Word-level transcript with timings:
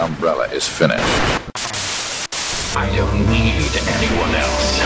Umbrella 0.00 0.46
is 0.52 0.68
finished. 0.68 1.02
I 2.76 2.88
don't 2.94 3.18
need 3.26 3.66
anyone 3.98 4.32
else. 4.36 4.78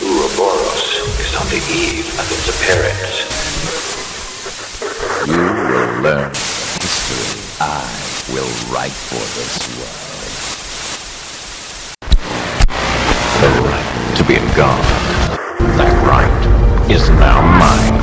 Ouroboros 0.00 1.18
is 1.18 1.34
on 1.34 1.46
the 1.50 1.58
eve 1.66 2.06
of 2.14 2.30
its 2.30 2.46
appearance. 2.46 3.26
You 5.26 5.42
will 5.42 6.02
learn 6.02 6.30
history. 6.30 7.42
I 7.60 7.82
will 8.32 8.52
write 8.72 8.92
for 8.92 9.24
this 9.34 9.66
world. 9.74 9.98
The 13.42 13.50
right 13.66 14.16
to 14.16 14.22
be 14.24 14.36
in 14.36 14.46
God. 14.54 14.84
That 15.76 15.92
right 16.06 16.88
is 16.88 17.10
now 17.10 17.42
mine. 17.42 17.97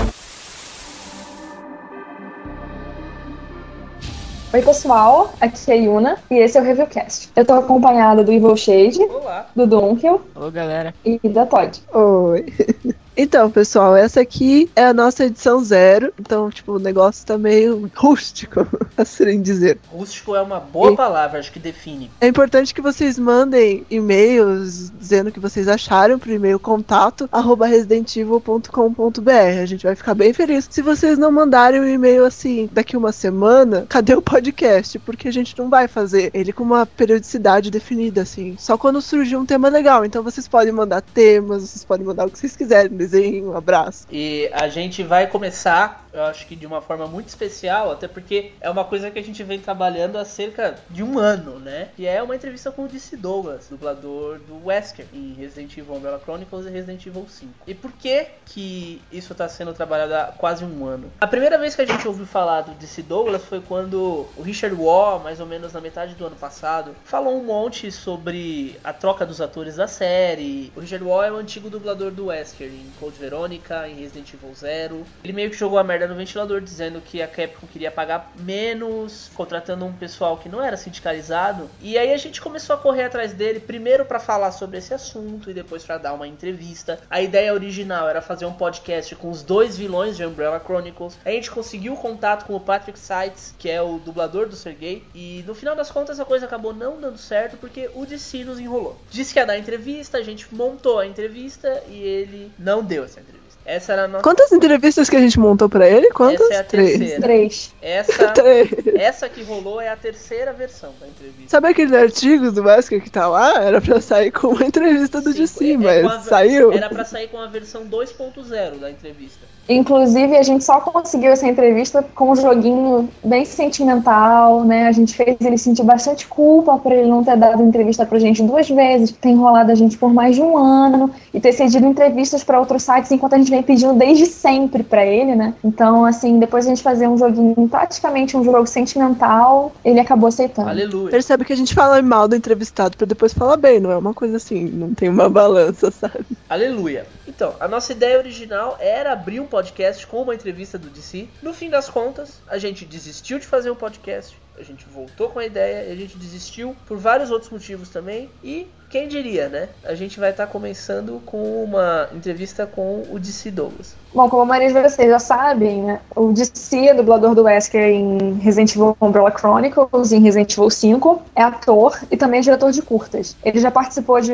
Oi, 4.56 4.62
pessoal, 4.62 5.34
aqui 5.42 5.70
é 5.70 5.74
a 5.74 5.78
Yuna 5.78 6.18
e 6.32 6.36
esse 6.36 6.58
é 6.58 6.62
o 6.62 6.64
Reviewcast. 6.64 7.30
Eu 7.36 7.46
tô 7.46 7.56
acompanhada 7.56 8.24
do 8.24 8.32
Evil 8.32 8.56
Shade, 8.56 9.02
Olá. 9.04 9.48
do 9.54 9.68
Dunkel 9.68 10.22
Alô, 10.34 10.50
galera. 10.50 10.96
e 11.04 11.20
da 11.28 11.46
Todd. 11.46 11.78
Oi. 11.94 12.46
Então, 13.18 13.50
pessoal, 13.50 13.96
essa 13.96 14.20
aqui 14.22 14.70
é 14.76 14.84
a 14.86 14.94
nossa 14.94 15.26
edição 15.26 15.64
zero. 15.64 16.14
Então, 16.20 16.50
tipo, 16.50 16.74
o 16.74 16.80
negócio 16.80 17.26
tá 17.26 17.38
meio 17.38 17.90
rústico, 17.96 18.68
assim 18.98 19.42
dizer. 19.42 19.78
Rústico 19.90 20.36
é 20.36 20.42
uma 20.42 20.60
boa 20.60 20.92
E- 20.92 20.96
palavra, 20.98 21.40
acho 21.40 21.52
que 21.52 21.60
define. 21.60 22.12
É 22.20 22.28
importante 22.28 22.74
que 22.74 22.82
vocês 22.82 23.18
mandem 23.18 23.86
e-mails 23.90 24.92
dizendo 25.00 25.28
o 25.30 25.32
que 25.32 25.40
vocês 25.40 25.68
acharam 25.68 26.20
pro 26.20 26.32
e-mail 26.32 26.60
contato 26.60 27.30
arroba 27.32 27.66
residentevil.com.br. 27.68 29.62
A 29.62 29.66
gente 29.66 29.84
vai 29.86 29.96
ficar 29.96 30.14
bem 30.14 30.34
feliz. 30.34 30.68
Se 30.70 30.82
vocês 30.82 31.18
não 31.18 31.32
mandarem 31.32 31.80
um 31.80 31.88
e-mail 31.88 32.26
assim 32.26 32.70
daqui 32.72 32.98
uma 32.98 33.12
semana, 33.12 33.86
cadê 33.88 34.14
o 34.14 34.22
podcast? 34.22 35.00
Porque 35.00 35.28
a 35.28 35.32
gente 35.32 35.58
não 35.58 35.70
vai 35.70 35.88
fazer 35.88 36.32
ele 36.34 36.52
com 36.52 36.64
uma 36.64 36.86
periodicidade 36.86 37.72
definida, 37.72 38.22
assim. 38.24 38.56
Só 38.60 38.78
quando 38.78 39.02
surgir 39.02 39.38
um 39.38 39.46
tema 39.46 39.70
legal. 39.70 40.04
Então 40.04 40.24
vocês 40.24 40.48
podem 40.48 40.74
mandar 40.74 41.02
temas, 41.02 41.64
vocês 41.64 41.86
podem 41.86 42.06
mandar 42.06 42.26
o 42.28 42.30
que 42.30 42.38
vocês 42.40 42.56
quiserem, 42.56 43.05
desenho, 43.08 43.52
um 43.52 43.58
abraço. 43.58 44.08
E 44.12 44.50
a 44.54 44.68
gente 44.68 45.04
vai 45.04 45.28
começar, 45.28 46.05
eu 46.16 46.24
acho 46.24 46.48
que 46.48 46.56
de 46.56 46.66
uma 46.66 46.82
forma 46.82 47.08
muito 47.08 47.28
especial, 47.28 47.92
até 47.92 48.08
porque 48.08 48.54
é 48.62 48.70
uma 48.70 48.86
coisa 48.86 49.12
que 49.12 49.20
a 49.20 49.24
gente 49.24 49.44
vem 49.44 49.60
trabalhando 49.60 50.18
há 50.18 50.26
cerca 50.26 50.76
de 50.90 51.04
um 51.04 51.20
ano, 51.20 51.60
né? 51.60 51.90
Que 51.96 52.08
é 52.08 52.24
uma 52.24 52.36
entrevista 52.36 52.72
com 52.72 52.86
o 52.86 52.88
DC 52.88 53.18
Douglas, 53.18 53.68
dublador 53.70 54.40
do 54.40 54.66
Wesker, 54.66 55.06
em 55.14 55.34
Resident 55.34 55.78
Evil 55.78 55.96
Umbrella 55.96 56.20
Chronicles 56.20 56.66
e 56.66 56.70
Resident 56.70 57.06
Evil 57.06 57.26
5. 57.28 57.54
E 57.68 57.74
por 57.74 57.92
que 57.92 58.28
que 58.46 59.02
isso 59.12 59.34
está 59.34 59.48
sendo 59.50 59.74
trabalhado 59.74 60.14
há 60.14 60.34
quase 60.38 60.64
um 60.64 60.86
ano? 60.86 61.12
A 61.20 61.28
primeira 61.28 61.58
vez 61.58 61.76
que 61.76 61.82
a 61.82 61.86
gente 61.86 62.08
ouviu 62.08 62.26
falar 62.26 62.62
do 62.62 62.72
DC 62.72 63.02
Douglas 63.04 63.44
foi 63.44 63.60
quando 63.62 64.28
o 64.38 64.42
Richard 64.42 64.76
Waugh, 64.76 65.22
mais 65.22 65.40
ou 65.40 65.46
menos 65.46 65.74
na 65.74 65.82
metade 65.82 66.16
do 66.16 66.26
ano 66.26 66.36
passado, 66.36 66.96
falou 67.04 67.38
um 67.38 67.44
monte 67.44 67.92
sobre 67.92 68.80
a 68.84 68.94
troca 68.94 69.26
dos 69.26 69.42
atores 69.42 69.76
da 69.76 69.88
série. 69.88 70.72
O 70.76 70.80
Richard 70.80 71.04
Waugh 71.04 71.24
é 71.24 71.32
o 71.32 71.36
antigo 71.36 71.70
dublador 71.70 72.12
do 72.12 72.28
Wesker 72.28 72.68
em 72.68 72.92
Code 73.00 73.18
Veronica, 73.18 73.88
em 73.88 73.96
Resident 73.96 74.34
Evil 74.34 74.54
Zero. 74.54 75.06
Ele 75.24 75.34
meio 75.34 75.50
que 75.50 75.58
jogou 75.58 75.78
a 75.78 75.84
merda 75.84 76.05
no 76.08 76.16
ventilador 76.16 76.62
dizendo 76.62 77.02
que 77.02 77.22
a 77.22 77.28
Capcom 77.28 77.68
queria 77.68 77.92
pagar 77.92 78.32
menos, 78.40 79.30
contratando 79.34 79.86
um 79.86 79.94
pessoal 79.94 80.38
que 80.38 80.50
não 80.50 80.62
era 80.62 80.78
sindicalizado. 80.78 81.70
E 81.82 81.98
aí 81.98 82.14
a 82.14 82.18
gente 82.18 82.42
começou 82.42 82.76
a 82.76 82.80
correr 82.80 83.04
atrás 83.04 83.34
dele, 83.34 83.60
primeiro 83.60 84.06
para 84.06 84.20
falar 84.20 84.52
sobre 84.52 84.78
esse 84.78 84.94
assunto 84.94 85.50
e 85.50 85.54
depois 85.54 85.84
para 85.84 85.98
dar 85.98 86.14
uma 86.14 86.28
entrevista. 86.28 87.00
A 87.10 87.22
ideia 87.22 87.54
original 87.54 88.08
era 88.10 88.22
fazer 88.22 88.46
um 88.46 88.54
podcast 88.54 89.16
com 89.16 89.30
os 89.30 89.44
dois 89.44 89.78
vilões 89.78 90.18
de 90.18 90.26
Umbrella 90.26 90.60
Chronicles. 90.60 91.18
A 91.26 91.30
gente 91.30 91.52
conseguiu 91.52 91.96
contato 91.96 92.46
com 92.46 92.56
o 92.56 92.60
Patrick 92.60 92.98
Seitz, 93.00 93.54
que 93.58 93.70
é 93.70 93.82
o 93.82 94.00
dublador 94.00 94.48
do 94.48 94.56
Sergei, 94.56 95.04
e 95.14 95.44
no 95.48 95.56
final 95.56 95.76
das 95.76 95.92
contas 95.92 96.20
a 96.20 96.26
coisa 96.26 96.46
acabou 96.46 96.74
não 96.74 97.00
dando 97.00 97.18
certo 97.18 97.58
porque 97.58 97.90
o 97.94 98.06
DC 98.06 98.44
nos 98.44 98.60
enrolou. 98.60 98.98
Disse 99.10 99.34
que 99.34 99.40
ia 99.40 99.46
dar 99.46 99.58
entrevista, 99.58 100.18
a 100.18 100.24
gente 100.24 100.54
montou 100.54 101.00
a 101.00 101.06
entrevista 101.06 101.84
e 101.88 102.00
ele 102.02 102.52
não 102.58 102.84
deu 102.84 103.04
essa 103.04 103.20
entrevista. 103.20 103.45
Essa 103.66 103.94
era 103.94 104.04
a 104.04 104.08
nossa. 104.08 104.24
Quantas 104.24 104.52
entrevistas 104.52 105.10
que 105.10 105.16
a 105.16 105.20
gente 105.20 105.40
montou 105.40 105.68
pra 105.68 105.90
ele? 105.90 106.12
Quantas? 106.12 106.42
Essa 106.52 106.54
é 106.54 106.60
a 106.60 106.64
Três. 106.64 106.98
terceira. 107.00 107.22
Três. 107.22 107.76
Essa, 107.82 108.28
Três. 108.32 108.70
essa 108.96 109.28
que 109.30 109.42
rolou 109.44 109.82
é 109.82 109.90
a 109.90 109.96
terceira 109.96 110.54
versão 110.54 110.92
da 111.02 111.08
entrevista. 111.08 111.50
Sabe 111.50 111.70
aquele 111.70 111.96
artigo 111.98 112.52
do 112.52 112.64
Wesker 112.64 113.02
que 113.02 113.10
tá 113.10 113.28
lá? 113.28 113.64
Era 113.64 113.82
pra 113.82 114.00
sair 114.00 114.30
com 114.32 114.50
uma 114.50 114.64
entrevista 114.66 115.20
do 115.20 115.32
Sim, 115.34 115.40
DC, 115.40 115.72
é- 115.74 115.78
mas 115.78 115.88
é 115.98 116.02
com 116.04 116.08
a- 116.10 116.20
saiu. 116.20 116.72
Era 116.74 116.90
pra 116.90 117.04
sair 117.06 117.28
com 117.28 117.40
a 117.40 117.48
versão 117.48 117.86
2.0 117.88 118.78
da 118.80 118.92
entrevista. 118.92 119.40
Inclusive, 119.68 120.38
a 120.38 120.44
gente 120.44 120.64
só 120.64 120.80
conseguiu 120.80 121.32
essa 121.32 121.48
entrevista 121.48 122.04
com 122.14 122.30
um 122.32 122.36
joguinho 122.36 123.10
bem 123.24 123.44
sentimental, 123.46 124.64
né? 124.64 124.88
A 124.88 124.92
gente 124.92 125.16
fez 125.16 125.38
ele 125.42 125.58
sentir 125.58 125.82
bastante 125.82 126.28
culpa 126.28 126.78
por 126.78 126.92
ele 126.92 127.08
não 127.10 127.24
ter 127.24 127.36
dado 127.36 127.64
entrevista 127.64 128.06
pra 128.06 128.20
gente 128.20 128.44
duas 128.44 128.70
vezes, 128.70 129.12
ter 129.12 129.30
enrolado 129.30 129.72
a 129.72 129.76
gente 129.76 129.98
por 129.98 130.14
mais 130.14 130.36
de 130.36 130.42
um 130.44 130.56
ano 130.56 131.10
e 131.34 131.40
ter 131.40 131.52
cedido 131.52 131.84
entrevistas 131.88 132.44
pra 132.44 132.60
outros 132.60 132.84
sites 132.84 133.12
enquanto 133.12 133.34
a 133.34 133.38
gente 133.40 133.50
vem 133.56 133.64
pedindo 133.64 133.94
desde 133.94 134.26
sempre 134.26 134.84
pra 134.84 135.06
ele, 135.06 135.36
né? 135.36 135.54
Então, 135.64 136.06
assim, 136.06 136.40
depois 136.40 136.66
a 136.66 136.70
gente 136.70 136.84
fazer 136.84 137.08
um 137.08 137.18
joguinho, 137.18 137.68
praticamente 137.70 138.36
um 138.36 138.44
jogo 138.44 138.68
sentimental, 138.68 139.74
ele 139.84 140.00
acabou 140.00 140.28
aceitando. 140.28 140.70
Aleluia. 140.70 141.12
Percebe 141.12 141.46
que 141.46 141.54
a 141.54 141.58
gente 141.58 141.74
fala 141.74 142.02
mal 142.02 142.28
do 142.28 142.36
entrevistado 142.36 142.98
pra 142.98 143.06
depois 143.06 143.34
falar 143.34 143.58
bem, 143.58 143.80
não 143.80 143.92
é 143.92 143.98
uma 143.98 144.14
coisa 144.14 144.38
assim, 144.38 144.66
não 144.66 144.94
tem 144.94 145.10
uma 145.10 145.30
balança, 145.30 145.90
sabe? 145.92 146.26
Aleluia. 146.50 147.06
Então, 147.28 147.54
a 147.60 147.68
nossa 147.68 147.92
ideia 147.92 148.18
original 148.18 148.78
era 148.80 149.12
abrir 149.14 149.40
um 149.40 149.46
podcast 149.46 150.06
com 150.08 150.22
uma 150.22 150.36
entrevista 150.36 150.78
do 150.78 150.90
DC. 150.90 151.28
No 151.42 151.54
fim 151.54 151.70
das 151.70 151.90
contas, 151.90 152.42
a 152.48 152.58
gente 152.58 152.86
desistiu 152.86 153.40
de 153.40 153.48
fazer 153.48 153.70
o 153.70 153.76
podcast. 153.76 154.38
A 154.58 154.64
gente 154.64 154.86
voltou 154.88 155.30
com 155.30 155.40
a 155.40 155.46
ideia, 155.46 155.92
a 155.92 155.96
gente 155.96 156.18
desistiu 156.18 156.76
por 156.88 156.98
vários 156.98 157.32
outros 157.32 157.52
motivos 157.52 157.90
também. 157.90 158.30
E 158.44 158.68
quem 158.90 159.08
diria, 159.08 159.50
né? 159.50 159.70
A 159.84 159.96
gente 159.96 160.20
vai 160.20 160.30
estar 160.30 160.48
começando 160.48 161.22
com 161.26 161.64
uma 161.64 162.08
entrevista 162.14 162.66
com 162.66 163.04
o 163.12 163.20
DC 163.20 163.52
Douglas. 163.52 163.96
Bom, 164.14 164.30
como 164.30 164.44
a 164.44 164.46
maioria 164.46 164.74
de 164.74 164.90
vocês 164.90 165.10
já 165.10 165.20
sabem, 165.20 165.84
né, 165.84 166.00
o 166.16 166.32
DC 166.32 166.88
é 166.88 166.94
dublador 166.94 167.36
do 167.36 167.44
Wesker 167.44 167.82
em 167.82 168.36
Resident 168.36 168.74
Evil 168.74 168.96
Umbrella 169.02 169.34
Chronicles, 169.38 170.14
em 170.14 170.22
Resident 170.22 170.54
Evil 170.54 170.70
5, 170.70 171.22
é 171.36 171.44
ator 171.44 172.00
e 172.10 172.16
também 172.16 172.40
é 172.40 172.44
diretor 172.44 172.72
de 172.72 172.82
curtas. 172.82 173.36
Ele 173.44 173.60
já 173.60 173.70
participou 173.70 174.22
de 174.22 174.32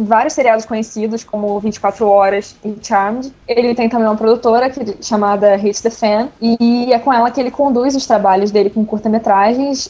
vários 0.00 0.34
seriados 0.34 0.66
conhecidos, 0.66 1.24
como 1.24 1.58
24 1.60 2.06
Horas 2.06 2.54
e 2.62 2.76
Charmed. 2.82 3.32
Ele 3.48 3.74
tem 3.74 3.88
também 3.88 4.06
uma 4.06 4.16
produtora 4.16 4.68
que, 4.68 5.02
chamada 5.02 5.54
Hate 5.54 5.82
the 5.82 5.90
Fan, 5.90 6.28
e 6.38 6.92
é 6.92 6.98
com 6.98 7.10
ela 7.10 7.30
que 7.30 7.40
ele 7.40 7.50
conduz 7.50 7.96
os 7.96 8.06
trabalhos 8.06 8.50
dele 8.50 8.68
com 8.68 8.84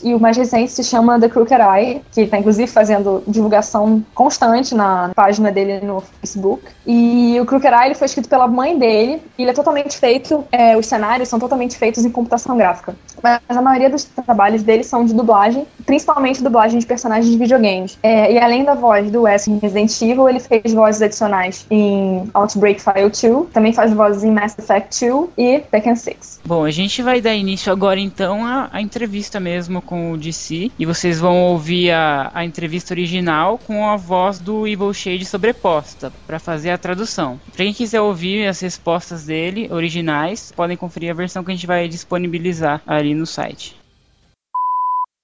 e 0.02 0.14
o 0.14 0.20
mais 0.20 0.36
recente 0.36 0.72
se 0.72 0.82
chama 0.84 1.18
The 1.18 1.28
Crooked 1.28 1.60
Eye, 1.60 2.02
que 2.12 2.22
está 2.22 2.38
inclusive 2.38 2.70
fazendo 2.70 3.22
divulgação 3.26 4.04
constante 4.14 4.74
na 4.74 5.10
página 5.14 5.50
dele 5.50 5.84
no 5.84 6.02
Facebook. 6.20 6.64
E 6.86 7.38
o 7.40 7.46
Crooked 7.46 7.72
Eye 7.72 7.86
ele 7.86 7.94
foi 7.94 8.06
escrito 8.06 8.28
pela 8.28 8.46
mãe 8.46 8.78
dele, 8.78 9.22
e 9.38 9.42
ele 9.42 9.50
é 9.50 9.54
totalmente 9.54 9.96
feito, 9.96 10.44
é, 10.52 10.76
os 10.76 10.86
cenários 10.86 11.28
são 11.28 11.38
totalmente 11.38 11.76
feitos 11.76 12.04
em 12.04 12.10
computação 12.10 12.56
gráfica. 12.56 12.94
Mas 13.22 13.40
a 13.48 13.62
maioria 13.62 13.90
dos 13.90 14.04
trabalhos 14.04 14.62
dele 14.62 14.84
são 14.84 15.04
de 15.04 15.14
dublagem, 15.14 15.66
principalmente 15.84 16.42
dublagem 16.42 16.78
de 16.78 16.86
personagens 16.86 17.30
de 17.30 17.38
videogames. 17.38 17.98
É, 18.02 18.32
e 18.32 18.38
além 18.38 18.64
da 18.64 18.74
voz 18.74 19.10
do 19.10 19.22
Wes 19.22 19.46
em 19.46 19.58
Resident 19.58 20.00
Evil, 20.02 20.28
ele 20.28 20.40
fez 20.40 20.72
vozes 20.72 21.02
adicionais 21.02 21.66
em 21.70 22.28
Outbreak 22.34 22.80
File 22.80 23.10
2, 23.10 23.50
também 23.52 23.72
faz 23.72 23.92
vozes 23.92 24.24
em 24.24 24.30
Mass 24.30 24.56
Effect 24.58 25.08
2 25.08 25.28
e 25.36 25.58
Tekken 25.60 25.96
6. 25.96 26.40
Bom, 26.44 26.64
a 26.64 26.70
gente 26.70 27.02
vai 27.02 27.20
dar 27.20 27.34
início 27.34 27.72
agora 27.72 28.00
então 28.00 28.44
à, 28.44 28.68
à 28.72 28.80
entrevista 28.80 29.38
mesmo 29.38 29.80
com 29.80 30.12
o 30.12 30.16
DC 30.16 30.70
e 30.78 30.86
vocês 30.86 31.18
vão 31.20 31.42
ouvir 31.42 31.90
a, 31.90 32.30
a 32.34 32.44
entrevista 32.44 32.92
original 32.92 33.58
com 33.66 33.88
a 33.88 33.96
voz 33.96 34.38
do 34.38 34.66
Evil 34.66 34.92
Shade 34.92 35.24
sobreposta 35.24 36.12
para 36.26 36.38
fazer 36.38 36.70
a 36.70 36.78
tradução. 36.78 37.38
Para 37.52 37.64
quem 37.64 37.72
quiser 37.72 38.00
ouvir 38.00 38.46
as 38.46 38.60
respostas 38.60 39.26
dele 39.26 39.68
originais, 39.70 40.52
podem 40.54 40.76
conferir 40.76 41.10
a 41.10 41.14
versão 41.14 41.44
que 41.44 41.50
a 41.50 41.54
gente 41.54 41.66
vai 41.66 41.88
disponibilizar 41.88 42.82
ali 42.86 43.14
no 43.14 43.26
site. 43.26 43.81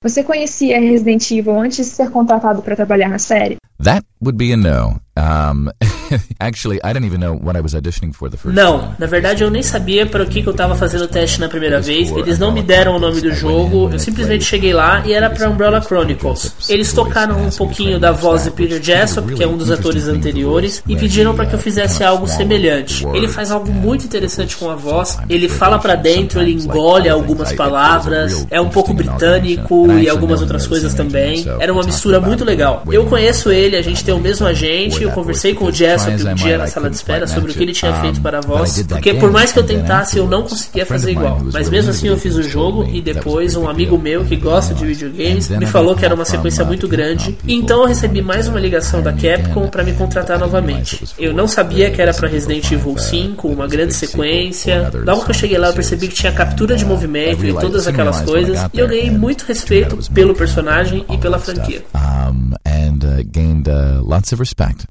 Você 0.00 0.22
conhecia 0.22 0.78
Resident 0.78 1.28
Evil 1.32 1.58
antes 1.58 1.78
de 1.78 1.84
ser 1.84 2.08
contratado 2.10 2.62
para 2.62 2.76
trabalhar 2.76 3.08
na 3.08 3.18
série? 3.18 3.56
That 3.82 4.06
would 4.22 4.38
be 4.38 4.52
a 4.52 4.56
no. 4.56 5.00
Um, 5.18 5.68
actually, 6.40 6.78
I 6.84 6.92
didn't 6.92 7.06
even 7.06 7.20
know 7.20 7.34
what 7.34 7.56
I 7.56 7.60
was 7.60 7.74
auditioning 7.74 8.14
for 8.14 8.30
the 8.30 8.36
first 8.36 8.54
Não, 8.54 8.78
time. 8.78 8.94
na 8.98 9.06
verdade 9.06 9.42
eu 9.42 9.50
nem 9.50 9.62
sabia 9.62 10.06
para 10.06 10.22
o 10.22 10.26
que, 10.26 10.42
que 10.42 10.48
eu 10.48 10.54
tava 10.54 10.76
fazendo 10.76 11.04
o 11.04 11.08
teste 11.08 11.40
na 11.40 11.48
primeira 11.48 11.80
vez. 11.80 12.10
Eles 12.12 12.38
não 12.38 12.52
me 12.52 12.62
deram 12.62 12.96
o 12.96 12.98
nome 13.00 13.20
do 13.20 13.34
jogo, 13.34 13.90
eu 13.92 13.98
simplesmente 13.98 14.44
cheguei 14.44 14.72
lá 14.72 15.02
e 15.04 15.12
era 15.12 15.28
pra 15.28 15.48
Umbrella 15.50 15.80
Chronicles. 15.82 16.52
Eles 16.68 16.92
tocaram 16.92 17.42
um 17.42 17.50
pouquinho 17.50 17.98
da 17.98 18.12
voz 18.12 18.44
do 18.44 18.52
Peter 18.52 18.80
Jessop, 18.80 19.34
que 19.34 19.42
é 19.42 19.46
um 19.46 19.56
dos 19.56 19.70
atores 19.70 20.06
anteriores, 20.06 20.82
e 20.86 20.96
pediram 20.96 21.34
para 21.34 21.46
que 21.46 21.54
eu 21.54 21.58
fizesse 21.58 22.04
algo 22.04 22.28
semelhante. 22.28 23.04
Ele 23.12 23.26
faz 23.26 23.50
algo 23.50 23.72
muito 23.72 24.04
interessante 24.04 24.56
com 24.56 24.70
a 24.70 24.76
voz, 24.76 25.18
ele 25.28 25.48
fala 25.48 25.78
pra 25.78 25.96
dentro, 25.96 26.40
ele 26.40 26.52
engole 26.52 27.08
algumas 27.08 27.52
palavras, 27.52 28.46
é 28.50 28.60
um 28.60 28.68
pouco 28.68 28.94
britânico 28.94 29.90
e 29.92 30.08
algumas 30.08 30.40
outras 30.40 30.66
coisas 30.66 30.94
também. 30.94 31.44
Era 31.58 31.72
uma 31.72 31.82
mistura 31.82 32.20
muito 32.20 32.44
legal. 32.44 32.84
Eu 32.90 33.04
conheço 33.06 33.50
ele, 33.50 33.76
a 33.76 33.82
gente 33.82 34.04
tem 34.04 34.14
o 34.14 34.20
mesmo 34.20 34.46
agente, 34.46 35.07
eu 35.08 35.12
conversei 35.14 35.54
com 35.54 35.66
o 35.66 35.72
Jessop 35.72 36.12
um 36.22 36.34
dia 36.34 36.58
na 36.58 36.66
sala 36.66 36.88
de 36.90 36.96
espera 36.96 37.26
sobre 37.26 37.50
o 37.50 37.54
que 37.54 37.62
ele 37.62 37.72
tinha 37.72 37.92
feito 38.00 38.20
para 38.20 38.38
a 38.38 38.40
voz, 38.40 38.82
porque 38.82 39.14
por 39.14 39.30
mais 39.30 39.52
que 39.52 39.58
eu 39.58 39.64
tentasse, 39.64 40.18
eu 40.18 40.26
não 40.26 40.42
conseguia 40.42 40.86
fazer 40.86 41.12
igual. 41.12 41.40
Mas 41.52 41.68
mesmo 41.68 41.90
assim 41.90 42.08
eu 42.08 42.16
fiz 42.16 42.36
o 42.36 42.42
jogo 42.42 42.88
e 42.92 43.00
depois 43.00 43.56
um 43.56 43.68
amigo 43.68 43.98
meu 43.98 44.24
que 44.24 44.36
gosta 44.36 44.74
de 44.74 44.84
videogames 44.84 45.48
me 45.48 45.66
falou 45.66 45.94
que 45.94 46.04
era 46.04 46.14
uma 46.14 46.24
sequência 46.24 46.64
muito 46.64 46.86
grande, 46.88 47.36
então 47.46 47.82
eu 47.82 47.86
recebi 47.86 48.22
mais 48.22 48.48
uma 48.48 48.60
ligação 48.60 49.02
da 49.02 49.12
Capcom 49.12 49.68
para 49.68 49.82
me 49.82 49.92
contratar 49.92 50.38
novamente. 50.38 51.04
Eu 51.18 51.32
não 51.32 51.48
sabia 51.48 51.90
que 51.90 52.00
era 52.00 52.12
para 52.12 52.28
Resident 52.28 52.70
Evil 52.70 52.96
5, 52.96 53.48
uma 53.48 53.66
grande 53.66 53.94
sequência. 53.94 54.90
Logo 55.04 55.24
que 55.24 55.30
eu 55.30 55.34
cheguei 55.34 55.58
lá 55.58 55.68
eu 55.68 55.74
percebi 55.74 56.08
que 56.08 56.14
tinha 56.14 56.32
captura 56.32 56.76
de 56.76 56.84
movimento 56.84 57.44
e 57.44 57.52
todas 57.52 57.86
aquelas 57.86 58.20
coisas, 58.20 58.58
e 58.72 58.78
eu 58.78 58.88
ganhei 58.88 59.10
muito 59.10 59.44
respeito 59.44 59.98
pelo 60.12 60.34
personagem 60.34 61.04
e 61.10 61.18
pela 61.18 61.38
franquia. 61.38 61.82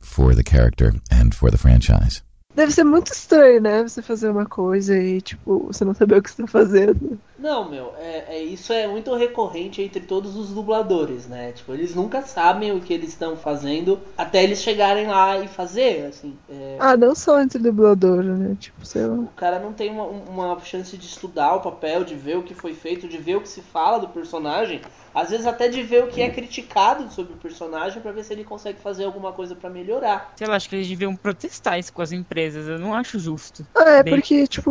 For 0.08 0.34
the 0.36 0.44
character 0.44 0.94
and 1.12 1.32
for 1.34 1.52
the 1.52 1.58
franchise. 1.58 2.24
Deve 2.56 2.72
ser 2.72 2.84
muito 2.84 3.14
estranho, 3.14 3.62
né? 3.62 3.84
Você 3.84 4.02
fazer 4.02 4.30
uma 4.30 4.48
coisa 4.48 4.98
e, 4.98 5.22
tipo, 5.22 5.68
você 5.68 5.86
não 5.86 5.94
saber 5.94 6.18
o 6.18 6.24
que 6.24 6.32
você 6.32 6.42
tá 6.42 6.48
fazendo. 6.48 7.20
Não, 7.38 7.70
meu, 7.70 7.94
é, 8.00 8.36
é, 8.36 8.44
isso 8.44 8.74
é 8.74 8.88
muito 8.88 9.14
recorrente 9.14 9.80
entre 9.80 10.00
todos 10.00 10.36
os 10.36 10.50
dubladores, 10.50 11.28
né? 11.28 11.52
Tipo, 11.52 11.74
eles 11.76 11.94
nunca 11.94 12.24
sabem 12.24 12.72
o 12.72 12.82
que 12.82 12.92
eles 12.92 13.10
estão 13.10 13.38
fazendo 13.38 14.00
até 14.18 14.44
eles 14.44 14.64
chegarem 14.64 15.06
lá 15.06 15.38
e 15.38 15.48
fazer, 15.48 16.08
assim. 16.08 16.36
é, 16.50 16.78
Ah, 16.80 16.98
não 16.98 17.14
só 17.14 17.40
entre 17.40 17.60
dublador, 17.60 18.24
né? 18.24 18.58
Tipo, 18.60 18.84
sei 18.84 19.06
lá. 19.06 19.14
o 19.14 19.28
cara 19.36 19.60
não 19.60 19.72
tem 19.72 19.92
uma, 19.92 20.06
uma 20.06 20.60
chance 20.62 20.98
de 20.98 21.06
estudar 21.06 21.54
o 21.54 21.62
papel, 21.62 22.04
de 22.04 22.16
ver 22.16 22.38
o 22.38 22.44
que 22.44 22.56
foi 22.56 22.74
feito, 22.74 23.08
de 23.08 23.20
ver 23.20 23.36
o 23.36 23.42
que 23.42 23.50
se 23.50 23.62
fala 23.62 24.00
do 24.00 24.08
personagem, 24.08 24.82
às 25.20 25.32
vezes 25.32 25.46
até 25.48 25.68
de 25.68 25.82
ver 25.82 26.04
o 26.04 26.08
que 26.08 26.22
é 26.22 26.30
criticado 26.30 27.12
sobre 27.12 27.34
o 27.34 27.38
personagem 27.38 28.02
pra 28.02 28.12
ver 28.12 28.24
se 28.24 28.34
ele 28.34 28.44
consegue 28.44 28.80
fazer 28.80 29.04
alguma 29.06 29.32
coisa 29.34 29.56
pra 29.56 29.70
melhorar. 29.70 30.34
Sei 30.38 30.46
lá, 30.46 30.56
acho 30.56 30.70
que 30.70 30.76
eles 30.76 30.88
deviam 30.88 31.16
protestar 31.16 31.80
isso 31.80 31.92
com 31.92 32.02
as 32.04 32.12
empresas. 32.12 32.68
Eu 32.68 32.78
não 32.78 32.94
acho 32.94 33.18
justo. 33.18 33.66
Ah, 33.74 33.90
é 33.90 34.04
Bem- 34.04 34.14
porque, 34.14 34.46
tipo, 34.46 34.70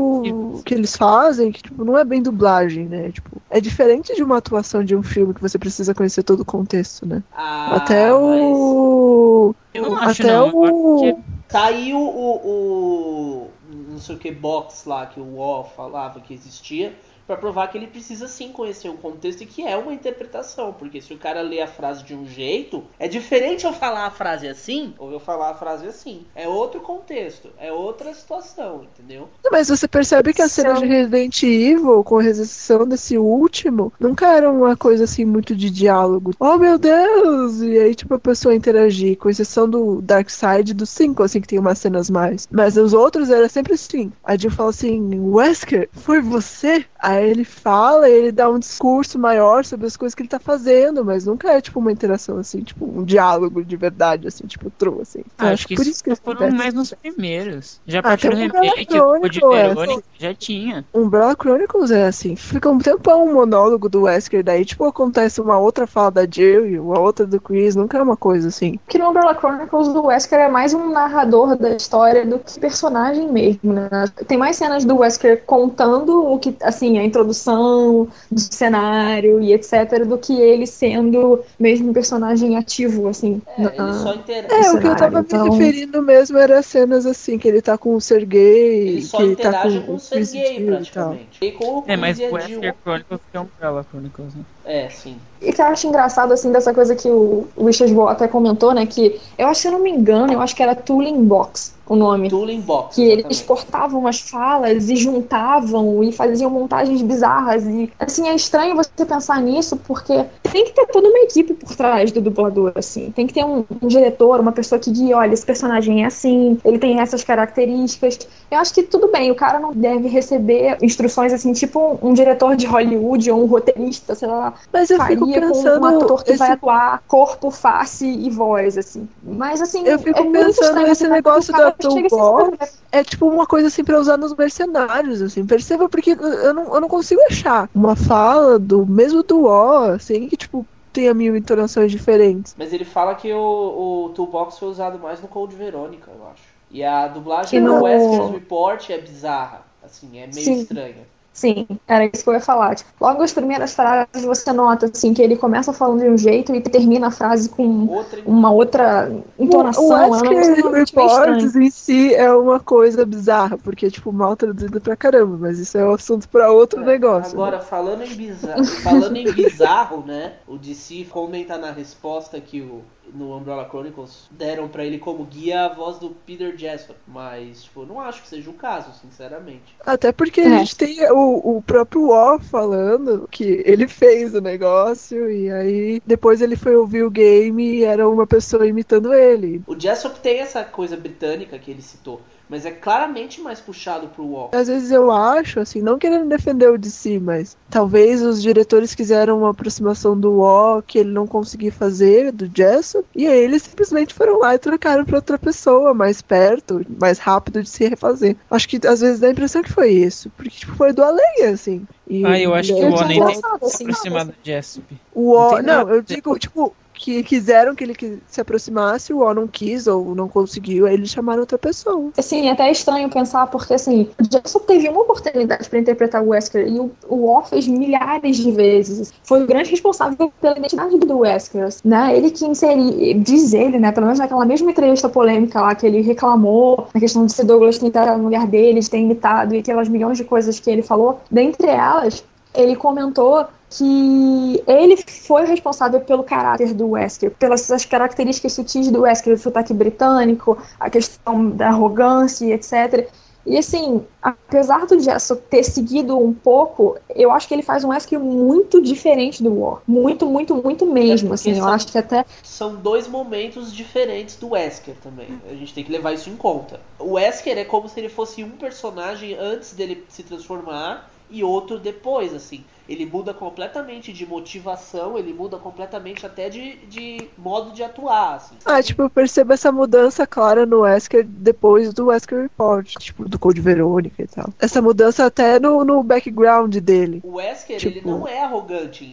o 0.58 0.62
que 0.62 0.72
eles 0.74 0.96
fazem, 0.96 1.50
que 1.50 1.62
tipo, 1.62 1.84
não 1.84 1.98
é 1.98 2.04
bem 2.04 2.22
dublagem, 2.22 2.86
né? 2.86 3.10
Tipo, 3.10 3.42
é 3.50 3.60
diferente 3.60 4.14
de 4.14 4.22
uma 4.22 4.36
atuação 4.38 4.84
de 4.84 4.94
um 4.94 5.02
filme 5.02 5.34
que 5.34 5.42
você 5.42 5.58
precisa 5.58 5.94
conhecer 5.94 6.22
todo 6.22 6.40
o 6.40 6.44
contexto, 6.44 7.04
né? 7.06 7.22
Ah, 7.32 7.76
Até 7.76 8.04
mas 8.04 8.14
o. 8.22 9.54
Eu 9.74 9.82
não 9.82 9.98
acho, 9.98 10.22
Até 10.22 10.32
não. 10.32 10.54
O. 10.54 10.64
acho 10.64 11.16
que 11.24 11.36
Tá 11.48 11.66
aí 11.66 11.94
o, 11.94 11.98
o, 11.98 12.36
o- 12.46 13.50
não 13.90 13.98
sei 13.98 14.16
o 14.16 14.18
que 14.18 14.32
box 14.32 14.84
lá 14.86 15.06
que 15.06 15.20
o 15.20 15.38
O 15.38 15.64
falava 15.64 16.20
que 16.20 16.34
existia 16.34 16.92
pra 17.26 17.36
provar 17.36 17.68
que 17.68 17.76
ele 17.78 17.86
precisa 17.86 18.28
sim 18.28 18.50
conhecer 18.52 18.88
o 18.88 18.94
contexto 18.94 19.42
e 19.42 19.46
que 19.46 19.62
é 19.66 19.76
uma 19.76 19.92
interpretação, 19.92 20.72
porque 20.72 21.00
se 21.00 21.12
o 21.12 21.18
cara 21.18 21.40
lê 21.42 21.60
a 21.60 21.66
frase 21.66 22.04
de 22.04 22.14
um 22.14 22.26
jeito, 22.26 22.84
é 22.98 23.08
diferente 23.08 23.64
eu 23.66 23.72
falar 23.72 24.06
a 24.06 24.10
frase 24.10 24.46
assim 24.48 24.94
ou 24.98 25.10
eu 25.12 25.18
falar 25.20 25.50
a 25.50 25.54
frase 25.54 25.86
assim. 25.86 26.24
É 26.34 26.48
outro 26.48 26.80
contexto, 26.80 27.50
é 27.58 27.72
outra 27.72 28.12
situação, 28.14 28.84
entendeu? 28.84 29.28
Mas 29.50 29.68
você 29.68 29.88
percebe 29.88 30.32
que 30.32 30.42
as 30.42 30.52
São- 30.52 30.64
cenas 30.64 30.80
de 30.80 30.86
Resident 30.86 31.42
Evil, 31.42 32.02
com 32.04 32.20
exceção 32.20 32.86
desse 32.86 33.16
último, 33.18 33.92
nunca 33.98 34.28
era 34.28 34.50
uma 34.50 34.76
coisa 34.76 35.04
assim 35.04 35.24
muito 35.24 35.54
de 35.54 35.70
diálogo. 35.70 36.32
Oh 36.38 36.56
meu 36.56 36.78
Deus! 36.78 37.60
E 37.62 37.78
aí, 37.78 37.94
tipo, 37.94 38.14
a 38.14 38.18
pessoa 38.18 38.54
interagir, 38.54 39.16
com 39.18 39.28
exceção 39.28 39.68
do 39.68 40.00
Dark 40.02 40.28
Side 40.30 40.74
do 40.74 40.86
5, 40.86 41.22
assim, 41.22 41.40
que 41.40 41.48
tem 41.48 41.58
umas 41.58 41.78
cenas 41.78 42.08
mais. 42.10 42.46
Mas 42.50 42.76
os 42.76 42.92
outros 42.92 43.30
era 43.30 43.48
sempre 43.48 43.74
assim. 43.74 44.12
A 44.24 44.36
Jill 44.36 44.50
fala 44.50 44.70
assim: 44.70 45.18
Wesker, 45.30 45.88
foi 45.92 46.20
você? 46.20 46.84
Aí 46.98 47.15
ele 47.20 47.44
fala, 47.44 48.08
ele 48.08 48.32
dá 48.32 48.50
um 48.50 48.58
discurso 48.58 49.18
maior 49.18 49.64
sobre 49.64 49.86
as 49.86 49.96
coisas 49.96 50.14
que 50.14 50.22
ele 50.22 50.28
tá 50.28 50.38
fazendo, 50.38 51.04
mas 51.04 51.26
nunca 51.26 51.50
é 51.50 51.60
tipo 51.60 51.78
uma 51.78 51.92
interação 51.92 52.38
assim, 52.38 52.60
tipo 52.62 52.84
um 52.84 53.04
diálogo 53.04 53.64
de 53.64 53.76
verdade, 53.76 54.28
assim, 54.28 54.46
tipo 54.46 54.70
true, 54.70 55.00
assim. 55.02 55.22
Ah, 55.38 55.46
Eu 55.46 55.52
acho 55.52 55.66
que 55.66 55.74
por 55.76 55.86
isso 55.86 56.02
que 56.02 56.14
foram 56.14 56.50
mais 56.50 56.74
nos 56.74 56.92
primeiros. 56.94 57.80
Já 57.86 58.00
Ah, 58.00 58.02
partir 58.02 58.30
do 58.30 58.36
um 58.36 58.38
remake, 58.38 59.00
o 59.00 59.54
é, 59.54 59.68
Verônica 59.68 60.02
já 60.18 60.34
tinha. 60.34 60.84
Umbrella 60.92 61.36
Chronicles 61.38 61.90
é 61.90 62.06
assim, 62.06 62.36
fica 62.36 62.70
um 62.70 62.78
tempão 62.78 63.26
um 63.26 63.34
monólogo 63.34 63.88
do 63.88 64.02
Wesker, 64.02 64.42
daí 64.44 64.64
tipo 64.64 64.84
acontece 64.84 65.40
uma 65.40 65.58
outra 65.58 65.86
fala 65.86 66.10
da 66.10 66.26
Jill 66.26 66.66
e 66.66 66.78
uma 66.78 66.98
outra 66.98 67.26
do 67.26 67.40
Chris, 67.40 67.74
nunca 67.76 67.98
é 67.98 68.02
uma 68.02 68.16
coisa 68.16 68.48
assim. 68.48 68.78
Que 68.88 68.98
no 68.98 69.08
Umbrella 69.10 69.34
Chronicles 69.34 69.88
o 69.88 70.06
Wesker 70.06 70.38
é 70.38 70.48
mais 70.48 70.74
um 70.74 70.90
narrador 70.90 71.56
da 71.56 71.70
história 71.70 72.24
do 72.24 72.38
que 72.38 72.58
personagem 72.58 73.30
mesmo, 73.30 73.72
né? 73.72 73.88
Tem 74.26 74.36
mais 74.36 74.56
cenas 74.56 74.84
do 74.84 74.98
Wesker 74.98 75.42
contando 75.44 76.24
o 76.24 76.38
que, 76.38 76.56
assim, 76.62 76.98
a 76.98 77.02
introdução 77.06 78.08
do 78.30 78.40
cenário 78.40 79.40
e 79.40 79.52
etc, 79.52 80.04
do 80.06 80.18
que 80.18 80.38
ele 80.40 80.66
sendo 80.66 81.40
mesmo 81.58 81.90
um 81.90 81.92
personagem 81.92 82.56
ativo, 82.56 83.08
assim. 83.08 83.40
É, 83.56 83.62
na- 83.62 83.70
ele 83.72 83.94
só 84.02 84.14
interage. 84.14 84.54
É, 84.66 84.70
o 84.72 84.80
que 84.80 84.86
eu 84.86 84.96
tava 84.96 85.20
então- 85.20 85.44
me 85.44 85.50
referindo 85.50 86.02
mesmo 86.02 86.38
era 86.38 86.60
cenas 86.62 87.06
assim, 87.06 87.38
que 87.38 87.48
ele 87.48 87.62
tá 87.62 87.78
com 87.78 87.94
o 87.94 88.00
Sergei, 88.00 88.88
Ele 88.88 89.02
só 89.02 89.16
que 89.18 89.22
ele 89.22 89.36
tá 89.36 89.48
interage 89.48 89.80
com, 89.80 89.86
com 89.86 89.94
o 89.94 90.00
Sergei, 90.00 90.58
e 90.58 90.66
praticamente. 90.66 91.38
E 91.40 91.52
com 91.52 91.78
o 91.78 91.84
É, 91.86 91.96
mas 91.96 92.18
o. 92.18 92.32
Wesker 92.32 92.74
Chronicles 92.82 93.20
que 93.30 93.36
é 93.36 93.40
Umbrella 93.40 93.86
Chronicles, 93.90 94.34
né? 94.34 94.42
É, 94.64 94.88
sim. 94.88 95.16
E 95.40 95.52
que 95.52 95.60
eu 95.62 95.66
acho 95.66 95.86
engraçado, 95.86 96.32
assim, 96.32 96.50
dessa 96.50 96.74
coisa 96.74 96.94
que 96.96 97.08
o 97.08 97.46
o 97.56 97.66
Richard 97.66 97.92
Ball 97.94 98.08
até 98.08 98.26
comentou, 98.26 98.74
né? 98.74 98.84
Que 98.86 99.20
eu 99.38 99.46
acho, 99.46 99.60
se 99.60 99.68
eu 99.68 99.72
não 99.72 99.78
me 99.82 99.90
engano, 99.90 100.32
eu 100.32 100.40
acho 100.40 100.54
que 100.56 100.62
era 100.62 100.74
Tooling 100.74 101.24
Box 101.24 101.75
o 101.88 101.96
nome. 101.96 102.28
Tooling 102.28 102.60
Box. 102.60 102.96
Que 102.96 103.02
eles 103.02 103.18
exatamente. 103.18 103.44
cortavam 103.44 104.06
as 104.06 104.20
falas 104.20 104.88
e 104.88 104.96
juntavam 104.96 106.02
e 106.02 106.12
faziam 106.12 106.50
montagens 106.50 107.00
bizarras. 107.02 107.64
E 107.64 107.90
assim, 107.98 108.28
é 108.28 108.34
estranho 108.34 108.74
você 108.76 109.04
pensar 109.04 109.40
nisso, 109.40 109.76
porque 109.76 110.24
tem 110.42 110.64
que 110.64 110.72
ter 110.72 110.86
toda 110.86 111.08
uma 111.08 111.18
equipe 111.20 111.54
por 111.54 111.74
trás 111.76 112.10
do 112.12 112.20
dublador, 112.20 112.72
assim. 112.74 113.10
Tem 113.10 113.26
que 113.26 113.34
ter 113.34 113.44
um, 113.44 113.64
um 113.80 113.86
diretor, 113.86 114.40
uma 114.40 114.52
pessoa 114.52 114.78
que 114.78 114.90
guia, 114.90 115.16
olha, 115.16 115.32
esse 115.32 115.46
personagem 115.46 116.02
é 116.02 116.06
assim, 116.06 116.58
ele 116.64 116.78
tem 116.78 117.00
essas 117.00 117.22
características. 117.22 118.18
Eu 118.50 118.58
acho 118.58 118.74
que 118.74 118.82
tudo 118.82 119.08
bem, 119.08 119.30
o 119.30 119.34
cara 119.34 119.58
não 119.58 119.72
deve 119.72 120.08
receber 120.08 120.78
instruções 120.82 121.32
assim, 121.32 121.52
tipo 121.52 121.98
um, 122.02 122.10
um 122.10 122.14
diretor 122.14 122.56
de 122.56 122.66
Hollywood 122.66 123.30
ou 123.30 123.42
um 123.42 123.46
roteirista, 123.46 124.14
sei 124.14 124.28
lá, 124.28 124.54
Mas 124.72 124.90
eu 124.90 124.96
faria 124.96 125.16
fico 125.16 125.26
com 125.26 125.40
pensando 125.40 125.82
um 125.82 125.86
ator 125.86 126.24
que 126.24 126.30
esse 126.30 126.38
vai 126.38 126.52
atuar 126.52 127.02
corpo, 127.06 127.50
face 127.50 128.06
e 128.06 128.30
voz, 128.30 128.76
assim. 128.76 129.08
Mas 129.22 129.60
assim, 129.60 129.86
Eu 129.86 129.98
fico 129.98 130.18
é 130.18 130.22
muito 130.22 130.46
pensando 130.46 130.80
nesse 130.80 131.06
negócio 131.06 131.52
da 131.52 131.75
sem 131.80 132.06
Toolbox. 132.08 132.56
saber. 132.58 132.58
é 132.92 133.04
tipo 133.04 133.28
uma 133.28 133.46
coisa 133.46 133.68
assim 133.68 133.84
pra 133.84 133.98
usar 133.98 134.16
nos 134.16 134.34
mercenários, 134.34 135.20
assim. 135.22 135.46
Perceba 135.46 135.88
porque 135.88 136.10
eu 136.12 136.54
não, 136.54 136.74
eu 136.74 136.80
não 136.80 136.88
consigo 136.88 137.20
achar 137.30 137.68
uma 137.74 137.94
fala 137.96 138.58
do 138.58 138.86
mesmo 138.86 139.22
do 139.22 139.44
O, 139.44 139.78
assim, 139.92 140.28
que 140.28 140.36
tipo 140.36 140.66
tenha 140.92 141.12
mil 141.12 141.36
entonações 141.36 141.92
diferentes. 141.92 142.54
Mas 142.56 142.72
ele 142.72 142.84
fala 142.84 143.14
que 143.14 143.30
o, 143.32 144.06
o 144.06 144.08
Toolbox 144.14 144.58
foi 144.58 144.68
usado 144.68 144.98
mais 144.98 145.20
no 145.20 145.28
Code 145.28 145.54
Verônica, 145.54 146.10
eu 146.10 146.26
acho. 146.28 146.42
E 146.70 146.82
a 146.82 147.06
dublagem 147.08 147.62
do 147.62 147.66
no- 147.68 147.82
Wesker's 147.84 148.30
Report 148.30 148.90
é 148.90 148.98
bizarra. 148.98 149.66
Assim, 149.82 150.18
é 150.18 150.26
meio 150.26 150.32
Sim. 150.32 150.60
estranha. 150.62 151.06
Sim, 151.36 151.66
era 151.86 152.06
isso 152.06 152.24
que 152.24 152.30
eu 152.30 152.32
ia 152.34 152.40
falar. 152.40 152.74
Tipo, 152.76 152.90
logo 152.98 153.22
as 153.22 153.30
primeiras 153.34 153.74
frases 153.74 154.24
você 154.24 154.54
nota 154.54 154.86
assim 154.86 155.12
que 155.12 155.20
ele 155.20 155.36
começa 155.36 155.70
falando 155.70 156.00
de 156.00 156.08
um 156.08 156.16
jeito 156.16 156.54
e 156.54 156.62
termina 156.62 157.08
a 157.08 157.10
frase 157.10 157.50
com 157.50 157.86
Outra 157.86 158.22
uma 158.24 158.50
outra 158.50 159.12
entonação. 159.38 159.86
o 159.86 159.94
é 159.94 160.00
negócio 160.04 160.30
Wesker 160.30 160.54
realmente 160.56 160.96
meio 160.96 161.06
estranho. 161.08 161.34
Reports 161.34 161.56
em 161.56 161.70
si 161.70 162.14
é 162.14 162.32
uma 162.32 162.58
coisa 162.58 163.04
bizarra, 163.04 163.58
porque 163.58 163.84
é 163.84 163.90
tipo 163.90 164.10
mal 164.10 164.34
traduzido 164.34 164.80
pra 164.80 164.96
caramba, 164.96 165.36
mas 165.38 165.58
isso 165.58 165.76
é 165.76 165.84
um 165.84 165.92
assunto 165.92 166.26
pra 166.26 166.50
outro 166.50 166.80
negócio. 166.80 167.34
Agora, 167.34 167.60
falando 167.60 168.02
em, 168.02 168.14
bizarro, 168.14 168.64
falando 168.64 169.16
em 169.16 169.30
bizarro, 169.30 170.02
né? 170.06 170.32
O 170.48 170.56
DC 170.56 171.04
comenta 171.10 171.58
na 171.58 171.70
resposta 171.70 172.40
que 172.40 172.62
o, 172.62 172.80
no 173.14 173.36
Umbrella 173.36 173.68
Chronicles 173.68 174.26
deram 174.30 174.68
pra 174.68 174.84
ele 174.84 174.98
como 174.98 175.24
guia 175.24 175.66
a 175.66 175.68
voz 175.74 175.98
do 175.98 176.10
Peter 176.10 176.56
Jessup. 176.56 176.98
Mas, 177.06 177.64
tipo, 177.64 177.82
eu 177.82 177.86
não 177.86 178.00
acho 178.00 178.22
que 178.22 178.28
seja 178.28 178.48
o 178.50 178.54
caso, 178.54 178.90
sinceramente. 179.00 179.76
Até 179.84 180.12
porque 180.12 180.40
É. 180.40 180.46
a 180.46 180.58
gente 180.58 180.76
tem 180.76 181.10
o, 181.12 181.25
o 181.26 181.62
próprio 181.62 182.10
O 182.10 182.38
falando 182.38 183.28
que 183.30 183.62
ele 183.64 183.88
fez 183.88 184.34
o 184.34 184.40
negócio 184.40 185.30
e 185.30 185.50
aí 185.50 186.02
depois 186.04 186.40
ele 186.40 186.56
foi 186.56 186.76
ouvir 186.76 187.02
o 187.02 187.10
game 187.10 187.62
e 187.62 187.84
era 187.84 188.08
uma 188.08 188.26
pessoa 188.26 188.66
imitando 188.66 189.12
ele. 189.12 189.62
O 189.66 189.78
Jessup 189.78 190.18
tem 190.20 190.40
essa 190.40 190.64
coisa 190.64 190.96
britânica 190.96 191.58
que 191.58 191.70
ele 191.70 191.82
citou, 191.82 192.20
mas 192.48 192.64
é 192.64 192.70
claramente 192.70 193.40
mais 193.40 193.60
puxado 193.60 194.08
pro 194.08 194.26
Wall. 194.26 194.50
Às 194.52 194.68
vezes 194.68 194.90
eu 194.90 195.10
acho, 195.10 195.60
assim, 195.60 195.82
não 195.82 195.98
querendo 195.98 196.28
defender 196.28 196.70
o 196.70 196.78
DC, 196.78 197.18
mas 197.18 197.56
talvez 197.68 198.22
os 198.22 198.40
diretores 198.40 198.94
quiseram 198.94 199.38
uma 199.38 199.50
aproximação 199.50 200.18
do 200.18 200.40
O 200.40 200.82
que 200.82 200.98
ele 200.98 201.10
não 201.10 201.26
conseguia 201.26 201.72
fazer, 201.72 202.32
do 202.32 202.50
Jessup, 202.54 203.04
e 203.14 203.26
aí 203.26 203.38
eles 203.38 203.62
simplesmente 203.62 204.14
foram 204.14 204.38
lá 204.38 204.54
e 204.54 204.58
trocaram 204.58 205.04
pra 205.04 205.16
outra 205.16 205.38
pessoa, 205.38 205.92
mais 205.92 206.22
perto, 206.22 206.84
mais 207.00 207.18
rápido 207.18 207.62
de 207.62 207.68
se 207.68 207.88
refazer. 207.88 208.36
Acho 208.50 208.68
que 208.68 208.86
às 208.86 209.00
vezes 209.00 209.20
dá 209.20 209.26
a 209.26 209.30
impressão 209.30 209.62
que 209.62 209.72
foi 209.72 209.90
isso, 209.90 210.30
porque 210.36 210.50
tipo, 210.50 210.74
foi 210.76 210.92
do 210.92 211.02
além, 211.02 211.15
assim. 211.44 211.86
E- 212.08 212.24
Ah, 212.24 212.38
eu 212.38 212.54
acho 212.54 212.74
que 212.74 212.84
o 212.84 212.94
tinha 212.94 213.04
O 213.04 213.04
nem 213.04 213.24
tem 213.24 213.34
se 213.34 213.42
assim, 213.46 213.84
aproximar 213.84 214.24
do 214.26 214.34
Jessup. 214.42 215.00
O 215.14 215.30
O, 215.32 215.62
Não 215.62 215.88
eu 215.90 216.02
digo, 216.02 216.38
tipo, 216.38 216.74
que 216.96 217.22
quiseram 217.22 217.74
que 217.74 217.84
ele 217.84 218.20
se 218.26 218.40
aproximasse, 218.40 219.12
o 219.12 219.18
O 219.18 219.34
não 219.34 219.46
quis 219.46 219.86
ou 219.86 220.14
não 220.14 220.28
conseguiu, 220.28 220.86
aí 220.86 220.94
eles 220.94 221.10
chamaram 221.10 221.40
outra 221.40 221.58
pessoa. 221.58 222.10
Assim, 222.16 222.48
é 222.48 222.52
até 222.52 222.70
estranho 222.70 223.08
pensar, 223.10 223.46
porque 223.48 223.74
assim, 223.74 224.08
Jackson 224.28 224.58
teve 224.60 224.88
uma 224.88 225.02
oportunidade 225.02 225.68
para 225.68 225.78
interpretar 225.78 226.22
o 226.22 226.28
Wesker 226.28 226.66
e 226.66 226.80
o, 226.80 226.90
o 227.08 227.42
fez 227.42 227.66
milhares 227.66 228.36
de 228.36 228.50
vezes. 228.50 229.12
Foi 229.22 229.42
o 229.42 229.46
grande 229.46 229.70
responsável 229.70 230.32
pela 230.40 230.58
identidade 230.58 230.98
do 230.98 231.18
Wesker, 231.18 231.68
né? 231.84 232.16
Ele 232.16 232.30
que 232.30 232.44
inseriu, 232.44 233.20
diz 233.20 233.52
ele, 233.52 233.78
né? 233.78 233.92
Pelo 233.92 234.06
menos 234.06 234.18
naquela 234.18 234.44
mesma 234.44 234.70
entrevista 234.70 235.08
polêmica 235.08 235.60
lá 235.60 235.74
que 235.74 235.86
ele 235.86 236.00
reclamou 236.00 236.88
na 236.94 237.00
questão 237.00 237.26
de 237.26 237.32
se 237.32 237.44
Douglas 237.44 237.82
entrado 237.82 238.18
no 238.18 238.24
lugar 238.24 238.46
dele, 238.46 238.80
de 238.80 238.90
ter 238.90 238.98
imitado 238.98 239.54
e 239.54 239.58
aquelas 239.58 239.88
milhões 239.88 240.16
de 240.16 240.24
coisas 240.24 240.58
que 240.58 240.70
ele 240.70 240.82
falou. 240.82 241.20
Dentre 241.30 241.68
elas, 241.68 242.24
ele 242.54 242.74
comentou 242.74 243.46
que 243.70 244.62
ele 244.66 244.96
foi 244.96 245.42
o 245.42 245.46
responsável 245.46 246.00
pelo 246.00 246.22
caráter 246.22 246.72
do 246.72 246.90
Wesker, 246.90 247.30
pelas 247.32 247.70
as 247.70 247.84
características 247.84 248.52
sutis 248.52 248.90
do 248.90 249.02
Wesker, 249.02 249.34
o 249.34 249.38
sotaque 249.38 249.74
britânico, 249.74 250.56
a 250.78 250.88
questão 250.88 251.50
da 251.50 251.68
arrogância, 251.68 252.46
etc. 252.54 253.08
E 253.48 253.56
assim, 253.56 254.04
apesar 254.20 254.86
do 254.86 254.98
Jessel 254.98 255.36
ter 255.36 255.62
seguido 255.62 256.18
um 256.18 256.32
pouco, 256.32 256.96
eu 257.14 257.30
acho 257.30 257.46
que 257.46 257.54
ele 257.54 257.62
faz 257.62 257.84
um 257.84 257.90
Wesker 257.90 258.18
muito 258.18 258.82
diferente 258.82 259.40
do 259.40 259.60
War. 259.60 259.82
Muito, 259.86 260.26
muito, 260.26 260.54
muito 260.56 260.84
mesmo. 260.84 261.30
É 261.30 261.34
Assim, 261.34 261.50
eu 261.50 261.58
são- 261.58 261.68
acho 261.68 261.86
que 261.86 261.96
até 261.96 262.24
São 262.42 262.74
dois 262.74 263.06
momentos 263.06 263.72
diferentes 263.72 264.34
do 264.34 264.50
Wesker 264.50 264.96
também. 265.00 265.28
A 265.48 265.54
gente 265.54 265.72
tem 265.72 265.84
que 265.84 265.92
levar 265.92 266.12
isso 266.12 266.28
em 266.28 266.34
conta. 266.34 266.80
O 266.98 267.12
Wesker 267.12 267.56
é 267.56 267.64
como 267.64 267.88
se 267.88 268.00
ele 268.00 268.08
fosse 268.08 268.42
um 268.42 268.50
personagem 268.50 269.36
antes 269.38 269.74
dele 269.74 270.04
se 270.08 270.24
transformar 270.24 271.08
e 271.30 271.42
outro 271.42 271.78
depois, 271.78 272.34
assim. 272.34 272.64
Ele 272.88 273.04
muda 273.04 273.34
completamente 273.34 274.12
de 274.12 274.24
motivação, 274.24 275.18
ele 275.18 275.32
muda 275.32 275.56
completamente 275.58 276.24
até 276.24 276.48
de, 276.48 276.76
de 276.86 277.28
modo 277.36 277.72
de 277.72 277.82
atuar, 277.82 278.36
assim. 278.36 278.54
Ah, 278.64 278.80
tipo, 278.80 279.02
eu 279.02 279.10
percebo 279.10 279.52
essa 279.52 279.72
mudança 279.72 280.24
clara 280.24 280.64
no 280.64 280.80
Wesker 280.82 281.24
depois 281.26 281.92
do 281.92 282.06
Wesker 282.06 282.42
Report, 282.42 282.94
tipo, 282.98 283.28
do 283.28 283.38
Code 283.40 283.60
Verônica 283.60 284.22
e 284.22 284.26
tal. 284.28 284.52
Essa 284.60 284.80
mudança 284.80 285.26
até 285.26 285.58
no, 285.58 285.84
no 285.84 286.00
background 286.02 286.76
dele. 286.76 287.20
O 287.24 287.36
Wesker, 287.36 287.76
ele 287.76 287.94
Tipo- 287.96 288.08
não 288.08 288.28
é 288.28 288.44
arrogante 288.44 289.04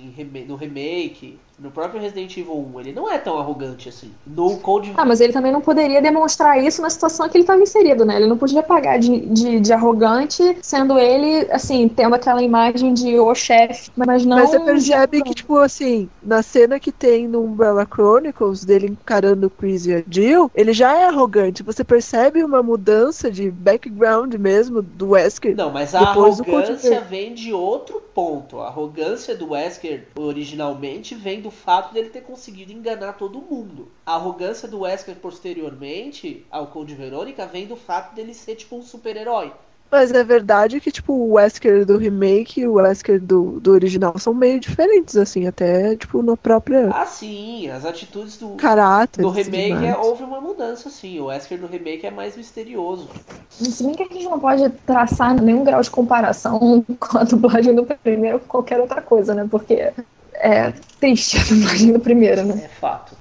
no 0.48 0.56
remake, 0.56 1.40
no 1.64 1.72
próprio 1.72 2.02
Resident 2.02 2.36
Evil 2.36 2.68
1, 2.76 2.80
ele 2.82 2.92
não 2.92 3.10
é 3.10 3.18
tão 3.18 3.40
arrogante 3.40 3.88
assim. 3.88 4.12
No 4.28 4.58
Code 4.58 4.92
Ah, 4.98 5.06
mas 5.06 5.22
ele 5.22 5.32
também 5.32 5.50
não 5.50 5.62
poderia 5.62 6.02
demonstrar 6.02 6.62
isso 6.62 6.82
na 6.82 6.90
situação 6.90 7.30
que 7.30 7.38
ele 7.38 7.44
estava 7.44 7.62
inserido, 7.62 8.04
né? 8.04 8.18
Ele 8.18 8.28
não 8.28 8.38
podia 8.38 8.62
pagar 8.62 9.00
de, 9.00 9.22
de, 9.28 9.62
de 9.62 9.72
arrogante, 9.72 10.58
sendo 10.62 11.00
ele, 11.00 11.48
assim, 11.50 11.88
tendo 11.88 12.16
aquela 12.16 12.44
imagem 12.44 12.94
de 12.94 13.18
o 13.18 13.34
chefe, 13.34 13.90
mas 13.96 14.26
não. 14.26 14.36
Mas 14.36 14.50
você 14.50 14.60
de 14.60 14.66
percebe 14.66 14.96
arrogante. 14.98 15.24
que, 15.24 15.36
tipo, 15.36 15.58
assim, 15.58 16.10
na 16.22 16.44
cena 16.44 16.82
que 16.82 16.92
tem 16.92 17.30
no 17.30 17.42
Umbrella 17.42 17.88
Chronicles, 17.90 18.66
dele 18.66 18.88
encarando 18.88 19.48
o 19.48 19.50
Chris 19.50 19.86
e 19.86 19.94
a 19.94 20.04
Jill, 20.06 20.52
ele 20.54 20.74
já 20.74 20.94
é 20.98 21.06
arrogante. 21.06 21.64
Você 21.64 21.86
percebe 21.86 22.44
uma 22.44 22.62
mudança 22.62 23.32
de 23.32 23.50
background 23.50 24.34
mesmo 24.34 24.82
do 24.82 25.12
Wesker. 25.12 25.56
Não, 25.56 25.72
mas 25.72 25.96
a 25.96 26.02
arrogância 26.02 27.00
vem 27.00 27.34
de 27.34 27.54
outro 27.54 28.02
ponto. 28.14 28.60
A 28.60 28.68
arrogância 28.68 29.34
do 29.34 29.52
Wesker 29.52 30.08
originalmente 30.18 31.16
vem 31.16 31.40
do 31.40 31.53
fato 31.54 31.94
dele 31.94 32.10
ter 32.10 32.22
conseguido 32.22 32.72
enganar 32.74 33.14
todo 33.14 33.40
mundo. 33.42 33.88
A 34.06 34.16
arrogância 34.16 34.68
do 34.68 34.82
Wesker 34.82 35.16
posteriormente 35.16 36.46
ao 36.52 36.68
Code 36.68 36.96
Verônica 36.96 37.46
vem 37.48 37.66
do 37.66 37.76
fato 37.78 38.14
dele 38.14 38.34
ser 38.34 38.56
tipo 38.56 38.76
um 38.76 38.82
super-herói. 38.82 39.54
Mas 39.94 40.12
é 40.12 40.24
verdade 40.24 40.82
que, 40.82 40.92
tipo, 40.92 41.14
o 41.14 41.34
Wesker 41.34 41.86
do 41.86 41.98
remake 41.98 42.62
e 42.62 42.68
o 42.68 42.74
Wesker 42.74 43.22
do, 43.22 43.60
do 43.60 43.72
original 43.74 44.18
são 44.18 44.34
meio 44.34 44.60
diferentes, 44.60 45.16
assim, 45.16 45.46
até, 45.46 45.96
tipo, 45.96 46.24
no 46.24 46.36
próprio 46.36 46.92
Ah, 46.92 47.06
sim, 47.06 47.70
as 47.70 47.86
atitudes 47.86 48.36
do, 48.38 48.56
caráter. 48.56 49.22
do 49.22 49.30
remake 49.30 49.86
é- 49.86 49.96
houve 49.96 50.24
uma 50.24 50.42
mudança, 50.42 50.90
sim. 50.90 51.20
O 51.20 51.26
Wesker 51.26 51.60
do 51.60 51.68
remake 51.68 52.08
é 52.08 52.10
mais 52.10 52.36
misterioso. 52.36 53.08
Se 53.52 53.84
bem 53.84 53.94
que 53.94 54.02
a 54.02 54.08
gente 54.08 54.24
não 54.24 54.40
pode 54.40 54.68
traçar 54.88 55.40
nenhum 55.40 55.64
grau 55.64 55.80
de 55.84 55.92
comparação 55.92 56.84
com 57.00 57.18
a 57.20 57.24
dublagem 57.24 57.76
do 57.76 57.86
primeiro 57.86 58.40
com 58.40 58.48
qualquer 58.48 58.80
outra 58.80 59.00
coisa, 59.00 59.36
né? 59.36 59.48
Porque 59.48 59.94
é 60.36 60.74
triste 61.00 61.38
a 61.40 61.44
dublagem 61.44 61.94
do 61.94 62.00
primeiro, 62.00 62.46
né? 62.46 62.64
É 62.66 62.68
fato. 62.68 63.16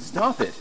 Stop 0.00 0.42
it. 0.42 0.54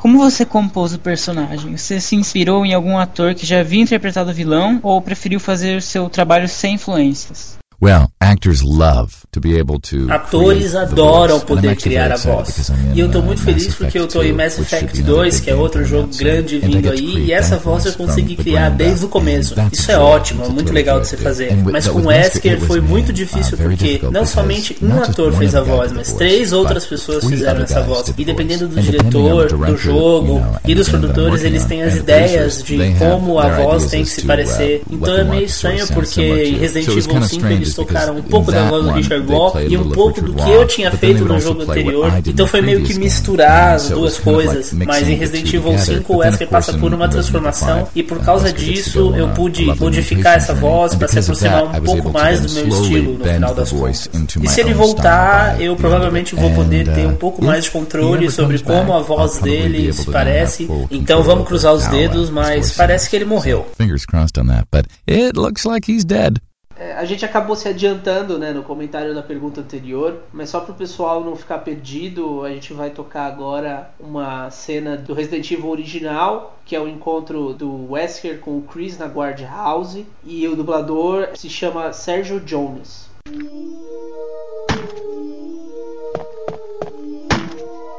Como 0.00 0.18
você 0.18 0.44
compôs 0.44 0.94
o 0.94 0.98
personagem? 0.98 1.76
Você 1.76 2.00
se 2.00 2.14
inspirou 2.14 2.64
em 2.64 2.72
algum 2.72 2.96
ator 2.96 3.34
que 3.34 3.44
já 3.44 3.60
havia 3.60 3.82
interpretado 3.82 4.30
o 4.30 4.34
vilão 4.34 4.78
ou 4.82 5.02
preferiu 5.02 5.40
fazer 5.40 5.76
o 5.76 5.82
seu 5.82 6.08
trabalho 6.08 6.48
sem 6.48 6.74
influências? 6.74 7.58
Well, 7.80 8.10
actors 8.20 8.64
love 8.64 9.24
to 9.30 9.40
be 9.40 9.56
able 9.56 9.78
to 9.82 10.10
Atores 10.10 10.74
adoram 10.74 11.38
poder 11.38 11.76
criar 11.76 12.10
a 12.10 12.16
voz. 12.16 12.72
E 12.92 12.98
eu 12.98 13.08
tô 13.08 13.20
uh, 13.20 13.22
muito 13.22 13.40
feliz 13.40 13.72
porque 13.72 13.96
eu 13.96 14.08
tô 14.08 14.20
em 14.20 14.32
Mass 14.32 14.56
2, 14.56 14.58
which 14.58 14.74
Effect 14.74 14.96
should 14.96 15.02
be 15.02 15.08
another 15.08 15.22
2, 15.22 15.34
big 15.34 15.44
que 15.44 15.50
é 15.50 15.54
outro 15.54 15.84
jogo 15.84 16.08
grande 16.16 16.58
vindo 16.58 16.90
aí, 16.90 17.26
e 17.26 17.32
essa 17.32 17.56
voz 17.56 17.86
eu 17.86 17.92
consegui 17.92 18.34
criar 18.34 18.70
desde 18.70 19.04
o 19.04 19.08
começo. 19.08 19.54
Isso 19.70 19.92
é 19.92 19.96
ótimo, 19.96 20.44
é 20.44 20.48
muito 20.48 20.72
legal 20.72 21.00
de 21.00 21.06
se 21.06 21.16
fazer. 21.16 21.54
Mas 21.70 21.86
com 21.86 22.06
Wesker, 22.06 22.60
foi 22.62 22.80
muito 22.80 23.10
uh, 23.10 23.12
difícil 23.12 23.56
porque 23.56 24.00
não 24.10 24.26
somente 24.26 24.76
um 24.82 25.00
ator 25.00 25.32
fez 25.34 25.54
a 25.54 25.62
voz, 25.62 25.92
mas 25.92 26.12
três 26.14 26.52
outras 26.52 26.84
pessoas 26.84 27.24
fizeram 27.24 27.62
essa 27.62 27.80
voz. 27.82 28.12
E 28.18 28.24
dependendo 28.24 28.66
do 28.66 28.80
diretor, 28.82 29.56
do 29.56 29.76
jogo 29.76 30.44
e 30.66 30.74
dos 30.74 30.88
produtores, 30.88 31.44
eles 31.44 31.64
têm 31.64 31.84
as 31.84 31.94
ideias 31.94 32.60
de 32.60 32.76
como 32.98 33.38
a 33.38 33.48
voz 33.50 33.86
tem 33.86 34.02
que 34.02 34.10
se 34.10 34.22
parecer. 34.22 34.82
Então 34.90 35.16
é 35.16 35.22
meio 35.22 35.44
estranho 35.44 35.86
porque 35.94 36.22
em. 36.22 36.58
Resident 36.58 36.88
Evil 36.88 37.08
kinda 37.08 37.28
5 37.28 37.46
strange 37.46 37.67
eles 37.68 37.74
tocaram 37.74 38.16
um 38.16 38.22
pouco 38.22 38.52
da 38.52 38.68
voz 38.68 38.84
do 38.84 38.90
Richard 38.92 39.26
a 39.32 39.62
e 39.62 39.76
um 39.76 39.90
pouco 39.90 40.20
do 40.20 40.34
que 40.34 40.50
eu 40.50 40.66
tinha 40.66 40.90
feito 40.90 41.24
no 41.24 41.40
jogo 41.40 41.62
anterior. 41.62 42.12
Então 42.26 42.46
foi 42.46 42.60
meio 42.60 42.82
que 42.82 42.94
misturar 42.98 43.74
as 43.74 43.88
duas 43.88 44.18
coisas. 44.18 44.72
Mas 44.72 45.08
em 45.08 45.14
Resident 45.14 45.48
Evil 45.48 45.72
together. 45.72 45.96
5 45.98 46.12
o 46.12 46.16
Wesker 46.18 46.48
passa 46.48 46.72
por 46.74 46.92
uma 46.92 47.08
transformação 47.08 47.86
5, 47.86 47.90
e 47.94 48.02
por 48.02 48.18
causa 48.20 48.52
disso 48.52 49.14
eu 49.16 49.28
pude 49.30 49.64
modificar 49.64 50.36
essa 50.36 50.54
mutation 50.54 50.68
voz 50.68 50.94
para 50.94 51.08
se 51.08 51.18
aproximar 51.18 51.64
um 51.64 51.80
pouco 51.82 52.12
mais 52.12 52.40
do 52.40 52.52
meu 52.52 52.68
estilo 52.68 53.18
no 53.18 53.24
final 53.24 53.54
das 53.54 53.72
contas. 53.72 54.08
E 54.42 54.48
se 54.48 54.60
ele 54.60 54.74
voltar, 54.74 55.60
eu 55.60 55.74
provavelmente 55.76 56.34
vou 56.34 56.50
poder 56.52 56.92
ter 56.92 57.06
um 57.06 57.12
uh, 57.12 57.16
pouco 57.16 57.44
mais 57.44 57.64
de 57.64 57.70
controle 57.70 58.30
sobre 58.30 58.58
como 58.58 58.92
a 58.92 59.00
voz 59.00 59.38
dele 59.38 59.92
se 59.92 60.10
parece. 60.10 60.68
Então 60.90 61.22
vamos 61.22 61.46
cruzar 61.46 61.72
os 61.72 61.86
dedos, 61.88 62.30
mas 62.30 62.72
parece 62.72 63.08
que 63.08 63.16
ele 63.16 63.24
morreu. 63.24 63.66
Fingers 63.76 64.04
crossed 64.04 64.38
on 64.38 64.46
that, 64.46 64.66
but 64.70 64.86
it 65.08 65.38
looks 65.38 65.64
like 65.64 65.90
he's 65.90 66.04
dead. 66.04 66.38
É, 66.78 66.92
a 66.92 67.04
gente 67.04 67.24
acabou 67.24 67.56
se 67.56 67.68
adiantando 67.68 68.38
né, 68.38 68.52
no 68.52 68.62
comentário 68.62 69.12
da 69.12 69.20
pergunta 69.20 69.60
anterior, 69.60 70.22
mas 70.32 70.48
só 70.48 70.60
para 70.60 70.72
o 70.72 70.76
pessoal 70.76 71.24
não 71.24 71.34
ficar 71.34 71.58
perdido, 71.58 72.44
a 72.44 72.50
gente 72.50 72.72
vai 72.72 72.90
tocar 72.90 73.26
agora 73.26 73.90
uma 73.98 74.48
cena 74.50 74.96
do 74.96 75.12
Resident 75.12 75.50
Evil 75.50 75.70
original, 75.70 76.56
que 76.64 76.76
é 76.76 76.80
o 76.80 76.86
encontro 76.86 77.52
do 77.52 77.90
Wesker 77.90 78.38
com 78.38 78.56
o 78.58 78.62
Chris 78.62 78.96
na 78.96 79.06
Guard 79.06 79.40
House, 79.40 80.04
e 80.24 80.46
o 80.46 80.54
dublador 80.54 81.30
se 81.34 81.50
chama 81.50 81.92
Sérgio 81.92 82.38
Jones. 82.38 83.08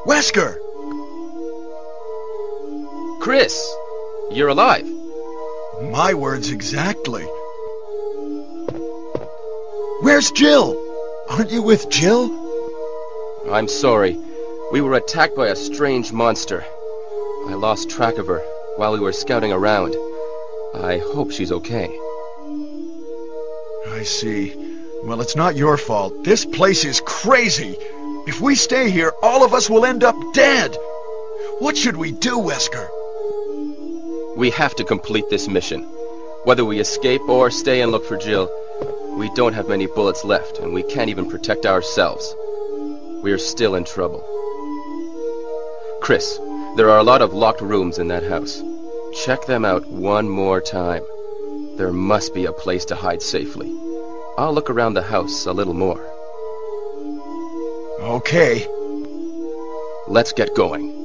Wesker! 0.05 0.57
Chris, 3.19 3.61
you're 4.31 4.49
alive. 4.49 4.87
My 5.81 6.13
words 6.13 6.49
exactly. 6.49 7.27
Where's 10.01 10.31
Jill? 10.31 10.81
Aren't 11.29 11.51
you 11.51 11.61
with 11.61 11.89
Jill? 11.89 12.31
I'm 13.51 13.67
sorry. 13.67 14.17
We 14.71 14.79
were 14.79 14.93
attacked 14.93 15.35
by 15.35 15.47
a 15.47 15.55
strange 15.57 16.13
monster. 16.13 16.63
I 17.47 17.55
lost 17.55 17.89
track 17.89 18.17
of 18.17 18.27
her 18.27 18.39
while 18.77 18.93
we 18.93 19.01
were 19.01 19.11
scouting 19.11 19.51
around. 19.51 19.95
I 20.73 20.99
hope 20.99 21.31
she's 21.31 21.51
okay. 21.51 21.89
I 23.89 24.03
see. 24.03 24.55
Well, 25.03 25.19
it's 25.19 25.35
not 25.35 25.57
your 25.57 25.75
fault. 25.75 26.23
This 26.23 26.45
place 26.45 26.85
is 26.85 27.01
crazy. 27.05 27.75
If 28.25 28.39
we 28.39 28.55
stay 28.55 28.89
here, 28.89 29.11
all 29.21 29.43
of 29.43 29.53
us 29.53 29.69
will 29.69 29.85
end 29.85 30.05
up 30.05 30.15
dead. 30.33 30.77
What 31.59 31.75
should 31.75 31.97
we 31.97 32.13
do, 32.13 32.37
Wesker? 32.37 32.87
We 34.37 34.51
have 34.51 34.75
to 34.75 34.85
complete 34.85 35.29
this 35.29 35.49
mission. 35.49 35.81
Whether 36.45 36.63
we 36.63 36.79
escape 36.79 37.27
or 37.27 37.51
stay 37.51 37.81
and 37.81 37.91
look 37.91 38.05
for 38.05 38.15
Jill, 38.15 38.49
we 39.19 39.29
don't 39.31 39.51
have 39.51 39.67
many 39.67 39.85
bullets 39.85 40.23
left, 40.23 40.59
and 40.59 40.73
we 40.73 40.81
can't 40.81 41.09
even 41.09 41.29
protect 41.29 41.65
ourselves. 41.65 42.33
We 43.21 43.33
are 43.33 43.37
still 43.37 43.75
in 43.75 43.83
trouble. 43.83 44.23
Chris, 46.01 46.39
there 46.77 46.89
are 46.89 46.99
a 46.99 47.03
lot 47.03 47.21
of 47.21 47.33
locked 47.33 47.59
rooms 47.59 47.99
in 47.99 48.07
that 48.07 48.23
house. 48.23 48.63
Check 49.25 49.45
them 49.45 49.65
out 49.65 49.85
one 49.87 50.29
more 50.29 50.61
time. 50.61 51.03
There 51.75 51.91
must 51.91 52.33
be 52.33 52.45
a 52.45 52.53
place 52.53 52.85
to 52.85 52.95
hide 52.95 53.21
safely. 53.21 53.67
I'll 54.37 54.53
look 54.53 54.69
around 54.69 54.93
the 54.93 55.01
house 55.01 55.45
a 55.45 55.51
little 55.51 55.73
more. 55.73 56.01
Okay. 57.99 58.65
Let's 60.07 60.31
get 60.31 60.55
going. 60.55 60.95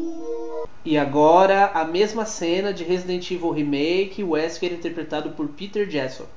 E 0.87 0.97
agora 0.97 1.73
a 1.75 1.85
mesma 1.85 2.26
cena 2.26 2.73
de 2.73 2.85
Resident 2.85 3.28
Evil 3.33 3.54
Remake, 3.54 4.23
Wesker 4.23 4.71
interpretado 4.71 5.35
por 5.35 5.49
Peter 5.49 5.85
Jessop. 5.85 6.28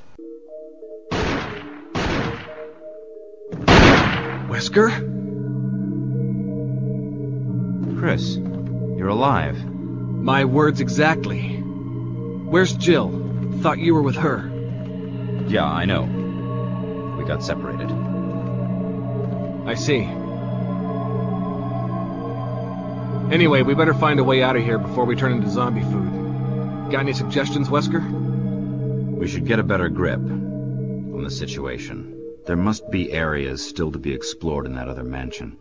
Wesker? 4.58 4.90
Chris, 8.00 8.38
you're 8.38 9.10
alive. 9.10 9.64
My 9.64 10.46
words 10.46 10.82
exactly. 10.82 11.58
Where's 11.58 12.74
Jill? 12.74 13.12
Thought 13.62 13.78
you 13.78 13.94
were 13.94 14.02
with 14.02 14.16
her. 14.16 14.50
Yeah, 15.48 15.64
I 15.64 15.86
know. 15.86 16.06
We 17.20 17.26
got 17.26 17.44
separated. 17.44 17.92
I 19.68 19.76
see. 19.76 20.02
Anyway, 23.32 23.62
we 23.62 23.76
better 23.76 23.94
find 23.94 24.20
a 24.20 24.24
way 24.24 24.42
out 24.42 24.56
of 24.56 24.64
here 24.64 24.80
before 24.80 25.06
we 25.06 25.16
turn 25.16 25.34
into 25.34 25.52
zombie 25.52 25.82
food. 25.82 26.90
Got 26.92 27.02
any 27.02 27.14
suggestions, 27.14 27.68
Wesker? 27.68 28.02
We 29.20 29.28
should 29.28 29.46
get 29.46 29.60
a 29.60 29.64
better 29.64 29.88
grip 29.88 30.18
on 30.18 31.24
the 31.24 31.30
situation. 31.30 32.17
There 32.48 32.56
must 32.56 32.90
be 32.90 33.12
areas 33.12 33.62
still 33.62 33.92
to 33.92 34.00
be 34.00 34.14
explored 34.14 34.66
in 34.68 34.76
that 34.76 34.88
other 34.88 35.04
mansion. 35.04 35.58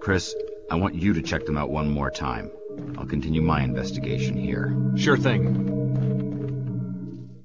Chris, 0.00 0.34
I 0.70 0.74
want 0.74 0.94
you 0.94 1.14
to 1.14 1.22
check 1.22 1.46
them 1.46 1.56
out 1.56 1.70
one 1.70 1.88
more 1.88 2.10
time. 2.10 2.50
I'll 2.98 3.06
continue 3.06 3.40
my 3.40 3.62
investigation 3.62 4.36
here. 4.36 4.76
Sure 4.96 5.16
thing. 5.16 5.70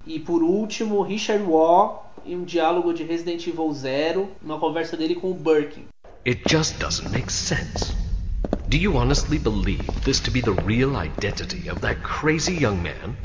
E 0.06 0.20
por 0.20 0.42
último, 0.44 1.08
Richard 1.08 1.44
Waugh 1.44 2.04
em 2.26 2.36
um 2.36 2.44
diálogo 2.44 2.94
de 2.94 3.06
Resident 3.06 3.48
Evil 3.48 3.72
Zero, 3.72 4.28
uma 4.44 4.60
conversa 4.60 4.98
dele 4.98 5.16
com 5.16 5.32
o 5.32 5.34
Birkin. 5.34 5.86
It 6.26 6.42
just 6.50 6.78
doesn't 6.80 7.10
make 7.14 7.32
sense. 7.32 7.96
Do 8.68 8.78
you 8.78 8.98
honestly 8.98 9.38
believe 9.38 9.88
this 10.04 10.20
to 10.20 10.32
be 10.32 10.42
the 10.42 10.52
real 10.66 10.98
identity 10.98 11.70
of 11.70 11.80
that 11.80 12.04
crazy 12.04 12.56
young 12.56 12.84
man? 12.84 13.16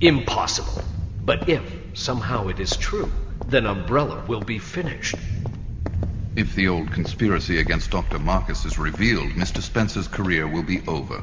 Impossible. 0.00 0.82
But 1.24 1.48
if 1.48 1.62
somehow 1.94 2.48
it 2.48 2.58
is 2.58 2.76
true, 2.76 3.08
then 3.48 3.66
Umbrella 3.66 4.24
will 4.26 4.40
be 4.40 4.58
finished. 4.58 5.16
If 6.36 6.54
the 6.54 6.68
old 6.68 6.92
conspiracy 6.92 7.58
against 7.58 7.90
Dr. 7.90 8.18
Marcus 8.18 8.64
is 8.64 8.78
revealed, 8.78 9.30
Mr. 9.32 9.60
Spencer's 9.60 10.08
career 10.08 10.46
will 10.46 10.62
be 10.62 10.80
over. 10.86 11.22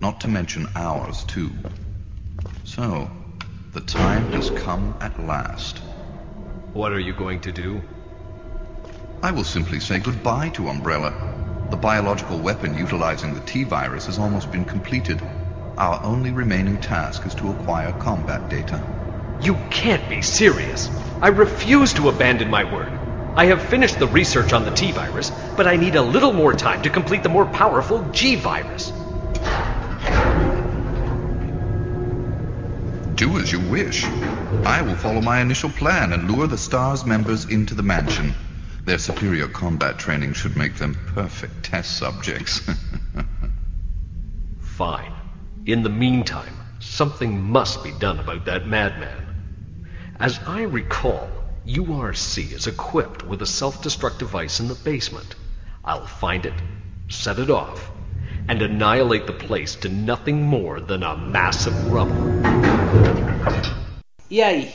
Not 0.00 0.20
to 0.22 0.28
mention 0.28 0.68
ours, 0.74 1.24
too. 1.24 1.50
So, 2.64 3.10
the 3.72 3.80
time 3.80 4.32
has 4.32 4.50
come 4.50 4.94
at 5.00 5.24
last. 5.24 5.78
What 6.72 6.92
are 6.92 6.98
you 6.98 7.12
going 7.12 7.40
to 7.40 7.52
do? 7.52 7.82
I 9.22 9.30
will 9.30 9.44
simply 9.44 9.80
say 9.80 9.98
goodbye 9.98 10.48
to 10.50 10.68
Umbrella. 10.68 11.12
The 11.70 11.76
biological 11.76 12.38
weapon 12.38 12.76
utilizing 12.76 13.34
the 13.34 13.40
T-virus 13.40 14.06
has 14.06 14.18
almost 14.18 14.50
been 14.50 14.64
completed. 14.64 15.20
Our 15.78 16.00
only 16.02 16.32
remaining 16.32 16.78
task 16.78 17.26
is 17.26 17.34
to 17.36 17.50
acquire 17.50 17.92
combat 17.92 18.50
data. 18.50 18.82
You 19.42 19.54
can't 19.70 20.06
be 20.08 20.20
serious. 20.20 20.90
I 21.22 21.28
refuse 21.28 21.94
to 21.94 22.10
abandon 22.10 22.50
my 22.50 22.64
word. 22.64 22.92
I 23.36 23.46
have 23.46 23.62
finished 23.62 23.98
the 23.98 24.06
research 24.06 24.52
on 24.52 24.64
the 24.64 24.70
T 24.70 24.92
virus, 24.92 25.30
but 25.56 25.66
I 25.66 25.76
need 25.76 25.96
a 25.96 26.02
little 26.02 26.32
more 26.32 26.52
time 26.52 26.82
to 26.82 26.90
complete 26.90 27.22
the 27.22 27.30
more 27.30 27.46
powerful 27.46 28.04
G 28.12 28.36
virus. 28.36 28.92
Do 33.14 33.38
as 33.38 33.50
you 33.50 33.60
wish. 33.70 34.04
I 34.04 34.82
will 34.82 34.96
follow 34.96 35.22
my 35.22 35.40
initial 35.40 35.70
plan 35.70 36.12
and 36.12 36.30
lure 36.30 36.46
the 36.46 36.58
STARS 36.58 37.06
members 37.06 37.46
into 37.46 37.74
the 37.74 37.82
mansion. 37.82 38.34
Their 38.84 38.98
superior 38.98 39.48
combat 39.48 39.98
training 39.98 40.34
should 40.34 40.56
make 40.56 40.76
them 40.76 40.98
perfect 41.14 41.64
test 41.64 41.96
subjects. 41.96 42.60
Fine. 44.60 45.12
In 45.64 45.82
the 45.82 45.90
meantime, 45.90 46.54
something 46.78 47.40
must 47.40 47.82
be 47.82 47.92
done 47.92 48.18
about 48.18 48.44
that 48.46 48.66
madman. 48.66 49.29
As 50.20 50.38
I 50.46 50.64
recall, 50.64 51.30
URC 51.66 52.52
is 52.52 52.66
equipped 52.66 53.26
with 53.26 53.40
a 53.40 53.46
self-destruct 53.46 54.18
device 54.18 54.60
in 54.60 54.68
the 54.68 54.74
basement. 54.74 55.34
I'll 55.82 56.06
find 56.06 56.44
it, 56.44 56.52
set 57.08 57.38
it 57.38 57.48
off, 57.48 57.90
and 58.46 58.60
annihilate 58.60 59.26
the 59.26 59.32
place 59.32 59.76
to 59.76 59.88
nothing 59.88 60.42
more 60.42 60.78
than 60.78 61.02
a 61.02 61.16
mass 61.16 61.66
of 61.66 61.72
rubble. 61.90 62.42
E 64.30 64.42
aí? 64.42 64.70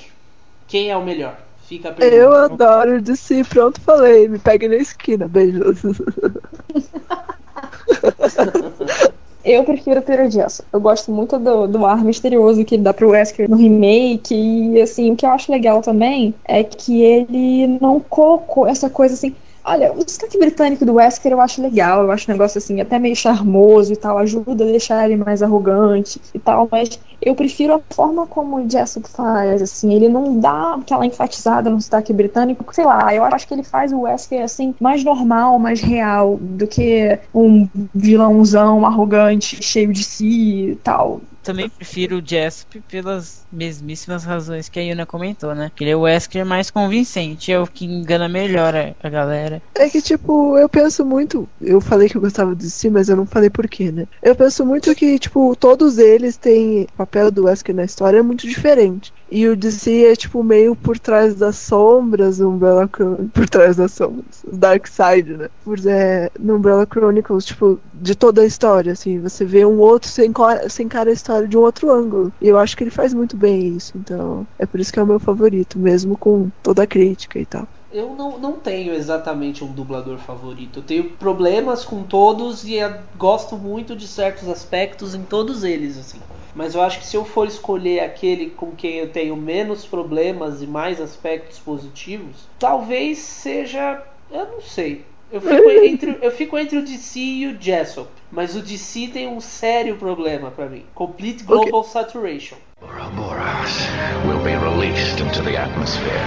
Quem 0.67 0.89
é 0.89 0.97
o 0.97 1.05
melhor? 1.05 1.37
Fica 1.67 1.89
a 1.89 1.93
pergunta. 1.93 2.15
Eu 2.15 2.33
adoro 2.33 2.99
de 2.99 3.15
si, 3.15 3.43
pronto, 3.43 3.79
falei. 3.81 4.27
Me 4.27 4.39
pegue 4.39 4.67
na 4.67 4.77
esquina, 4.77 5.27
beijos. 5.27 5.83
Eu 9.45 9.63
prefiro 9.63 9.99
o 9.99 10.03
Peter 10.03 10.27
Jackson. 10.27 10.63
Eu 10.73 10.81
gosto 10.81 11.11
muito 11.11 11.37
do, 11.37 11.67
do 11.67 11.85
ar 11.85 12.03
misterioso 12.03 12.65
que 12.65 12.73
ele 12.73 12.83
dá 12.83 12.91
pro 12.91 13.09
Wesker 13.09 13.47
no 13.47 13.55
remake. 13.55 14.33
E, 14.33 14.81
assim, 14.81 15.11
o 15.11 15.15
que 15.15 15.23
eu 15.23 15.29
acho 15.29 15.51
legal 15.51 15.81
também 15.83 16.33
é 16.45 16.63
que 16.63 17.03
ele 17.03 17.77
não 17.79 17.99
colocou 17.99 18.65
essa 18.65 18.89
coisa 18.89 19.13
assim. 19.13 19.35
Olha, 19.67 19.91
o 19.93 20.07
sotaque 20.07 20.37
britânico 20.37 20.85
do 20.85 20.93
Wesker 20.93 21.31
eu 21.31 21.41
acho 21.41 21.59
legal, 21.59 22.03
eu 22.03 22.11
acho 22.11 22.29
um 22.29 22.33
negócio 22.33 22.59
assim, 22.59 22.79
até 22.79 22.99
meio 22.99 23.15
charmoso 23.15 23.91
e 23.91 23.95
tal, 23.95 24.15
ajuda 24.19 24.63
a 24.63 24.67
deixar 24.67 25.05
ele 25.05 25.17
mais 25.17 25.41
arrogante 25.41 26.21
e 26.35 26.37
tal, 26.37 26.67
mas 26.71 26.99
eu 27.19 27.33
prefiro 27.33 27.73
a 27.73 27.81
forma 27.91 28.27
como 28.27 28.57
o 28.57 28.69
Jessup 28.69 29.09
faz, 29.09 29.63
assim, 29.63 29.91
ele 29.91 30.07
não 30.07 30.39
dá 30.39 30.75
aquela 30.75 31.03
enfatizada 31.03 31.67
no 31.67 31.81
sotaque 31.81 32.13
britânico, 32.13 32.63
sei 32.75 32.85
lá, 32.85 33.11
eu 33.11 33.23
acho 33.23 33.47
que 33.47 33.55
ele 33.55 33.63
faz 33.63 33.91
o 33.91 34.01
Wesker, 34.01 34.43
assim, 34.43 34.75
mais 34.79 35.03
normal, 35.03 35.57
mais 35.57 35.81
real, 35.81 36.37
do 36.39 36.67
que 36.67 37.17
um 37.33 37.67
vilãozão 37.91 38.85
arrogante, 38.85 39.63
cheio 39.63 39.91
de 39.91 40.03
si 40.03 40.69
e 40.73 40.75
tal. 40.83 41.21
Também 41.45 41.69
prefiro 41.69 42.17
o 42.17 42.23
Jessup 42.25 42.81
pelas 42.89 43.45
mesmíssimas 43.51 44.23
razões 44.23 44.67
que 44.67 44.79
a 44.79 44.81
Yuna 44.81 45.05
comentou, 45.05 45.53
né? 45.53 45.71
Ele 45.79 45.91
é 45.91 45.95
o 45.95 46.01
Wesker 46.01 46.45
mais 46.45 46.71
convincente, 46.71 47.51
é 47.51 47.59
o 47.59 47.67
que 47.67 47.85
engana 47.85 48.27
melhor 48.27 48.75
a, 48.75 48.95
a 48.99 49.09
galera. 49.09 49.61
É 49.75 49.87
que, 49.87 50.01
tipo, 50.01 50.57
eu 50.57 50.67
penso 50.67 51.05
muito. 51.05 51.47
Eu 51.61 51.79
falei 51.79 52.09
que 52.09 52.17
eu 52.17 52.21
gostava 52.21 52.55
de 52.55 52.69
si, 52.69 52.89
mas 52.89 53.09
eu 53.09 53.15
não 53.15 53.27
falei 53.27 53.49
porquê, 53.49 53.91
né? 53.91 54.07
Eu 54.23 54.35
penso 54.35 54.65
muito 54.65 54.93
que, 54.95 55.19
tipo, 55.19 55.55
todos 55.55 55.99
eles 55.99 56.35
têm. 56.35 56.87
O 56.93 56.97
papel 56.97 57.29
do 57.29 57.45
Wesker 57.45 57.75
na 57.75 57.85
história 57.85 58.17
é 58.17 58.23
muito 58.23 58.47
diferente. 58.47 59.13
E 59.29 59.47
o 59.47 59.55
DC 59.55 60.05
é, 60.05 60.15
tipo, 60.15 60.43
meio 60.43 60.75
por 60.75 60.99
trás 60.99 61.35
das 61.35 61.57
sombras, 61.57 62.39
Umbrella 62.39 62.87
Chronicles. 62.87 63.31
Por 63.33 63.49
trás 63.49 63.75
das 63.75 63.91
sombras. 63.93 64.45
Dark 64.51 64.87
Side, 64.87 65.37
né? 65.37 65.49
Por, 65.63 65.79
é, 65.85 66.29
no 66.39 66.55
Umbrella 66.55 66.87
Chronicles, 66.89 67.45
tipo, 67.45 67.79
de 67.93 68.15
toda 68.15 68.41
a 68.41 68.45
história, 68.45 68.91
assim. 68.93 69.19
Você 69.19 69.43
vê 69.43 69.65
um 69.65 69.79
outro 69.79 70.09
sem, 70.09 70.31
sem 70.69 70.87
cara 70.87 71.09
a 71.09 71.13
história 71.13 71.47
de 71.47 71.57
um 71.57 71.61
outro 71.61 71.91
ângulo. 71.91 72.31
E 72.39 72.47
eu 72.47 72.57
acho 72.57 72.77
que 72.77 72.83
ele 72.83 72.91
faz 72.91 73.13
muito 73.13 73.35
bem 73.35 73.75
isso. 73.75 73.93
Então, 73.97 74.45
é 74.59 74.65
por 74.65 74.79
isso 74.79 74.93
que 74.93 74.99
é 74.99 75.03
o 75.03 75.07
meu 75.07 75.19
favorito, 75.19 75.79
mesmo 75.79 76.17
com 76.17 76.49
toda 76.61 76.83
a 76.83 76.87
crítica 76.87 77.39
e 77.39 77.45
tal. 77.45 77.67
Eu 77.91 78.13
não, 78.13 78.37
não 78.37 78.53
tenho 78.53 78.93
exatamente 78.93 79.63
um 79.63 79.71
dublador 79.71 80.17
favorito. 80.17 80.79
Eu 80.79 80.83
tenho 80.83 81.11
problemas 81.11 81.85
com 81.85 82.03
todos 82.03 82.65
e 82.65 82.75
gosto 83.17 83.55
muito 83.55 83.95
de 83.95 84.05
certos 84.05 84.49
aspectos 84.49 85.15
em 85.15 85.23
todos 85.23 85.63
eles, 85.63 85.97
assim. 85.97 86.19
Mas 86.55 86.73
eu 86.73 86.81
acho 86.81 86.99
que 86.99 87.05
se 87.05 87.17
eu 87.17 87.25
for 87.25 87.47
escolher 87.47 87.99
aquele 87.99 88.49
com 88.49 88.71
quem 88.71 88.95
eu 88.95 89.09
tenho 89.09 89.35
menos 89.35 89.85
problemas 89.85 90.61
e 90.61 90.67
mais 90.67 91.01
aspectos 91.01 91.59
positivos, 91.59 92.47
talvez 92.57 93.17
seja. 93.17 94.01
Eu 94.31 94.45
não 94.45 94.61
sei. 94.61 95.03
Eu 95.29 95.41
fico 95.41 95.69
entre, 95.83 96.17
eu 96.21 96.31
fico 96.31 96.57
entre 96.57 96.77
o 96.77 96.85
DC 96.85 97.19
e 97.19 97.47
o 97.47 97.61
Jessop. 97.61 98.09
Mas 98.31 98.55
o 98.55 98.61
DC 98.61 99.09
tem 99.09 99.27
um 99.27 99.41
sério 99.41 99.97
problema 99.97 100.49
para 100.49 100.67
mim: 100.67 100.85
Complete 100.95 101.43
Global 101.43 101.81
okay. 101.81 101.91
Saturation. 101.91 102.55
Ouroboros 102.81 103.87
will 104.25 104.41
be 104.43 104.55
released 104.55 105.19
into 105.19 105.41
the 105.43 105.57
atmosphere, 105.57 106.21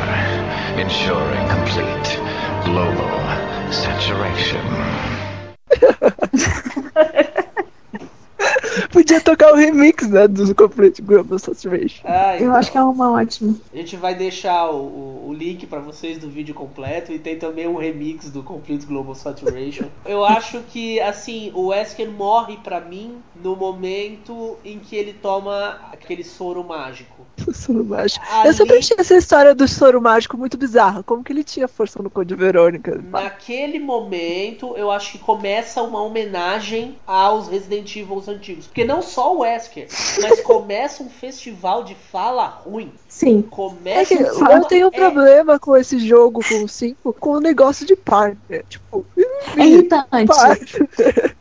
ensuring 0.79 1.47
complete 1.49 2.19
global 2.65 3.09
saturation. 3.73 4.63
Podia 8.91 9.21
tocar 9.21 9.53
o 9.53 9.57
remix, 9.57 10.09
né, 10.09 10.27
do 10.29 10.55
Complete 10.55 11.03
Global 11.03 11.39
Saturation. 11.39 12.03
Ah, 12.05 12.37
Eu 12.39 12.53
acho 12.55 12.71
que 12.71 12.79
é 12.79 12.83
uma 12.83 13.13
ótima. 13.13 13.55
A 13.73 13.77
gente 13.77 13.97
vai 13.97 14.15
deixar 14.15 14.71
o, 14.71 14.77
o, 14.77 15.29
o 15.29 15.35
link 15.35 15.67
para 15.67 15.81
vocês 15.81 16.19
do 16.19 16.29
vídeo 16.29 16.55
completo 16.55 17.13
e 17.13 17.19
tem 17.19 17.37
também 17.39 17.67
um 17.67 17.77
remix 17.77 18.31
do 18.31 18.43
Complete 18.43 18.87
Global 18.87 19.15
Saturation. 19.15 19.87
Eu 20.05 20.25
acho 20.25 20.61
que, 20.71 21.01
assim, 21.01 21.51
o 21.55 21.69
Wesker 21.69 22.11
morre 22.11 22.57
para 22.59 22.81
mim 22.81 23.19
no 23.43 23.57
momento 23.57 24.57
em 24.65 24.79
que 24.79 24.97
ele 24.97 25.13
toma 25.13 25.79
aquele 25.93 26.25
soro 26.25 26.65
mágico. 26.65 27.18
O 27.47 27.55
soro 27.55 27.85
mágico. 27.85 28.25
Ali... 28.31 28.49
Eu 28.49 28.53
sempre 28.53 28.79
achei 28.79 28.97
essa 28.99 29.15
história 29.17 29.55
do 29.55 29.67
soro 29.69 30.01
mágico 30.01 30.37
muito 30.37 30.57
bizarra. 30.57 31.03
Como 31.03 31.23
que 31.23 31.33
ele 31.33 31.45
tinha 31.45 31.69
força 31.69 32.03
no 32.03 32.11
Code 32.11 32.35
Verônica? 32.35 33.01
Naquele 33.11 33.79
momento, 33.79 34.75
eu 34.77 34.91
acho 34.91 35.13
que 35.13 35.19
começa 35.19 35.83
uma 35.83 36.03
homenagem 36.03 36.97
aos 37.07 37.49
Resident 37.49 37.95
Evil 37.97 38.23
antigos. 38.29 38.67
Porque 38.67 38.85
não 38.85 39.03
só 39.03 39.35
o 39.35 39.41
Wesker, 39.41 39.89
mas 40.21 40.41
começa 40.41 41.03
um 41.03 41.09
festival 41.09 41.85
de 41.85 41.95
fala 41.95 42.47
ruim. 42.47 42.93
Sim. 43.09 43.43
Começa 43.43 44.15
é 44.15 44.17
que 44.17 44.23
um 44.25 44.51
eu 44.51 44.65
tenho 44.65 44.87
um 44.87 44.91
é... 44.93 44.97
problema 44.97 45.59
com 45.59 45.77
esse 45.77 45.99
jogo, 45.99 46.41
com 46.47 46.65
o 46.65 46.69
5, 46.69 47.13
com 47.15 47.31
o 47.31 47.41
negócio 47.41 47.87
de 47.87 47.97
partner. 47.97 48.65
Tipo, 48.69 49.05
é 49.57 49.67
irritante. 49.67 50.33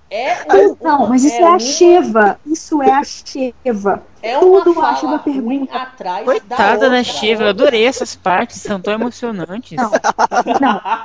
É 0.09 0.45
Mas 0.47 0.71
um- 0.71 0.77
não, 0.81 1.07
mas 1.07 1.23
isso 1.25 1.35
é 1.35 1.41
é, 1.41 1.47
a 1.47 1.59
Sheva. 1.59 2.39
Isso 2.45 2.81
é 2.81 2.91
a 2.91 3.03
Sheva. 3.03 4.03
É 4.27 4.37
uma 4.37 4.63
Tudo 4.63 4.73
fala 4.73 4.89
a 4.89 4.95
Sheva 4.95 5.17
ruim 5.17 5.65
pergunta. 5.65 5.75
atrás 5.75 6.25
Coitada 6.25 6.89
da 6.89 6.89
da 6.89 6.97
outra. 6.97 7.03
Shiva, 7.03 7.43
eu 7.43 7.49
adorei 7.49 7.85
essas 7.85 8.15
partes, 8.15 8.61
são 8.61 8.79
tão 8.79 8.93
emocionantes. 8.93 9.77
Não, 9.77 9.91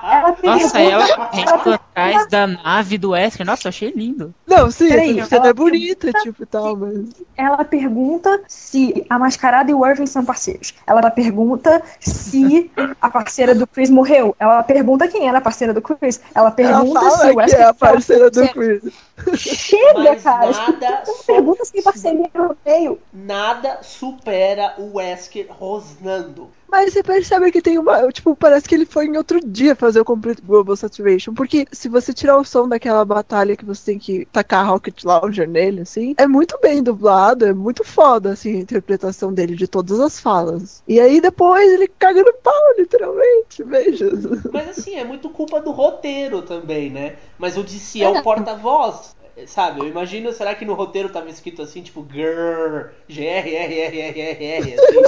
ela 0.03 0.33
pergunta. 0.33 0.65
Nossa, 0.65 0.79
ela 0.81 1.05
ela 1.09 1.31
indo 1.33 1.73
atrás 1.73 2.29
da 2.29 2.47
nave 2.47 2.99
do 2.99 3.11
Wesker. 3.11 3.47
Nossa, 3.47 3.67
eu 3.67 3.71
achei 3.71 3.91
lindo. 3.93 4.35
Não, 4.53 4.71
sim, 4.71 4.89
Peraí, 4.89 5.19
essa 5.19 5.29
cena 5.31 5.41
ela 5.43 5.51
é 5.51 5.53
bonita, 5.53 6.13
tipo, 6.13 6.45
tal, 6.47 6.77
mas... 6.77 7.09
ela 7.37 7.65
pergunta 7.65 8.41
se 8.47 9.07
a 9.09 9.19
Mascarada 9.19 9.71
e 9.71 9.75
o 9.75 9.87
Irving 9.87 10.07
são 10.07 10.25
parceiros. 10.25 10.75
Ela 10.87 11.11
pergunta 11.11 11.83
se 11.99 12.71
a 13.01 13.11
parceira 13.11 13.55
do 13.55 13.67
Chris 13.67 13.91
morreu. 13.91 14.37
Ela 14.39 14.63
pergunta 14.63 15.09
quem 15.09 15.29
era 15.29 15.39
a 15.39 15.41
parceira 15.41 15.73
do 15.73 15.81
Chris. 15.81 16.21
Ela 16.35 16.43
Ela 16.43 16.51
pergunta 16.51 17.01
fala 17.01 17.19
se 17.19 17.31
o 17.31 17.37
Wesker 17.37 17.61
é 17.61 17.65
a 17.65 17.75
parceira 17.75 18.31
do 18.31 18.41
parceiro. 18.41 18.81
Chris. 18.81 18.95
Chega, 19.41 19.95
Mas 19.95 20.23
cara. 20.23 20.51
nada 20.51 20.87
Ela 20.87 21.25
pergunta 21.27 21.65
se 21.65 21.73
tem 21.73 21.83
parceria 21.83 22.31
no 22.35 22.57
meio. 22.65 22.99
Nada 23.13 23.79
supera 23.83 24.75
o 24.79 24.97
Wesker 24.97 25.47
rosnando. 25.49 26.51
Mas 26.73 26.95
você 26.95 27.03
percebe 27.03 27.53
que 27.53 27.61
tem 27.61 27.77
uma. 27.77 28.11
Tipo, 28.11 28.35
parece 28.35 28.67
que 28.67 28.75
ele 28.75 28.87
foi 28.87 29.05
em 29.05 29.19
outro 29.19 29.39
dia 29.47 29.77
fazer 29.77 30.01
o 30.01 30.05
Complete 30.07 30.41
Global 30.41 30.75
Saturation. 30.75 31.35
Porque 31.35 31.67
se 31.71 31.87
você 31.87 32.15
tirar 32.15 32.39
o 32.39 32.45
som 32.45 32.67
daquela 32.67 33.05
batalha 33.05 33.55
que 33.55 33.65
você 33.65 33.93
tem 33.93 33.99
que 33.99 34.25
tacar 34.33 34.67
Rocket 34.67 35.05
Launcher 35.05 35.47
nele, 35.47 35.83
assim, 35.83 36.15
é 36.17 36.27
muito 36.27 36.59
bem 36.63 36.83
dublado, 36.83 37.45
é 37.45 37.53
muito 37.53 37.85
foda, 37.85 38.33
assim, 38.33 38.57
a 38.57 38.61
interpretação 38.61 39.35
dele 39.35 39.55
de 39.55 39.69
todas 39.69 40.01
as 40.01 40.19
falas. 40.19 40.83
E 40.89 40.99
aí 40.99 41.21
depois 41.21 41.71
ele 41.71 41.87
caga 41.87 42.23
no 42.23 42.33
pau, 42.33 42.75
literalmente, 42.79 43.63
veja. 43.63 44.11
Mas 44.51 44.71
assim, 44.71 44.95
é 44.95 45.05
muito 45.05 45.29
culpa 45.29 45.61
do 45.61 45.73
roteiro 45.73 46.41
também, 46.41 46.89
né? 46.89 47.17
Mas 47.39 47.59
o 47.59 47.63
DC 47.63 48.01
é 48.01 48.09
o 48.09 48.23
porta-voz. 48.23 49.15
Sabe, 49.47 49.81
eu 49.81 49.89
imagino, 49.89 50.33
será 50.33 50.55
que 50.55 50.65
no 50.65 50.75
roteiro 50.75 51.09
tava 51.09 51.31
escrito 51.31 51.63
assim, 51.63 51.83
tipo, 51.83 52.03
grrr, 52.03 52.93
G-R-R-R-R-R, 53.09 54.75
assim? 54.75 55.03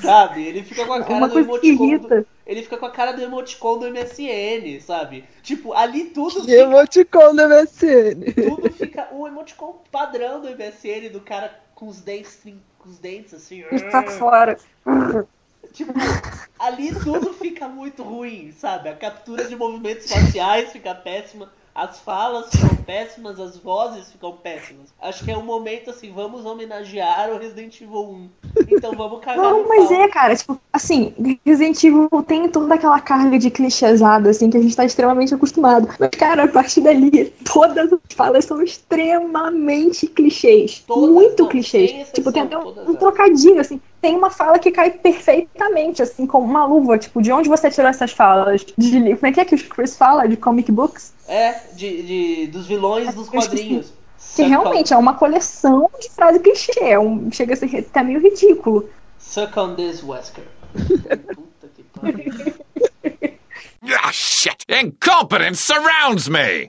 sabe? 0.00 0.46
Ele 0.46 0.62
fica 0.62 0.86
com 0.86 0.92
a 0.92 1.02
cara 1.02 1.14
Uma 1.16 1.28
do 1.28 1.38
emoticon. 1.40 1.98
Do, 1.98 2.26
ele 2.46 2.62
fica 2.62 2.76
com 2.76 2.86
a 2.86 2.90
cara 2.90 3.12
do 3.12 3.22
emoticon 3.22 3.78
do 3.78 3.90
MSN, 3.90 4.80
sabe? 4.80 5.24
Tipo, 5.42 5.72
ali 5.72 6.04
tudo 6.10 6.44
fica, 6.44 6.52
emoticon 6.52 7.34
da 7.34 7.48
MSN. 7.48 8.32
tudo 8.34 8.70
fica 8.72 9.08
o 9.12 9.26
emoticon 9.26 9.82
padrão 9.90 10.40
do 10.40 10.48
MSN, 10.48 11.08
do 11.10 11.20
cara 11.20 11.58
com 11.74 11.88
os 11.88 12.00
dentes, 12.00 12.40
com 12.78 12.88
os 12.88 12.98
dentes 12.98 13.34
assim. 13.34 13.64
Tá 13.90 14.02
fora. 14.04 14.56
Tipo, 15.74 15.92
ali 16.56 16.94
tudo 16.94 17.32
fica 17.32 17.68
muito 17.68 18.04
ruim, 18.04 18.52
sabe? 18.52 18.88
A 18.88 18.94
captura 18.94 19.44
de 19.46 19.56
movimentos 19.56 20.08
faciais 20.08 20.70
fica 20.70 20.94
péssima, 20.94 21.50
as 21.74 21.98
falas 21.98 22.48
ficam 22.52 22.76
péssimas, 22.76 23.40
as 23.40 23.58
vozes 23.58 24.12
ficam 24.12 24.30
péssimas. 24.36 24.94
Acho 25.02 25.24
que 25.24 25.32
é 25.32 25.36
um 25.36 25.42
momento 25.42 25.90
assim, 25.90 26.12
vamos 26.12 26.46
homenagear 26.46 27.30
o 27.30 27.38
Resident 27.38 27.80
Evil 27.80 28.08
1. 28.08 28.28
Então 28.70 28.92
vamos 28.92 29.18
cagar 29.20 29.42
Não, 29.42 29.66
mas 29.66 29.88
pau. 29.88 30.00
é, 30.00 30.08
cara, 30.08 30.36
tipo, 30.36 30.60
assim, 30.72 31.12
Resident 31.44 31.82
Evil 31.82 32.08
tem 32.24 32.48
toda 32.48 32.76
aquela 32.76 33.00
carga 33.00 33.36
de 33.36 33.50
clichêsada, 33.50 34.30
assim, 34.30 34.48
que 34.48 34.56
a 34.56 34.62
gente 34.62 34.76
tá 34.76 34.84
extremamente 34.84 35.34
acostumado. 35.34 35.88
Mas, 35.98 36.10
cara, 36.10 36.44
a 36.44 36.48
partir 36.48 36.82
dali, 36.82 37.32
todas 37.52 37.92
as 37.92 37.98
falas 38.14 38.44
são 38.44 38.62
extremamente 38.62 40.06
clichês. 40.06 40.84
Todas, 40.86 41.10
muito 41.10 41.42
não, 41.42 41.48
clichês. 41.48 41.90
exceção, 41.90 42.12
tipo, 42.14 42.30
tem 42.30 42.42
até 42.42 42.56
um, 42.56 42.90
um 42.90 42.94
trocadilho, 42.94 43.60
assim. 43.60 43.80
Tem 44.04 44.14
uma 44.18 44.28
fala 44.28 44.58
que 44.58 44.70
cai 44.70 44.90
perfeitamente, 44.90 46.02
assim, 46.02 46.26
como 46.26 46.44
uma 46.44 46.66
luva. 46.66 46.98
Tipo, 46.98 47.22
de 47.22 47.32
onde 47.32 47.48
você 47.48 47.70
tirou 47.70 47.88
essas 47.88 48.12
falas? 48.12 48.62
De, 48.76 49.00
como 49.14 49.26
é 49.26 49.32
que 49.32 49.40
é 49.40 49.46
que 49.46 49.54
o 49.54 49.68
Chris 49.70 49.96
fala? 49.96 50.28
De 50.28 50.36
comic 50.36 50.70
books? 50.70 51.14
É, 51.26 51.52
de, 51.72 52.02
de- 52.02 52.46
dos 52.48 52.66
vilões 52.66 53.14
dos 53.14 53.30
quadrinhos. 53.30 53.94
Que 54.36 54.42
realmente 54.42 54.92
é 54.92 54.96
uma 54.98 55.14
coleção 55.14 55.88
de 55.98 56.10
frase 56.10 56.38
clichê. 56.38 56.80
É 56.80 56.98
um, 56.98 57.32
chega 57.32 57.54
a 57.54 57.56
ser 57.56 57.74
até 57.78 58.02
meio 58.02 58.20
ridículo. 58.20 58.90
Suck 59.18 59.58
on 59.58 59.74
this, 59.74 60.02
Wesker. 60.04 60.44
Puta 61.34 61.68
que 61.74 61.82
pariu. 61.98 62.54
Ah, 64.02 64.12
shit! 64.12 64.64
Incompetence 64.68 65.62
surrounds 65.62 66.28
me! 66.28 66.68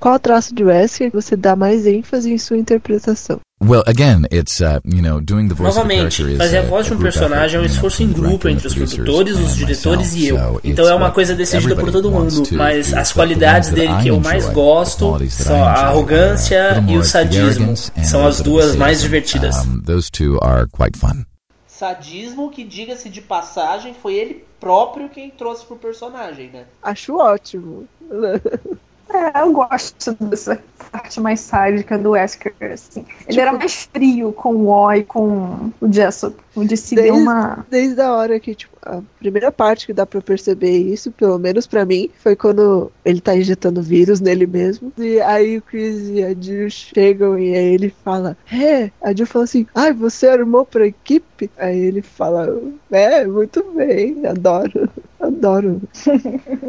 Qual 0.00 0.18
traço 0.18 0.54
de 0.54 0.64
Wesker 0.64 1.10
você 1.12 1.36
dá 1.36 1.54
mais 1.54 1.86
ênfase 1.86 2.32
em 2.32 2.38
sua 2.38 2.56
interpretação? 2.56 3.40
Well, 3.62 3.82
again, 3.86 4.26
it's 4.30 4.62
uh, 4.62 4.80
you 4.86 5.02
know 5.02 5.20
doing 5.20 5.48
the 5.48 5.54
voice 5.54 5.74
Novamente, 5.76 6.22
of 6.22 6.28
the 6.28 6.32
character 6.32 6.32
is 6.32 6.38
fazer 6.38 6.56
a 6.56 6.60
a- 6.62 6.66
voz 6.66 6.86
de 6.86 6.92
a 6.92 6.96
um 6.96 6.98
personagem 6.98 7.58
é 7.58 7.62
um 7.62 7.66
esforço 7.66 8.02
em 8.02 8.06
between 8.06 8.22
the 8.22 8.28
grupo 8.30 8.48
entre 8.48 8.66
os 8.66 8.74
produtores, 8.74 9.34
os 9.38 9.50
and 9.52 9.54
diretores 9.54 10.14
e 10.14 10.28
eu. 10.28 10.36
Então 10.64 10.84
it's 10.84 10.90
é 10.90 10.94
uma 10.94 11.10
coisa 11.10 11.34
decidida 11.34 11.76
por 11.76 11.92
todo 11.92 12.10
mundo, 12.10 12.42
mas 12.52 12.94
as 12.94 13.08
but 13.08 13.14
the 13.14 13.14
qualidades 13.14 13.68
dele 13.70 13.92
I 13.92 14.02
que 14.02 14.08
eu 14.08 14.18
mais 14.18 14.48
gosto 14.48 15.14
são 15.28 15.62
a 15.62 15.72
arrogância 15.72 16.70
are, 16.76 16.90
e 16.90 16.96
o 16.96 17.04
sadismo. 17.04 17.64
arrogance 17.64 17.92
and 17.98 18.04
São 18.04 18.26
as 18.26 18.40
duas 18.40 18.74
mais 18.76 19.02
divertidas. 19.02 19.56
Those 19.84 20.10
two 20.10 20.38
are 20.42 20.66
quite 20.66 20.98
fun. 20.98 21.24
Sadismo 21.66 22.50
que, 22.50 22.64
diga-se 22.64 23.10
de 23.10 23.20
passagem, 23.20 23.94
foi 24.02 24.14
ele 24.14 24.44
próprio 24.58 25.08
quem 25.10 25.30
trouxe 25.30 25.66
pro 25.66 25.76
personagem, 25.76 26.50
né? 26.50 26.64
Acho 26.82 27.16
ótimo. 27.16 27.86
É, 29.12 29.40
eu 29.42 29.52
gosto 29.52 30.14
dessa 30.24 30.62
parte 30.92 31.20
mais 31.20 31.40
sádica 31.40 31.98
do 31.98 32.10
Wesker, 32.10 32.54
assim. 32.72 33.04
Ele 33.26 33.40
era 33.40 33.52
mais 33.52 33.88
frio 33.92 34.32
com 34.32 34.54
o 34.54 34.68
O 34.68 34.92
e 34.92 35.02
com 35.02 35.70
o 35.80 35.92
Jessup. 35.92 36.36
O 36.60 36.64
DC 36.64 36.94
deu 36.94 37.04
Desde, 37.04 37.20
uma... 37.22 37.66
desde 37.70 38.00
a 38.00 38.12
hora 38.14 38.38
que, 38.40 38.54
tipo, 38.54 38.76
a 38.82 39.00
primeira 39.18 39.50
parte 39.52 39.86
que 39.86 39.92
dá 39.92 40.06
pra 40.06 40.20
perceber 40.20 40.70
isso, 40.78 41.10
pelo 41.12 41.38
menos 41.38 41.66
pra 41.66 41.84
mim, 41.84 42.10
foi 42.22 42.34
quando 42.36 42.90
ele 43.04 43.20
tá 43.20 43.36
injetando 43.36 43.82
vírus 43.82 44.20
nele 44.20 44.46
mesmo. 44.46 44.92
E 44.98 45.20
aí 45.20 45.58
o 45.58 45.62
Chris 45.62 46.08
e 46.08 46.22
a 46.24 46.34
Jill 46.38 46.70
chegam 46.70 47.38
e 47.38 47.54
aí 47.54 47.74
ele 47.74 47.94
fala, 48.04 48.36
é, 48.52 48.90
a 49.02 49.12
Jill 49.14 49.26
fala 49.26 49.44
assim, 49.44 49.66
ai, 49.74 49.92
você 49.92 50.28
armou 50.28 50.64
pra 50.64 50.86
equipe? 50.86 51.50
Aí 51.58 51.78
ele 51.78 52.02
fala, 52.02 52.48
é, 52.90 53.24
muito 53.26 53.62
bem, 53.74 54.26
adoro, 54.26 54.88
adoro. 55.20 55.80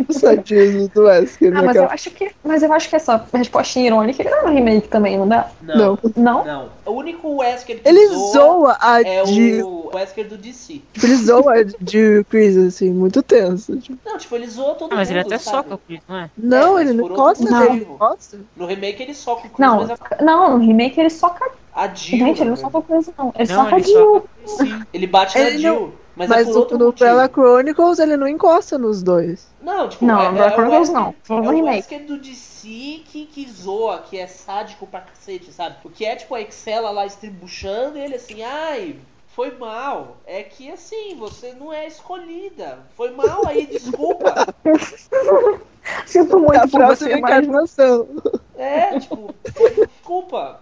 o 0.08 0.14
sadismo 0.14 0.88
do 0.94 1.04
Wesker. 1.04 1.52
Ah, 1.52 1.56
mas 1.58 1.66
naquela- 1.68 1.86
eu 1.88 1.92
acho 1.92 2.12
que, 2.12 2.32
mas 2.44 2.64
eu 2.64 2.72
acho 2.74 2.90
que 2.90 2.96
essa 2.96 3.26
resposta 3.34 3.80
irônica 3.80 4.22
ele 4.22 4.30
dá 4.30 4.42
no 4.44 4.50
remake 4.54 4.88
também, 4.88 5.18
não 5.18 5.28
dá? 5.28 5.50
Não. 5.62 5.98
Não? 6.16 6.46
Não. 6.46 6.70
O 6.86 6.92
único 6.92 7.38
Wesker 7.38 7.82
que 7.82 7.88
Ele 7.88 8.08
zoa 8.08 8.32
zoa 8.34 8.78
a 8.80 9.02
é 9.02 9.26
Jill. 9.26 9.68
o 9.68 9.81
Wesker 9.94 10.28
do 10.28 10.38
DC. 10.38 10.82
Tipo, 10.94 11.06
ele 11.06 11.16
zoa 11.16 11.54
a 11.54 11.64
Jill 11.90 12.26
Chris, 12.26 12.58
assim, 12.58 12.92
muito 12.92 13.24
tenso. 13.24 13.78
Tipo, 13.80 13.98
Não, 14.06 14.18
tipo, 14.18 14.36
ele 14.36 14.48
zoa 14.48 14.76
todo 14.76 14.92
Ah, 14.92 14.96
mas 14.98 15.10
mundo, 15.10 15.18
ele 15.18 15.26
até 15.28 15.38
sabe? 15.38 15.58
soca 15.70 15.76
o 15.76 15.78
Chris, 15.80 16.00
não 16.08 16.18
é? 16.18 16.30
não, 16.38 16.74
mas 16.74 16.90
ele 16.90 16.98
não 16.98 17.06
encosta 17.06 17.74
encosta. 17.74 18.40
No 18.56 18.66
remake 18.66 19.02
ele 19.04 19.14
soca 19.14 19.48
o 19.48 19.50
Chris, 19.50 19.60
Não, 19.60 19.78
mas 19.78 19.92
a, 19.92 19.98
não, 20.24 20.58
no 20.58 20.66
remake 20.66 21.00
ele 21.00 21.10
soca. 21.10 21.52
a 21.74 21.88
Jill... 21.88 22.20
Gente, 22.20 22.42
ele 22.42 22.50
não 22.52 22.58
soca 22.58 22.82
coisa, 22.82 23.14
não. 23.18 23.34
Ele 23.36 23.50
Não, 23.54 23.64
soca 23.64 23.76
a 23.76 23.80
ele 23.80 23.88
Jill. 23.88 24.24
soca- 24.46 24.88
Ele 24.94 25.08
bate 25.08 25.38
na 25.38 25.46
Ele 25.48 25.58
Jill, 25.60 25.74
não- 25.80 26.02
mas, 26.14 26.28
Mas 26.30 26.42
é 26.42 26.44
por 26.46 26.54
no, 26.54 26.60
outro 26.60 26.78
no 26.78 26.86
motivo. 26.88 27.10
Umbrella 27.10 27.30
Chronicles 27.30 28.00
ele 28.00 28.18
não 28.18 28.28
encosta 28.28 28.78
nos 28.78 29.02
dois. 29.02 29.48
Não, 29.62 29.88
tipo, 29.88 30.06
Não, 30.06 30.20
é, 30.20 30.32
no 30.32 30.38
é, 30.40 30.48
o 30.48 30.52
Chronicles 30.52 30.90
Wesker, 30.90 30.94
não. 31.02 31.16
Foi 31.24 31.38
é 31.38 31.42
no 31.42 31.48
o 31.48 31.52
remake. 31.52 31.76
Wesker 31.78 32.06
do 32.06 32.18
DC 32.18 33.02
que, 33.06 33.26
que 33.28 33.50
zoa, 33.50 34.00
que 34.00 34.18
é 34.18 34.28
sádico 34.28 34.86
pra 34.86 35.00
cacete, 35.02 35.54
sabe? 35.54 35.78
Porque 35.82 36.04
é 36.04 36.16
tipo 36.18 36.36
a 36.36 36.42
Excela 36.42 36.92
lá 36.92 37.06
estribuchando 37.06 37.98
e 37.98 38.02
ele 38.02 38.16
assim, 38.16 38.44
ai, 38.44 38.98
foi 39.36 39.58
mal. 39.58 40.18
É 40.26 40.44
que 40.44 40.72
assim, 40.72 41.16
você 41.16 41.54
não 41.54 41.72
é 41.74 41.88
escolhida. 41.88 42.86
Foi 42.96 43.12
mal 43.12 43.48
aí, 43.48 43.66
desculpa. 43.66 44.34
Sinto 46.06 46.40
muito 46.40 46.58
a 46.58 46.68
por 46.68 46.86
você, 46.86 47.16
mas 47.18 47.20
encarnação. 47.20 48.08
É, 48.56 49.00
tipo, 49.00 49.34
foi- 49.54 49.74
desculpa. 49.88 50.62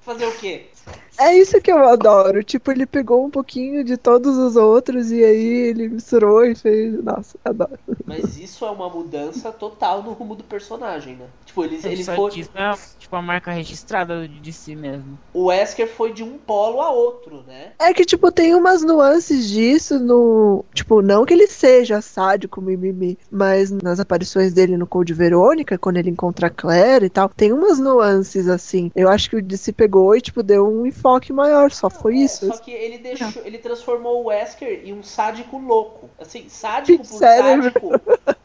Fazer 0.00 0.26
o 0.26 0.32
quê? 0.38 0.70
É 1.18 1.36
isso 1.36 1.60
que 1.60 1.70
eu 1.70 1.88
adoro. 1.88 2.44
Tipo, 2.44 2.70
ele 2.70 2.86
pegou 2.86 3.26
um 3.26 3.30
pouquinho 3.30 3.82
de 3.82 3.96
todos 3.96 4.38
os 4.38 4.54
outros 4.54 5.10
e 5.10 5.24
aí 5.24 5.68
ele 5.68 5.88
misturou 5.88 6.44
e 6.44 6.54
fez. 6.54 7.02
Nossa, 7.02 7.36
adoro. 7.44 7.78
Mas 8.06 8.38
isso 8.38 8.64
é 8.64 8.70
uma 8.70 8.88
mudança 8.88 9.50
total 9.50 10.02
no 10.02 10.12
rumo 10.12 10.36
do 10.36 10.44
personagem, 10.44 11.16
né? 11.16 11.26
Tipo, 11.44 11.64
ele, 11.64 11.80
ele 11.82 12.04
foi. 12.04 12.44
é 12.54 12.74
tipo 12.98 13.16
a 13.16 13.22
marca 13.22 13.50
registrada 13.50 14.28
de 14.28 14.52
si 14.52 14.76
mesmo. 14.76 15.18
O 15.34 15.46
Wesker 15.46 15.88
foi 15.88 16.12
de 16.12 16.22
um 16.22 16.38
polo 16.38 16.80
a 16.80 16.90
outro, 16.90 17.42
né? 17.46 17.72
É 17.80 17.92
que, 17.92 18.04
tipo, 18.04 18.30
tem 18.30 18.54
umas 18.54 18.82
nuances 18.82 19.48
disso 19.48 19.98
no. 19.98 20.64
Tipo, 20.72 21.02
não 21.02 21.24
que 21.24 21.34
ele 21.34 21.48
seja 21.48 22.00
sádico, 22.00 22.60
mimimi, 22.60 23.18
mas 23.30 23.72
nas 23.72 23.98
aparições 23.98 24.52
dele 24.52 24.76
no 24.76 24.86
Code 24.86 25.14
Verônica, 25.14 25.76
quando 25.76 25.96
ele 25.96 26.10
encontra 26.10 26.46
a 26.46 26.50
Claire 26.50 27.06
e 27.06 27.10
tal, 27.10 27.28
tem 27.28 27.52
umas 27.52 27.80
nuances 27.80 28.48
assim. 28.48 28.92
Eu 28.94 29.08
acho 29.08 29.28
que 29.28 29.36
o 29.36 29.42
DC 29.42 29.72
pegou 29.72 30.14
e, 30.14 30.20
tipo, 30.20 30.42
deu 30.42 30.68
um 30.68 30.86
enfoque 30.86 31.07
maior, 31.32 31.70
só 31.70 31.88
foi 31.88 32.14
É, 32.14 32.24
isso. 32.24 32.46
Só 32.46 32.58
que 32.58 32.70
ele 32.70 32.98
deixou, 32.98 33.42
ele 33.44 33.58
transformou 33.58 34.22
o 34.22 34.26
Wesker 34.26 34.82
em 34.84 34.92
um 34.92 35.02
sádico 35.02 35.58
louco. 35.58 36.10
Assim, 36.18 36.48
sádico 36.48 36.98
por 37.06 37.18
Cérebro. 37.18 37.72
sádico. 37.72 37.90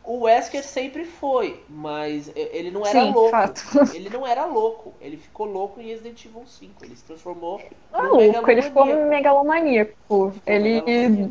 O 0.06 0.22
Wesker 0.24 0.64
sempre 0.64 1.06
foi, 1.06 1.60
mas 1.70 2.30
ele 2.36 2.72
não 2.72 2.86
era 2.86 3.06
Sim, 3.06 3.12
louco. 3.14 3.30
fato. 3.32 3.62
Ele 3.96 4.10
não 4.10 4.28
era 4.28 4.46
louco. 4.46 4.94
Ele 5.00 5.18
ficou 5.18 5.46
louco 5.46 5.80
em 5.80 5.88
Resident 5.88 6.26
Evil 6.26 6.44
5. 6.46 6.84
Ele 6.84 6.96
se 6.96 7.04
transformou 7.04 7.62
Maluco, 7.92 8.50
ele 8.52 8.62
ficou 8.62 8.86
megalomaníaco. 8.86 10.34
Ele 10.46 10.82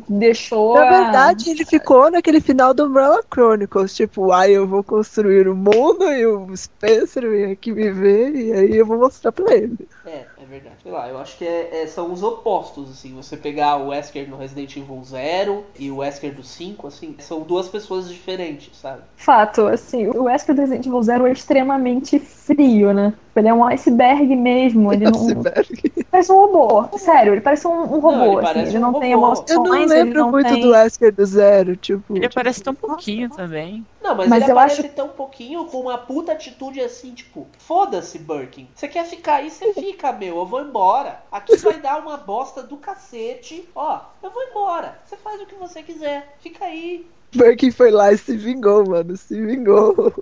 deixou. 0.09 0.73
Na 0.75 0.81
a- 0.81 0.85
verdade, 0.85 1.49
ele 1.51 1.65
ficou 1.65 2.09
naquele 2.09 2.41
final 2.41 2.73
do 2.73 2.85
Umbrella 2.85 3.23
Chronicles, 3.31 3.93
tipo, 3.93 4.31
ai, 4.31 4.51
eu 4.51 4.67
vou 4.67 4.83
construir 4.83 5.47
o 5.47 5.55
mundo 5.55 6.03
e 6.11 6.25
o 6.25 6.55
Spencer 6.55 7.29
vem 7.29 7.51
aqui 7.51 7.71
me 7.71 7.91
ver 7.91 8.35
e 8.35 8.53
aí 8.53 8.75
eu 8.77 8.85
vou 8.85 8.97
mostrar 8.97 9.31
pra 9.31 9.53
ele. 9.53 9.77
É, 10.05 10.25
é 10.37 10.45
verdade. 10.45 10.75
Sei 10.83 10.91
lá, 10.91 11.07
eu 11.09 11.17
acho 11.17 11.37
que 11.37 11.45
é- 11.45 11.83
é- 11.83 11.87
são 11.87 12.11
os 12.11 12.23
opostos, 12.23 12.89
assim. 12.89 13.13
Você 13.15 13.37
pegar 13.37 13.77
o 13.77 13.87
Wesker 13.89 14.29
no 14.29 14.37
Resident 14.37 14.75
Evil 14.75 15.01
0 15.03 15.65
e 15.77 15.89
o 15.91 15.97
Wesker 15.97 16.33
do 16.33 16.43
5, 16.43 16.87
assim, 16.87 17.15
são 17.19 17.41
duas 17.41 17.67
pessoas 17.67 18.09
diferentes, 18.09 18.62
sabe? 18.73 19.01
Fato, 19.15 19.67
assim, 19.67 20.07
o 20.07 20.23
Wesker 20.23 20.55
do 20.55 20.61
Resident 20.61 20.85
Evil 20.85 21.03
Zero 21.03 21.25
é 21.27 21.31
extremamente 21.31 22.19
frio, 22.19 22.93
né? 22.93 23.13
Ele 23.35 23.47
é 23.47 23.53
um 23.53 23.63
iceberg 23.65 24.35
mesmo. 24.35 24.93
Ele 24.93 25.05
não. 25.05 25.43
Parece 26.11 26.31
um 26.31 26.35
robô. 26.35 26.97
Sério, 26.99 27.33
ele 27.33 27.41
parece 27.41 27.67
um, 27.67 27.71
um 27.71 27.99
robô. 27.99 28.23
ele 28.23 28.31
assim, 28.33 28.41
parece 28.41 28.69
ele 28.71 28.77
um 28.77 28.81
não 28.81 28.99
tem 28.99 29.15
robô. 29.15 29.27
emoções. 29.27 29.49
Eu 29.49 29.63
não 29.63 29.85
lembro 29.85 30.19
não 30.19 30.31
muito 30.31 30.47
tem... 30.49 30.61
do 30.61 30.69
Wesker 30.69 31.11
do 31.15 31.25
Zero, 31.25 31.75
tipo. 31.75 32.15
Ele 32.15 32.25
aparece 32.27 32.61
tão 32.61 32.75
pouquinho 32.75 33.29
também. 33.31 33.83
Não, 34.03 34.13
mas, 34.15 34.27
Mas 34.29 34.43
ele 34.43 34.51
eu 34.51 34.59
aparece 34.59 34.81
acho- 34.81 34.89
tão 34.93 35.09
pouquinho 35.09 35.65
com 35.65 35.79
uma 35.79 35.97
puta 35.97 36.33
atitude 36.33 36.79
assim, 36.81 37.13
tipo, 37.15 37.47
foda-se, 37.57 38.19
Birkin. 38.19 38.67
Você 38.75 38.87
quer 38.87 39.05
ficar 39.05 39.35
aí, 39.35 39.49
você 39.49 39.73
fica, 39.73 40.11
meu. 40.11 40.37
Eu 40.37 40.45
vou 40.45 40.61
embora. 40.61 41.23
Aqui 41.31 41.55
vai 41.57 41.79
dar 41.79 41.99
uma 41.99 42.17
bosta 42.17 42.61
do 42.61 42.77
cacete. 42.77 43.67
Ó, 43.73 43.99
eu 44.21 44.29
vou 44.29 44.43
embora. 44.43 44.99
Você 45.05 45.17
faz 45.17 45.41
o 45.41 45.45
que 45.47 45.55
você 45.55 45.81
quiser. 45.81 46.35
Fica 46.41 46.65
aí. 46.65 47.07
Birkin 47.35 47.71
foi 47.71 47.91
lá 47.91 48.11
e 48.11 48.17
se 48.17 48.35
vingou, 48.35 48.85
mano. 48.87 49.15
Se 49.17 49.39
vingou. 49.39 50.13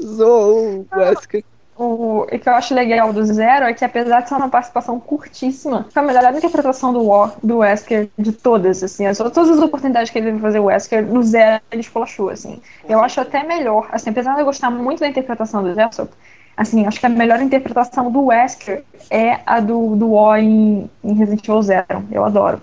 Zoou 0.00 0.86
o 0.90 0.96
Wesker. 0.96 1.44
O, 1.76 2.22
o 2.22 2.26
que 2.26 2.48
eu 2.48 2.52
acho 2.52 2.74
legal 2.74 3.12
do 3.12 3.24
Zero 3.24 3.64
é 3.64 3.72
que, 3.72 3.84
apesar 3.84 4.20
de 4.20 4.28
ser 4.28 4.34
uma 4.34 4.48
participação 4.48 5.00
curtíssima, 5.00 5.86
foi 5.90 6.02
a 6.02 6.06
melhor 6.06 6.34
interpretação 6.34 6.92
do, 6.92 7.02
War, 7.04 7.34
do 7.42 7.58
Wesker 7.58 8.08
de 8.18 8.30
todas, 8.30 8.82
assim. 8.82 9.06
As, 9.06 9.18
todas 9.18 9.50
as 9.50 9.58
oportunidades 9.58 10.10
que 10.10 10.18
ele 10.18 10.26
teve 10.26 10.36
de 10.36 10.42
fazer 10.42 10.58
o 10.58 10.64
Wesker, 10.64 11.04
no 11.04 11.22
Zero 11.22 11.62
ele 11.72 11.80
esculachou, 11.80 12.28
assim. 12.28 12.60
Eu 12.88 13.00
acho 13.00 13.20
até 13.20 13.42
melhor, 13.42 13.88
assim, 13.90 14.10
apesar 14.10 14.34
de 14.34 14.42
eu 14.42 14.44
gostar 14.44 14.70
muito 14.70 15.00
da 15.00 15.08
interpretação 15.08 15.62
do 15.62 15.74
Jefferson, 15.74 16.08
assim, 16.56 16.86
acho 16.86 17.00
que 17.00 17.06
a 17.06 17.08
melhor 17.08 17.40
interpretação 17.40 18.12
do 18.12 18.26
Wesker 18.26 18.84
é 19.10 19.40
a 19.46 19.58
do, 19.58 19.96
do 19.96 20.12
War 20.12 20.40
em, 20.40 20.90
em 21.02 21.14
Resident 21.14 21.42
Evil 21.48 21.62
Zero. 21.62 22.04
Eu 22.12 22.24
adoro. 22.24 22.60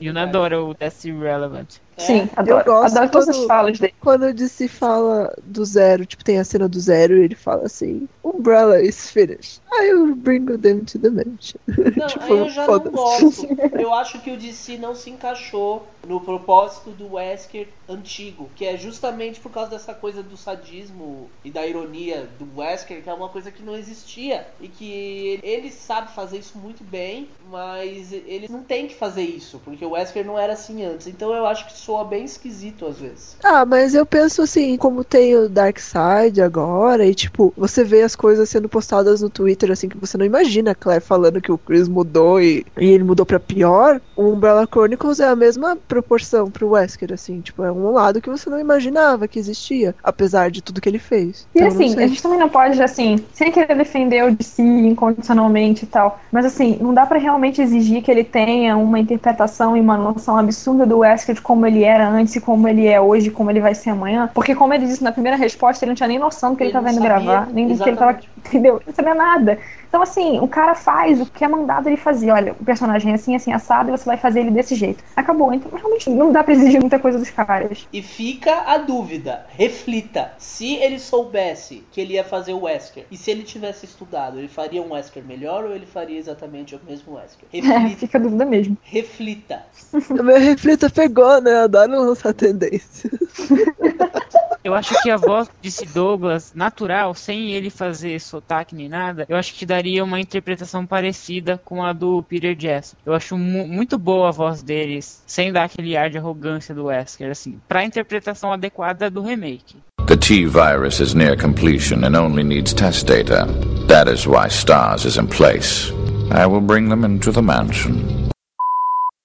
E 0.00 0.06
eu 0.06 0.14
não 0.14 0.22
adoro 0.22 0.68
o 0.68 0.74
That's 0.74 1.04
Irrelevant. 1.04 1.76
Sim, 1.98 2.22
Eu 2.46 2.56
adoro. 2.58 2.64
gosto 2.64 2.96
Adoro 2.96 3.10
todas 3.12 3.28
as 3.28 3.36
quando- 3.36 3.46
falas 3.48 3.78
dele. 3.78 3.94
Quando 4.00 4.22
o 4.26 4.34
DC 4.34 4.68
fala 4.68 5.32
do 5.42 5.64
zero, 5.64 6.04
tipo, 6.04 6.24
tem 6.24 6.38
a 6.38 6.44
cena 6.44 6.68
do 6.68 6.78
zero 6.80 7.16
e 7.16 7.24
ele 7.24 7.34
fala 7.34 7.64
assim: 7.66 8.08
Umbrella 8.22 8.80
is 8.82 9.10
finished. 9.10 9.60
I 9.72 9.92
will 9.92 10.14
bring 10.14 10.44
them 10.58 10.80
to 10.84 10.98
the 10.98 11.10
mansion. 11.10 11.58
Não, 11.96 12.06
Tipo, 12.06 12.34
eu 12.34 12.48
já 12.48 12.64
foda-se. 12.66 12.94
não 12.94 13.02
gosto. 13.02 13.46
Eu 13.78 13.92
acho 13.94 14.20
que 14.20 14.30
o 14.30 14.36
DC 14.36 14.78
não 14.78 14.94
se 14.94 15.10
encaixou 15.10 15.86
no 16.06 16.20
propósito 16.20 16.90
do 16.90 17.14
Wesker 17.14 17.68
antigo, 17.88 18.48
que 18.54 18.64
é 18.64 18.76
justamente 18.76 19.40
por 19.40 19.50
causa 19.50 19.70
dessa 19.70 19.92
coisa 19.94 20.22
do 20.22 20.36
sadismo 20.36 21.28
e 21.44 21.50
da 21.50 21.66
ironia 21.66 22.28
do 22.38 22.60
Wesker, 22.60 23.02
que 23.02 23.10
é 23.10 23.14
uma 23.14 23.28
coisa 23.28 23.50
que 23.50 23.62
não 23.62 23.76
existia 23.76 24.46
e 24.60 24.68
que 24.68 25.40
ele 25.42 25.70
sabe 25.70 26.12
fazer 26.14 26.38
isso 26.38 26.56
muito 26.58 26.82
bem, 26.84 27.28
mas 27.50 28.12
ele 28.12 28.46
não 28.48 28.62
tem 28.62 28.86
que 28.86 28.94
fazer 28.94 29.22
isso, 29.22 29.60
porque 29.64 29.84
o 29.84 29.90
Wesker 29.90 30.24
não 30.24 30.38
era 30.38 30.52
assim 30.54 30.84
antes. 30.84 31.06
Então 31.06 31.32
eu 31.34 31.46
acho 31.46 31.66
que 31.66 31.72
soa 31.84 32.04
bem 32.04 32.24
esquisito 32.24 32.86
às 32.86 32.98
vezes. 32.98 33.36
Ah, 33.42 33.64
mas 33.66 33.94
eu 33.94 34.06
penso 34.06 34.42
assim, 34.42 34.76
como 34.76 35.04
tem 35.04 35.36
o 35.36 35.48
Darkseid 35.48 36.40
agora, 36.40 37.04
e 37.04 37.14
tipo, 37.14 37.52
você 37.56 37.84
vê 37.84 38.02
as 38.02 38.16
coisas 38.16 38.48
sendo 38.48 38.68
postadas 38.68 39.20
no 39.20 39.28
Twitter, 39.28 39.70
assim, 39.70 39.88
que 39.88 39.98
você 39.98 40.16
não 40.16 40.24
imagina 40.24 40.70
a 40.70 40.74
Claire 40.74 41.04
falando 41.04 41.40
que 41.40 41.52
o 41.52 41.58
Chris 41.58 41.88
mudou 41.88 42.40
e, 42.40 42.64
e 42.78 42.86
ele 42.86 43.04
mudou 43.04 43.26
pra 43.26 43.38
pior. 43.38 44.00
O 44.16 44.30
Umbrella 44.30 44.66
Chronicles 44.66 45.20
é 45.20 45.28
a 45.28 45.36
mesma 45.36 45.76
proporção 45.76 46.50
pro 46.50 46.70
Wesker, 46.70 47.12
assim, 47.12 47.40
tipo, 47.40 47.62
é 47.62 47.70
um 47.70 47.90
lado 47.90 48.20
que 48.20 48.30
você 48.30 48.48
não 48.48 48.58
imaginava 48.58 49.28
que 49.28 49.38
existia, 49.38 49.94
apesar 50.02 50.50
de 50.50 50.62
tudo 50.62 50.80
que 50.80 50.88
ele 50.88 50.98
fez. 50.98 51.46
E 51.54 51.58
Então, 51.58 51.68
assim, 51.68 52.02
a 52.02 52.06
gente 52.06 52.22
também 52.22 52.38
não 52.38 52.48
pode, 52.48 52.82
assim, 52.82 53.22
sem 53.32 53.52
querer 53.52 53.76
defender 53.76 54.24
o 54.24 54.34
DC 54.34 54.62
incondicionalmente 54.62 55.84
e 55.84 55.86
tal, 55.86 56.18
mas 56.32 56.46
assim, 56.46 56.78
não 56.80 56.94
dá 56.94 57.04
pra 57.04 57.18
realmente 57.18 57.60
exigir 57.60 58.02
que 58.02 58.10
ele 58.10 58.24
tenha 58.24 58.76
uma 58.76 58.98
interpretação 58.98 59.76
e 59.76 59.80
uma 59.80 59.96
noção 59.96 60.38
absurda 60.38 60.86
do 60.86 60.98
Wesker 60.98 61.34
de 61.34 61.42
como 61.42 61.66
ele 61.66 61.73
era 61.82 62.08
antes 62.08 62.36
e 62.36 62.40
como 62.40 62.68
ele 62.68 62.86
é 62.86 63.00
hoje, 63.00 63.30
como 63.30 63.50
ele 63.50 63.60
vai 63.60 63.74
ser 63.74 63.90
amanhã, 63.90 64.30
porque 64.32 64.54
como 64.54 64.72
ele 64.74 64.86
disse 64.86 65.02
na 65.02 65.10
primeira 65.10 65.36
resposta, 65.36 65.84
ele 65.84 65.90
não 65.90 65.96
tinha 65.96 66.08
nem 66.08 66.18
noção 66.18 66.50
do 66.50 66.56
que 66.56 66.62
ele, 66.62 66.68
Ele 66.68 66.72
tava 66.74 66.86
não 66.86 66.92
indo 66.92 67.02
gravar, 67.02 67.48
nem 67.52 67.66
do 67.66 67.82
que 67.82 67.88
ele 67.88 67.96
tava, 67.96 68.12
exatamente. 68.12 68.30
entendeu? 68.46 68.76
Ele 68.76 68.84
não 68.86 68.94
sabia 68.94 69.14
nada. 69.14 69.58
Então, 69.94 70.02
assim, 70.02 70.40
o 70.40 70.48
cara 70.48 70.74
faz 70.74 71.20
o 71.20 71.26
que 71.26 71.44
é 71.44 71.46
mandado 71.46 71.88
ele 71.88 71.96
fazer. 71.96 72.32
Olha, 72.32 72.56
o 72.58 72.64
personagem 72.64 73.12
é 73.12 73.14
assim, 73.14 73.36
assim, 73.36 73.52
assado, 73.52 73.90
e 73.90 73.92
você 73.92 74.04
vai 74.04 74.16
fazer 74.16 74.40
ele 74.40 74.50
desse 74.50 74.74
jeito. 74.74 75.04
Acabou. 75.14 75.54
Então, 75.54 75.70
realmente, 75.70 76.10
não 76.10 76.32
dá 76.32 76.42
pra 76.42 76.52
exigir 76.52 76.80
muita 76.80 76.98
coisa 76.98 77.16
dos 77.16 77.30
caras. 77.30 77.86
E 77.92 78.02
fica 78.02 78.64
a 78.66 78.76
dúvida, 78.76 79.46
reflita. 79.50 80.32
Se 80.36 80.74
ele 80.74 80.98
soubesse 80.98 81.84
que 81.92 82.00
ele 82.00 82.14
ia 82.14 82.24
fazer 82.24 82.54
o 82.54 82.62
Wesker, 82.62 83.06
e 83.08 83.16
se 83.16 83.30
ele 83.30 83.44
tivesse 83.44 83.86
estudado, 83.86 84.36
ele 84.36 84.48
faria 84.48 84.82
um 84.82 84.94
Wesker 84.94 85.22
melhor 85.24 85.62
ou 85.62 85.72
ele 85.72 85.86
faria 85.86 86.18
exatamente 86.18 86.74
o 86.74 86.80
mesmo 86.84 87.14
Wesker? 87.14 87.46
É, 87.54 87.78
Reflita. 87.78 87.96
fica 88.00 88.18
a 88.18 88.20
dúvida 88.20 88.44
mesmo. 88.44 88.76
reflita. 88.82 89.62
A 90.18 90.22
minha 90.24 90.38
reflita 90.40 90.90
pegou, 90.90 91.40
né? 91.40 91.52
Eu 91.52 91.64
adoro 91.64 91.92
lançar 91.92 92.34
tendência. 92.34 93.08
Eu 94.64 94.74
acho 94.74 94.94
que 95.02 95.10
a 95.10 95.16
voz 95.18 95.48
de 95.60 95.70
C. 95.70 95.84
Douglas, 95.84 96.52
natural, 96.54 97.14
sem 97.14 97.52
ele 97.52 97.68
fazer 97.68 98.18
sotaque 98.18 98.74
nem 98.74 98.88
nada, 98.88 99.26
eu 99.28 99.36
acho 99.36 99.52
que 99.52 99.66
daria 99.66 100.02
uma 100.02 100.18
interpretação 100.18 100.86
parecida 100.86 101.60
com 101.62 101.84
a 101.84 101.92
do 101.92 102.22
Peter 102.22 102.56
Jackson. 102.56 102.96
Eu 103.04 103.12
acho 103.12 103.36
mu- 103.36 103.68
muito 103.68 103.98
boa 103.98 104.28
a 104.28 104.32
voz 104.32 104.62
deles, 104.62 105.22
sem 105.26 105.52
dar 105.52 105.64
aquele 105.64 105.96
ar 105.98 106.08
de 106.08 106.16
arrogância 106.16 106.74
do 106.74 106.86
Wesker, 106.86 107.30
assim, 107.30 107.60
pra 107.68 107.84
interpretação 107.84 108.50
adequada 108.54 109.10
do 109.10 109.20
remake. 109.22 109.76
The 110.06 110.16
T 110.16 110.46
virus 110.46 110.98
is 110.98 111.12
near 111.12 111.36
completion 111.36 112.02
and 112.02 112.18
only 112.18 112.42
needs 112.42 112.72
test 112.72 113.06
data. 113.06 113.46
That 113.88 114.10
is 114.10 114.26
why 114.26 114.48
STARS 114.48 115.04
is 115.04 115.18
in 115.18 115.26
place. 115.26 115.92
I 116.30 116.46
will 116.46 116.62
bring 116.62 116.88
them 116.88 117.04
into 117.04 117.30
the 117.32 117.42
mansion. 117.42 118.23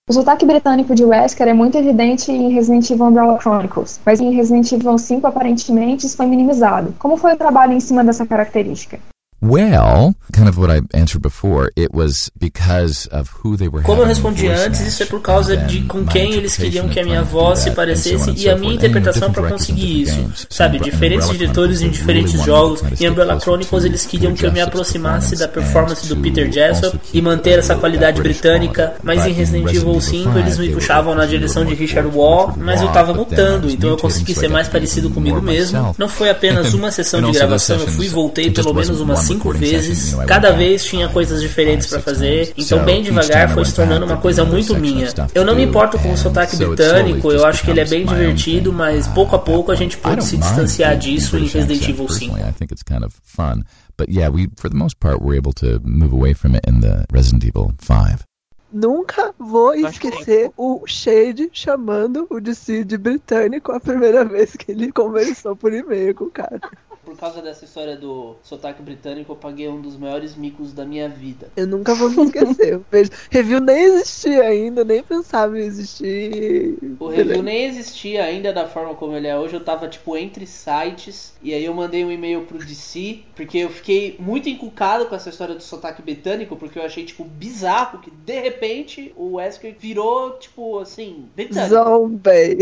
O 0.09 0.13
sotaque 0.13 0.43
britânico 0.43 0.95
de 0.95 1.05
Wesker 1.05 1.47
é 1.47 1.53
muito 1.53 1.77
evidente 1.77 2.31
em 2.31 2.51
Resident 2.51 2.89
Evil 2.89 3.05
Umbrella 3.05 3.37
Chronicles, 3.39 3.99
mas 4.03 4.19
em 4.19 4.33
Resident 4.33 4.71
Evil 4.71 4.97
5 4.97 5.27
aparentemente 5.27 6.07
isso 6.07 6.17
foi 6.17 6.25
minimizado. 6.25 6.95
Como 6.97 7.15
foi 7.15 7.33
o 7.33 7.37
trabalho 7.37 7.73
em 7.73 7.79
cima 7.79 8.03
dessa 8.03 8.25
característica? 8.25 8.99
Well, 9.41 10.15
kind 10.34 10.49
of 10.49 10.58
what 10.58 10.69
I 10.69 10.82
answered 10.93 11.21
before, 11.21 11.71
it 11.78 11.93
was 11.93 12.30
because 12.38 13.08
of 13.08 13.30
who 13.41 13.56
they 13.56 13.69
were 13.69 13.84
Como 13.84 14.02
eu 14.02 14.06
respondi 14.06 14.47
antes, 14.47 14.82
isso 14.82 15.04
é 15.04 15.06
por 15.06 15.21
causa 15.21 15.56
de 15.56 15.82
com 15.84 16.06
quem 16.06 16.34
eles 16.34 16.58
queriam 16.58 16.89
que 16.89 16.99
a 16.99 17.06
minha 17.06 17.23
voz 17.23 17.60
se 17.60 17.71
parecesse 17.71 18.32
e 18.36 18.49
a 18.49 18.58
minha 18.58 18.73
interpretação 18.73 19.32
para 19.32 19.49
conseguir 19.49 20.02
isso. 20.02 20.47
Sabe, 20.49 20.80
diferentes 20.80 21.30
diretores 21.30 21.82
em 21.82 21.89
diferentes 21.89 22.41
jogos. 22.43 22.82
Em 22.99 23.10
Umbrella 23.10 23.39
Chronicles 23.39 23.86
eles 23.86 24.06
queriam 24.06 24.34
que 24.34 24.45
eu 24.45 24.52
me 24.52 24.60
aproximasse 24.60 25.38
da 25.38 25.47
performance 25.47 26.08
do 26.08 26.17
Peter 26.17 26.52
Jessup 26.52 26.99
e 27.13 27.21
manter 27.21 27.60
essa 27.60 27.75
qualidade 27.75 28.21
britânica, 28.21 28.95
mas 29.04 29.25
em 29.25 29.32
Resident 29.32 29.73
Evil 29.73 29.93
Resident 29.93 30.02
5 30.02 30.30
Evil 30.30 30.41
eles 30.41 30.56
5, 30.56 30.62
me 30.62 30.73
puxavam 30.73 31.15
na 31.15 31.25
direção 31.25 31.63
de 31.63 31.73
Richard 31.73 32.10
Wall, 32.15 32.54
mas 32.58 32.82
eu 32.82 32.89
tava 32.89 33.13
mutando, 33.13 33.69
então 33.69 33.91
eu 33.91 33.97
consegui 33.97 34.36
ser 34.36 34.49
mais 34.49 34.67
parecido 34.67 35.10
comigo 35.10 35.41
mesmo. 35.41 35.95
Não 35.97 36.10
foi 36.10 36.30
apenas 36.30 36.73
uma 36.75 36.91
sessão 36.91 37.21
de 37.21 37.32
gravação, 37.32 37.78
eu 37.78 37.88
fui 37.88 38.06
e 38.06 38.10
voltei 38.10 38.52
pelo 38.52 38.73
menos 38.73 38.99
umas 38.99 39.28
one 39.28 39.28
cinco 39.33 39.51
vezes. 39.51 40.13
I 40.13 40.25
Cada 40.25 40.51
vez 40.51 40.83
tinha 40.83 41.09
coisas 41.09 41.41
diferentes 41.41 41.87
pra 41.87 41.99
fazer, 41.99 42.53
então 42.57 42.83
bem 42.85 43.01
devagar 43.01 43.53
foi 43.53 43.65
se 43.65 43.75
tornando 43.75 44.05
uma 44.05 44.17
coisa 44.17 44.45
muito 44.45 44.75
minha. 44.75 45.07
Eu 45.33 45.45
não 45.45 45.55
me 45.55 45.63
importo 45.63 45.99
com 45.99 46.11
o 46.11 46.17
sotaque 46.17 46.55
so 46.55 46.63
it 46.63 46.75
britânico, 46.75 47.31
eu 47.31 47.45
acho 47.45 47.63
que 47.63 47.71
ele 47.71 47.81
é 47.81 47.85
bem 47.85 48.05
divertido, 48.05 48.71
mas 48.71 49.07
pouco 49.07 49.35
a 49.35 49.39
pouco 49.39 49.71
a 49.71 49.75
gente 49.75 49.97
pôde 49.97 50.23
se 50.23 50.37
distanciar 50.37 50.97
disso 50.97 51.37
em 51.37 51.45
Resident 51.47 51.87
Evil 51.87 52.07
5. 52.07 52.29
personally. 52.29 52.43
I 52.43 52.51
think 52.51 52.71
it's 52.71 52.83
kind 52.83 53.03
of 53.03 53.13
fun. 53.23 53.63
But 53.97 54.09
yeah, 54.09 54.29
we 54.29 54.47
for 54.57 54.69
the 54.69 54.77
most 54.77 54.99
part 54.99 55.21
were 55.21 55.35
able 55.35 55.53
to 55.53 55.79
move 55.83 56.13
away 56.13 56.33
from 56.33 56.55
it 56.55 56.65
in 56.67 56.79
the 56.81 57.05
Resident 57.11 57.43
Evil 57.43 57.73
5. 57.79 58.23
Nunca 58.71 59.33
vou 59.39 59.73
esquecer 59.73 60.51
o 60.55 60.83
Shade 60.85 61.49
chamando 61.51 62.27
o 62.29 62.39
DC 62.39 62.83
de 62.83 62.99
britânico 62.99 63.71
a 63.71 63.79
primeira 63.79 64.23
vez 64.23 64.55
que 64.55 64.71
ele 64.71 64.91
conversou 64.93 65.55
por 65.55 65.73
e-mail 65.73 66.13
com 66.13 66.25
o 66.25 66.29
cara. 66.31 66.61
Por 67.09 67.17
causa 67.17 67.41
dessa 67.41 67.65
história 67.65 67.95
do 67.97 68.35
sotaque 68.43 68.83
britânico, 68.83 69.31
eu 69.31 69.35
paguei 69.35 69.67
um 69.67 69.81
dos 69.81 69.97
maiores 69.97 70.35
micos 70.35 70.71
da 70.73 70.85
minha 70.85 71.09
vida. 71.09 71.47
Eu 71.57 71.65
nunca 71.65 71.95
vou 71.95 72.09
me 72.11 72.23
esquecer. 72.25 72.77
O 72.77 72.85
vejo- 72.91 73.09
review 73.31 73.59
nem 73.59 73.83
existia 73.83 74.43
ainda, 74.43 74.83
nem 74.83 75.01
pensava 75.01 75.59
em 75.59 75.63
existir. 75.63 76.77
O 76.99 77.07
review 77.07 77.41
nem 77.41 77.65
existia 77.65 78.23
ainda 78.23 78.53
da 78.53 78.67
forma 78.67 78.93
como 78.93 79.15
ele 79.15 79.27
é 79.27 79.35
hoje. 79.37 79.55
Eu 79.55 79.63
tava, 79.63 79.87
tipo, 79.87 80.15
entre 80.15 80.45
sites. 80.45 81.33
E 81.41 81.51
aí 81.53 81.65
eu 81.65 81.73
mandei 81.73 82.05
um 82.05 82.11
e-mail 82.11 82.41
pro 82.45 82.59
DC. 82.59 83.19
Porque 83.35 83.57
eu 83.57 83.69
fiquei 83.69 84.15
muito 84.19 84.47
encucado 84.47 85.07
com 85.07 85.15
essa 85.15 85.29
história 85.29 85.55
do 85.55 85.63
sotaque 85.63 86.01
britânico. 86.03 86.55
Porque 86.55 86.77
eu 86.77 86.83
achei, 86.83 87.03
tipo, 87.05 87.23
bizarro 87.23 87.99
que 87.99 88.11
de 88.11 88.39
repente 88.39 89.11
o 89.17 89.35
Wesker 89.37 89.75
virou, 89.79 90.31
tipo, 90.37 90.77
assim, 90.79 91.25
britânico. 91.35 91.73
Zombie. 91.73 92.55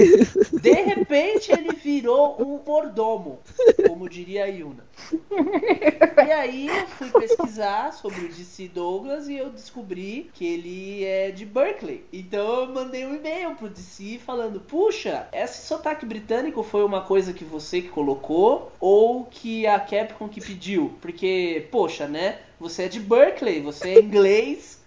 De 0.62 0.72
repente 0.72 1.52
ele 1.52 1.74
virou 1.74 2.38
um 2.40 2.60
mordomo, 2.66 3.40
como 3.88 4.08
diria 4.10 4.37
a 4.42 4.46
Yuna. 4.46 4.86
E 6.28 6.32
aí 6.32 6.68
eu 6.68 6.88
fui 6.88 7.10
pesquisar 7.12 7.94
sobre 7.94 8.26
o 8.26 8.28
DC 8.28 8.70
Douglas 8.70 9.30
e 9.30 9.38
eu 9.38 9.50
descobri 9.50 10.30
que 10.34 10.46
ele 10.46 11.06
é 11.06 11.32
de 11.32 11.46
Berkeley. 11.46 12.04
Então 12.12 12.62
eu 12.62 12.74
mandei 12.74 13.06
um 13.06 13.16
e-mail 13.16 13.56
pro 13.56 13.70
DC 13.70 14.20
falando: 14.26 14.60
Puxa, 14.60 15.28
esse 15.32 15.68
sotaque 15.68 16.06
britânico 16.06 16.64
foi 16.64 16.84
uma 16.84 17.02
coisa 17.02 17.34
que 17.34 17.46
você 17.46 17.82
que 17.82 17.90
colocou 17.90 18.72
ou 18.80 19.26
que 19.26 19.68
a 19.68 19.80
Capcom 19.80 20.28
que 20.28 20.42
pediu? 20.42 20.96
Porque, 21.00 21.68
poxa, 21.72 22.08
né? 22.08 22.40
Você 22.60 22.84
é 22.84 22.88
de 22.88 23.00
Berkeley, 23.00 23.62
você 23.62 23.90
é 23.90 24.00
inglês. 24.00 24.80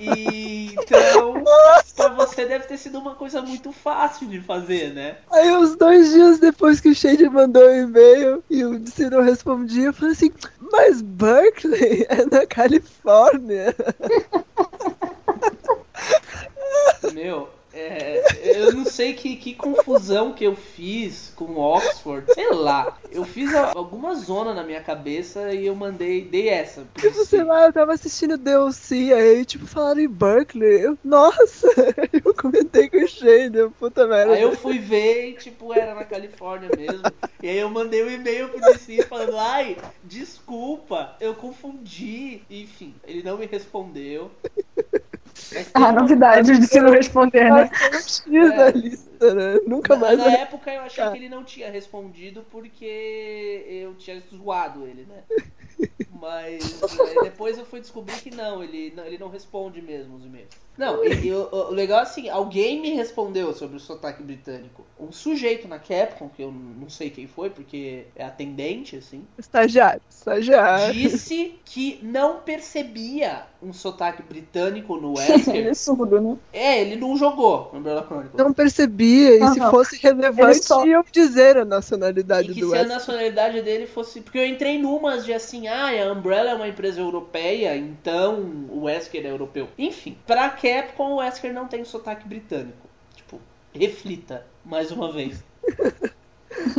E 0.00 0.72
então, 0.72 1.44
pra 1.94 2.08
você 2.08 2.46
deve 2.46 2.66
ter 2.66 2.76
sido 2.76 2.98
uma 2.98 3.14
coisa 3.14 3.40
muito 3.42 3.70
fácil 3.72 4.26
de 4.26 4.40
fazer, 4.40 4.92
né? 4.92 5.18
Aí, 5.30 5.52
uns 5.52 5.76
dois 5.76 6.10
dias 6.10 6.38
depois 6.38 6.80
que 6.80 6.88
o 6.88 6.94
Shade 6.94 7.28
mandou 7.28 7.62
o 7.62 7.74
e-mail 7.74 8.42
e 8.50 8.64
o 8.64 8.78
DC 8.78 9.10
não 9.10 9.22
respondia, 9.22 9.86
eu 9.86 9.92
falei 9.92 10.12
assim: 10.12 10.32
Mas 10.72 11.02
Berkeley 11.02 12.06
é 12.10 12.24
na 12.24 12.46
Califórnia. 12.46 13.74
Meu, 17.12 17.48
é, 17.74 18.22
eu 18.56 18.72
não 18.72 18.84
sei 18.84 19.14
que, 19.14 19.36
que 19.36 19.54
confusão 19.54 20.32
que 20.32 20.44
eu 20.44 20.54
fiz 20.54 21.32
com 21.34 21.56
Oxford. 21.56 22.32
Sei 22.32 22.50
lá. 22.50 22.98
Eu 23.10 23.24
fiz 23.24 23.52
alguma 23.54 24.14
zona 24.14 24.54
na 24.54 24.62
minha 24.62 24.80
cabeça 24.80 25.52
e 25.52 25.66
eu 25.66 25.74
mandei, 25.74 26.24
dei 26.24 26.48
essa. 26.48 26.86
Porque 26.94 27.08
você 27.08 27.42
lá, 27.42 27.66
eu 27.66 27.72
tava 27.72 27.92
assistindo 27.92 28.38
DLC, 28.38 29.12
aí, 29.12 29.44
tipo, 29.44 29.66
falaram 29.66 30.00
em 30.00 30.08
Berkeley. 30.08 30.82
Eu, 30.82 30.98
Nossa, 31.02 31.68
eu 32.24 32.34
comentei 32.34 32.88
com 32.88 32.98
o 32.98 33.08
Shade, 33.08 33.58
eu, 33.58 33.70
puta 33.72 34.06
merda. 34.06 34.34
Aí 34.34 34.42
eu 34.42 34.56
fui 34.56 34.78
ver 34.78 35.30
e, 35.30 35.32
tipo, 35.34 35.74
era 35.74 35.94
na 35.94 36.04
Califórnia 36.04 36.70
mesmo. 36.76 37.02
E 37.42 37.48
aí 37.48 37.58
eu 37.58 37.68
mandei 37.68 38.04
um 38.04 38.10
e-mail 38.10 38.48
pro 38.48 38.60
DC 38.60 39.02
falando, 39.02 39.36
ai, 39.36 39.76
desculpa, 40.04 41.16
eu 41.20 41.34
confundi. 41.34 42.42
Enfim, 42.48 42.94
ele 43.04 43.22
não 43.22 43.36
me 43.36 43.46
respondeu. 43.46 44.30
Mas 45.52 45.70
Ah, 45.74 45.92
novidade 45.92 46.58
de 46.58 46.66
se 46.66 46.80
não 46.80 46.90
responder, 46.90 47.50
né? 47.50 47.68
X 47.92 48.22
da 48.54 48.70
lista, 48.70 49.34
né? 49.34 49.58
Nunca 49.66 49.94
Na, 49.94 50.00
mais. 50.00 50.18
na 50.18 50.30
época 50.32 50.72
eu 50.72 50.80
achei 50.82 51.10
que 51.10 51.16
ele 51.16 51.28
não 51.28 51.44
tinha 51.44 51.70
respondido 51.70 52.44
porque 52.50 53.64
eu 53.68 53.94
tinha 53.96 54.20
zoado 54.34 54.86
ele, 54.86 55.06
né? 55.06 55.24
Mas 56.20 56.82
eh, 57.00 57.22
depois 57.22 57.58
eu 57.58 57.64
fui 57.64 57.80
descobrir 57.80 58.16
que 58.20 58.30
não, 58.30 58.62
ele 58.62 58.92
não, 58.94 59.04
ele 59.04 59.18
não 59.18 59.28
responde 59.28 59.82
mesmo 59.82 60.16
os 60.16 60.24
e-mails. 60.24 60.63
Não, 60.76 61.04
e, 61.04 61.26
e 61.26 61.32
o, 61.32 61.48
o 61.52 61.70
legal 61.70 62.00
é 62.00 62.02
assim, 62.02 62.28
alguém 62.28 62.80
me 62.80 62.90
respondeu 62.94 63.52
sobre 63.54 63.76
o 63.76 63.80
sotaque 63.80 64.22
britânico. 64.22 64.84
Um 64.98 65.12
sujeito 65.12 65.68
na 65.68 65.78
Capcom, 65.78 66.28
que 66.28 66.42
eu 66.42 66.50
não 66.52 66.88
sei 66.88 67.10
quem 67.10 67.26
foi, 67.26 67.50
porque 67.50 68.06
é 68.16 68.24
atendente, 68.24 68.96
assim, 68.96 69.24
Estagiário, 69.38 70.00
estagiário. 70.08 70.94
disse 70.94 71.60
que 71.64 71.98
não 72.02 72.40
percebia 72.40 73.46
um 73.62 73.72
sotaque 73.72 74.22
britânico 74.22 74.96
no 74.96 75.14
Wesker. 75.16 75.56
Ele 75.56 75.68
é 75.68 75.74
surdo, 75.74 76.20
né? 76.20 76.36
É, 76.52 76.80
ele 76.80 76.96
não 76.96 77.16
jogou 77.16 77.70
no 77.72 77.78
Umbrella 77.80 78.02
Chronicles. 78.06 78.38
Não 78.38 78.52
percebia, 78.52 79.36
e 79.36 79.48
se 79.48 79.60
Aham. 79.60 79.70
fosse 79.70 79.96
Ele 79.96 80.02
relevante, 80.02 80.64
só- 80.64 80.84
iam 80.86 81.04
dizer 81.12 81.56
a 81.56 81.64
nacionalidade 81.64 82.48
E 82.48 82.54
que 82.54 82.60
do 82.60 82.70
se 82.70 82.76
a 82.76 82.84
nacionalidade 82.84 83.62
dele 83.62 83.86
fosse. 83.86 84.20
Porque 84.20 84.38
eu 84.38 84.46
entrei 84.46 84.78
numas 84.78 85.24
de 85.24 85.32
assim, 85.32 85.66
ah, 85.68 85.88
a 86.08 86.12
Umbrella 86.12 86.50
é 86.50 86.54
uma 86.54 86.68
empresa 86.68 87.00
europeia, 87.00 87.76
então 87.76 88.40
o 88.70 88.82
Wesker 88.84 89.24
é 89.24 89.30
europeu. 89.30 89.68
Enfim, 89.78 90.16
pra 90.26 90.50
Capcom 90.64 91.12
o 91.12 91.16
Wesker 91.16 91.52
não 91.52 91.68
tem 91.68 91.84
sotaque 91.84 92.26
britânico. 92.26 92.88
Tipo, 93.14 93.38
reflita, 93.74 94.46
mais 94.64 94.90
uma 94.90 95.12
vez. 95.12 95.44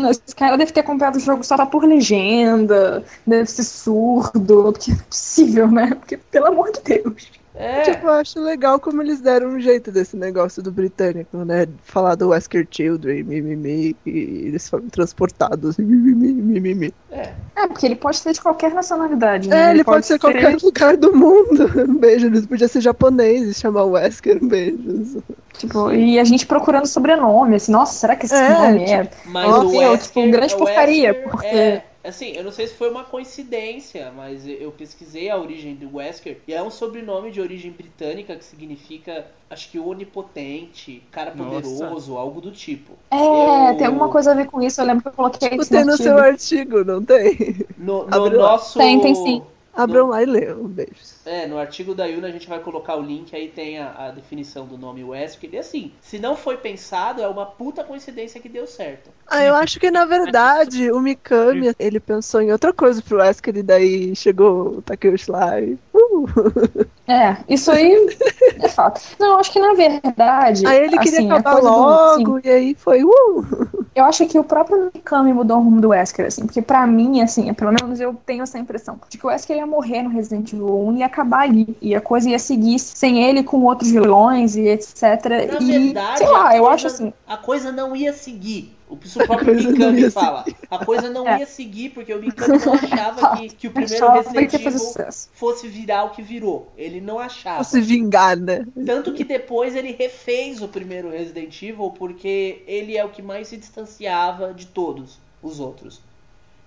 Esse 0.10 0.36
cara 0.36 0.58
deve 0.58 0.72
ter 0.72 0.82
comprado 0.82 1.18
o 1.18 1.20
jogo 1.20 1.44
só 1.44 1.56
tá 1.56 1.66
por 1.68 1.84
legenda, 1.84 3.06
deve 3.28 3.46
ser 3.46 3.64
surdo, 3.64 4.72
porque 4.74 4.92
é 4.92 4.96
possível, 4.96 5.70
né? 5.70 5.94
Porque, 5.94 6.18
pelo 6.18 6.48
amor 6.48 6.72
de 6.72 6.82
Deus. 6.82 7.32
É, 7.58 7.82
Tipo, 7.84 8.08
eu 8.08 8.12
acho 8.14 8.40
legal 8.42 8.80
como 8.80 9.02
eles 9.02 9.22
deram 9.22 9.48
um 9.50 9.60
jeito 9.60 9.90
desse 9.92 10.18
negócio 10.18 10.62
do 10.62 10.72
britânico, 10.72 11.38
né? 11.46 11.66
Falar 11.84 12.16
do 12.16 12.30
Wesker 12.30 12.68
Children, 12.70 13.24
mimimi, 13.24 13.96
e 14.06 14.48
eles 14.48 14.68
foram 14.68 14.88
transportados, 14.90 15.78
mimimi, 15.78 16.34
mimimi. 16.34 16.94
é. 17.12 17.30
É, 17.58 17.68
porque 17.68 17.86
ele 17.86 17.96
pode 17.96 18.18
ser 18.18 18.34
de 18.34 18.42
qualquer 18.42 18.74
nacionalidade, 18.74 19.48
né? 19.48 19.68
É, 19.70 19.72
ele 19.72 19.84
pode 19.86 20.06
ser 20.06 20.20
qualquer 20.20 20.58
lugar 20.62 20.98
do 20.98 21.16
mundo. 21.16 21.72
Um 21.88 21.96
beijo, 21.98 22.26
ele 22.28 22.46
podia 22.46 22.68
ser 22.68 22.82
japonês 22.82 23.48
e 23.48 23.54
chamar 23.54 23.86
Wesker, 23.86 24.44
um 24.44 24.48
beijo. 24.50 25.24
Tipo, 25.58 25.90
e 25.94 26.20
a 26.20 26.24
gente 26.26 26.46
procurando 26.46 26.86
sobrenome, 26.86 27.56
assim, 27.56 27.72
nossa, 27.72 27.94
será 27.94 28.18
que 28.18 28.26
esse 28.26 28.36
É, 28.36 28.50
nome 28.50 28.84
é? 28.84 29.10
Mas 29.28 29.50
Nossa, 29.50 29.66
o 29.68 29.82
eu, 29.82 29.92
Wesker, 29.92 30.24
tipo, 30.24 30.32
grande 30.38 30.58
porcaria, 30.58 31.10
Wesker 31.14 31.30
porque- 31.32 31.48
É, 31.48 31.84
assim, 32.08 32.32
eu 32.32 32.44
não 32.44 32.52
sei 32.52 32.68
se 32.68 32.76
foi 32.76 32.90
uma 32.90 33.04
coincidência, 33.04 34.12
mas 34.12 34.48
eu 34.48 34.72
pesquisei 34.72 35.30
a 35.30 35.38
origem 35.38 35.76
do 35.76 35.96
Wesker 35.98 36.42
e 36.48 36.54
é 36.54 36.62
um 36.62 36.70
sobrenome 36.72 37.32
de 37.32 37.42
origem 37.42 37.72
britânica 37.72 38.36
que 38.36 38.44
significa, 38.46 39.28
acho 39.50 39.70
que 39.72 39.80
onipotente, 39.80 41.02
cara 41.12 41.32
Nossa. 41.34 41.42
poderoso, 41.62 42.18
algo 42.18 42.42
do 42.42 42.52
tipo. 42.52 42.94
É, 43.12 43.74
Eu- 43.74 43.76
tem 43.76 43.88
alguma 43.88 44.10
coisa 44.10 44.32
a 44.32 44.36
ver 44.36 44.48
com 44.48 44.62
isso, 44.62 44.82
eu 44.82 44.86
lembro 44.86 45.04
que 45.04 45.10
eu 45.10 45.14
coloquei 45.14 45.50
Tipo, 45.50 45.62
isso 45.62 45.72
tem 45.72 45.84
no 45.86 45.92
artigo. 45.92 45.98
seu 45.98 46.18
artigo, 46.18 46.84
não 46.84 47.04
tem? 47.04 47.38
No, 47.78 48.06
no 48.08 48.30
nosso. 48.30 48.78
Tem, 48.80 49.00
tem 49.00 49.16
sim. 49.16 49.42
Abram 49.76 50.08
lá 50.08 50.24
e 50.24 50.26
leiam, 50.26 50.62
um 50.62 50.68
beijo. 50.68 50.94
É, 51.26 51.48
no 51.48 51.58
artigo 51.58 51.94
da 51.94 52.06
Yuna 52.06 52.28
a 52.28 52.32
gente 52.32 52.48
vai 52.48 52.60
colocar 52.60 52.96
o 52.96 53.02
link, 53.02 53.36
aí 53.36 53.50
tem 53.50 53.80
a, 53.80 54.08
a 54.08 54.12
definição 54.12 54.66
do 54.66 54.78
nome 54.78 55.04
Wesker. 55.04 55.50
E 55.54 55.58
assim, 55.58 55.92
se 56.02 56.18
não 56.20 56.36
foi 56.36 56.58
pensado, 56.58 57.22
é 57.22 57.28
uma 57.28 57.46
puta 57.46 57.84
coincidência 57.84 58.40
que 58.40 58.48
deu 58.48 58.66
certo. 58.66 59.10
Ah, 59.28 59.44
eu 59.44 59.56
acho 59.56 59.80
que 59.80 59.92
na 59.92 60.06
verdade 60.06 60.92
o 60.92 61.00
Mikami, 61.00 61.74
ele 61.78 62.00
pensou 62.00 62.42
em 62.42 62.52
outra 62.52 62.72
coisa 62.72 63.02
pro 63.02 63.18
Wesker 63.18 63.58
e 63.58 63.64
daí 63.64 64.16
chegou 64.16 64.78
o 64.78 64.82
Takeuchi 64.82 65.30
lá 65.30 65.60
e... 65.60 65.78
Uh. 65.94 66.05
É, 67.08 67.38
isso 67.48 67.72
aí 67.72 68.08
é 68.60 68.68
fato. 68.68 69.00
Não, 69.20 69.34
eu 69.34 69.40
acho 69.40 69.52
que 69.52 69.60
na 69.60 69.74
verdade. 69.74 70.66
Aí 70.66 70.78
ele 70.86 70.98
queria 70.98 71.20
assim, 71.20 71.30
a 71.32 71.36
acabar 71.36 71.54
coisa 71.54 71.70
do- 71.70 71.76
logo 71.76 72.38
assim, 72.38 72.48
e 72.48 72.50
aí 72.50 72.76
foi... 72.76 73.04
Uh. 73.04 73.68
eu 73.94 74.06
acho 74.06 74.26
que 74.26 74.40
o 74.40 74.44
próprio 74.44 74.92
Mikami 74.94 75.32
mudou 75.32 75.58
o 75.58 75.62
rumo 75.62 75.80
do 75.80 75.90
Wesker, 75.90 76.26
assim, 76.26 76.46
porque 76.46 76.62
pra 76.62 76.86
mim, 76.88 77.22
assim, 77.22 77.54
pelo 77.54 77.72
menos 77.72 78.00
eu 78.00 78.16
tenho 78.26 78.44
essa 78.44 78.58
impressão 78.58 79.00
de 79.10 79.18
que 79.18 79.26
o 79.26 79.30
Wesker 79.30 79.58
ia 79.58 79.68
morrer 79.68 80.02
no 80.02 80.10
Resident 80.10 80.52
Evil 80.52 80.80
1 80.88 80.96
e 80.96 81.00
ia 81.00 81.06
acabar 81.06 81.42
ali. 81.42 81.78
E 81.82 81.96
a 81.96 82.02
coisa 82.02 82.30
ia 82.30 82.40
seguir 82.40 82.80
sem 82.80 83.24
ele 83.24 83.44
com 83.44 83.64
outros 83.64 83.92
vilões 83.92 84.56
e 84.56 84.68
etc. 84.68 85.02
Na 85.04 85.62
e, 85.62 85.84
verdade, 85.84 86.18
sei 86.18 86.28
lá, 86.28 86.56
eu 86.56 86.64
coisa- 86.64 86.76
acho 86.76 86.88
assim. 86.88 87.14
A 87.28 87.38
coisa 87.38 87.72
não 87.72 87.96
ia 87.96 88.14
seguir. 88.14 88.75
O 88.88 88.98
próprio 88.98 89.46
coisa 89.46 89.64
não 89.64 89.72
Mikami 89.72 90.02
ia 90.02 90.12
fala. 90.12 90.46
A 90.70 90.86
coisa 90.86 91.10
não 91.10 91.28
É. 91.28 91.40
ia 91.40 91.46
seguir 91.46 91.90
porque 91.90 92.14
o 92.14 92.20
Mikami 92.22 92.60
não 92.64 92.74
achava 92.74 93.38
que, 93.38 93.50
que 93.56 93.68
o 93.68 93.72
primeiro 93.72 94.12
Resident 94.12 94.54
Evil 94.54 95.12
fosse 95.34 95.68
virar 95.68 96.04
o 96.06 96.10
que 96.12 96.22
virou. 96.22 96.72
Ele 96.78 97.02
não 97.02 97.20
achava. 97.20 97.64
Se 97.64 97.82
vingar, 97.82 98.38
né? 98.38 98.66
Tanto 98.86 99.14
que 99.14 99.24
depois 99.24 99.76
ele 99.76 99.92
refez 99.92 100.62
o 100.62 100.68
primeiro 100.68 101.10
Resident 101.10 101.62
Evil 101.62 101.90
porque 101.92 102.64
ele 102.68 102.96
é 102.96 103.04
o 103.04 103.10
que 103.10 103.22
mais 103.22 103.48
se 103.48 103.58
distanciava 103.58 104.54
de 104.54 104.68
todos 104.68 105.20
os 105.42 105.60
outros. 105.60 106.02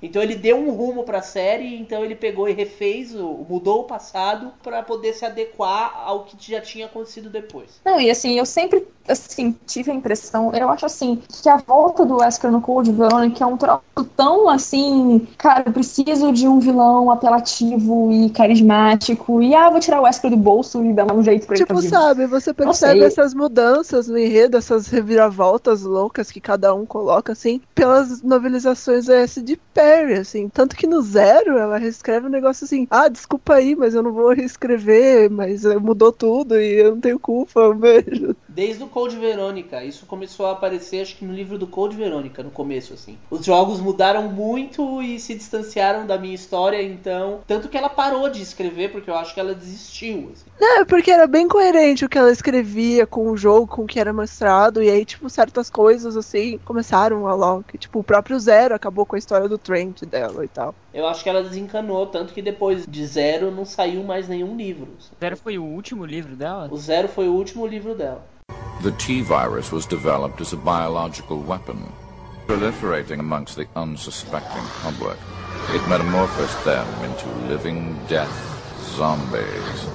Então 0.02 0.22
ele 0.22 0.34
deu 0.36 0.56
um 0.56 0.70
rumo 0.70 1.02
pra 1.02 1.22
série, 1.22 1.76
então 1.76 2.04
ele 2.04 2.14
pegou 2.14 2.48
e 2.48 2.52
refez, 2.52 3.14
o- 3.14 3.44
mudou 3.48 3.80
o 3.80 3.84
passado 3.84 4.52
pra 4.62 4.82
poder 4.82 5.12
se 5.14 5.24
adequar 5.24 5.92
ao 6.06 6.24
que 6.24 6.36
já 6.52 6.60
tinha 6.60 6.86
acontecido 6.86 7.28
depois. 7.28 7.80
Não, 7.84 8.00
e 8.00 8.10
assim, 8.10 8.38
eu 8.38 8.46
sempre 8.46 8.86
assim, 9.08 9.56
tive 9.66 9.90
a 9.90 9.94
impressão, 9.94 10.52
eu 10.52 10.68
acho 10.68 10.84
assim, 10.84 11.22
que 11.42 11.48
a 11.48 11.56
volta 11.56 12.04
do 12.04 12.16
Wesker 12.18 12.50
no 12.52 12.60
Code 12.60 12.92
Veronica 12.92 13.42
é 13.42 13.46
um 13.46 13.56
troço 13.56 13.80
tão 14.14 14.48
assim, 14.50 15.26
cara, 15.38 15.64
eu 15.66 15.72
preciso 15.72 16.30
de 16.30 16.46
um 16.46 16.58
vilão 16.60 17.10
apelativo 17.10 18.12
e 18.12 18.28
carismático, 18.30 19.42
e 19.42 19.54
ah, 19.54 19.70
vou 19.70 19.80
tirar 19.80 20.00
o 20.00 20.04
Wesker 20.04 20.30
do 20.30 20.36
bolso 20.36 20.84
e 20.84 20.92
dar 20.92 21.10
um 21.12 21.22
jeito 21.22 21.46
pra 21.46 21.56
ele 21.56 21.64
Tipo, 21.64 21.74
tá 21.74 21.80
vivo. 21.80 21.94
sabe, 21.94 22.26
você 22.26 22.52
percebe 22.52 23.00
essas 23.02 23.32
mudanças 23.34 24.08
no 24.08 24.18
enredo, 24.18 24.58
essas 24.58 24.88
reviravoltas 24.88 25.82
loucas 25.82 26.30
que 26.30 26.40
cada 26.40 26.74
um 26.74 26.84
coloca, 26.84 27.32
assim, 27.32 27.60
pelas 27.74 28.22
novelizações 28.22 29.06
da 29.06 29.14
S.D. 29.16 29.58
Perry, 29.88 30.14
assim. 30.14 30.48
Tanto 30.50 30.76
que 30.76 30.86
no 30.86 31.00
Zero 31.00 31.56
ela 31.56 31.78
reescreve 31.78 32.26
um 32.26 32.30
negócio 32.30 32.64
assim, 32.66 32.86
ah, 32.90 33.08
desculpa 33.08 33.54
aí, 33.54 33.74
mas 33.74 33.94
eu 33.94 34.02
não 34.02 34.12
vou 34.12 34.34
reescrever, 34.34 35.30
mas 35.30 35.64
eh, 35.64 35.78
mudou 35.78 36.12
tudo 36.12 36.60
e 36.60 36.74
eu 36.80 36.90
não 36.92 37.00
tenho 37.00 37.18
culpa, 37.18 37.68
um. 37.70 37.78
Desde 38.58 38.82
o 38.82 38.88
Code 38.88 39.16
Verônica. 39.16 39.84
Isso 39.84 40.04
começou 40.04 40.46
a 40.46 40.50
aparecer, 40.50 41.02
acho 41.02 41.16
que 41.16 41.24
no 41.24 41.32
livro 41.32 41.56
do 41.56 41.64
Code 41.68 41.96
Verônica, 41.96 42.42
no 42.42 42.50
começo, 42.50 42.92
assim. 42.92 43.16
Os 43.30 43.46
jogos 43.46 43.80
mudaram 43.80 44.24
muito 44.24 45.00
e 45.00 45.20
se 45.20 45.36
distanciaram 45.36 46.04
da 46.04 46.18
minha 46.18 46.34
história, 46.34 46.82
então. 46.82 47.38
Tanto 47.46 47.68
que 47.68 47.78
ela 47.78 47.88
parou 47.88 48.28
de 48.28 48.42
escrever, 48.42 48.90
porque 48.90 49.08
eu 49.08 49.14
acho 49.14 49.32
que 49.32 49.38
ela 49.38 49.54
desistiu. 49.54 50.32
Assim. 50.32 50.50
Não, 50.58 50.80
é 50.80 50.84
porque 50.84 51.08
era 51.08 51.28
bem 51.28 51.46
coerente 51.46 52.04
o 52.04 52.08
que 52.08 52.18
ela 52.18 52.32
escrevia 52.32 53.06
com 53.06 53.30
o 53.30 53.36
jogo, 53.36 53.68
com 53.68 53.84
o 53.84 53.86
que 53.86 54.00
era 54.00 54.12
mostrado, 54.12 54.82
e 54.82 54.90
aí, 54.90 55.04
tipo, 55.04 55.30
certas 55.30 55.70
coisas, 55.70 56.16
assim, 56.16 56.58
começaram 56.64 57.28
a 57.28 57.34
logo. 57.36 57.64
Tipo, 57.78 58.00
o 58.00 58.04
próprio 58.04 58.40
Zero 58.40 58.74
acabou 58.74 59.06
com 59.06 59.14
a 59.14 59.20
história 59.20 59.48
do 59.48 59.56
Trent 59.56 60.02
dela 60.02 60.44
e 60.44 60.48
tal. 60.48 60.74
Eu 60.92 61.06
acho 61.06 61.22
que 61.22 61.28
ela 61.28 61.44
desencanou, 61.44 62.08
tanto 62.08 62.34
que 62.34 62.42
depois 62.42 62.84
de 62.88 63.06
Zero 63.06 63.52
não 63.52 63.64
saiu 63.64 64.02
mais 64.02 64.26
nenhum 64.26 64.56
livro. 64.56 64.88
Zero 65.20 65.36
foi 65.36 65.58
o 65.58 65.64
último 65.64 66.04
livro 66.04 66.34
dela? 66.34 66.68
O 66.72 66.76
Zero 66.76 67.06
foi 67.06 67.28
o 67.28 67.34
último 67.34 67.64
livro 67.64 67.94
dela. 67.94 68.26
The 68.82 68.92
T-virus 68.92 69.72
was 69.72 69.86
developed 69.86 70.40
as 70.40 70.52
a 70.52 70.56
biological 70.56 71.40
weapon, 71.40 71.92
proliferating 72.46 73.18
amongst 73.18 73.56
the 73.56 73.66
unsuspecting 73.74 74.64
public. 74.82 75.18
It 75.74 75.86
metamorphosed 75.88 76.64
them 76.64 76.86
into 77.04 77.28
living 77.48 77.98
death 78.08 78.32
zombies. 78.96 79.88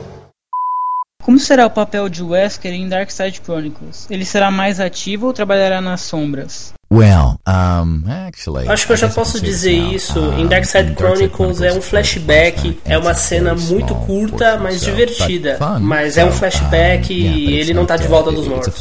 Como 1.24 1.39
será 1.39 1.66
o 1.66 1.70
papel 1.70 2.09
de 2.09 2.22
Wesker 2.22 2.74
em 2.74 2.89
Darkside 2.89 3.39
Chronicles? 3.39 4.11
Ele 4.11 4.26
será 4.26 4.51
mais 4.51 4.82
ativo 4.82 5.28
ou 5.28 5.34
trabalhará 5.34 5.80
nas 5.80 6.01
sombras? 6.01 6.74
Well, 6.94 7.39
um, 7.48 8.04
actually, 8.08 8.68
Acho 8.68 8.86
que 8.86 8.94
eu 8.94 8.98
já 8.98 9.10
posso 9.10 9.41
dizer 9.41 9.74
isso. 9.74 10.20
Em 10.38 10.46
Darkside 10.46 10.94
Chronicles 10.94 11.60
é 11.60 11.74
um 11.74 11.82
flashback, 11.82 12.80
é 12.86 12.96
uma 13.00 13.16
cena 13.16 13.56
muito 13.56 13.96
curta, 13.96 14.60
mas 14.60 14.82
divertida. 14.82 15.58
Mas 15.82 16.18
é 16.20 16.26
um 16.26 16.32
flashback 16.32 17.12
e 17.12 17.56
ele 17.56 17.74
não 17.74 17.88
tá 17.88 17.98
de 17.98 18.08
volta 18.08 18.32
dos 18.32 18.48
mortos. 18.48 18.76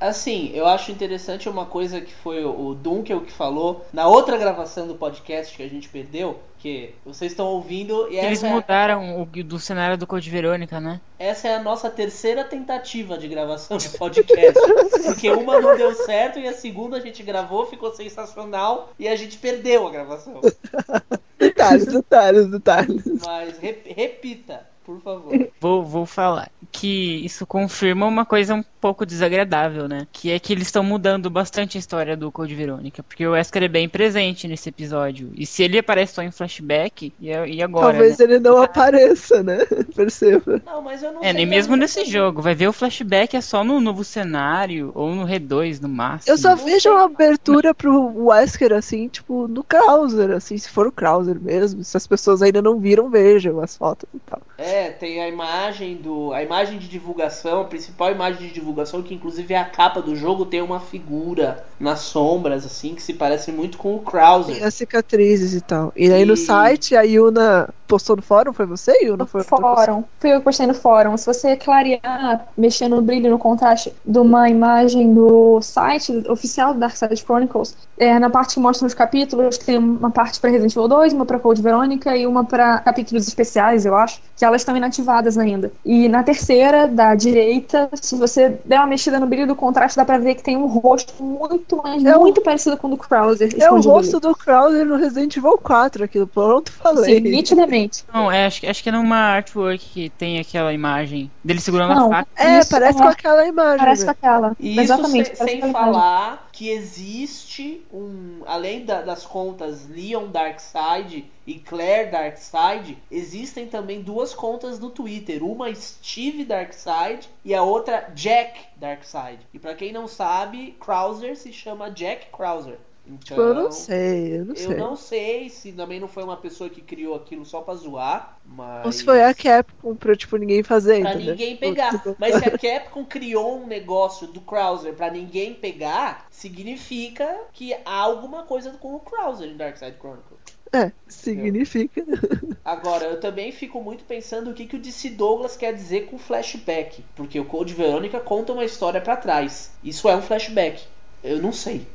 Assim, 0.00 0.50
eu 0.54 0.66
acho 0.66 0.90
interessante 0.90 1.48
uma 1.48 1.66
coisa 1.66 2.00
que 2.00 2.12
foi 2.14 2.42
o 2.44 2.74
Dunkel 2.74 3.20
que 3.20 3.30
falou 3.32 3.84
na 3.92 4.08
outra 4.08 4.38
gravação 4.38 4.86
do 4.86 4.94
podcast 4.94 5.54
que 5.54 5.62
a 5.62 5.68
gente 5.68 5.88
perdeu, 5.90 6.38
que 6.58 6.94
vocês 7.04 7.32
estão 7.32 7.46
ouvindo 7.46 8.08
e 8.10 8.16
Eles 8.16 8.38
essa 8.38 8.46
é- 8.48 8.50
mudaram 8.50 9.20
o 9.22 9.26
do 9.26 9.58
cenário 9.58 9.98
do 9.98 10.06
Code 10.06 10.30
Verônica, 10.30 10.80
né? 10.80 11.00
Essa 11.18 11.48
é 11.48 11.54
a 11.56 11.62
nossa 11.62 11.90
terceira 11.90 12.42
tentativa 12.44 13.18
de 13.18 13.28
gravação 13.28 13.76
de 13.76 13.90
podcast. 13.90 14.58
porque 15.04 15.30
uma 15.30 15.60
não 15.60 15.76
deu 15.76 15.94
certo 15.94 16.38
e 16.38 16.48
a 16.48 16.52
segunda 16.54 16.96
a 16.96 17.00
gente 17.00 17.22
gravou, 17.22 17.66
ficou 17.66 17.92
sensacional 17.94 18.90
e 18.98 19.06
a 19.06 19.14
gente 19.16 19.36
perdeu 19.36 19.86
a 19.86 19.90
gravação. 19.90 20.40
Detalhes, 21.38 21.86
detalhes, 21.86 22.46
detalhes. 22.50 23.02
Mas 23.24 23.58
rep- 23.58 23.92
repita, 23.96 24.66
por 24.90 25.00
favor. 25.00 25.50
Vou, 25.60 25.84
vou 25.84 26.06
falar 26.06 26.50
que 26.72 27.22
isso 27.22 27.44
confirma 27.44 28.06
uma 28.06 28.24
coisa 28.24 28.54
um 28.54 28.64
pouco 28.80 29.04
desagradável, 29.04 29.86
né? 29.86 30.06
Que 30.10 30.30
é 30.30 30.38
que 30.38 30.52
eles 30.52 30.68
estão 30.68 30.82
mudando 30.82 31.28
bastante 31.28 31.76
a 31.76 31.80
história 31.80 32.16
do 32.16 32.32
Code 32.32 32.54
Verônica, 32.54 33.02
porque 33.02 33.26
o 33.26 33.32
Wesker 33.32 33.64
é 33.64 33.68
bem 33.68 33.86
presente 33.86 34.48
nesse 34.48 34.70
episódio. 34.70 35.30
E 35.34 35.44
se 35.44 35.62
ele 35.62 35.78
aparece 35.78 36.14
só 36.14 36.22
em 36.22 36.30
flashback, 36.30 37.12
e, 37.20 37.28
e 37.28 37.62
agora? 37.62 37.92
Talvez 37.92 38.18
né? 38.18 38.24
ele 38.24 38.38
não 38.38 38.62
apareça, 38.62 39.42
né? 39.42 39.58
Perceba. 39.94 40.62
Não, 40.64 40.80
mas 40.80 41.02
eu 41.02 41.12
não 41.12 41.22
É, 41.22 41.30
nem 41.32 41.44
mesmo 41.44 41.76
nesse 41.76 42.06
jogo. 42.06 42.40
Vai 42.40 42.54
ver 42.54 42.68
o 42.68 42.72
flashback 42.72 43.36
é 43.36 43.40
só 43.42 43.62
no 43.62 43.80
novo 43.80 44.02
cenário, 44.02 44.92
ou 44.94 45.14
no 45.14 45.26
R2 45.26 45.82
no 45.82 45.88
máximo. 45.90 46.32
Eu 46.32 46.38
só 46.38 46.54
vejo 46.54 46.88
uma 46.88 47.04
abertura 47.04 47.74
pro 47.74 48.28
Wesker, 48.28 48.72
assim, 48.72 49.08
tipo, 49.08 49.46
no 49.46 49.62
Krauser, 49.62 50.30
assim, 50.30 50.56
se 50.56 50.70
for 50.70 50.86
o 50.86 50.92
Krauser 50.92 51.38
mesmo. 51.38 51.84
Se 51.84 51.98
as 51.98 52.06
pessoas 52.06 52.40
ainda 52.40 52.62
não 52.62 52.78
viram, 52.78 53.10
vejam 53.10 53.60
as 53.60 53.76
fotos 53.76 54.08
e 54.14 54.18
tal. 54.20 54.40
É, 54.56 54.79
tem 54.88 55.20
a 55.20 55.28
imagem 55.28 55.96
do. 55.96 56.32
A 56.32 56.42
imagem 56.42 56.78
de 56.78 56.88
divulgação, 56.88 57.60
a 57.60 57.64
principal 57.64 58.10
imagem 58.12 58.46
de 58.48 58.54
divulgação, 58.54 59.02
que 59.02 59.12
inclusive 59.14 59.52
é 59.52 59.58
a 59.58 59.64
capa 59.64 60.00
do 60.00 60.14
jogo, 60.16 60.46
tem 60.46 60.62
uma 60.62 60.80
figura 60.80 61.64
nas 61.78 62.00
sombras, 62.00 62.64
assim, 62.64 62.94
que 62.94 63.02
se 63.02 63.14
parece 63.14 63.50
muito 63.52 63.76
com 63.76 63.94
o 63.96 64.00
Krauser. 64.00 64.54
Tem 64.54 64.64
as 64.64 64.74
cicatrizes 64.74 65.52
e 65.54 65.60
tal. 65.60 65.92
E 65.96 66.10
aí 66.12 66.24
no 66.24 66.34
E- 66.34 66.36
site, 66.36 66.94
a 66.96 67.02
Yuna 67.02 67.68
postou 67.90 68.14
no 68.14 68.22
fórum, 68.22 68.52
foi 68.52 68.66
você, 68.66 68.92
Yuna? 69.02 69.26
Foi 69.26 69.42
Fórum. 69.42 70.04
Foi 70.20 70.30
eu 70.30 70.38
que 70.38 70.44
postei 70.44 70.66
no 70.66 70.74
fórum. 70.74 71.16
Se 71.16 71.26
você 71.26 71.56
clarear, 71.56 72.46
mexer 72.56 72.88
no 72.88 73.02
brilho, 73.02 73.28
no 73.28 73.38
contraste 73.38 73.92
de 74.06 74.18
uma 74.18 74.48
imagem 74.48 75.12
do 75.12 75.60
site 75.60 76.24
oficial 76.28 76.72
do 76.72 76.78
Darkside 76.78 77.16
Chronicles, 77.16 77.76
é, 77.98 78.18
na 78.18 78.30
parte 78.30 78.54
que 78.54 78.60
mostra 78.60 78.86
os 78.86 78.94
capítulos, 78.94 79.58
tem 79.58 79.76
uma 79.76 80.10
parte 80.10 80.38
para 80.40 80.50
Resident 80.50 80.72
Evil 80.72 80.86
2, 80.88 81.12
uma 81.12 81.26
para 81.26 81.38
Code 81.38 81.60
Verônica 81.60 82.16
e 82.16 82.26
uma 82.26 82.44
para 82.44 82.78
capítulos 82.78 83.26
especiais, 83.26 83.84
eu 83.84 83.96
acho, 83.96 84.22
que 84.36 84.44
elas 84.44 84.60
estão 84.60 84.76
inativadas 84.76 85.36
ainda. 85.36 85.72
E 85.84 86.08
na 86.08 86.22
terceira, 86.22 86.86
da 86.86 87.14
direita, 87.14 87.90
se 87.94 88.14
você 88.14 88.58
der 88.64 88.78
uma 88.78 88.86
mexida 88.86 89.18
no 89.18 89.26
brilho 89.26 89.48
do 89.48 89.56
contraste, 89.56 89.96
dá 89.96 90.04
pra 90.04 90.18
ver 90.18 90.36
que 90.36 90.42
tem 90.42 90.56
um 90.56 90.66
rosto 90.66 91.22
muito, 91.22 91.80
mas 91.82 92.04
É 92.04 92.16
muito 92.16 92.40
parecido 92.40 92.76
com 92.76 92.86
o 92.86 92.90
do 92.90 92.96
Krauser. 92.96 93.50
É 93.58 93.70
o 93.70 93.80
rosto 93.80 94.16
ali. 94.16 94.22
do 94.22 94.36
Krauser 94.36 94.86
no 94.86 94.96
Resident 94.96 95.36
Evil 95.36 95.58
4, 95.58 96.04
aquilo. 96.04 96.26
Pronto, 96.26 96.70
falei. 96.72 97.16
Sim, 97.16 97.20
nitidamente. 97.20 97.79
Não, 98.12 98.30
é, 98.30 98.46
acho, 98.46 98.60
que- 98.60 98.66
acho 98.66 98.82
que 98.82 98.88
é 98.88 98.92
numa 98.92 99.16
artwork 99.16 99.78
que 99.78 100.10
tem 100.10 100.38
aquela 100.38 100.72
imagem 100.72 101.30
dele 101.44 101.60
segurando 101.60 101.94
Não, 101.94 102.06
a 102.12 102.16
faca. 102.24 102.28
É, 102.36 102.58
Isso, 102.58 102.70
parece 102.70 102.98
é. 102.98 103.02
com 103.02 103.08
aquela 103.08 103.46
imagem. 103.46 103.78
Parece 103.78 104.04
né? 104.06 104.12
com 104.14 104.26
aquela. 104.26 104.56
E 104.58 104.70
isso 104.72 104.80
Exatamente. 104.80 105.36
sem, 105.36 105.46
aquela 105.46 105.50
imagem. 105.68 105.72
falar 105.72 106.48
que 106.52 106.68
existe 106.68 107.82
um. 107.92 108.42
Além 108.46 108.84
da- 108.84 109.02
das 109.02 109.24
contas 109.24 109.88
Leon 109.88 110.28
Darkseid 110.28 111.24
e 111.46 111.54
Claire 111.54 112.10
Darkseid, 112.10 112.98
existem 113.10 113.66
também 113.66 114.02
duas 114.02 114.34
contas 114.34 114.78
no 114.78 114.90
Twitter. 114.90 115.42
Uma 115.44 115.74
Steve 115.74 116.44
Darkseid 116.44 117.28
e 117.44 117.54
a 117.54 117.62
outra 117.62 118.10
Jack 118.14 118.60
Darkseid. 118.76 119.38
E 119.54 119.58
pra 119.58 119.74
quem 119.74 119.92
não 119.92 120.06
sabe, 120.06 120.76
Krauser 120.80 121.36
se 121.36 121.52
chama 121.52 121.90
Jack 121.90 122.26
Krauser. 122.36 122.78
Então, 123.10 123.36
Eu 123.36 123.54
não 123.54 123.72
sei, 123.72 124.38
eu 124.38 124.44
não 124.44 124.56
sei. 124.56 124.66
Eu 124.66 124.78
não 124.78 124.96
sei 124.96 125.48
se 125.48 125.72
também 125.72 125.98
não 125.98 126.08
foi 126.08 126.22
uma 126.22 126.36
pessoa 126.36 126.70
que 126.70 126.80
criou 126.80 127.14
aquilo 127.14 127.44
só 127.44 127.60
pra 127.60 127.74
zoar, 127.74 128.38
mas. 128.44 128.86
Ou 128.86 128.92
se 128.92 129.04
foi 129.04 129.22
a 129.22 129.34
Capcom 129.34 129.94
pra, 129.94 130.14
tipo, 130.14 130.36
ninguém 130.36 130.62
fazer, 130.62 131.00
Pra 131.00 131.14
entendeu? 131.14 131.32
ninguém 131.32 131.56
pegar. 131.56 132.02
Mas 132.18 132.36
se 132.36 132.44
a 132.44 132.50
Capcom 132.58 133.04
criou 133.04 133.60
um 133.62 133.66
negócio 133.66 134.26
do 134.28 134.40
Krauser 134.40 134.94
pra 134.94 135.10
ninguém 135.10 135.54
pegar, 135.54 136.26
significa 136.30 137.40
que 137.52 137.74
há 137.84 137.98
alguma 138.00 138.44
coisa 138.44 138.70
com 138.72 138.94
o 138.94 139.00
Krauser 139.00 139.48
em 139.48 139.56
Darkside 139.56 139.96
Chronicles. 139.98 140.40
É, 140.72 140.92
significa. 141.08 142.04
Agora, 142.64 143.06
eu 143.06 143.18
também 143.18 143.50
fico 143.50 143.82
muito 143.82 144.04
pensando 144.04 144.50
o 144.50 144.54
que, 144.54 144.66
que 144.66 144.76
o 144.76 144.80
DC 144.80 145.10
Douglas 145.10 145.56
quer 145.56 145.74
dizer 145.74 146.06
com 146.06 146.16
flashback. 146.16 147.04
Porque 147.16 147.40
o 147.40 147.44
Code 147.44 147.74
Verônica 147.74 148.20
conta 148.20 148.52
uma 148.52 148.64
história 148.64 149.00
pra 149.00 149.16
trás. 149.16 149.72
Isso 149.82 150.08
é 150.08 150.14
um 150.14 150.22
flashback. 150.22 150.84
Eu 151.24 151.42
não 151.42 151.52
sei. 151.52 151.86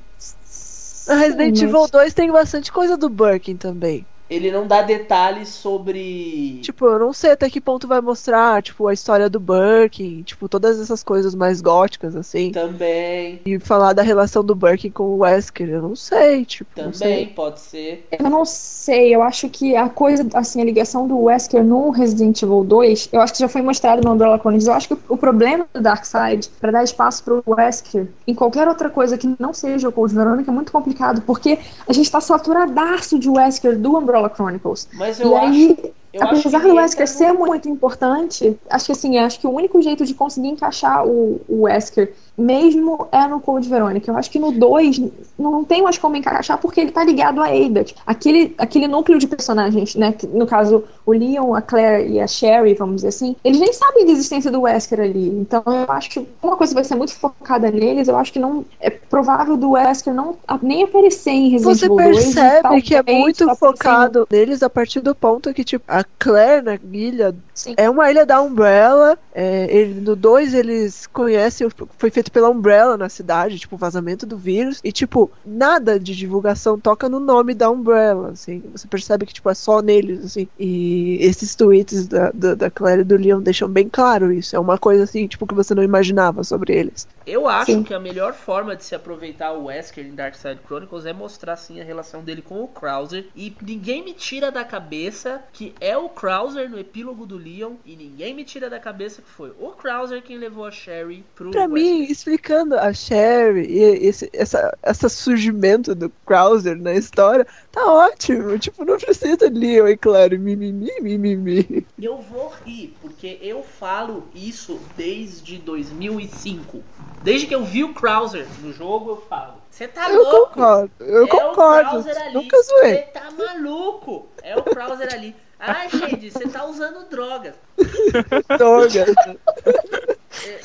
A 1.08 1.16
Resident 1.16 1.62
Evil 1.62 1.88
2 1.88 2.14
tem 2.14 2.32
bastante 2.32 2.72
coisa 2.72 2.98
do 2.98 3.10
Birkin 3.10 3.58
também. 3.58 4.06
Ele 4.30 4.52
não 4.52 4.66
dá 4.66 4.82
detalhes 4.82 5.50
sobre. 5.50 6.60
Tipo, 6.62 6.86
eu 6.86 7.00
não 7.00 7.14
sei 7.14 7.32
até 7.32 7.50
que 7.50 7.62
ponto 7.62 7.88
vai 7.88 8.02
mostrar, 8.02 8.62
tipo, 8.64 8.88
a 8.88 8.94
história 8.94 9.30
do 9.30 9.40
Birkin, 9.40 10.24
tipo, 10.24 10.50
todas 10.50 10.80
essas 10.80 11.04
coisas 11.04 11.36
mais 11.36 11.62
góticas, 11.62 12.16
assim. 12.16 12.52
Também. 12.52 13.40
E 13.46 13.60
falar 13.60 13.94
da 13.94 14.02
relação 14.02 14.44
do 14.44 14.56
Birkin 14.56 14.90
com 14.90 15.04
o 15.04 15.18
Wesker, 15.20 15.70
eu 15.70 15.82
não 15.82 15.96
sei, 15.96 16.44
tipo, 16.44 16.70
Também 16.76 16.94
sei. 16.94 17.28
pode 17.28 17.60
ser. 17.60 18.08
Eu 18.12 18.30
não 18.30 18.46
sei, 18.46 19.14
eu 19.14 19.22
acho 19.22 19.48
que 19.50 19.76
a 19.76 19.90
coisa, 19.90 20.26
assim, 20.34 20.62
a 20.62 20.66
ligação 20.66 21.08
do 21.08 21.20
Wesker 21.20 21.64
no 21.64 21.92
Resident 21.92 22.42
Evil 22.42 22.64
2, 22.64 23.10
eu 23.12 23.22
acho 23.22 23.34
que 23.34 23.40
já 23.40 23.48
foi 23.48 23.62
mostrado 23.62 24.02
no 24.02 24.12
Umbrella 24.12 24.40
Chronicles. 24.40 24.68
Eu 24.68 24.74
acho 24.74 24.88
que 24.88 24.98
o 25.08 25.18
problema 25.18 25.68
do 25.72 25.82
Darkseid, 25.82 26.50
pra 26.60 26.72
dar 26.72 26.84
espaço 26.84 27.24
pro 27.24 27.44
Wesker, 27.46 28.08
em 28.28 28.34
qualquer 28.34 28.68
outra 28.68 28.90
coisa 28.90 29.18
que 29.18 29.36
não 29.40 29.54
seja 29.54 29.88
o 29.88 29.92
Code 29.92 30.16
Verônica, 30.16 30.50
é 30.50 30.54
muito 30.54 30.72
complicado, 30.72 31.22
porque 31.22 31.60
a 31.88 31.94
gente 31.94 32.10
tá 32.10 32.20
saturadaço 32.20 33.20
de 33.20 33.30
Wesker 33.30 33.78
do 33.78 33.98
Umbrella 33.98 34.15
Chronicles. 34.30 34.88
Mas 34.94 35.20
E 35.20 35.24
eu 35.24 35.36
aí, 35.36 35.72
acho. 35.72 35.94
Eu 36.14 36.24
acho 36.24 36.40
apesar 36.40 36.62
que 36.62 36.68
do 36.70 36.76
Wesker 36.76 37.08
ser 37.10 37.34
muito 37.34 37.68
importante, 37.68 38.58
acho 38.70 38.86
que 38.86 38.92
assim, 38.94 39.18
acho 39.18 39.38
que 39.38 39.48
o 39.48 39.52
único 39.52 39.82
jeito 39.82 40.06
de 40.06 40.14
conseguir 40.14 40.48
encaixar 40.48 41.06
o, 41.06 41.42
o 41.48 41.64
Wesker 41.64 42.14
mesmo 42.38 43.08
é 43.12 43.28
no 43.28 43.40
Code 43.40 43.70
Verônica. 43.70 44.10
Eu 44.12 44.18
acho 44.18 44.30
que 44.30 44.40
no 44.40 44.52
2 44.52 45.02
não 45.38 45.64
tem 45.64 45.82
mais 45.82 45.98
como 45.98 46.16
encaixar 46.16 46.58
porque 46.58 46.82
ele 46.82 46.92
tá 46.92 47.04
ligado 47.04 47.42
a. 47.42 47.48
Tipo, 47.84 48.02
Aquele, 48.06 48.54
aquele 48.58 48.88
núcleo 48.88 49.18
de 49.18 49.28
personagens, 49.28 49.96
né? 49.96 50.12
que, 50.12 50.28
No 50.28 50.46
caso, 50.46 50.84
o 51.06 51.12
Leon, 51.12 51.54
a 51.56 51.62
Claire 51.62 52.10
e 52.12 52.20
a 52.20 52.28
Sherry, 52.28 52.74
vamos 52.74 52.98
dizer 52.98 53.10
assim, 53.10 53.36
eles 53.44 53.60
nem 53.60 53.72
sabem 53.72 54.06
da 54.06 54.12
existência 54.12 54.52
do 54.52 54.62
Wesker 54.62 55.00
ali. 55.00 55.30
Então 55.30 55.64
eu 55.66 55.86
acho 55.92 56.10
que 56.10 56.28
uma 56.42 56.56
coisa 56.58 56.74
vai 56.74 56.84
ser 56.84 56.96
muito 56.96 57.14
focada 57.14 57.72
neles, 57.72 58.08
eu 58.08 58.18
acho 58.18 58.34
que 58.34 58.40
não. 58.40 58.66
É 58.80 58.90
provável 58.90 59.56
do 59.58 59.72
Wesker 59.72 60.14
não 60.14 60.38
nem 60.62 60.84
aparecer 60.84 61.32
em 61.32 61.50
Resident 61.50 61.78
Você 61.78 61.86
Evil 61.86 61.96
2. 61.98 62.10
e 62.10 62.24
percebe 62.36 62.82
que 62.82 62.96
é 62.96 63.04
muito 63.04 63.56
focado 63.56 64.28
neles 64.32 64.62
a 64.64 64.70
partir 64.70 65.00
do 65.02 65.14
ponto 65.16 65.54
que, 65.54 65.64
tipo, 65.64 65.86
a 65.88 66.04
Claire 66.20 66.64
na 66.64 66.78
ilha 66.92 67.36
é 67.78 67.90
uma 67.90 68.10
ilha 68.10 68.26
da 68.26 68.42
Umbrella. 68.42 69.18
é, 69.34 69.68
ele- 69.70 70.00
no 70.02 70.16
2 70.16 70.54
eles 70.54 71.08
conhecem, 71.08 71.68
foi 71.98 72.10
feito 72.10 72.25
pela 72.32 72.50
Umbrella 72.50 72.98
na 72.98 73.10
cidade, 73.10 73.60
tipo, 73.60 73.76
o 73.76 73.80
vazamento 73.80 74.26
do 74.26 74.38
vírus. 74.38 74.80
E, 74.84 74.92
tipo, 74.92 75.06
tipo, 75.06 75.32
nada 75.46 76.00
de 76.00 76.16
divulgação 76.16 76.80
toca 76.80 77.08
no 77.08 77.20
nome 77.20 77.54
da 77.54 77.70
Umbrella, 77.70 78.32
assim. 78.32 78.62
Você 78.72 78.88
percebe 78.88 79.26
que, 79.26 79.34
tipo, 79.34 79.50
é 79.50 79.54
só 79.54 79.82
neles, 79.82 80.26
assim. 80.26 80.48
E 80.60 81.18
esses 81.22 81.56
tweets 81.56 82.08
da, 82.08 82.32
da, 82.32 82.56
da 82.56 82.72
Claire 82.72 83.02
e 83.02 83.06
do 83.06 83.16
Leon 83.16 83.40
deixam 83.40 83.70
bem 83.70 83.88
claro 83.88 84.32
isso. 84.34 84.56
É 84.56 84.60
uma 84.60 84.78
coisa, 84.78 85.04
assim, 85.04 85.28
tipo, 85.28 85.48
que 85.48 85.54
você 85.54 85.74
não 85.74 85.84
imaginava 85.84 86.44
sobre 86.44 86.76
eles. 86.76 87.08
Eu 87.26 87.48
acho 87.48 87.72
Sim. 87.72 87.84
que 87.84 87.94
a 87.94 88.00
melhor 88.00 88.34
forma 88.34 88.76
de 88.76 88.84
se 88.84 88.96
aproveitar 88.96 89.54
o 89.54 89.66
Wesker 89.66 90.06
em 90.06 90.16
Dark 90.16 90.36
Side 90.36 90.60
Chronicles 90.66 91.06
é 91.06 91.14
mostrar, 91.14 91.54
assim, 91.54 91.80
a 91.80 91.84
relação 91.84 92.24
dele 92.24 92.42
com 92.42 92.64
o 92.64 92.68
Krauser. 92.68 93.28
E 93.36 93.56
ninguém 93.62 94.04
me 94.04 94.14
tira 94.14 94.52
da 94.52 94.66
cabeça 94.66 95.42
que 95.54 95.74
é 95.80 95.96
o 95.98 96.10
Krauser 96.10 96.70
no 96.70 96.80
epílogo 96.80 97.26
do 97.26 97.38
Leon. 97.38 97.74
E 97.86 97.96
ninguém 97.96 98.34
me 98.34 98.44
tira 98.44 98.70
da 98.70 98.80
cabeça 98.80 99.22
que 99.22 99.30
foi 99.30 99.54
o 99.60 99.70
Krauser 99.70 100.22
quem 100.22 100.38
levou 100.38 100.66
a 100.66 100.72
Sherry 100.72 101.24
pro 101.36 101.52
Pra 101.52 101.66
Wesker. 101.68 101.74
mim, 101.74 102.15
explicando 102.16 102.76
a 102.76 102.94
Sherry 102.94 103.68
e 103.68 104.08
esse 104.08 104.30
essa, 104.34 104.76
essa 104.82 105.10
surgimento 105.10 105.94
do 105.94 106.10
Krauser 106.26 106.78
na 106.78 106.94
história, 106.94 107.46
tá 107.72 107.86
ótimo. 107.86 108.58
Tipo, 108.58 108.86
não 108.86 108.98
precisa 108.98 109.50
Leon 109.52 109.88
e 109.88 109.98
Claire 109.98 110.38
mimimi, 110.38 110.92
mimimi. 111.02 111.86
Eu 112.02 112.18
vou 112.18 112.54
rir, 112.66 112.96
porque 113.02 113.38
eu 113.42 113.62
falo 113.64 114.28
isso 114.34 114.80
desde 114.96 115.58
2005. 115.58 116.82
Desde 117.22 117.48
que 117.48 117.56
eu 117.56 117.64
vi 117.64 117.84
o 117.84 117.94
Krauser 117.94 118.48
no 118.62 118.72
jogo, 118.72 119.12
eu 119.12 119.18
falo. 119.18 119.56
Você 119.70 119.88
tá 119.88 120.10
eu 120.10 120.24
louco? 120.24 120.54
Concordo, 120.54 120.92
eu 121.00 121.26
é 121.26 121.28
concordo. 121.28 122.00
O 122.00 122.04
Krauser 122.04 122.22
ali. 122.22 122.34
Nunca 122.34 122.62
zoei. 122.64 122.96
Você 122.96 123.02
tá 123.14 123.32
maluco? 123.32 124.28
É 124.42 124.56
o 124.56 124.64
Krauser 124.64 125.14
ali. 125.14 125.36
Ai, 125.60 125.90
Shade, 125.90 126.32
você 126.32 126.48
tá 126.48 126.66
usando 126.66 127.10
drogas. 127.10 127.56
Drogas. 128.58 129.16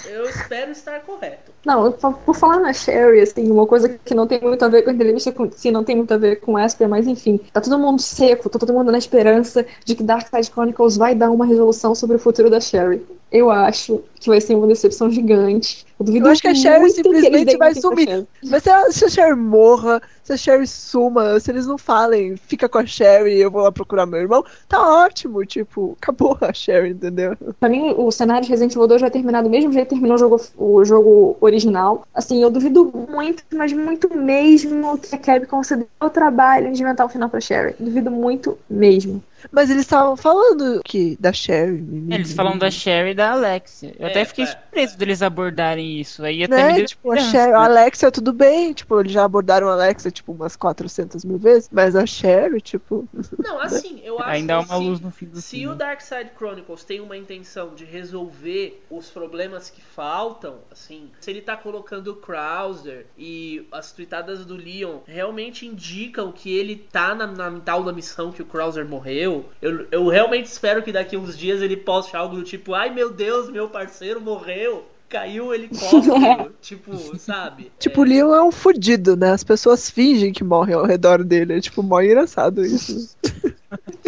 Eu 0.07 0.25
espero 0.25 0.71
estar 0.71 1.01
correto. 1.01 1.53
Não, 1.65 1.93
por 1.93 2.35
falar 2.35 2.61
na 2.61 2.73
Sherry, 2.73 3.21
assim, 3.21 3.51
uma 3.51 3.67
coisa 3.67 3.89
que 3.89 4.15
não 4.15 4.27
tem 4.27 4.41
muito 4.41 4.65
a 4.65 4.69
ver 4.69 4.83
com 4.83 4.91
a 4.91 4.93
entrevista, 4.93 5.33
com, 5.33 5.51
sim, 5.51 5.71
não 5.71 5.85
tem 5.85 5.97
muito 5.97 6.13
a 6.13 6.17
ver 6.17 6.37
com 6.37 6.59
Esper, 6.59 6.89
mas 6.89 7.07
enfim, 7.07 7.39
tá 7.53 7.61
todo 7.61 7.79
mundo 7.79 8.01
seco, 8.01 8.49
tá 8.49 8.59
todo 8.59 8.73
mundo 8.73 8.91
na 8.91 8.99
esperança 8.99 9.67
de 9.85 9.95
que 9.95 10.03
Dark 10.03 10.29
Side 10.29 10.51
Chronicles 10.51 10.97
vai 10.97 11.15
dar 11.15 11.31
uma 11.31 11.47
resolução 11.47 11.95
sobre 11.95 12.17
o 12.17 12.19
futuro 12.19 12.51
da 12.51 12.61
Sherry. 12.61 13.05
Eu 13.33 13.51
acho 13.51 14.03
que 14.19 14.29
vai 14.29 14.41
ser 14.41 14.55
uma 14.55 14.67
decepção 14.67 15.11
gigante. 15.11 15.87
Eu, 15.99 16.05
duvido 16.05 16.27
eu 16.27 16.33
acho 16.33 16.43
que 16.43 16.49
a 16.49 16.55
Sherry 16.55 16.91
simplesmente 16.91 17.57
vai 17.57 17.75
sumir. 17.75 18.27
Mas 18.45 18.63
se 18.63 18.71
a, 18.71 18.91
se 18.91 19.05
a 19.05 19.09
Sherry 19.09 19.37
morra, 19.37 20.03
se 20.23 20.33
a 20.33 20.37
Sherry 20.37 20.67
suma, 20.67 21.39
se 21.39 21.51
eles 21.51 21.67
não 21.67 21.79
falem, 21.79 22.37
fica 22.37 22.69
com 22.69 22.79
a 22.79 22.87
Sherry 22.87 23.39
eu 23.39 23.51
vou 23.51 23.63
lá 23.63 23.71
procurar 23.73 24.07
meu 24.07 24.21
irmão, 24.21 24.45
tá 24.69 25.05
ótimo. 25.05 25.45
Tipo, 25.47 25.97
acabou 26.01 26.37
a 26.41 26.53
Sherry, 26.53 26.91
entendeu? 26.91 27.37
Pra 27.59 27.69
mim, 27.69 27.95
o 27.97 28.11
cenário 28.11 28.45
de 28.45 28.51
Resident 28.51 28.73
Evil 28.73 28.89
2 28.89 29.01
vai 29.01 29.11
terminar 29.11 29.43
do 29.43 29.51
mesmo 29.51 29.73
jeito 29.73 29.89
que 29.89 29.95
terminou 29.95 30.17
o 30.17 30.19
jogo, 30.19 30.41
o 30.57 30.85
jogo 30.85 31.37
original. 31.41 32.07
Assim, 32.13 32.43
eu 32.43 32.51
duvido 32.51 32.93
muito, 33.09 33.45
mas 33.55 33.73
muito 33.73 34.15
mesmo 34.17 34.99
que 34.99 35.15
a 35.15 35.19
Capcom 35.19 35.63
se 35.63 35.77
deu 35.77 35.87
o 36.01 36.11
trabalho 36.11 36.73
de 36.73 36.83
inventar 36.83 37.07
o 37.07 37.11
final 37.11 37.29
pra 37.29 37.41
Sherry. 37.41 37.75
Duvido 37.79 38.11
muito 38.11 38.59
mesmo. 38.69 39.23
Mas 39.51 39.71
eles 39.71 39.83
estavam 39.83 40.17
falando 40.17 40.81
que 40.85 41.17
da 41.21 41.33
Sherry. 41.33 41.85
Eles 42.11 42.33
falam 42.33 42.57
da 42.59 42.71
Sherry 42.71 43.11
e 43.11 43.15
da 43.15 43.33
Alexia. 43.33 43.95
Eu 43.99 44.07
É, 44.07 44.11
até 44.11 44.25
fiquei 44.25 44.45
é. 44.45 44.47
surpreso 44.49 44.99
deles 44.99 45.23
abordarem 45.23 46.01
isso. 46.01 46.23
Aí 46.25 46.45
até 46.45 46.57
me 46.57 46.63
Né? 46.71 46.75
deu 46.75 46.87
Tipo, 46.87 47.13
a. 47.13 47.19
Sherry, 47.19 47.53
a 47.53 47.65
Alexia, 47.65 48.11
tudo 48.11 48.33
bem. 48.33 48.73
Tipo, 48.73 49.01
eles 49.01 49.13
já 49.13 49.25
abordaram 49.25 49.69
a 49.69 49.73
Alexia, 49.73 50.11
tipo, 50.11 50.33
umas 50.33 50.57
400 50.57 51.25
mil 51.25 51.39
vezes. 51.39 51.69
Mas 51.73 51.95
a 51.97 52.05
Sherry, 52.07 52.61
tipo. 52.61 53.09
Não, 53.39 53.61
assim, 53.61 54.01
eu 54.05 54.19
acho 54.19 54.29
Ainda 54.31 54.55
há 54.55 54.61
uma 54.61 54.77
se, 54.77 54.83
luz 54.83 55.01
no 55.01 55.11
fim 55.11 55.27
do 55.27 55.41
se 55.41 55.57
túnel. 55.59 55.73
o 55.73 55.75
Dark 55.75 56.01
Side 56.01 56.31
Chronicles 56.37 56.85
tem 56.85 57.01
uma 57.01 57.17
intenção 57.17 57.75
de 57.75 57.85
resolver 57.85 58.83
os 58.91 59.09
problemas 59.11 59.71
que 59.71 59.81
faltam, 59.83 60.57
assim, 60.71 61.11
se 61.21 61.31
ele 61.31 61.41
tá 61.41 61.57
colocando 61.57 62.09
o 62.13 62.17
Krauser 62.17 63.07
e 63.17 63.67
as 63.73 63.93
tweetadas 63.93 64.45
do 64.45 64.57
Leon 64.57 64.99
realmente 65.07 65.67
indicam 65.67 66.33
que 66.33 66.57
ele 66.57 66.77
tá 66.77 67.15
na, 67.15 67.27
na 67.27 67.61
tal 67.61 67.83
da 67.85 67.93
missão 67.93 68.31
que 68.33 68.43
o 68.43 68.47
Krauser 68.47 68.87
morreu, 68.87 69.30
eu, 69.61 69.87
eu 69.91 70.09
realmente 70.09 70.47
espero 70.47 70.83
que 70.83 70.93
daqui 70.93 71.17
uns 71.17 71.37
dias 71.37 71.63
ele 71.63 71.77
poste 71.77 72.17
algo 72.17 72.37
do 72.37 72.43
tipo, 72.43 72.75
ai 72.75 72.91
meu 72.91 73.11
Deus, 73.11 73.51
meu 73.51 73.69
parceiro 73.69 74.21
morreu. 74.21 74.85
Caiu 75.09 75.47
o 75.47 75.55
helicóptero, 75.55 76.55
tipo, 76.63 77.19
sabe? 77.19 77.73
Tipo, 77.81 78.03
o 78.03 78.05
Leon 78.05 78.33
é 78.33 78.43
um 78.45 78.53
fudido, 78.53 79.17
né? 79.17 79.33
As 79.33 79.43
pessoas 79.43 79.91
fingem 79.91 80.33
que 80.33 80.45
morrem 80.45 80.77
ao 80.77 80.87
redor 80.87 81.25
dele. 81.25 81.55
É, 81.55 81.61
tipo, 81.61 81.83
mó 81.83 82.01
engraçado 82.01 82.65
isso. 82.65 83.17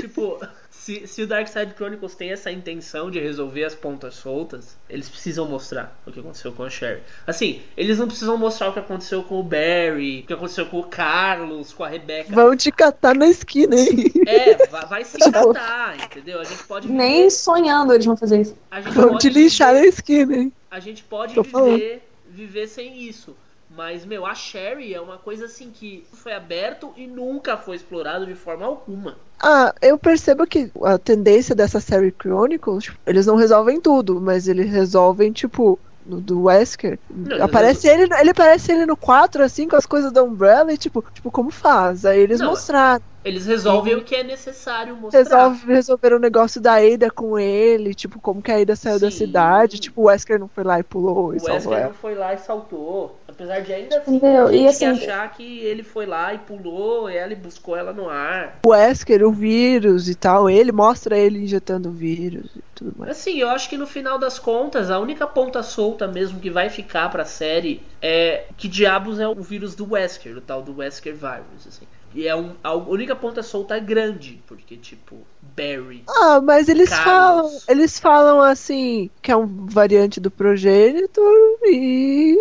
Tipo, 0.82 1.06
se, 1.06 1.06
se 1.06 1.22
o 1.22 1.26
Dark 1.26 1.46
Side 1.48 1.74
Chronicles 1.76 2.14
tem 2.14 2.32
essa 2.32 2.50
intenção 2.50 3.10
de 3.10 3.20
resolver 3.20 3.64
as 3.64 3.74
pontas 3.74 4.14
soltas, 4.14 4.76
eles 4.88 5.08
precisam 5.08 5.48
mostrar 5.48 6.00
o 6.06 6.10
que 6.10 6.20
aconteceu 6.20 6.52
com 6.52 6.64
a 6.64 6.70
Sherry. 6.70 7.02
Assim, 7.26 7.62
eles 7.76 7.98
não 7.98 8.06
precisam 8.08 8.36
mostrar 8.36 8.68
o 8.68 8.72
que 8.72 8.78
aconteceu 8.80 9.22
com 9.22 9.38
o 9.38 9.42
Barry, 9.42 10.20
o 10.20 10.26
que 10.26 10.32
aconteceu 10.32 10.66
com 10.66 10.80
o 10.80 10.84
Carlos, 10.84 11.72
com 11.72 11.84
a 11.84 11.88
Rebecca. 11.88 12.34
Vão 12.34 12.56
te 12.56 12.72
catar 12.72 13.14
na 13.14 13.28
esquina, 13.28 13.76
hein? 13.76 14.12
É, 14.26 14.66
vai, 14.66 14.86
vai 14.86 15.04
se 15.04 15.18
catar, 15.18 15.96
entendeu? 16.04 16.40
A 16.40 16.44
gente 16.44 16.64
pode 16.64 16.90
Nem 16.90 17.30
sonhando 17.30 17.92
eles 17.92 18.06
vão 18.06 18.16
fazer 18.16 18.40
isso. 18.40 18.56
A 18.70 18.80
gente 18.80 18.94
Vão 18.94 19.08
pode 19.10 19.20
te 19.20 19.28
lixar 19.28 19.72
na 19.74 19.84
esquina, 19.84 20.36
hein? 20.36 20.52
a 20.70 20.80
gente 20.80 21.02
pode 21.04 21.34
Tô 21.34 21.44
falando. 21.44 21.74
viver, 21.74 22.08
viver 22.28 22.66
sem 22.66 23.02
isso. 23.02 23.36
Mas, 23.74 24.04
meu, 24.04 24.26
a 24.26 24.34
Sherry 24.34 24.92
é 24.94 25.00
uma 25.00 25.18
coisa 25.18 25.46
assim 25.46 25.70
que 25.70 26.06
foi 26.12 26.32
aberto 26.32 26.92
e 26.96 27.06
nunca 27.06 27.56
foi 27.56 27.76
explorado 27.76 28.26
de 28.26 28.34
forma 28.34 28.66
alguma. 28.66 29.16
Ah, 29.42 29.74
eu 29.82 29.98
percebo 29.98 30.46
que 30.46 30.70
a 30.84 30.98
tendência 30.98 31.54
dessa 31.54 31.80
série 31.80 32.14
Chronicles, 32.20 32.84
tipo, 32.84 32.98
eles 33.06 33.26
não 33.26 33.34
resolvem 33.34 33.80
tudo, 33.80 34.20
mas 34.20 34.46
eles 34.46 34.70
resolvem, 34.70 35.32
tipo, 35.32 35.80
no 36.06 36.20
do 36.20 36.42
Wesker. 36.44 36.98
Não, 37.10 37.44
aparece 37.44 37.88
ele, 37.88 38.02
ele 38.20 38.30
aparece 38.30 38.70
ele 38.70 38.86
no 38.86 38.96
4, 38.96 39.42
assim, 39.42 39.66
com 39.66 39.74
as 39.74 39.86
coisas 39.86 40.12
da 40.12 40.22
Umbrella 40.22 40.72
e, 40.72 40.78
tipo, 40.78 41.02
tipo 41.12 41.30
como 41.30 41.50
faz? 41.50 42.04
Aí 42.04 42.20
eles 42.20 42.38
Não, 42.40 42.50
mostraram. 42.50 43.02
Eles 43.24 43.46
resolvem 43.46 43.94
Uhum. 43.94 44.00
o 44.00 44.04
que 44.04 44.16
é 44.16 44.24
necessário 44.24 44.96
mostrar. 44.96 45.20
Resolve, 45.22 45.66
resolveram 45.66 46.16
o 46.16 46.20
negócio 46.20 46.60
da 46.60 46.74
Ada 46.76 47.10
com 47.10 47.38
ele, 47.38 47.94
tipo, 47.94 48.20
como 48.20 48.42
que 48.42 48.50
a 48.50 48.60
Ada 48.60 48.76
saiu 48.76 48.98
da 49.00 49.10
Sim. 49.10 49.16
cidade. 49.16 49.78
Tipo, 49.78 50.02
o 50.02 50.04
Wesker 50.04 50.38
não 50.38 50.48
foi 50.48 50.64
lá 50.64 50.78
e 50.78 50.82
pulou 50.82 51.34
e 51.34 51.36
O 51.36 51.40
salvou 51.40 51.72
Wesker 51.72 51.86
não 51.86 51.94
foi 51.94 52.14
lá 52.14 52.34
e 52.34 52.38
saltou. 52.38 53.21
Apesar 53.32 53.60
de 53.60 53.72
ainda 53.72 53.98
assim, 53.98 54.16
Entendeu? 54.16 54.48
gente 54.48 54.62
E 54.62 54.66
assim- 54.68 54.86
achar 54.86 55.30
que 55.32 55.60
ele 55.60 55.82
foi 55.82 56.06
lá 56.06 56.32
e 56.34 56.38
pulou 56.38 57.08
ela 57.08 57.32
e 57.32 57.36
buscou 57.36 57.76
ela 57.76 57.92
no 57.92 58.08
ar. 58.08 58.58
O 58.64 58.70
Wesker, 58.70 59.26
o 59.26 59.32
vírus 59.32 60.08
e 60.08 60.14
tal, 60.14 60.48
ele 60.48 60.70
mostra 60.72 61.16
ele 61.16 61.38
injetando 61.38 61.88
o 61.88 61.92
vírus 61.92 62.46
e 62.54 62.62
tudo 62.74 62.92
mais. 62.96 63.10
Assim, 63.12 63.38
eu 63.38 63.48
acho 63.48 63.68
que 63.68 63.76
no 63.76 63.86
final 63.86 64.18
das 64.18 64.38
contas, 64.38 64.90
a 64.90 64.98
única 64.98 65.26
ponta 65.26 65.62
solta 65.62 66.06
mesmo 66.06 66.38
que 66.40 66.50
vai 66.50 66.68
ficar 66.68 67.08
pra 67.10 67.24
série 67.24 67.82
é 68.00 68.44
que 68.56 68.68
diabos 68.68 69.18
é 69.18 69.26
o 69.28 69.34
vírus 69.34 69.74
do 69.74 69.92
Wesker, 69.92 70.36
o 70.36 70.40
tal 70.40 70.62
do 70.62 70.76
Wesker 70.76 71.14
Virus, 71.14 71.66
assim. 71.68 71.86
E 72.14 72.26
é 72.26 72.36
um, 72.36 72.52
a 72.62 72.74
única 72.74 73.14
ponta 73.16 73.42
solta 73.42 73.76
é 73.76 73.80
grande, 73.80 74.42
porque 74.46 74.76
tipo, 74.76 75.16
Barry. 75.56 76.02
Ah, 76.08 76.40
mas 76.42 76.68
eles 76.68 76.88
Carlos. 76.88 77.04
falam, 77.04 77.60
eles 77.68 77.98
falam 77.98 78.40
assim, 78.40 79.10
que 79.20 79.30
é 79.30 79.36
um 79.36 79.66
variante 79.66 80.20
do 80.20 80.30
progenitor 80.30 81.58
e 81.64 82.36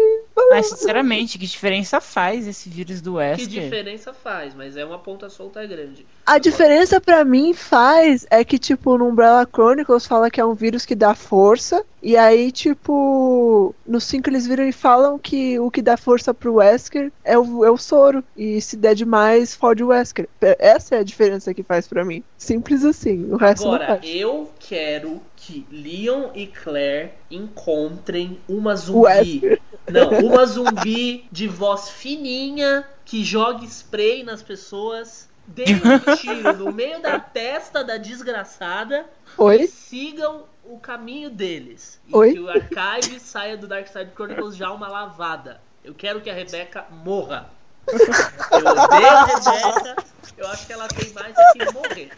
Mas, 0.50 0.68
sinceramente, 0.68 1.38
que 1.38 1.46
diferença 1.46 2.00
faz 2.00 2.48
esse 2.48 2.70
vírus 2.70 3.02
do 3.02 3.14
Que 3.14 3.18
Wesker? 3.18 3.48
diferença 3.48 4.14
faz, 4.14 4.54
mas 4.54 4.78
é 4.78 4.86
uma 4.86 5.00
ponta 5.00 5.30
solta 5.30 5.66
grande. 5.66 6.06
A 6.26 6.38
diferença 6.38 7.02
pra 7.02 7.26
mim 7.26 7.54
faz 7.54 8.26
é 8.30 8.44
que, 8.44 8.60
tipo, 8.60 8.98
no 8.98 9.10
Umbrella 9.10 9.48
Chronicles 9.52 10.06
fala 10.06 10.30
que 10.30 10.40
é 10.40 10.46
um 10.46 10.54
vírus 10.54 10.86
que 10.86 10.96
dá 10.96 11.16
força, 11.16 11.84
e 12.02 12.16
aí, 12.16 12.52
tipo, 12.52 13.76
no 13.86 14.00
5 14.00 14.30
eles 14.30 14.48
viram 14.48 14.64
e 14.64 14.72
falam 14.72 15.20
que 15.20 15.60
o 15.60 15.70
que 15.70 15.82
dá 15.82 15.98
força 15.98 16.34
pro 16.34 16.56
Wesker 16.56 17.12
é 17.24 17.38
o, 17.38 17.66
é 17.66 17.70
o 17.70 17.78
soro, 17.78 18.24
e 18.38 18.62
se 18.62 18.78
der 18.78 18.96
demais, 18.96 19.56
fode 19.62 19.84
o 19.84 19.88
Wesker. 19.90 20.28
Essa 20.42 20.96
é 20.96 21.00
a 21.00 21.04
diferença 21.04 21.54
que 21.54 21.62
faz 21.62 21.88
pra 21.88 22.04
mim. 22.04 22.24
Simples 22.38 22.84
assim, 22.84 23.32
o 23.32 23.38
resto 23.38 23.66
não 23.66 23.76
Agora, 23.76 24.00
faz. 24.00 24.02
eu 24.04 24.52
quero 24.60 25.22
que 25.36 25.66
Leon 25.72 26.32
e 26.34 26.48
Claire 26.48 27.12
encontrem 27.30 28.40
uma 28.50 28.72
Wesker. 28.72 28.82
zumbi. 28.86 29.62
Não, 29.90 30.10
uma 30.28 30.46
zumbi 30.46 31.26
de 31.32 31.48
voz 31.48 31.90
fininha 31.90 32.86
que 33.06 33.24
jogue 33.24 33.66
spray 33.68 34.24
nas 34.24 34.42
pessoas, 34.42 35.30
dê 35.46 35.66
um 35.66 36.16
tiro 36.16 36.58
no 36.58 36.72
meio 36.72 37.02
da 37.02 37.20
testa 37.20 37.84
da 37.84 37.98
desgraçada 37.98 39.06
Oi? 39.38 39.62
e 39.64 39.68
sigam 39.68 40.44
o 40.66 40.80
caminho 40.80 41.30
deles. 41.30 42.00
E 42.08 42.16
Oi? 42.16 42.34
que 42.34 42.40
o 42.40 42.50
Archive 42.50 43.20
saia 43.20 43.58
do 43.58 43.68
Dark 43.68 43.88
Side 43.88 44.12
Chronicles 44.16 44.56
já 44.56 44.72
uma 44.72 44.88
lavada. 44.88 45.62
Eu 45.84 45.94
quero 45.94 46.22
que 46.22 46.30
a 46.30 46.34
Rebecca 46.34 46.86
morra. 47.04 47.50
Eu 47.88 48.84
odeio 48.84 49.08
a 49.10 49.26
Rebecca. 49.26 49.96
Eu 50.38 50.48
acho 50.48 50.66
que 50.68 50.74
ela 50.74 50.88
tem 50.88 51.12
mais 51.14 51.36
é 51.38 51.52
que 51.54 51.74
morrer. 51.74 52.10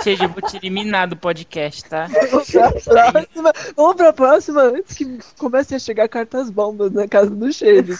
Seja, 0.00 0.24
eu 0.24 0.28
vou 0.28 0.40
te 0.40 0.56
eliminar 0.56 1.08
do 1.08 1.16
podcast, 1.16 1.84
tá? 1.84 2.06
Vamos 2.30 2.84
pra 2.84 3.12
próxima, 3.12 3.52
vamos 3.76 3.96
pra 3.96 4.12
próxima 4.12 4.62
antes 4.62 4.96
que 4.96 5.18
comecem 5.36 5.76
a 5.76 5.80
chegar 5.80 6.08
cartas 6.08 6.48
bombas 6.50 6.92
na 6.92 7.08
casa 7.08 7.30
do 7.30 7.52
Shade. 7.52 7.92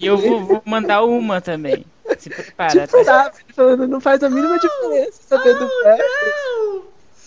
E 0.00 0.06
eu 0.06 0.16
vou, 0.16 0.44
vou 0.44 0.62
mandar 0.64 1.02
uma 1.04 1.40
também. 1.40 1.84
Se 2.18 2.30
prepara, 2.30 2.86
Tipo, 2.86 3.04
tá? 3.04 3.24
sabe? 3.24 3.36
Falando, 3.54 3.86
não 3.86 4.00
faz 4.00 4.22
a 4.22 4.30
mínima 4.30 4.58
diferença 4.58 5.20
saber 5.28 5.54
do 5.58 5.68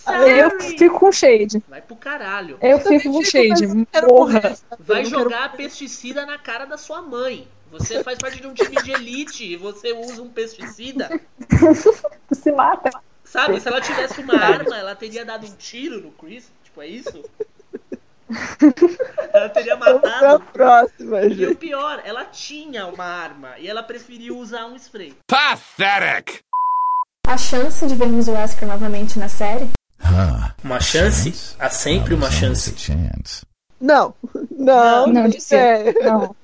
Eu 0.06 0.60
fico 0.60 0.98
com 0.98 1.12
shade. 1.12 1.62
Vai 1.68 1.80
pro 1.82 1.96
caralho. 1.96 2.58
Eu 2.60 2.78
fico 2.80 3.12
com 3.12 3.22
shade. 3.22 3.66
Porra. 4.06 4.56
Vai 4.78 5.04
jogar 5.04 5.52
pesticida 5.52 6.24
na 6.26 6.38
cara 6.38 6.64
da 6.64 6.76
sua 6.76 7.02
mãe. 7.02 7.46
Você 7.70 8.02
faz 8.02 8.18
parte 8.18 8.40
de 8.40 8.46
um 8.46 8.54
time 8.54 8.76
de 8.82 8.90
elite 8.90 9.44
e 9.44 9.56
você 9.56 9.92
usa 9.92 10.22
um 10.22 10.28
pesticida. 10.28 11.08
Se 12.32 12.50
mata. 12.52 12.90
Sabe, 13.24 13.60
se 13.60 13.68
ela 13.68 13.80
tivesse 13.80 14.20
uma 14.20 14.34
arma, 14.34 14.76
ela 14.76 14.96
teria 14.96 15.24
dado 15.24 15.46
um 15.46 15.54
tiro 15.56 16.00
no 16.00 16.10
Chris. 16.10 16.50
Tipo, 16.64 16.82
é 16.82 16.86
isso? 16.88 17.22
Ela 19.32 19.48
teria 19.50 19.76
matado. 19.76 20.44
próxima, 20.52 21.22
E 21.22 21.26
o 21.28 21.34
gente. 21.34 21.54
pior, 21.56 22.02
ela 22.04 22.24
tinha 22.24 22.86
uma 22.86 23.04
arma 23.04 23.56
e 23.58 23.68
ela 23.68 23.82
preferiu 23.84 24.36
usar 24.38 24.66
um 24.66 24.74
spray. 24.76 25.14
Pathetic! 25.28 26.42
A 27.26 27.36
chance 27.36 27.86
de 27.86 27.94
vermos 27.94 28.26
o 28.26 28.32
Wesker 28.32 28.66
novamente 28.66 29.16
na 29.18 29.28
série? 29.28 29.68
Uma 30.62 30.80
chance? 30.80 31.54
Há 31.58 31.68
sempre 31.70 32.14
uma 32.14 32.30
chance. 32.30 32.74
Não, 33.80 34.14
não, 34.50 35.06
Não, 35.06 35.32
ser. 35.32 35.56
é. 35.56 35.92
Não. 36.04 36.36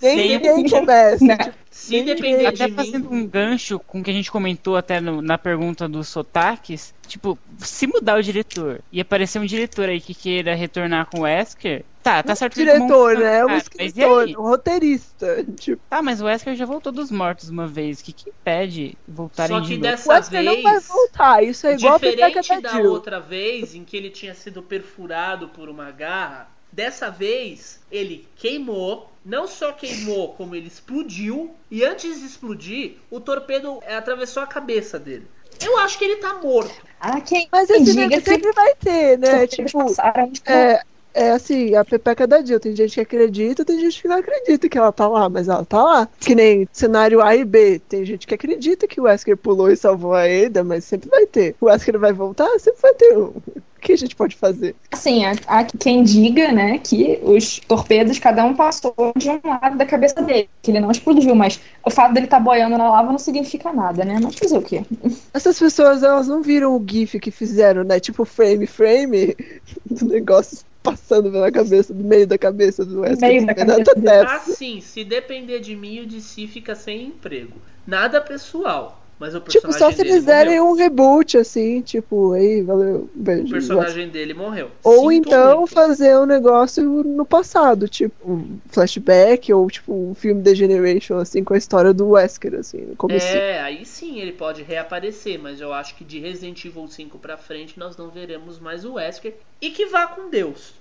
Nem 0.00 0.16
Sem- 0.16 0.28
ninguém 0.38 0.68
começa. 0.68 1.24
Não. 1.24 1.36
Se 1.70 2.02
depender 2.02 2.46
Até 2.46 2.66
de 2.66 2.70
mim, 2.70 2.76
fazendo 2.76 3.12
um 3.12 3.26
gancho 3.26 3.78
com 3.78 4.00
o 4.00 4.02
que 4.02 4.10
a 4.10 4.14
gente 4.14 4.30
comentou 4.30 4.76
até 4.76 5.00
no- 5.00 5.20
na 5.22 5.36
pergunta 5.38 5.88
dos 5.88 6.08
sotaques, 6.08 6.92
tipo, 7.06 7.38
se 7.58 7.86
mudar 7.86 8.18
o 8.18 8.22
diretor 8.22 8.80
e 8.92 9.00
aparecer 9.00 9.38
um 9.38 9.44
diretor 9.46 9.88
aí 9.88 10.00
que 10.00 10.14
queira 10.14 10.54
retornar 10.54 11.06
com 11.06 11.18
o 11.20 11.22
Wesker, 11.22 11.84
tá, 12.06 12.22
tá 12.22 12.34
certo 12.36 12.54
que 12.54 12.60
ele 12.62 12.72
tomou 12.72 13.08
diretor, 13.08 13.16
um 13.16 13.20
né? 13.20 13.44
Um 13.44 13.48
cara, 13.48 13.64
mas 13.78 13.92
e 13.96 14.02
escritor, 14.02 14.22
aí? 14.24 14.36
um 14.36 14.42
roteirista. 14.42 15.44
Tipo, 15.58 15.82
Tá, 15.88 16.00
mas 16.02 16.20
o 16.20 16.24
Wesker 16.24 16.54
já 16.54 16.64
voltou 16.64 16.92
dos 16.92 17.10
mortos 17.10 17.48
uma 17.48 17.66
vez, 17.66 18.00
o 18.00 18.04
que 18.04 18.12
que 18.12 18.30
impede 18.30 18.96
voltarem 19.08 19.56
Só 19.56 19.60
de 19.60 19.68
que 19.68 19.74
novo? 19.78 19.82
dessa 19.82 20.08
o 20.08 20.12
Wesker 20.12 20.42
não 20.42 20.62
vai 20.62 20.72
vez, 20.72 20.86
voltar. 20.86 21.42
Isso 21.42 21.66
é 21.66 21.74
igual 21.74 21.94
a 21.94 21.98
diferente 21.98 22.48
da 22.48 22.60
da 22.60 22.70
Jill. 22.70 22.90
outra 22.90 23.20
vez 23.20 23.74
em 23.74 23.84
que 23.84 23.96
ele 23.96 24.10
tinha 24.10 24.34
sido 24.34 24.62
perfurado 24.62 25.48
por 25.48 25.68
uma 25.68 25.90
garra, 25.90 26.48
dessa 26.72 27.10
vez 27.10 27.80
ele 27.90 28.28
queimou, 28.36 29.10
não 29.24 29.46
só 29.46 29.72
queimou, 29.72 30.34
como 30.38 30.54
ele 30.54 30.68
explodiu, 30.68 31.54
e 31.70 31.84
antes 31.84 32.20
de 32.20 32.26
explodir, 32.26 32.98
o 33.10 33.18
torpedo 33.18 33.80
atravessou 33.88 34.42
a 34.42 34.46
cabeça 34.46 34.98
dele. 34.98 35.26
Eu 35.60 35.78
acho 35.78 35.98
que 35.98 36.04
ele 36.04 36.16
tá 36.16 36.34
morto. 36.34 36.74
Ah, 37.00 37.20
quem, 37.20 37.48
Mas 37.50 37.70
esse 37.70 37.94
diga 37.94 38.08
que 38.08 38.20
sempre 38.20 38.52
vai 38.52 38.74
ter, 38.74 39.18
né? 39.18 39.46
Tipo, 39.46 39.78
passaram 39.86 40.30
de 40.30 40.42
é, 40.44 40.82
é 41.16 41.30
assim, 41.30 41.74
a 41.74 41.84
pepeca 41.84 42.26
da 42.26 42.44
Jill. 42.44 42.60
Tem 42.60 42.76
gente 42.76 42.94
que 42.94 43.00
acredita, 43.00 43.64
tem 43.64 43.80
gente 43.80 44.02
que 44.02 44.06
não 44.06 44.18
acredita 44.18 44.68
que 44.68 44.76
ela 44.76 44.92
tá 44.92 45.08
lá, 45.08 45.28
mas 45.28 45.48
ela 45.48 45.64
tá 45.64 45.82
lá. 45.82 46.08
Que 46.20 46.34
nem 46.34 46.68
cenário 46.70 47.22
A 47.22 47.34
e 47.34 47.44
B. 47.44 47.80
Tem 47.88 48.04
gente 48.04 48.26
que 48.26 48.34
acredita 48.34 48.86
que 48.86 49.00
o 49.00 49.04
Wesker 49.04 49.36
pulou 49.36 49.70
e 49.70 49.76
salvou 49.76 50.12
a 50.12 50.24
Ada, 50.24 50.62
mas 50.62 50.84
sempre 50.84 51.08
vai 51.08 51.26
ter. 51.26 51.56
O 51.58 51.66
Wesker 51.66 51.98
vai 51.98 52.12
voltar? 52.12 52.46
Sempre 52.58 52.82
vai 52.82 52.94
ter 52.94 53.16
um. 53.16 53.32
O 53.76 53.80
que 53.80 53.92
a 53.92 53.96
gente 53.96 54.16
pode 54.16 54.34
fazer? 54.34 54.74
Assim, 54.90 55.24
há, 55.24 55.34
há 55.46 55.64
quem 55.64 56.02
diga, 56.02 56.50
né, 56.50 56.78
que 56.78 57.20
os 57.22 57.60
torpedos, 57.60 58.18
cada 58.18 58.44
um 58.44 58.52
passou 58.54 58.94
de 59.16 59.30
um 59.30 59.40
lado 59.44 59.78
da 59.78 59.86
cabeça 59.86 60.20
dele, 60.20 60.48
que 60.60 60.72
ele 60.72 60.80
não 60.80 60.90
explodiu, 60.90 61.36
mas 61.36 61.60
o 61.84 61.90
fato 61.90 62.12
dele 62.12 62.26
estar 62.26 62.40
boiando 62.40 62.76
na 62.76 62.90
lava 62.90 63.12
não 63.12 63.18
significa 63.18 63.72
nada, 63.72 64.04
né? 64.04 64.18
Mas 64.20 64.34
fazer 64.34 64.58
o 64.58 64.62
quê? 64.62 64.82
Essas 65.32 65.58
pessoas, 65.58 66.02
elas 66.02 66.26
não 66.26 66.42
viram 66.42 66.74
o 66.74 66.84
GIF 66.84 67.20
que 67.20 67.30
fizeram, 67.30 67.84
né? 67.84 68.00
Tipo 68.00 68.24
frame, 68.24 68.66
frame 68.66 69.36
do 69.88 70.06
negócio 70.06 70.66
passando 70.86 71.30
pela 71.30 71.50
cabeça, 71.50 71.92
do 71.92 72.04
meio 72.04 72.26
da 72.26 72.38
cabeça 72.38 72.84
do 72.84 73.00
Wesker. 73.00 73.28
Meio 73.28 73.46
da 73.46 73.54
cabeça. 73.54 74.34
Assim, 74.34 74.80
se 74.80 75.04
depender 75.04 75.60
de 75.60 75.74
mim, 75.74 76.00
o 76.00 76.06
DC 76.06 76.46
fica 76.46 76.74
sem 76.74 77.06
emprego. 77.06 77.60
Nada 77.86 78.20
pessoal, 78.20 78.95
mas 79.18 79.34
o 79.34 79.40
Tipo, 79.40 79.68
personagem 79.68 79.78
só 79.78 79.90
se 79.90 79.96
dele 79.96 80.10
eles 80.10 80.24
derem 80.24 80.60
morreu. 80.60 80.72
um 80.72 80.76
reboot, 80.76 81.38
assim, 81.38 81.80
tipo, 81.82 82.32
aí, 82.32 82.62
valeu, 82.62 83.08
O 83.14 83.18
beijo. 83.18 83.48
personagem 83.48 84.08
dele 84.08 84.34
morreu. 84.34 84.70
Ou 84.84 85.10
Sinto 85.10 85.28
então 85.28 85.58
muito. 85.60 85.72
fazer 85.72 86.16
um 86.18 86.26
negócio 86.26 86.84
no 87.02 87.24
passado, 87.24 87.88
tipo 87.88 88.14
um 88.30 88.58
flashback, 88.68 89.52
ou 89.52 89.68
tipo 89.70 89.92
um 89.92 90.14
filme 90.14 90.42
The 90.42 90.54
Generation, 90.54 91.16
assim, 91.16 91.42
com 91.42 91.54
a 91.54 91.58
história 91.58 91.92
do 91.94 92.10
Wesker, 92.10 92.54
assim, 92.54 92.78
no 92.82 92.96
começo. 92.96 93.26
É, 93.26 93.60
aí 93.60 93.84
sim 93.86 94.18
ele 94.20 94.32
pode 94.32 94.62
reaparecer, 94.62 95.38
mas 95.38 95.60
eu 95.60 95.72
acho 95.72 95.94
que 95.96 96.04
de 96.04 96.18
Resident 96.18 96.64
Evil 96.64 96.86
5 96.86 97.18
pra 97.18 97.36
frente 97.36 97.78
nós 97.78 97.96
não 97.96 98.10
veremos 98.10 98.58
mais 98.58 98.84
o 98.84 98.94
Wesker. 98.94 99.34
E 99.60 99.70
que 99.70 99.86
vá 99.86 100.06
com 100.06 100.28
Deus. 100.28 100.74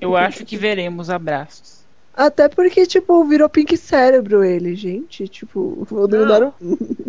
Eu 0.00 0.16
acho 0.16 0.44
que 0.44 0.56
veremos 0.56 1.10
abraços. 1.10 1.81
Até 2.14 2.48
porque, 2.48 2.86
tipo, 2.86 3.24
virou 3.24 3.48
pink 3.48 3.76
cérebro 3.76 4.44
ele, 4.44 4.74
gente. 4.74 5.26
Tipo, 5.28 5.84
vou 5.88 6.06
Não. 6.06 6.26
dar 6.26 6.52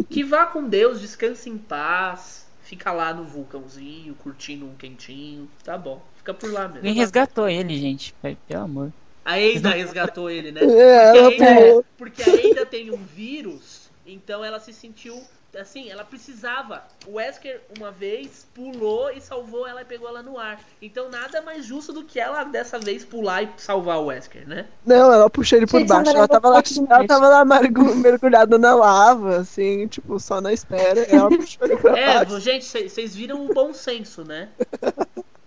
Que 0.10 0.24
vá 0.24 0.46
com 0.46 0.64
Deus, 0.68 1.02
descanse 1.02 1.50
em 1.50 1.58
paz. 1.58 2.44
Fica 2.62 2.92
lá 2.92 3.14
no 3.14 3.26
vulcãozinho, 3.26 4.16
curtindo 4.16 4.66
um 4.66 4.76
quentinho. 4.76 5.50
Tá 5.64 5.78
bom, 5.78 6.02
fica 6.18 6.34
por 6.34 6.52
lá 6.52 6.68
mesmo. 6.68 6.82
Quem 6.82 6.94
resgatou 6.94 7.48
ele, 7.50 7.78
gente? 7.78 8.16
Pelo 8.48 8.64
amor. 8.64 8.92
A 9.26 9.40
Eida 9.40 9.70
resgatou 9.70 10.30
ele, 10.30 10.52
né? 10.52 10.62
É, 10.64 11.18
ela 11.18 11.30
porque, 11.30 11.44
a 11.44 11.52
Eida, 11.52 11.62
pulou. 11.62 11.86
porque 11.98 12.24
a 12.24 12.36
Eida 12.36 12.66
tem 12.66 12.92
um 12.92 12.98
vírus, 12.98 13.90
então 14.06 14.44
ela 14.44 14.60
se 14.60 14.74
sentiu. 14.74 15.22
Assim, 15.60 15.90
ela 15.90 16.04
precisava. 16.04 16.84
O 17.06 17.14
Wesker, 17.14 17.62
uma 17.78 17.92
vez, 17.92 18.46
pulou 18.56 19.12
e 19.12 19.22
salvou 19.22 19.68
ela 19.68 19.82
e 19.82 19.86
pegou 19.86 20.08
ela 20.08 20.24
no 20.24 20.40
ar. 20.40 20.60
Então, 20.82 21.10
nada 21.10 21.42
mais 21.42 21.64
justo 21.66 21.94
do 21.94 22.04
que 22.04 22.20
ela, 22.20 22.44
dessa 22.44 22.80
vez, 22.80 23.06
pular 23.06 23.44
e 23.44 23.50
salvar 23.58 24.00
o 24.00 24.06
Wesker, 24.06 24.48
né? 24.48 24.66
Não, 24.86 25.14
ela 25.14 25.30
puxou 25.30 25.58
ele 25.58 25.68
por 25.68 25.80
Gente, 25.80 25.90
baixo. 25.90 26.10
ela 26.10 26.20
Ela 26.20 26.28
tava 26.28 26.50
lá, 26.50 26.64
ela 26.90 27.08
tava 27.08 27.28
lá 27.30 27.46
mergu- 27.46 27.96
mergulhada 27.96 28.58
na 28.58 28.74
lava, 28.74 29.38
assim, 29.38 29.88
tipo, 29.88 30.20
só 30.20 30.42
na 30.42 30.52
espera. 30.52 31.02
Ela 31.02 31.30
puxou 31.30 31.68
ele 31.68 31.78
pra 31.78 31.98
É, 31.98 32.14
baixo. 32.26 32.40
gente, 32.40 32.66
vocês 32.90 33.16
viram 33.16 33.46
o 33.46 33.50
bom 33.54 33.74
senso, 33.74 34.24
né? 34.24 34.50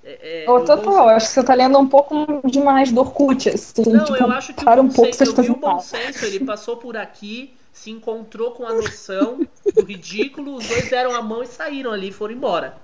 É, 0.04 0.44
é, 0.44 0.50
Ô, 0.50 0.54
o 0.54 0.58
bom 0.60 0.64
total, 0.64 1.10
eu 1.10 1.16
acho 1.16 1.26
que 1.26 1.32
você 1.32 1.42
tá 1.42 1.54
lendo 1.54 1.76
um 1.78 1.88
pouco 1.88 2.14
demais 2.48 2.92
do 2.92 3.00
Orkut, 3.00 3.48
assim. 3.48 3.82
Não, 3.90 4.04
tipo, 4.04 4.18
eu 4.18 4.30
acho 4.30 4.54
que 4.54 4.62
o 4.62 4.64
para 4.64 4.80
um 4.80 4.86
bom 4.86 4.94
pouco 4.94 5.12
senso, 5.12 5.32
eu 5.40 5.42
vi 5.42 5.50
o 5.50 5.56
bom 5.56 5.80
senso, 5.80 6.24
ele 6.24 6.40
passou 6.44 6.76
por 6.76 6.96
aqui, 6.96 7.56
se 7.76 7.90
encontrou 7.90 8.52
com 8.52 8.66
a 8.66 8.72
noção 8.72 9.46
do 9.74 9.84
ridículo, 9.84 10.56
os 10.56 10.66
dois 10.66 10.88
deram 10.88 11.14
a 11.14 11.20
mão 11.20 11.42
e 11.42 11.46
saíram 11.46 11.92
ali, 11.92 12.10
foram 12.10 12.34
embora. 12.34 12.74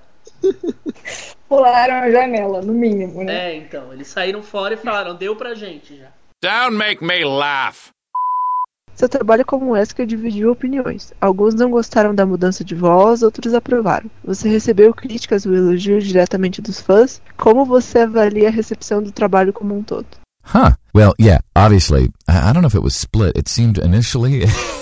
Pularam 1.48 1.94
a 1.94 2.10
janela, 2.10 2.60
no 2.60 2.74
mínimo, 2.74 3.24
né? 3.24 3.52
É, 3.52 3.56
então, 3.56 3.92
eles 3.92 4.08
saíram 4.08 4.42
fora 4.42 4.74
e 4.74 4.76
falaram, 4.76 5.16
deu 5.16 5.34
pra 5.34 5.54
gente 5.54 5.96
já. 5.96 6.08
Don't 6.42 6.76
make 6.76 7.02
me 7.02 7.24
laugh. 7.24 7.90
Seu 8.94 9.08
trabalho 9.08 9.46
como 9.46 9.70
Wesker 9.70 10.06
dividiu 10.06 10.52
opiniões. 10.52 11.12
Alguns 11.18 11.54
não 11.54 11.70
gostaram 11.70 12.14
da 12.14 12.26
mudança 12.26 12.62
de 12.62 12.74
voz, 12.74 13.22
outros 13.22 13.54
aprovaram. 13.54 14.10
Você 14.22 14.48
recebeu 14.48 14.92
críticas 14.92 15.46
ou 15.46 15.54
elogios 15.54 16.04
diretamente 16.04 16.60
dos 16.60 16.80
fãs? 16.80 17.20
Como 17.38 17.64
você 17.64 18.00
avalia 18.00 18.48
a 18.48 18.52
recepção 18.52 19.02
do 19.02 19.10
trabalho 19.10 19.54
como 19.54 19.74
um 19.74 19.82
todo? 19.82 20.06
Huh. 20.44 20.74
Well, 20.94 21.14
yeah, 21.18 21.40
obviously. 21.56 22.10
I, 22.28 22.50
I 22.50 22.52
don't 22.52 22.60
know 22.60 22.68
if 22.68 22.74
it 22.74 22.82
was 22.82 22.94
split. 22.94 23.38
It 23.38 23.48
seemed 23.48 23.78
initially. 23.78 24.42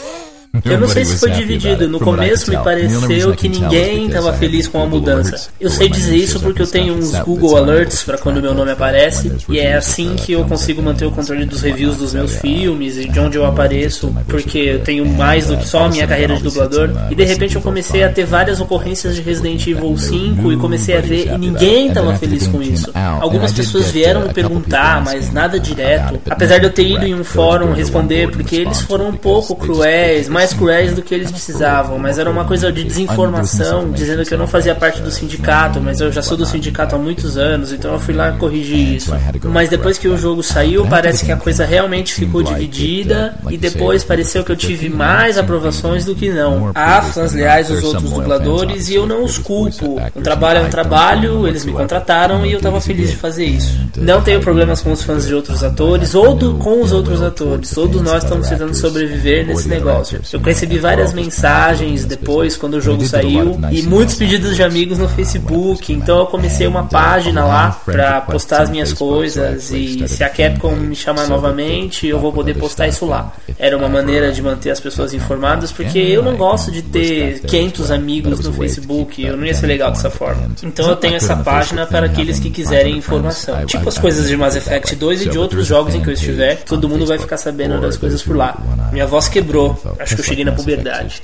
Eu 0.65 0.81
não 0.81 0.89
sei 0.89 1.05
se 1.05 1.17
foi 1.17 1.31
dividido. 1.31 1.89
No 1.89 2.01
começo 2.01 2.51
me 2.51 2.57
pareceu 2.57 3.35
que 3.35 3.49
ninguém 3.49 4.07
estava 4.07 4.33
feliz 4.33 4.67
com 4.67 4.83
a 4.83 4.87
mudança. 4.87 5.49
Eu 5.61 5.71
sei 5.71 5.89
dizer 5.89 6.17
isso 6.17 6.41
porque 6.41 6.63
eu 6.63 6.67
tenho 6.67 6.95
uns 6.95 7.13
Google 7.21 7.57
Alerts 7.57 8.03
para 8.03 8.19
quando 8.19 8.43
meu 8.43 8.53
nome 8.53 8.73
aparece 8.73 9.33
e 9.49 9.59
é 9.59 9.75
assim 9.75 10.13
uh, 10.13 10.17
que 10.17 10.33
eu 10.33 10.45
consigo 10.45 10.83
manter 10.83 11.07
o 11.07 11.13
controle 11.13 11.45
dos 11.45 11.63
reviews 11.63 11.97
dos 11.97 12.15
meus 12.15 12.37
filmes 12.37 12.97
e 12.97 13.09
de 13.09 13.21
onde 13.21 13.39
eu 13.39 13.47
apareço, 13.47 14.13
porque 14.27 14.59
eu 14.59 14.81
tenho 14.81 15.07
mais 15.07 15.47
do 15.47 15.57
que 15.57 15.67
só 15.67 15.85
a 15.85 15.89
minha 15.89 16.07
carreira 16.07 16.37
de 16.37 16.43
dublador. 16.43 16.91
E 17.11 17.15
de 17.15 17.25
repente 17.25 17.55
eu 17.55 17.63
comecei 17.63 18.03
a 18.03 18.11
ter 18.11 18.25
várias 18.25 18.61
ocorrências 18.61 19.15
de 19.15 19.23
Resident 19.23 19.65
Evil 19.67 19.97
5 19.97 20.53
e 20.53 20.57
comecei 20.57 20.97
a 20.97 21.01
ver 21.01 21.29
e 21.29 21.39
ninguém 21.39 21.89
estava 21.89 22.15
feliz 22.17 22.47
com 22.49 22.61
isso. 22.61 22.91
Algumas 22.95 23.53
pessoas 23.53 23.91
vieram 23.91 24.23
me 24.23 24.35
perguntar, 24.35 25.03
mas 25.05 25.33
nada 25.33 25.61
direto. 25.61 26.21
Apesar 26.29 26.59
de 26.59 26.65
eu 26.65 26.73
ter 26.73 26.89
ido 26.89 27.07
em 27.07 27.15
um 27.15 27.23
fórum 27.23 27.73
responder 27.73 28.31
porque 28.31 28.57
eles 28.57 28.81
foram 28.81 29.09
um 29.09 29.17
pouco 29.17 29.55
cruéis, 29.55 30.29
mais 30.41 30.55
cruéis 30.55 30.95
do 30.95 31.03
que 31.03 31.15
eles 31.15 31.31
precisavam, 31.31 31.99
mas 31.99 32.19
era 32.19 32.31
uma 32.31 32.47
coisa 32.47 32.73
de 32.73 32.83
desinformação, 32.83 33.91
dizendo 33.91 34.25
que 34.25 34.33
eu 34.33 34.39
não 34.39 34.47
fazia 34.47 34.75
parte 34.75 35.03
do 35.03 35.11
sindicato, 35.11 35.83
mas 35.83 36.01
eu 36.01 36.11
já 36.11 36.23
sou 36.23 36.35
do 36.35 36.47
sindicato 36.47 36.95
há 36.95 36.99
muitos 36.99 37.37
anos, 37.37 37.75
então 37.75 37.93
eu 37.93 38.01
fui 38.01 38.15
lá 38.15 38.33
corrigir 38.33 38.97
isso. 38.97 39.13
Mas 39.45 39.69
depois 39.69 39.99
que 39.99 40.09
o 40.09 40.17
jogo 40.17 40.43
saiu, 40.43 40.87
parece 40.87 41.27
que 41.27 41.33
a 41.33 41.37
coisa 41.37 41.67
realmente 41.67 42.15
ficou 42.15 42.43
dividida 42.43 43.35
e 43.51 43.59
depois 43.59 44.03
pareceu 44.03 44.43
que 44.43 44.51
eu 44.51 44.57
tive 44.57 44.89
mais 44.89 45.37
aprovações 45.37 46.07
do 46.07 46.15
que 46.15 46.31
não. 46.31 46.73
Há 46.75 47.03
fãs 47.03 47.35
leais 47.35 47.71
aos 47.71 47.85
outros 47.85 48.11
dubladores 48.11 48.89
e 48.89 48.95
eu 48.95 49.07
não 49.07 49.23
os 49.25 49.37
culpo. 49.37 50.01
Um 50.17 50.23
trabalho 50.23 50.61
é 50.61 50.63
um 50.63 50.71
trabalho, 50.71 51.47
eles 51.47 51.67
me 51.67 51.73
contrataram 51.73 52.47
e 52.47 52.53
eu 52.53 52.61
tava 52.63 52.81
feliz 52.81 53.11
de 53.11 53.17
fazer 53.17 53.45
isso. 53.45 53.79
Não 53.99 54.23
tenho 54.23 54.41
problemas 54.41 54.81
com 54.81 54.91
os 54.91 55.03
fãs 55.03 55.27
de 55.27 55.35
outros 55.35 55.63
atores 55.63 56.15
ou 56.15 56.35
do, 56.35 56.55
com 56.55 56.81
os 56.81 56.93
outros 56.93 57.21
atores. 57.21 57.73
Todos 57.73 58.01
nós 58.01 58.25
estamos 58.25 58.49
tentando 58.49 58.75
sobreviver 58.75 59.47
nesse 59.47 59.69
negócio. 59.69 60.19
Eu 60.33 60.41
recebi 60.41 60.79
várias 60.79 61.13
mensagens 61.13 62.05
depois, 62.05 62.57
quando 62.57 62.75
o 62.75 62.81
jogo 62.81 63.05
saiu, 63.05 63.59
e 63.71 63.83
muitos 63.83 64.15
pedidos 64.15 64.57
de 64.57 64.63
amigos 64.63 64.99
no 64.99 65.09
Facebook. 65.09 65.93
Então 65.93 66.21
eu 66.21 66.27
comecei 66.27 66.67
uma 66.67 66.85
página 66.85 67.45
lá 67.45 67.81
pra 67.85 68.21
postar 68.21 68.63
as 68.63 68.71
minhas 68.71 68.93
coisas. 68.93 69.71
E 69.71 70.07
se 70.09 70.23
a 70.23 70.29
Capcom 70.29 70.75
me 70.77 70.95
chamar 70.95 71.27
novamente, 71.29 72.07
eu 72.07 72.19
vou 72.19 72.33
poder 72.33 72.55
postar 72.55 72.89
isso 72.89 73.07
lá. 73.07 73.33
Era 73.59 73.77
uma 73.77 73.89
maneira 73.89 74.33
de 74.33 74.41
manter 74.41 74.71
as 74.71 74.81
pessoas 74.81 75.13
informadas, 75.13 75.73
porque 75.73 75.99
eu 75.99 76.23
não 76.23 76.37
gosto 76.37 76.71
de 76.71 76.83
ter 76.83 77.41
500 77.41 77.91
amigos 77.91 78.41
no 78.41 78.53
Facebook. 78.53 79.23
Eu 79.25 79.37
não 79.37 79.45
ia 79.45 79.55
ser 79.55 79.67
legal 79.67 79.91
dessa 79.91 80.11
forma. 80.11 80.51
Então 80.63 80.89
eu 80.89 80.97
tenho 80.97 81.17
essa 81.17 81.37
página 81.37 81.87
para 81.87 82.07
aqueles 82.07 82.39
que 82.39 82.51
quiserem 82.51 82.97
informação. 82.97 83.65
Tipo 83.67 83.89
as 83.89 83.99
coisas 83.99 84.29
de 84.29 84.37
Mass 84.37 84.57
Effect 84.57 84.95
2 84.95 85.23
e 85.23 85.29
de 85.29 85.39
outros 85.39 85.67
jogos 85.67 85.95
em 85.95 86.01
que 86.01 86.09
eu 86.09 86.15
estiver, 86.15 86.63
todo 86.63 86.89
mundo 86.89 87.05
vai 87.05 87.19
ficar 87.19 87.37
sabendo 87.37 87.81
das 87.81 87.97
coisas 87.97 88.23
por 88.23 88.37
lá. 88.37 88.57
Minha 88.93 89.07
voz 89.07 89.29
quebrou. 89.29 89.81
Acho 89.99 90.20
eu 90.21 90.25
cheguei 90.25 90.45
na 90.45 90.53
puberdade. 90.53 91.21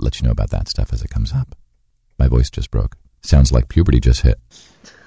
Let 0.00 0.18
you 0.18 0.24
know 0.24 0.32
about 0.32 0.50
that 0.50 0.68
stuff 0.68 0.92
as 0.92 1.02
it 1.02 1.08
comes 1.12 1.32
up. 1.32 1.54
My 2.18 2.28
voice 2.28 2.50
just 2.50 2.70
broke. 2.70 2.96
Sounds 3.22 3.52
like 3.52 3.68
puberty 3.68 4.00
just 4.00 4.22
hit. 4.22 4.38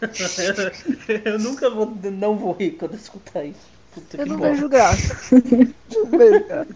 eu 1.25 1.39
nunca 1.39 1.69
vou, 1.69 1.93
não 2.11 2.37
vou 2.37 2.53
rir 2.53 2.71
quando 2.71 2.95
escutar 2.95 3.43
isso. 3.43 3.59
Puta 3.93 4.17
eu 4.17 4.25
não 4.25 4.37
vejo 4.37 4.69
graça. 4.69 5.15
não 5.35 6.17
vejo 6.17 6.47
graça. 6.47 6.75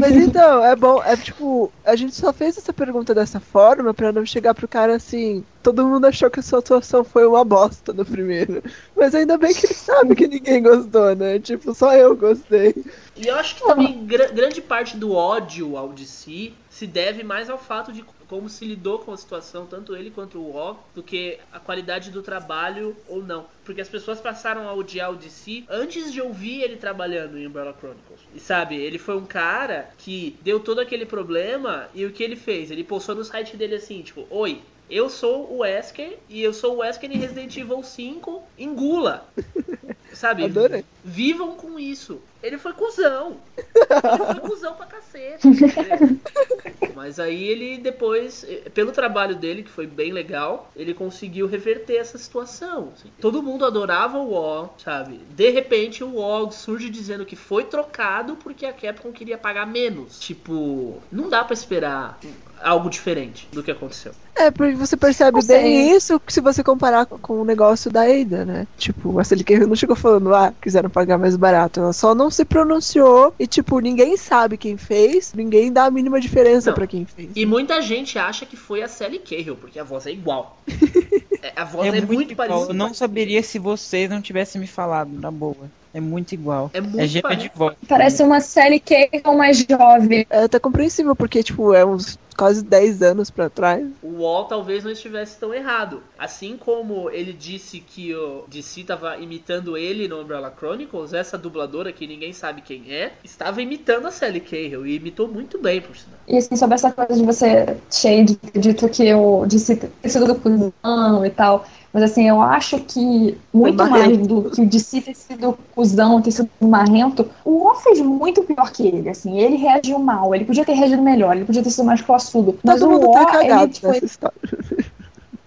Mas 0.00 0.16
então, 0.16 0.64
é 0.64 0.76
bom, 0.76 1.02
é 1.02 1.16
tipo, 1.16 1.72
a 1.84 1.96
gente 1.96 2.14
só 2.14 2.32
fez 2.32 2.56
essa 2.56 2.72
pergunta 2.72 3.12
dessa 3.12 3.40
forma 3.40 3.92
para 3.92 4.12
não 4.12 4.24
chegar 4.24 4.54
pro 4.54 4.68
cara 4.68 4.94
assim, 4.94 5.44
todo 5.62 5.86
mundo 5.86 6.06
achou 6.06 6.30
que 6.30 6.38
a 6.38 6.42
sua 6.42 6.60
atuação 6.60 7.02
foi 7.02 7.26
uma 7.26 7.44
bosta 7.44 7.92
no 7.92 8.04
primeiro. 8.04 8.62
Mas 8.96 9.14
ainda 9.14 9.36
bem 9.36 9.52
que 9.52 9.66
ele 9.66 9.74
sabe 9.74 10.14
que 10.14 10.28
ninguém 10.28 10.62
gostou, 10.62 11.16
né? 11.16 11.40
Tipo, 11.40 11.74
só 11.74 11.94
eu 11.96 12.14
gostei. 12.16 12.74
E 13.16 13.26
eu 13.26 13.34
acho 13.36 13.56
que 13.56 13.64
também 13.64 14.06
gr 14.06 14.32
grande 14.32 14.60
parte 14.60 14.96
do 14.96 15.12
ódio 15.12 15.76
ao 15.76 15.88
DC 15.88 16.52
se 16.70 16.86
deve 16.86 17.24
mais 17.24 17.50
ao 17.50 17.58
fato 17.58 17.92
de 17.92 18.02
como 18.28 18.48
se 18.48 18.64
lidou 18.64 18.98
com 18.98 19.12
a 19.12 19.16
situação, 19.16 19.66
tanto 19.66 19.94
ele 19.94 20.10
quanto 20.10 20.38
o 20.38 20.56
O, 20.56 20.76
do 20.94 21.02
que 21.02 21.38
a 21.52 21.58
qualidade 21.58 22.10
do 22.10 22.22
trabalho 22.22 22.96
ou 23.08 23.22
não. 23.22 23.46
Porque 23.64 23.80
as 23.80 23.88
pessoas 23.88 24.20
passaram 24.20 24.68
a 24.68 24.74
odiar 24.74 25.12
o 25.12 25.16
DC 25.16 25.64
antes 25.68 26.12
de 26.12 26.20
ouvir 26.20 26.62
ele 26.62 26.76
trabalhando 26.76 27.38
em 27.38 27.46
Umbrella 27.46 27.74
Chronicles. 27.78 28.20
E 28.34 28.40
sabe, 28.40 28.76
ele 28.76 28.98
foi 28.98 29.16
um 29.16 29.26
cara 29.26 29.90
que 29.98 30.36
deu 30.42 30.60
todo 30.60 30.80
aquele 30.80 31.06
problema 31.06 31.88
e 31.94 32.04
o 32.04 32.12
que 32.12 32.22
ele 32.22 32.36
fez? 32.36 32.70
Ele 32.70 32.84
postou 32.84 33.14
no 33.14 33.24
site 33.24 33.56
dele 33.56 33.76
assim, 33.76 34.02
tipo, 34.02 34.26
oi, 34.30 34.60
eu 34.90 35.08
sou 35.08 35.50
o 35.50 35.58
Wesker 35.58 36.18
e 36.28 36.42
eu 36.42 36.52
sou 36.52 36.74
o 36.74 36.78
Wesker 36.78 37.10
em 37.10 37.18
Resident 37.18 37.56
Evil 37.56 37.82
5 37.82 38.42
Engula. 38.58 39.26
Sabe? 40.12 40.44
Adorei. 40.44 40.84
Vivam 41.02 41.56
com 41.56 41.78
isso. 41.78 42.20
Ele 42.42 42.56
foi 42.58 42.72
cuzão. 42.72 43.38
Ele 43.56 44.40
foi 44.40 44.48
cuzão 44.48 44.74
pra 44.74 44.86
cacete. 44.86 45.46
Mas 46.94 47.18
aí 47.18 47.44
ele 47.44 47.78
depois, 47.78 48.46
pelo 48.72 48.92
trabalho 48.92 49.34
dele, 49.34 49.62
que 49.62 49.70
foi 49.70 49.86
bem 49.86 50.12
legal, 50.12 50.70
ele 50.76 50.94
conseguiu 50.94 51.46
reverter 51.46 51.96
essa 51.96 52.18
situação. 52.18 52.92
Assim. 52.94 53.10
Todo 53.20 53.42
mundo 53.42 53.64
adorava 53.64 54.18
o 54.18 54.30
WoW, 54.30 54.74
sabe? 54.78 55.20
De 55.30 55.50
repente 55.50 56.02
o 56.02 56.14
WoW 56.14 56.50
surge 56.50 56.88
dizendo 56.90 57.26
que 57.26 57.36
foi 57.36 57.64
trocado 57.64 58.36
porque 58.36 58.66
a 58.66 58.72
Capcom 58.72 59.12
queria 59.12 59.38
pagar 59.38 59.66
menos. 59.66 60.18
Tipo, 60.18 61.02
não 61.10 61.28
dá 61.28 61.44
para 61.44 61.54
esperar 61.54 62.18
algo 62.62 62.88
diferente 62.88 63.48
do 63.52 63.62
que 63.62 63.70
aconteceu. 63.70 64.12
É, 64.34 64.50
porque 64.50 64.74
você 64.74 64.96
percebe 64.96 65.38
bem 65.46 65.88
sei. 65.88 65.96
isso 65.96 66.20
se 66.26 66.40
você 66.40 66.62
comparar 66.64 67.06
com 67.06 67.40
o 67.40 67.44
negócio 67.44 67.90
da 67.90 68.02
Ada, 68.02 68.44
né? 68.44 68.66
Tipo, 68.76 69.18
a 69.18 69.24
Sally 69.24 69.44
não 69.66 69.76
chegou 69.76 69.94
falando, 69.94 70.34
ah, 70.34 70.52
quiseram 70.60 70.90
pagar 70.90 71.18
mais 71.18 71.36
barato. 71.36 71.80
Ela 71.80 71.92
só 71.92 72.14
não 72.14 72.30
se 72.30 72.44
pronunciou 72.44 73.32
e, 73.38 73.46
tipo, 73.46 73.78
ninguém 73.78 74.16
sabe 74.16 74.56
quem 74.56 74.76
fez, 74.76 75.32
ninguém 75.34 75.72
dá 75.72 75.84
a 75.84 75.90
mínima 75.90 76.20
diferença 76.20 76.72
para 76.72 76.83
quem 76.86 77.04
fez. 77.04 77.30
E 77.34 77.46
muita 77.46 77.80
gente 77.80 78.18
acha 78.18 78.44
que 78.46 78.56
foi 78.56 78.82
a 78.82 78.88
Sally 78.88 79.18
Cahill, 79.18 79.56
porque 79.56 79.78
a 79.78 79.84
voz 79.84 80.06
é 80.06 80.12
igual. 80.12 80.58
a 81.54 81.64
voz 81.64 81.86
é, 81.86 81.88
é 81.88 81.92
muito, 82.00 82.12
muito 82.12 82.36
parecida. 82.36 82.70
Eu 82.70 82.74
não 82.74 82.92
saberia 82.94 83.42
se 83.42 83.58
vocês 83.58 84.08
não 84.08 84.20
tivessem 84.20 84.60
me 84.60 84.66
falado, 84.66 85.10
na 85.10 85.30
boa. 85.30 85.70
É 85.94 86.00
muito 86.00 86.32
igual. 86.32 86.70
É 86.74 86.80
muito 86.80 87.00
é 87.00 87.34
de 87.36 87.50
voz. 87.54 87.76
Parece 87.88 88.22
uma 88.22 88.40
série 88.40 88.80
que 88.80 89.08
é 89.12 89.32
mais 89.32 89.58
jovem. 89.58 90.26
É 90.28 90.44
até 90.44 90.58
compreensível, 90.58 91.14
porque, 91.14 91.40
tipo, 91.42 91.72
é 91.72 91.86
uns 91.86 92.18
quase 92.36 92.64
10 92.64 93.02
anos 93.02 93.30
para 93.30 93.48
trás. 93.48 93.86
O 94.02 94.22
Wall 94.22 94.44
talvez 94.46 94.84
não 94.84 94.90
estivesse 94.90 95.38
tão 95.38 95.54
errado. 95.54 96.02
Assim 96.18 96.56
como 96.56 97.08
ele 97.10 97.32
disse 97.32 97.80
que 97.80 98.14
o 98.14 98.44
DC 98.48 98.80
estava 98.80 99.16
imitando 99.18 99.76
ele 99.76 100.08
no 100.08 100.20
Umbrella 100.20 100.52
Chronicles, 100.56 101.12
essa 101.12 101.38
dubladora 101.38 101.92
que 101.92 102.06
ninguém 102.06 102.32
sabe 102.32 102.60
quem 102.60 102.92
é, 102.92 103.12
estava 103.22 103.62
imitando 103.62 104.06
a 104.06 104.10
Sally 104.10 104.40
Cahill 104.40 104.86
e 104.86 104.96
imitou 104.96 105.28
muito 105.28 105.60
bem, 105.60 105.80
por 105.80 105.96
sinal. 105.96 106.18
E 106.26 106.36
assim, 106.36 106.56
sobre 106.56 106.74
essa 106.74 106.90
coisa 106.90 107.14
de 107.14 107.24
você, 107.24 107.76
cheio 107.90 108.24
de 108.24 108.38
dito 108.58 108.88
que 108.88 109.14
o 109.14 109.46
DC 109.46 109.76
ter 109.76 110.08
sido 110.08 110.26
do 110.26 111.24
e 111.24 111.30
tal. 111.30 111.64
Mas 111.94 112.02
assim, 112.02 112.28
eu 112.28 112.42
acho 112.42 112.80
que 112.80 113.38
muito 113.52 113.76
mais 113.88 114.18
do 114.18 114.50
que 114.50 114.60
o 114.62 114.66
DC 114.66 115.00
ter 115.00 115.14
sido 115.14 115.56
cuzão, 115.76 116.20
ter 116.20 116.32
sido 116.32 116.50
marrento, 116.60 117.30
o 117.44 117.68
O 117.68 117.74
fez 117.76 118.00
muito 118.00 118.42
pior 118.42 118.72
que 118.72 118.84
ele, 118.84 119.08
assim. 119.08 119.38
Ele 119.38 119.54
reagiu 119.54 120.00
mal, 120.00 120.34
ele 120.34 120.44
podia 120.44 120.64
ter 120.64 120.72
reagido 120.72 121.00
melhor, 121.00 121.36
ele 121.36 121.44
podia 121.44 121.62
ter 121.62 121.70
sido 121.70 121.84
mais 121.84 122.02
classudo. 122.02 122.58
Mas 122.64 122.80
Todo 122.80 122.88
o 122.88 122.92
mundo 122.94 123.10
O, 123.10 123.12
tá 123.12 123.26
cagado 123.26 123.62
ele, 123.62 123.72
tipo, 123.72 123.86
nessa 123.86 124.04
história 124.04 124.34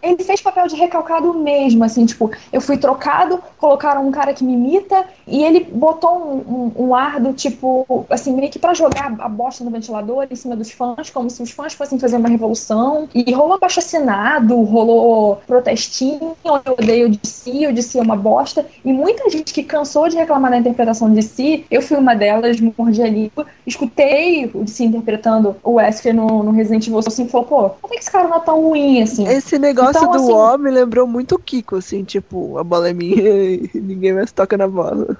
ele 0.01 0.23
fez 0.23 0.41
papel 0.41 0.67
de 0.67 0.75
recalcado 0.75 1.33
mesmo, 1.33 1.83
assim, 1.83 2.05
tipo, 2.05 2.31
eu 2.51 2.61
fui 2.61 2.77
trocado, 2.77 3.41
colocaram 3.57 4.07
um 4.07 4.11
cara 4.11 4.33
que 4.33 4.43
me 4.43 4.53
imita, 4.53 5.05
e 5.25 5.43
ele 5.43 5.63
botou 5.63 6.17
um, 6.17 6.71
um, 6.77 6.87
um 6.87 6.95
ar 6.95 7.19
do 7.19 7.33
tipo, 7.33 8.05
assim, 8.09 8.33
meio 8.33 8.51
que 8.51 8.59
pra 8.59 8.73
jogar 8.73 9.15
a 9.19 9.29
bosta 9.29 9.63
no 9.63 9.71
ventilador 9.71 10.27
em 10.29 10.35
cima 10.35 10.55
dos 10.55 10.71
fãs, 10.71 11.09
como 11.09 11.29
se 11.29 11.41
os 11.41 11.51
fãs 11.51 11.73
fossem 11.73 11.99
fazer 11.99 12.17
uma 12.17 12.29
revolução, 12.29 13.09
e 13.13 13.31
rolou 13.33 13.55
abaixo 13.55 13.79
assinado, 13.79 14.61
rolou 14.61 15.41
protestinho, 15.47 16.35
eu 16.43 16.73
odeio 16.73 17.09
de 17.09 17.19
si, 17.23 17.63
eu 17.63 17.71
disse 17.71 17.99
uma 17.99 18.15
bosta, 18.15 18.65
e 18.85 18.93
muita 18.93 19.29
gente 19.29 19.53
que 19.53 19.63
cansou 19.63 20.07
de 20.07 20.15
reclamar 20.15 20.51
da 20.51 20.57
interpretação 20.57 21.11
de 21.11 21.21
si, 21.23 21.65
eu 21.71 21.81
fui 21.81 21.97
uma 21.97 22.15
delas, 22.15 22.57
mordi 22.77 23.01
a 23.01 23.07
língua, 23.07 23.45
escutei 23.65 24.49
o 24.53 24.63
de 24.63 24.71
si 24.71 24.85
interpretando 24.85 25.55
o 25.63 25.73
Wesker 25.73 26.13
no, 26.13 26.43
no 26.43 26.51
Resident 26.51 26.85
Evil, 26.87 26.99
assim, 26.99 27.27
falou, 27.27 27.47
pô, 27.47 27.65
até 27.83 27.95
que 27.95 27.99
esse 27.99 28.11
cara 28.11 28.27
não 28.27 28.37
é 28.37 28.41
tão 28.41 28.61
ruim, 28.61 29.01
assim. 29.01 29.27
Esse 29.27 29.57
negócio 29.57 29.96
então, 29.97 30.11
do 30.11 30.17
assim, 30.17 30.31
O 30.31 30.57
me 30.57 30.71
lembrou 30.71 31.07
muito 31.07 31.35
o 31.35 31.39
Kiko, 31.39 31.77
assim, 31.77 32.03
tipo, 32.03 32.57
a 32.57 32.63
bola 32.63 32.89
é 32.89 32.93
minha 32.93 33.15
e 33.55 33.69
ninguém 33.75 34.13
mais 34.13 34.31
toca 34.31 34.57
na 34.57 34.67
bola. 34.67 35.17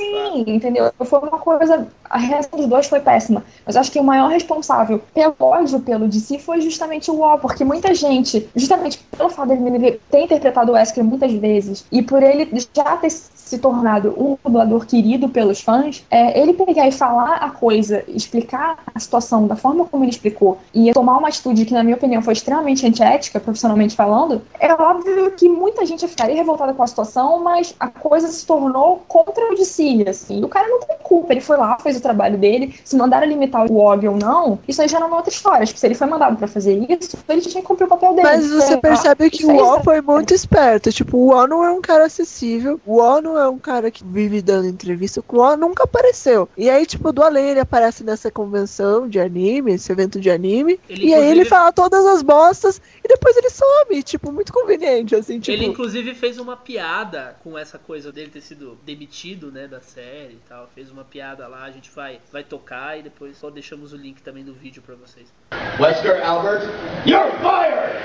Sim, 0.00 0.44
entendeu? 0.46 0.90
Foi 1.04 1.18
uma 1.18 1.38
coisa. 1.38 1.86
A 2.08 2.18
reação 2.18 2.58
dos 2.58 2.66
dois 2.66 2.86
foi 2.86 3.00
péssima. 3.00 3.44
Mas 3.66 3.76
acho 3.76 3.92
que 3.92 4.00
o 4.00 4.04
maior 4.04 4.30
responsável 4.30 5.00
pelo 5.14 5.34
ódio 5.38 5.80
pelo 5.80 6.08
DC 6.08 6.38
foi 6.38 6.60
justamente 6.62 7.10
o 7.10 7.22
O, 7.22 7.38
porque 7.38 7.64
muita 7.64 7.94
gente, 7.94 8.48
justamente 8.56 8.98
pelo 9.16 9.28
fato 9.28 9.48
dele 9.48 10.00
ter 10.10 10.22
interpretado 10.22 10.72
o 10.72 10.74
Wesker 10.74 11.04
muitas 11.04 11.32
vezes 11.32 11.84
e 11.92 12.02
por 12.02 12.22
ele 12.22 12.48
já 12.74 12.96
ter 12.96 13.10
se 13.50 13.58
tornado 13.58 14.14
um 14.16 14.38
dublador 14.44 14.86
querido 14.86 15.28
pelos 15.28 15.60
fãs, 15.60 16.04
é, 16.08 16.40
ele 16.40 16.54
pegar 16.54 16.86
e 16.86 16.92
falar 16.92 17.34
a 17.34 17.50
coisa, 17.50 18.04
explicar 18.06 18.78
a 18.94 18.98
situação 19.00 19.48
da 19.48 19.56
forma 19.56 19.84
como 19.84 20.04
ele 20.04 20.12
explicou 20.12 20.58
e 20.72 20.92
tomar 20.92 21.18
uma 21.18 21.28
atitude 21.28 21.66
que, 21.66 21.74
na 21.74 21.82
minha 21.82 21.96
opinião, 21.96 22.22
foi 22.22 22.32
extremamente 22.32 22.86
antiética, 22.86 23.40
profissionalmente 23.40 23.96
falando, 23.96 24.40
é 24.58 24.72
óbvio 24.72 25.32
que 25.32 25.48
muita 25.48 25.84
gente 25.84 26.06
ficaria 26.06 26.36
revoltada 26.36 26.72
com 26.72 26.82
a 26.82 26.86
situação, 26.86 27.42
mas 27.42 27.74
a 27.80 27.88
coisa 27.88 28.28
se 28.28 28.46
tornou 28.46 29.02
contra 29.08 29.50
o 29.50 29.56
de 29.56 29.64
si, 29.90 30.08
assim. 30.08 30.44
O 30.44 30.48
cara 30.48 30.68
não 30.68 30.80
tem 30.80 30.96
culpa, 31.02 31.32
ele 31.32 31.40
foi 31.40 31.56
lá, 31.56 31.78
fez 31.78 31.96
o 31.96 32.00
trabalho 32.00 32.38
dele, 32.38 32.74
se 32.84 32.96
mandaram 32.96 33.26
limitar 33.26 33.70
o 33.70 33.76
Og 33.76 34.08
ou 34.08 34.16
não, 34.16 34.58
isso 34.66 34.80
aí 34.80 34.88
já 34.88 35.00
não 35.00 35.12
é 35.12 35.16
outra 35.16 35.32
história. 35.32 35.66
Tipo, 35.66 35.78
se 35.78 35.86
ele 35.86 35.94
foi 35.94 36.06
mandado 36.06 36.36
para 36.36 36.46
fazer 36.46 36.74
isso, 36.88 37.16
ele 37.28 37.40
tinha 37.40 37.60
que 37.60 37.66
cumprir 37.66 37.86
o 37.86 37.88
papel 37.88 38.14
dele. 38.14 38.28
Mas 38.28 38.50
você 38.50 38.76
percebe 38.76 39.30
que 39.30 39.44
o 39.44 39.56
O 39.56 39.82
foi 39.82 40.00
muito 40.00 40.34
esperto. 40.34 40.92
Tipo, 40.92 41.16
o 41.16 41.34
O 41.34 41.46
não 41.46 41.64
é 41.64 41.70
um 41.70 41.80
cara 41.80 42.06
acessível, 42.06 42.80
o 42.86 43.00
O 43.00 43.20
não 43.20 43.38
é 43.38 43.48
um 43.48 43.58
cara 43.58 43.90
que 43.90 44.04
vive 44.04 44.42
dando 44.42 44.68
entrevista 44.68 45.22
com 45.22 45.38
o 45.38 45.56
nunca 45.56 45.84
apareceu. 45.84 46.48
E 46.56 46.70
aí, 46.70 46.86
tipo, 46.86 47.12
do 47.12 47.22
além 47.22 47.50
ele 47.50 47.60
aparece 47.60 48.04
nessa 48.04 48.30
convenção 48.30 49.08
de 49.08 49.18
anime, 49.18 49.74
esse 49.74 49.90
evento 49.90 50.20
de 50.20 50.30
anime, 50.30 50.78
ele, 50.88 51.06
e 51.06 51.14
aí 51.14 51.30
ele 51.30 51.44
fala 51.44 51.72
todas 51.72 52.04
as 52.06 52.22
bostas 52.22 52.80
e 53.04 53.08
depois 53.08 53.36
ele 53.36 53.50
some, 53.50 54.02
tipo, 54.02 54.32
muito 54.32 54.52
conveniente, 54.52 55.14
assim, 55.14 55.40
tipo... 55.40 55.56
Ele, 55.56 55.66
inclusive, 55.66 56.14
fez 56.14 56.38
uma 56.38 56.56
piada 56.56 57.36
com 57.42 57.58
essa 57.58 57.78
coisa 57.78 58.12
dele 58.12 58.30
ter 58.30 58.40
sido 58.40 58.78
demitido, 58.84 59.50
né, 59.50 59.66
da 59.66 59.79
série 59.80 60.34
e 60.34 60.42
tal. 60.48 60.68
Fez 60.74 60.90
uma 60.90 61.04
piada 61.04 61.46
lá, 61.46 61.64
a 61.64 61.70
gente 61.70 61.90
vai, 61.90 62.20
vai 62.32 62.44
tocar 62.44 62.98
e 62.98 63.02
depois 63.02 63.36
só 63.36 63.50
deixamos 63.50 63.92
o 63.92 63.96
link 63.96 64.22
também 64.22 64.44
do 64.44 64.54
vídeo 64.54 64.82
pra 64.82 64.94
vocês. 64.94 65.32
Wesker 65.78 66.24
Albert, 66.24 66.62
you're 67.06 67.30
fired! 67.40 67.98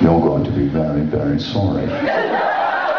You're 0.00 0.20
going 0.20 0.44
to 0.44 0.50
be 0.50 0.68
very, 0.68 1.02
very 1.02 1.40
sorry. 1.40 1.86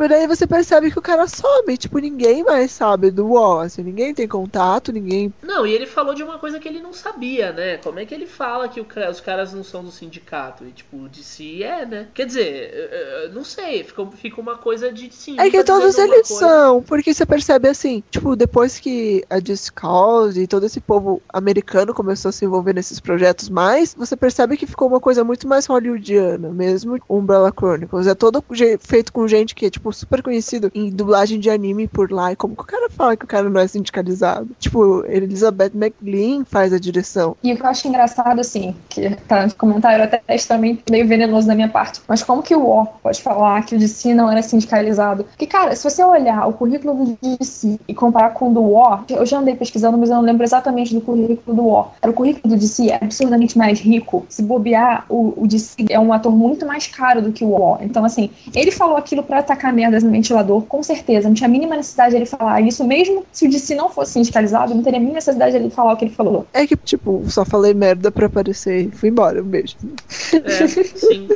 Tipo 0.00 0.04
tipo, 0.04 0.08
daí 0.08 0.26
você 0.26 0.46
percebe 0.46 0.90
que 0.90 0.98
o 0.98 1.02
cara 1.02 1.26
some. 1.26 1.76
Tipo, 1.76 1.98
ninguém 1.98 2.42
mais 2.42 2.70
sabe 2.70 3.10
do 3.10 3.26
UOL. 3.26 3.60
Assim, 3.60 3.82
ninguém 3.82 4.14
tem 4.14 4.26
contato, 4.26 4.92
ninguém. 4.92 5.32
Não, 5.42 5.66
e 5.66 5.72
ele 5.72 5.86
falou 5.86 6.14
de 6.14 6.22
uma 6.22 6.38
coisa 6.38 6.58
que 6.58 6.66
ele 6.66 6.80
não 6.80 6.92
sabia, 6.92 7.52
né? 7.52 7.76
Como 7.78 7.98
é 7.98 8.06
que 8.06 8.14
ele 8.14 8.26
fala 8.26 8.68
que 8.68 8.80
os 8.80 9.20
caras 9.20 9.52
não 9.52 9.62
são 9.62 9.84
do 9.84 9.90
sindicato? 9.90 10.64
E, 10.64 10.72
tipo, 10.72 11.08
de 11.08 11.22
si 11.22 11.62
é, 11.62 11.84
né? 11.84 12.08
Quer 12.14 12.26
dizer, 12.26 13.30
não 13.34 13.44
sei, 13.44 13.84
fica, 13.84 14.06
fica 14.12 14.40
uma 14.40 14.56
coisa 14.56 14.90
de 14.90 15.12
sim. 15.12 15.38
É 15.38 15.50
que 15.50 15.62
todos 15.64 15.98
eles 15.98 16.28
coisa... 16.28 16.46
são, 16.46 16.82
porque 16.82 17.12
você 17.12 17.26
percebe 17.26 17.68
assim, 17.68 18.02
tipo, 18.10 18.34
depois 18.34 18.78
que 18.78 19.24
a 19.28 19.38
Discord 19.38 20.40
e 20.40 20.46
todo 20.46 20.64
esse 20.64 20.80
povo 20.80 21.20
americano 21.32 21.92
começou 21.92 22.30
a 22.30 22.32
se 22.32 22.44
envolver 22.44 22.74
nesses 22.74 23.00
projetos 23.00 23.48
mais, 23.48 23.94
você 23.94 24.16
percebe 24.16 24.56
que 24.56 24.66
ficou 24.66 24.88
uma 24.88 25.00
coisa 25.00 25.24
muito 25.24 25.46
mais 25.46 25.66
hollywoodiana, 25.66 26.50
mesmo 26.50 26.98
Umbrella 27.08 27.52
Chronicles. 27.56 28.06
É 28.06 28.14
todo 28.14 28.42
feito 28.80 29.12
com 29.12 29.28
gente 29.28 29.54
que 29.54 29.66
é, 29.66 29.89
tipo, 29.90 29.92
super 29.92 30.22
conhecido 30.22 30.70
em 30.74 30.90
dublagem 30.90 31.38
de 31.38 31.50
anime 31.50 31.86
por 31.86 32.10
lá. 32.10 32.32
E 32.32 32.36
como 32.36 32.54
que 32.54 32.62
o 32.62 32.66
cara 32.66 32.88
fala 32.90 33.16
que 33.16 33.24
o 33.24 33.28
cara 33.28 33.48
não 33.48 33.60
é 33.60 33.66
sindicalizado? 33.66 34.48
Tipo, 34.58 35.04
Elizabeth 35.06 35.72
McLean 35.74 36.44
faz 36.44 36.72
a 36.72 36.78
direção. 36.78 37.36
E 37.42 37.52
o 37.52 37.56
que 37.56 37.62
eu 37.62 37.66
acho 37.66 37.88
engraçado, 37.88 38.40
assim, 38.40 38.74
que 38.88 39.10
tá 39.28 39.46
no 39.46 39.54
comentário 39.54 40.04
até 40.04 40.22
extremamente 40.28 40.84
meio 40.90 41.06
venenoso 41.06 41.46
da 41.46 41.54
minha 41.54 41.68
parte, 41.68 42.00
mas 42.06 42.22
como 42.22 42.42
que 42.42 42.54
o 42.54 42.66
O 42.66 42.86
pode 42.86 43.20
falar 43.22 43.64
que 43.64 43.74
o 43.74 43.78
DC 43.78 44.14
não 44.14 44.30
era 44.30 44.42
sindicalizado? 44.42 45.24
Porque, 45.24 45.46
cara, 45.46 45.74
se 45.74 45.84
você 45.84 46.02
olhar 46.02 46.46
o 46.46 46.52
currículo 46.52 46.94
do 47.04 47.18
DC 47.38 47.78
e 47.86 47.94
comparar 47.94 48.30
com 48.30 48.50
o 48.50 48.54
do 48.54 48.62
O, 48.62 48.98
eu 49.08 49.26
já 49.26 49.38
andei 49.38 49.54
pesquisando, 49.54 49.98
mas 49.98 50.08
eu 50.08 50.16
não 50.16 50.22
lembro 50.22 50.44
exatamente 50.44 50.94
do 50.94 51.00
currículo 51.00 51.56
do 51.56 51.66
O. 51.66 51.86
O 52.06 52.12
currículo 52.12 52.54
do 52.54 52.58
DC 52.58 52.90
é 52.90 52.96
absurdamente 53.02 53.56
mais 53.56 53.80
rico. 53.80 54.24
Se 54.28 54.42
bobear, 54.42 55.04
o, 55.08 55.34
o 55.36 55.46
DC 55.46 55.86
é 55.88 55.98
um 55.98 56.12
ator 56.12 56.32
muito 56.32 56.66
mais 56.66 56.86
caro 56.86 57.22
do 57.22 57.32
que 57.32 57.44
o 57.44 57.52
O. 57.52 57.78
Então, 57.80 58.04
assim, 58.04 58.30
ele 58.54 58.70
falou 58.70 58.96
aquilo 58.96 59.22
para 59.22 59.38
atacar 59.38 59.72
merdas 59.80 60.02
no 60.02 60.10
ventilador, 60.10 60.62
com 60.62 60.82
certeza. 60.82 61.28
Não 61.28 61.34
tinha 61.34 61.48
a 61.48 61.50
mínima 61.50 61.76
necessidade 61.76 62.10
de 62.10 62.16
ele 62.16 62.26
falar 62.26 62.60
isso, 62.60 62.84
mesmo 62.84 63.24
se 63.32 63.46
o 63.46 63.50
DC 63.50 63.74
não 63.74 63.88
fosse 63.88 64.12
sindicalizado, 64.12 64.74
não 64.74 64.82
teria 64.82 64.98
a 64.98 65.00
mínima 65.00 65.16
necessidade 65.16 65.52
de 65.52 65.58
ele 65.58 65.70
falar 65.70 65.94
o 65.94 65.96
que 65.96 66.04
ele 66.04 66.14
falou. 66.14 66.46
É 66.52 66.66
que, 66.66 66.76
tipo, 66.76 67.22
só 67.28 67.44
falei 67.44 67.72
merda 67.72 68.10
pra 68.10 68.26
aparecer 68.26 68.86
e 68.86 68.90
fui 68.90 69.08
embora. 69.08 69.42
Um 69.42 69.46
beijo. 69.46 69.76
É, 70.32 70.66
sim. 70.66 71.28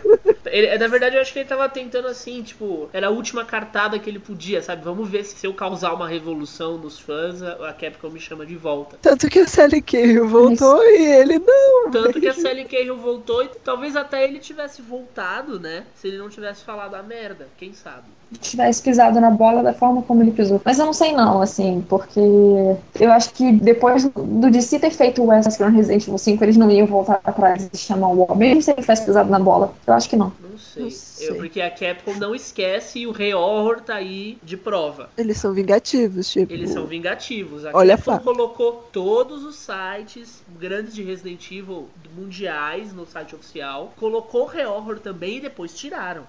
Ele, 0.46 0.78
na 0.78 0.86
verdade, 0.86 1.16
eu 1.16 1.22
acho 1.22 1.32
que 1.32 1.40
ele 1.40 1.48
tava 1.48 1.68
tentando 1.68 2.06
assim, 2.06 2.42
tipo, 2.42 2.88
era 2.92 3.08
a 3.08 3.10
última 3.10 3.44
cartada 3.44 3.98
que 3.98 4.08
ele 4.08 4.18
podia, 4.18 4.62
sabe? 4.62 4.84
Vamos 4.84 5.08
ver 5.08 5.24
se, 5.24 5.36
se 5.36 5.46
eu 5.46 5.54
causar 5.54 5.92
uma 5.94 6.06
revolução 6.06 6.78
nos 6.78 6.98
fãs, 6.98 7.42
a 7.42 7.72
Capcom 7.72 8.10
me 8.10 8.20
chama 8.20 8.46
de 8.46 8.54
volta. 8.54 8.96
Tanto 9.00 9.28
que 9.28 9.40
a 9.40 9.48
Sally 9.48 9.82
Cahill 9.82 10.28
voltou 10.28 10.76
Mas... 10.76 11.00
e 11.00 11.02
ele 11.02 11.38
não. 11.38 11.90
Tanto 11.90 12.20
que 12.20 12.28
a 12.28 12.34
Sally 12.34 12.66
Cahill 12.66 12.96
voltou 12.96 13.42
e 13.42 13.48
talvez 13.64 13.96
até 13.96 14.24
ele 14.24 14.38
tivesse 14.38 14.80
voltado, 14.80 15.58
né? 15.58 15.84
Se 15.96 16.08
ele 16.08 16.18
não 16.18 16.28
tivesse 16.28 16.62
falado 16.62 16.94
a 16.94 17.02
merda, 17.02 17.48
quem 17.56 17.72
sabe? 17.72 18.04
Tivesse 18.38 18.82
pisado 18.82 19.20
na 19.20 19.30
bola 19.30 19.62
da 19.62 19.72
forma 19.72 20.02
como 20.02 20.22
ele 20.22 20.30
pisou. 20.30 20.60
Mas 20.64 20.78
eu 20.78 20.86
não 20.86 20.92
sei 20.92 21.12
não, 21.12 21.40
assim, 21.40 21.84
porque 21.88 22.20
eu 23.00 23.12
acho 23.12 23.32
que 23.32 23.52
depois 23.52 24.04
do 24.04 24.50
DC 24.50 24.78
ter 24.78 24.90
feito 24.90 25.22
o 25.22 25.26
Wesker 25.26 25.70
no 25.70 25.76
Resident 25.76 26.02
Evil 26.02 26.18
5, 26.18 26.44
eles 26.44 26.56
não 26.56 26.70
iam 26.70 26.86
voltar 26.86 27.20
atrás 27.24 27.68
e 27.72 27.76
chamar 27.76 28.08
o 28.08 28.18
Wall, 28.18 28.36
mesmo 28.36 28.62
se 28.62 28.70
ele 28.70 28.80
tivesse 28.80 29.04
pisado 29.04 29.30
na 29.30 29.38
bola. 29.38 29.74
Eu 29.86 29.94
acho 29.94 30.08
que 30.08 30.16
não. 30.16 30.32
Não 30.40 30.58
sei. 30.58 30.82
Não 30.82 30.90
sei. 30.90 31.30
Eu, 31.30 31.36
porque 31.36 31.60
a 31.60 31.70
Capcom 31.70 32.14
não 32.14 32.34
esquece 32.34 33.00
e 33.00 33.06
o 33.06 33.12
Rei 33.12 33.34
Horror 33.34 33.80
tá 33.80 33.94
aí 33.94 34.38
de 34.42 34.56
prova. 34.56 35.08
Eles 35.16 35.38
são 35.38 35.52
vingativos, 35.52 36.30
tipo. 36.30 36.52
Eles 36.52 36.70
são 36.70 36.86
vingativos. 36.86 37.64
A 37.64 37.70
Olha 37.72 37.96
Capcom 37.96 38.18
colocou 38.18 38.84
todos 38.92 39.44
os 39.44 39.56
sites 39.56 40.42
grandes 40.58 40.94
de 40.94 41.02
Resident 41.02 41.50
Evil 41.50 41.88
mundiais 42.16 42.92
no 42.92 43.06
site 43.06 43.34
oficial, 43.34 43.92
colocou 43.98 44.42
o 44.42 44.46
Rei 44.46 44.66
Horror 44.66 44.98
também 44.98 45.38
e 45.38 45.40
depois 45.40 45.74
tiraram 45.74 46.24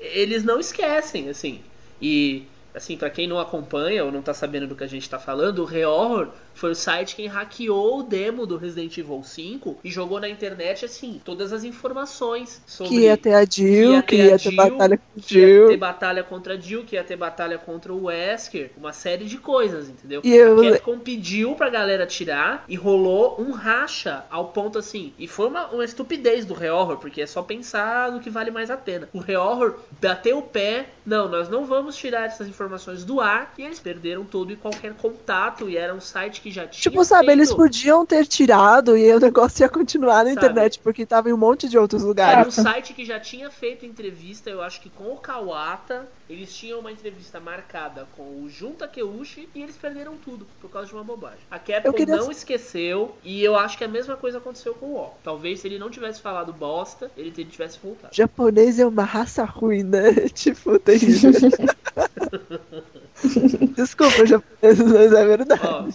eles 0.00 0.44
não 0.44 0.58
esquecem, 0.58 1.28
assim. 1.28 1.60
E, 2.00 2.44
assim, 2.74 2.96
para 2.96 3.10
quem 3.10 3.26
não 3.26 3.38
acompanha 3.38 4.04
ou 4.04 4.10
não 4.10 4.22
tá 4.22 4.32
sabendo 4.32 4.66
do 4.66 4.74
que 4.74 4.84
a 4.84 4.88
gente 4.88 5.08
tá 5.08 5.18
falando, 5.18 5.60
o 5.60 5.64
Re-Horror 5.64 6.28
foi 6.54 6.72
o 6.72 6.74
site 6.74 7.16
quem 7.16 7.26
hackeou 7.26 8.00
o 8.00 8.02
demo 8.02 8.46
do 8.46 8.56
Resident 8.56 8.96
Evil 8.98 9.22
5 9.22 9.78
e 9.82 9.90
jogou 9.90 10.20
na 10.20 10.28
internet, 10.28 10.84
assim, 10.84 11.20
todas 11.24 11.52
as 11.52 11.64
informações 11.64 12.62
sobre. 12.66 12.90
Que 12.90 13.00
ia 13.02 13.16
ter 13.16 13.34
a 13.34 13.44
Jill, 13.44 14.02
que 14.02 14.16
ia 14.16 14.38
ter, 14.38 14.54
batalha 14.54 14.98
com 14.98 15.20
Jill. 15.20 15.28
Que 15.28 15.62
ia 15.62 15.68
ter 15.68 15.76
batalha 15.76 16.22
contra 16.22 16.54
a 16.54 16.56
Jill, 16.58 16.84
que 16.84 16.96
ia 16.96 17.04
ter 17.04 17.16
batalha 17.16 17.58
contra 17.58 17.92
o 17.92 18.04
Wesker, 18.04 18.70
uma 18.76 18.92
série 18.92 19.24
de 19.24 19.38
coisas, 19.38 19.88
entendeu? 19.88 20.20
E 20.24 20.34
eu... 20.34 20.80
Capcom 20.80 20.98
pediu 20.98 21.54
pra 21.54 21.68
galera 21.68 22.06
tirar 22.06 22.64
e 22.68 22.76
rolou 22.76 23.40
um 23.40 23.52
racha 23.52 24.24
ao 24.30 24.48
ponto 24.48 24.78
assim. 24.78 25.12
E 25.18 25.26
foi 25.26 25.46
uma, 25.46 25.66
uma 25.68 25.84
estupidez 25.84 26.44
do 26.44 26.54
Re-Horror, 26.54 26.98
porque 26.98 27.22
é 27.22 27.26
só 27.26 27.42
pensar 27.42 28.12
no 28.12 28.20
que 28.20 28.30
vale 28.30 28.50
mais 28.50 28.70
a 28.70 28.76
pena. 28.76 29.08
O 29.12 29.18
Re-Horror 29.18 29.78
bateu 30.00 30.38
o 30.38 30.42
pé, 30.42 30.86
não, 31.04 31.28
nós 31.28 31.48
não 31.48 31.64
vamos 31.64 31.96
tirar 31.96 32.26
essas 32.26 32.48
informações 32.48 33.04
do 33.04 33.20
ar, 33.20 33.54
e 33.58 33.62
eles 33.62 33.80
perderam 33.80 34.24
todo 34.24 34.52
e 34.52 34.56
qualquer 34.56 34.94
contato, 34.94 35.68
e 35.68 35.76
era 35.76 35.94
um 35.94 36.00
site 36.00 36.39
que 36.40 36.50
que 36.50 36.50
já 36.50 36.66
tinha. 36.66 36.82
Tipo, 36.82 37.04
sabe, 37.04 37.26
feito... 37.26 37.38
eles 37.38 37.54
podiam 37.54 38.04
ter 38.04 38.26
tirado 38.26 38.96
e 38.96 39.12
o 39.12 39.20
negócio 39.20 39.62
ia 39.62 39.68
continuar 39.68 40.24
na 40.24 40.30
sabe? 40.30 40.32
internet, 40.32 40.80
porque 40.80 41.06
tava 41.06 41.30
em 41.30 41.32
um 41.32 41.36
monte 41.36 41.68
de 41.68 41.78
outros 41.78 42.02
lugares. 42.02 42.38
Era 42.38 42.48
um 42.48 42.50
site 42.50 42.92
que 42.92 43.04
já 43.04 43.20
tinha 43.20 43.48
feito 43.50 43.86
entrevista, 43.86 44.50
eu 44.50 44.60
acho 44.62 44.80
que 44.80 44.90
com 44.90 45.12
o 45.12 45.16
Kawata. 45.16 46.08
Eles 46.28 46.54
tinham 46.54 46.78
uma 46.78 46.92
entrevista 46.92 47.40
marcada 47.40 48.06
com 48.16 48.22
o 48.22 48.48
Junta 48.48 48.86
Keushi 48.86 49.48
e 49.52 49.62
eles 49.62 49.76
perderam 49.76 50.16
tudo 50.16 50.46
por 50.60 50.70
causa 50.70 50.86
de 50.86 50.94
uma 50.94 51.02
bobagem. 51.02 51.40
A 51.50 51.58
Capcom 51.58 51.92
queria... 51.92 52.14
não 52.14 52.30
esqueceu 52.30 53.16
e 53.24 53.42
eu 53.42 53.56
acho 53.56 53.76
que 53.76 53.82
a 53.82 53.88
mesma 53.88 54.16
coisa 54.16 54.38
aconteceu 54.38 54.72
com 54.74 54.86
o 54.86 54.96
O. 54.96 55.10
Talvez 55.24 55.58
se 55.58 55.66
ele 55.66 55.76
não 55.76 55.90
tivesse 55.90 56.20
falado 56.20 56.52
bosta, 56.52 57.10
ele 57.16 57.32
tivesse 57.32 57.80
voltado. 57.82 58.12
O 58.12 58.16
japonês 58.16 58.78
é 58.78 58.86
uma 58.86 59.02
raça 59.02 59.44
ruim, 59.44 59.82
né? 59.82 60.12
tipo, 60.32 60.78
terrível. 60.78 61.32
Desculpa, 63.74 64.24
japonês, 64.24 64.78
mas 64.78 65.12
é 65.12 65.26
verdade. 65.26 65.60
Ó, 65.64 65.88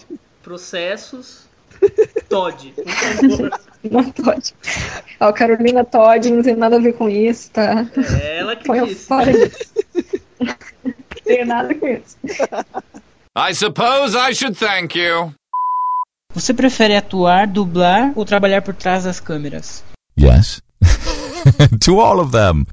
processos. 0.46 1.44
Todd. 2.30 2.72
Não 3.90 4.10
Todd. 4.12 4.54
Ó, 5.18 5.32
Carolina 5.32 5.84
Todd 5.84 6.30
não 6.30 6.42
tem 6.42 6.54
nada 6.54 6.76
a 6.76 6.78
ver 6.78 6.92
com 6.92 7.08
isso, 7.08 7.50
tá? 7.50 7.84
É 8.22 8.38
ela 8.38 8.54
que 8.54 8.64
Põe 8.64 8.84
disse. 8.84 9.06
Fora 9.06 9.32
disso. 9.32 9.74
não 10.84 10.94
tem 11.24 11.44
nada 11.44 11.74
com 11.74 11.88
isso. 11.88 12.16
I 13.36 13.54
suppose 13.54 14.16
I 14.16 14.32
should 14.32 14.56
thank 14.56 14.96
you. 14.96 15.34
Você 16.32 16.54
prefere 16.54 16.94
atuar, 16.94 17.48
dublar 17.48 18.12
ou 18.14 18.24
trabalhar 18.24 18.62
por 18.62 18.74
trás 18.74 19.04
das 19.04 19.18
câmeras? 19.18 19.82
Yes. 20.18 20.62
to 21.84 21.98
all 22.00 22.20
of 22.20 22.30
them. 22.30 22.66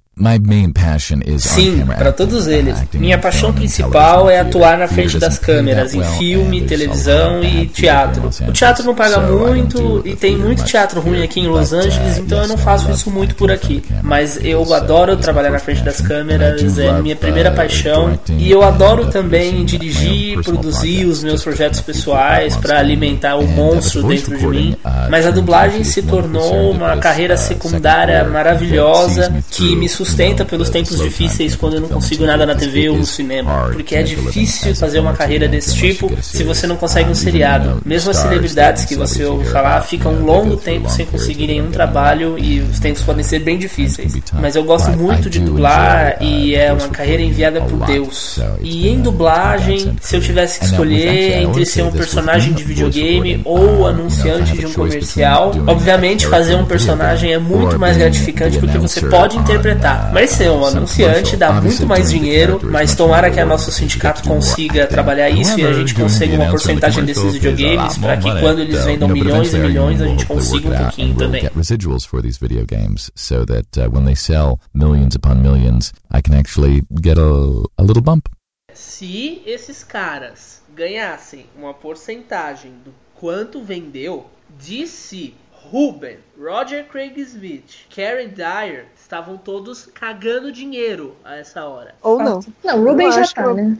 Sim, 1.39 1.84
para 1.97 2.11
todos 2.11 2.45
eles. 2.47 2.78
Minha 2.93 3.18
paixão 3.18 3.51
principal 3.51 4.30
é 4.30 4.39
atuar 4.39 4.78
na 4.78 4.88
frente 4.88 5.18
das 5.18 5.39
câmeras, 5.39 5.95
em 5.95 6.03
filme, 6.20 6.61
televisão 6.61 7.43
e 7.43 7.66
teatro. 7.66 8.30
O 8.47 8.51
teatro 8.51 8.86
não 8.86 8.93
paga 8.93 9.20
muito 9.20 10.03
e 10.05 10.16
tem 10.16 10.38
muito 10.38 10.64
teatro 10.64 11.01
ruim 11.01 11.24
aqui 11.24 11.39
em 11.39 11.47
Los 11.47 11.74
Angeles, 11.74 12.20
então 12.20 12.41
eu 12.43 12.47
não 12.47 12.57
faço 12.57 12.91
isso 12.91 13.09
muito 13.09 13.34
por 13.36 13.51
aqui. 13.51 13.84
Mas 14.03 14.38
eu 14.43 14.72
adoro 14.74 15.18
trabalhar 15.18 15.49
na 15.49 15.57
frente 15.59 15.82
das 15.82 15.99
câmeras, 15.99 16.78
é 16.78 17.01
minha 17.01 17.16
primeira 17.16 17.49
paixão. 17.51 18.18
E 18.38 18.51
eu 18.51 18.61
adoro 18.61 19.07
também 19.07 19.66
dirigir, 19.66 20.41
produzir 20.43 21.05
os 21.05 21.24
meus 21.24 21.43
projetos 21.43 21.82
pessoais 21.82 22.55
para 22.55 22.78
alimentar 22.78 23.36
o 23.36 23.47
monstro 23.47 24.03
dentro 24.03 24.38
de 24.38 24.45
mim. 24.47 24.76
Mas 25.09 25.26
a 25.26 25.32
dublagem 25.32 25.84
se 25.84 26.03
tornou 26.03 26.70
uma 26.72 26.97
carreira 26.97 27.36
secundária 27.36 28.24
maravilhosa 28.26 29.34
que 29.49 29.76
me 29.76 29.89
sustenta 30.03 30.43
pelos 30.43 30.69
tempos 30.69 30.99
difíceis 30.99 31.55
quando 31.55 31.75
eu 31.75 31.81
não 31.81 31.87
consigo 31.87 32.25
nada 32.25 32.45
na 32.45 32.55
TV 32.55 32.89
ou 32.89 32.97
no 32.97 33.05
cinema. 33.05 33.69
Porque 33.71 33.95
é 33.95 34.03
difícil 34.03 34.75
fazer 34.75 34.99
uma 34.99 35.13
carreira 35.13 35.47
desse 35.47 35.75
tipo 35.75 36.11
se 36.21 36.43
você 36.43 36.67
não 36.67 36.75
consegue 36.75 37.09
um 37.09 37.15
seriado. 37.15 37.81
Mesmo 37.85 38.11
as 38.11 38.17
celebridades 38.17 38.85
que 38.85 38.95
você 38.95 39.23
ouve 39.23 39.45
falar 39.49 39.81
ficam 39.81 40.13
um 40.13 40.25
longo 40.25 40.57
tempo 40.57 40.89
sem 40.89 41.05
conseguir 41.05 41.47
nenhum 41.47 41.71
trabalho 41.71 42.37
e 42.37 42.59
os 42.59 42.79
tempos 42.79 43.01
podem 43.01 43.23
ser 43.23 43.39
bem 43.39 43.57
difíceis. 43.57 44.13
Mas 44.33 44.55
eu 44.55 44.63
gosto 44.63 44.91
muito 44.91 45.29
de 45.29 45.39
dublar 45.39 46.17
e 46.21 46.53
é 46.53 46.71
uma 46.73 46.89
carreira 46.89 47.23
enviada 47.23 47.61
por 47.61 47.85
Deus. 47.85 48.39
E 48.61 48.89
em 48.89 48.99
dublagem, 48.99 49.95
se 50.01 50.17
eu 50.17 50.21
tivesse 50.21 50.59
que 50.59 50.65
escolher 50.65 51.41
entre 51.41 51.65
ser 51.65 51.83
um 51.83 51.91
personagem 51.91 52.53
de 52.53 52.63
videogame 52.63 53.41
ou 53.45 53.87
anunciante 53.87 54.57
de 54.57 54.65
um 54.65 54.73
comercial, 54.73 55.53
obviamente 55.65 56.27
fazer 56.27 56.55
um 56.55 56.65
personagem 56.65 57.31
é 57.31 57.37
muito 57.37 57.79
mais 57.79 57.95
gratificante 57.95 58.57
porque 58.59 58.77
você 58.77 59.01
pode 59.01 59.37
interpretar 59.37 59.92
mas 60.13 60.31
ser 60.31 60.49
um 60.51 60.65
anunciante 60.65 61.35
dá 61.35 61.61
muito 61.61 61.85
mais 61.85 62.09
dinheiro, 62.09 62.59
mas 62.63 62.95
tomara 62.95 63.29
que 63.31 63.39
a 63.39 63.45
nosso 63.45 63.71
sindicato 63.71 64.23
consiga 64.27 64.87
trabalhar 64.87 65.29
isso 65.29 65.59
e 65.59 65.65
a 65.65 65.73
gente 65.73 65.93
consiga 65.93 66.35
uma 66.35 66.49
porcentagem 66.49 67.05
desses 67.05 67.33
videogames 67.33 67.97
para 67.97 68.17
que 68.17 68.39
quando 68.39 68.59
eles 68.59 68.83
vendam 68.85 69.07
milhões 69.09 69.53
e 69.53 69.57
milhões 69.57 70.01
a 70.01 70.05
gente 70.05 70.25
consiga 70.25 70.69
um 70.69 70.77
pouquinho 70.77 71.15
também. 71.15 71.49
residuals 71.55 72.05
for 72.05 72.21
these 72.21 72.37
video 72.39 72.65
games 72.65 73.11
so 73.15 73.45
that 73.45 73.67
uh, 73.77 73.89
when 73.89 74.05
they 74.05 74.15
sell 74.15 74.59
millions 74.73 75.15
upon 75.15 75.41
millions, 75.41 75.93
I 76.11 76.21
can 76.21 76.37
actually 76.37 76.83
get 77.01 77.17
a, 77.17 77.63
a 77.77 77.83
little 77.83 78.01
bump. 78.01 78.29
Se 78.73 79.41
esses 79.45 79.83
caras 79.83 80.61
ganhassem 80.75 81.45
uma 81.55 81.73
porcentagem 81.73 82.71
do 82.83 82.91
quanto 83.15 83.63
vendeu, 83.63 84.25
de 84.59 84.87
se 84.87 85.35
Ruben, 85.51 86.17
Roger 86.43 86.85
Craig 86.87 87.17
Smith, 87.21 87.85
Karen 87.95 88.27
Dyer 88.27 88.85
estavam 88.99 89.37
todos 89.37 89.85
cagando 89.93 90.51
dinheiro 90.51 91.15
a 91.23 91.35
essa 91.35 91.63
hora. 91.65 91.93
Ou 92.01 92.17
não. 92.17 92.39
Não, 92.63 92.79
o 92.81 92.85
Ruben 92.89 93.05
Eu 93.07 93.11
já 93.11 93.27
tá, 93.27 93.43
eu- 93.43 93.53
né? 93.55 93.77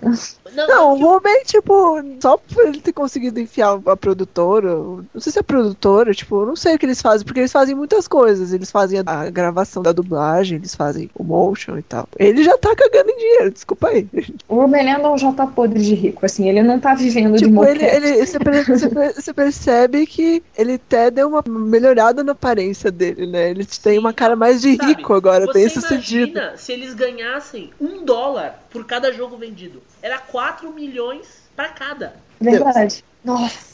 Não, 0.56 0.94
o 0.94 0.96
Ruben, 0.98 1.44
tipo, 1.44 1.96
só 2.22 2.38
por 2.38 2.68
ele 2.68 2.80
ter 2.80 2.94
conseguido 2.94 3.40
enfiar 3.40 3.80
a 3.86 3.98
produtora, 3.98 4.76
não 4.76 5.06
sei 5.20 5.32
se 5.32 5.40
é 5.40 5.44
produtora, 5.44 6.14
tipo, 6.14 6.42
eu 6.42 6.46
não 6.46 6.56
sei 6.56 6.76
o 6.76 6.80
que 6.80 6.86
eles 6.86 7.02
fazem, 7.02 7.26
porque 7.26 7.40
eles 7.40 7.52
fazem 7.52 7.74
muitas 7.76 8.08
coisas. 8.08 8.54
Eles 8.54 8.70
fazem 8.72 9.00
a, 9.00 9.04
a 9.22 9.30
gravação 9.30 9.82
da 9.82 9.92
dublagem, 9.92 10.58
eles 10.58 10.76
fazem 10.76 11.10
o 11.16 11.24
motion 11.24 11.78
e 11.78 11.82
tal. 11.82 12.08
Ele 12.20 12.44
já 12.44 12.58
tá 12.58 12.76
cagando 12.76 13.10
em 13.10 13.18
dinheiro, 13.18 13.52
desculpa 13.52 13.88
aí. 13.90 14.08
O 14.48 14.56
Ruben 14.62 14.86
Landon 14.86 15.18
já 15.18 15.32
tá 15.32 15.48
podre 15.48 15.82
de 15.82 15.96
rico, 15.96 16.26
assim, 16.26 16.48
ele 16.48 16.62
não 16.62 16.80
tá 16.80 16.94
vivendo 16.94 17.38
de 17.38 17.46
Tipo, 17.46 17.64
ele, 17.66 17.80
moquete. 17.84 17.96
ele, 18.06 18.26
você, 18.26 18.40
per- 18.40 18.66
você 18.68 18.90
per- 18.90 19.14
você 19.16 19.34
percebe 19.34 20.06
que 20.06 20.44
ele 20.56 20.74
até 20.74 21.10
deu 21.10 21.28
uma 21.30 21.44
melhorada 21.48 22.24
na 22.24 22.36
aparência 22.54 22.92
dele, 22.92 23.26
né? 23.26 23.50
Ele 23.50 23.66
tem 23.66 23.98
uma 23.98 24.14
cara 24.14 24.36
mais 24.36 24.62
de 24.62 24.76
Sabe, 24.76 24.94
rico 24.94 25.14
agora, 25.14 25.52
bem 25.52 25.68
sucedido. 25.68 26.38
imagina 26.38 26.58
se 26.58 26.72
eles 26.72 26.94
ganhassem 26.94 27.72
um 27.82 28.06
dólar 28.06 28.64
por 28.70 28.86
cada 28.86 29.12
jogo 29.12 29.36
vendido. 29.36 29.82
Era 30.02 30.20
4 30.20 30.72
milhões 30.72 31.28
pra 31.56 31.70
cada. 31.70 32.16
Verdade. 32.40 33.04
Nossa. 33.24 33.73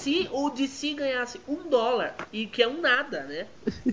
Se 0.00 0.28
o 0.32 0.50
DC 0.50 0.94
ganhasse 0.94 1.40
um 1.48 1.68
dólar, 1.70 2.14
e 2.32 2.46
que 2.46 2.62
é 2.62 2.68
um 2.68 2.80
nada, 2.80 3.22
né? 3.22 3.46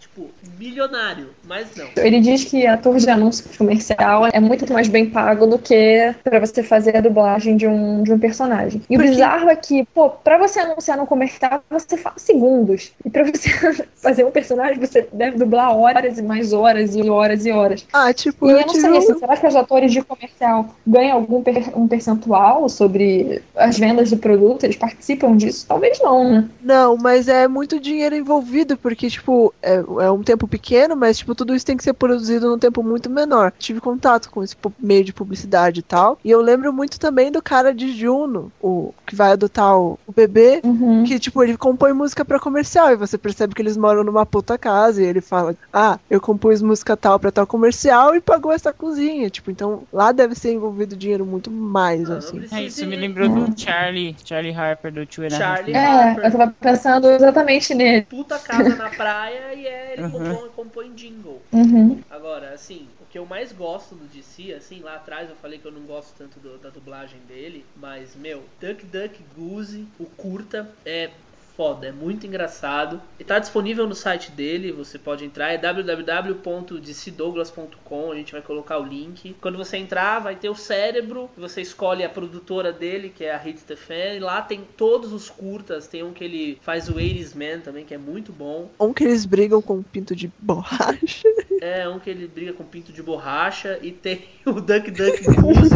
tipo, 0.00 0.30
milionário, 0.58 1.28
mas 1.44 1.68
não. 1.76 1.86
Ele 1.96 2.20
diz 2.20 2.44
que 2.44 2.66
ator 2.66 2.96
de 2.98 3.08
anúncio 3.08 3.44
comercial 3.56 4.26
é 4.32 4.40
muito 4.40 4.70
mais 4.72 4.88
bem 4.88 5.08
pago 5.08 5.46
do 5.46 5.58
que 5.58 6.14
pra 6.24 6.40
você 6.40 6.62
fazer 6.62 6.96
a 6.96 7.00
dublagem 7.00 7.56
de 7.56 7.66
um, 7.66 8.02
de 8.02 8.12
um 8.12 8.18
personagem. 8.18 8.82
E 8.90 8.96
o 8.96 9.00
bizarro 9.00 9.48
é 9.48 9.56
que, 9.56 9.84
pô, 9.94 10.10
pra 10.10 10.36
você 10.38 10.58
anunciar 10.60 10.96
no 10.96 11.06
comercial, 11.06 11.62
você 11.70 11.96
fala 11.96 12.16
segundos. 12.18 12.92
E 13.04 13.10
pra 13.10 13.24
você 13.24 13.50
fazer 13.96 14.24
um 14.24 14.30
personagem, 14.30 14.78
você 14.80 15.06
deve 15.12 15.38
dublar 15.38 15.76
horas 15.76 16.18
e 16.18 16.22
mais 16.22 16.52
horas 16.52 16.94
e 16.96 17.08
horas 17.08 17.46
e 17.46 17.52
horas. 17.52 17.86
Ah, 17.92 18.12
tipo, 18.12 18.48
E 18.48 18.52
eu 18.52 18.58
eu 18.60 18.66
não 18.66 18.74
sei, 18.74 18.90
um- 18.90 18.98
assim, 18.98 19.18
será 19.18 19.36
que 19.36 19.46
os 19.46 19.56
atores 19.56 19.92
de 19.92 20.02
comercial 20.02 20.74
ganham 20.86 21.16
algum 21.18 21.42
per- 21.42 21.76
um 21.78 21.86
percentual 21.86 22.68
sobre 22.68 23.40
as 23.56 23.78
vendas 23.78 24.10
do 24.10 24.16
produto? 24.16 24.64
Eles 24.64 24.76
participam 24.76 25.36
disso? 25.46 25.66
Talvez 25.68 25.98
não, 26.00 26.30
né? 26.30 26.48
Não, 26.62 26.96
mas 26.96 27.28
é 27.28 27.46
muito 27.48 27.78
dinheiro 27.80 28.14
envolvido, 28.14 28.76
porque, 28.76 29.08
tipo, 29.08 29.52
é, 29.62 29.74
é 29.76 30.10
um 30.10 30.22
tempo 30.22 30.46
pequeno, 30.48 30.96
mas, 30.96 31.18
tipo, 31.18 31.34
tudo 31.34 31.54
isso 31.54 31.66
tem 31.66 31.76
que 31.76 31.84
ser 31.84 31.92
produzido 31.92 32.48
num 32.48 32.58
tempo 32.58 32.82
muito 32.82 33.08
menor. 33.10 33.52
Tive 33.58 33.80
contato 33.80 34.30
com 34.30 34.42
esse 34.42 34.56
meio 34.78 35.04
de 35.04 35.12
publicidade 35.12 35.80
e 35.80 35.82
tal. 35.82 36.18
E 36.24 36.30
eu 36.30 36.40
lembro 36.40 36.72
muito 36.72 36.98
também 36.98 37.30
do 37.30 37.42
cara 37.42 37.72
de 37.74 37.92
Juno, 37.92 38.50
o 38.60 38.92
que 39.06 39.14
vai 39.14 39.32
adotar 39.32 39.76
o, 39.78 39.98
o 40.06 40.12
bebê, 40.12 40.60
Uhum. 40.64 41.04
que, 41.04 41.18
tipo, 41.18 41.42
ele 41.42 41.56
compõe 41.56 41.92
música 41.92 42.24
pra 42.24 42.38
comercial. 42.38 42.90
E 42.92 42.96
você 42.96 43.16
percebe 43.18 43.54
que 43.54 43.62
eles 43.62 43.76
moram 43.76 44.04
numa 44.04 44.24
puta 44.26 44.56
casa. 44.58 45.02
E 45.02 45.06
ele 45.06 45.20
fala: 45.20 45.54
Ah, 45.72 45.98
eu 46.10 46.20
compus 46.20 46.62
música 46.62 46.96
tal 46.96 47.18
pra 47.18 47.30
tal 47.30 47.46
comercial 47.46 48.14
e 48.14 48.20
pagou 48.20 48.52
essa 48.52 48.72
cozinha. 48.72 49.28
Tipo, 49.30 49.50
então 49.50 49.82
lá 49.92 50.12
deve 50.12 50.34
ser 50.34 50.52
envolvido 50.52 50.96
dinheiro 50.96 51.24
muito 51.26 51.50
mais, 51.50 52.10
assim. 52.10 52.42
É, 52.52 52.64
isso 52.64 52.86
me 52.86 52.96
lembrou 52.96 53.28
do 53.28 53.60
Charlie, 53.60 54.16
Charlie 54.24 54.54
Harper 54.54 54.92
do 54.92 55.06
Two 55.06 55.21
Charlie. 55.30 55.74
É, 55.74 56.26
eu 56.26 56.32
tava 56.32 56.54
pensando 56.60 57.08
exatamente 57.10 57.74
nele. 57.74 58.02
Puta 58.02 58.38
casa 58.38 58.76
na 58.76 58.88
praia 58.94 59.54
e 59.54 59.66
é, 59.66 59.92
ele 59.92 60.02
Uhum. 60.02 60.10
compõe, 60.12 60.48
compõe 60.50 60.94
jingle. 60.94 61.40
Uhum. 61.52 62.00
Agora, 62.10 62.52
assim, 62.52 62.88
o 63.00 63.06
que 63.06 63.18
eu 63.18 63.26
mais 63.26 63.52
gosto 63.52 63.94
do 63.94 64.06
DC, 64.06 64.52
assim, 64.52 64.80
lá 64.80 64.96
atrás 64.96 65.28
eu 65.30 65.36
falei 65.36 65.58
que 65.58 65.66
eu 65.66 65.72
não 65.72 65.82
gosto 65.82 66.14
tanto 66.16 66.38
do- 66.40 66.58
da 66.58 66.70
dublagem 66.70 67.20
dele, 67.20 67.64
mas, 67.74 68.14
meu, 68.14 68.42
Duck 68.60 68.84
Duck 68.86 69.22
Goose, 69.34 69.86
o 69.98 70.06
curta, 70.06 70.68
é 70.84 71.10
foda, 71.56 71.86
é 71.86 71.92
muito 71.92 72.26
engraçado. 72.26 73.00
E 73.18 73.24
tá 73.24 73.38
disponível 73.38 73.86
no 73.86 73.94
site 73.94 74.30
dele, 74.30 74.70
você 74.72 74.98
pode 74.98 75.24
entrar, 75.24 75.52
é 75.52 75.58
www.dcdouglas.com, 75.58 78.12
a 78.12 78.14
gente 78.14 78.32
vai 78.32 78.40
colocar 78.42 78.78
o 78.78 78.84
link. 78.84 79.34
Quando 79.40 79.56
você 79.58 79.76
entrar, 79.76 80.18
vai 80.18 80.34
ter 80.36 80.48
o 80.48 80.54
cérebro, 80.54 81.28
você 81.36 81.60
escolhe 81.60 82.04
a 82.04 82.08
produtora 82.08 82.72
dele, 82.72 83.12
que 83.14 83.24
é 83.24 83.34
a 83.34 83.38
Hit 83.38 83.60
Stefan, 83.60 84.18
lá 84.20 84.40
tem 84.42 84.66
todos 84.76 85.12
os 85.12 85.30
curtas, 85.30 85.86
tem 85.86 86.02
um 86.02 86.12
que 86.12 86.24
ele 86.24 86.58
faz 86.62 86.88
o 86.88 86.94
80s 86.94 87.34
Man 87.34 87.60
também, 87.60 87.84
que 87.84 87.94
é 87.94 87.98
muito 87.98 88.32
bom. 88.32 88.68
Um 88.80 88.92
que 88.92 89.04
eles 89.04 89.24
brigam 89.24 89.62
com 89.62 89.74
um 89.74 89.82
pinto 89.82 90.16
de 90.16 90.32
borracha. 90.38 91.28
É, 91.62 91.88
um 91.88 92.00
que 92.00 92.10
ele 92.10 92.26
briga 92.26 92.52
com 92.52 92.64
pinto 92.64 92.92
de 92.92 93.00
borracha 93.00 93.78
e 93.80 93.92
tem 93.92 94.24
o 94.44 94.54
Duck 94.54 94.90
Duck 94.90 95.22
Goose. 95.40 95.70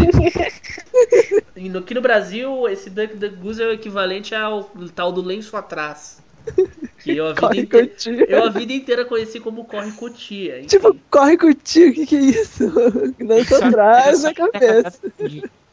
no, 1.56 1.78
aqui 1.78 1.94
no 1.94 2.00
Brasil, 2.00 2.68
esse 2.68 2.90
Duck 2.90 3.16
Duck 3.16 3.36
Goose 3.36 3.62
é 3.62 3.66
o 3.66 3.72
equivalente 3.72 4.34
ao 4.34 4.64
tal 4.94 5.10
do 5.10 5.22
lenço 5.22 5.56
atrás. 5.56 6.18
Que 6.98 7.16
eu 7.16 7.26
a 7.26 7.28
vida, 7.28 7.40
Corre 7.40 7.60
inteira, 7.60 7.86
Cotia. 7.88 8.26
eu 8.28 8.44
a 8.44 8.48
vida 8.48 8.72
inteira 8.72 9.04
conheci 9.04 9.38
como 9.38 9.64
Corre 9.64 9.92
Cotia. 9.92 10.58
enfim. 10.58 10.66
Tipo, 10.66 10.96
corre 11.08 11.36
com 11.36 11.46
o 11.46 11.54
tio, 11.54 11.90
o 11.90 11.92
que, 11.92 12.04
que 12.04 12.16
é 12.16 12.20
isso? 12.20 12.64
Dança 13.24 13.64
atrás 13.64 14.22
na 14.24 14.34
cabeça. 14.34 14.98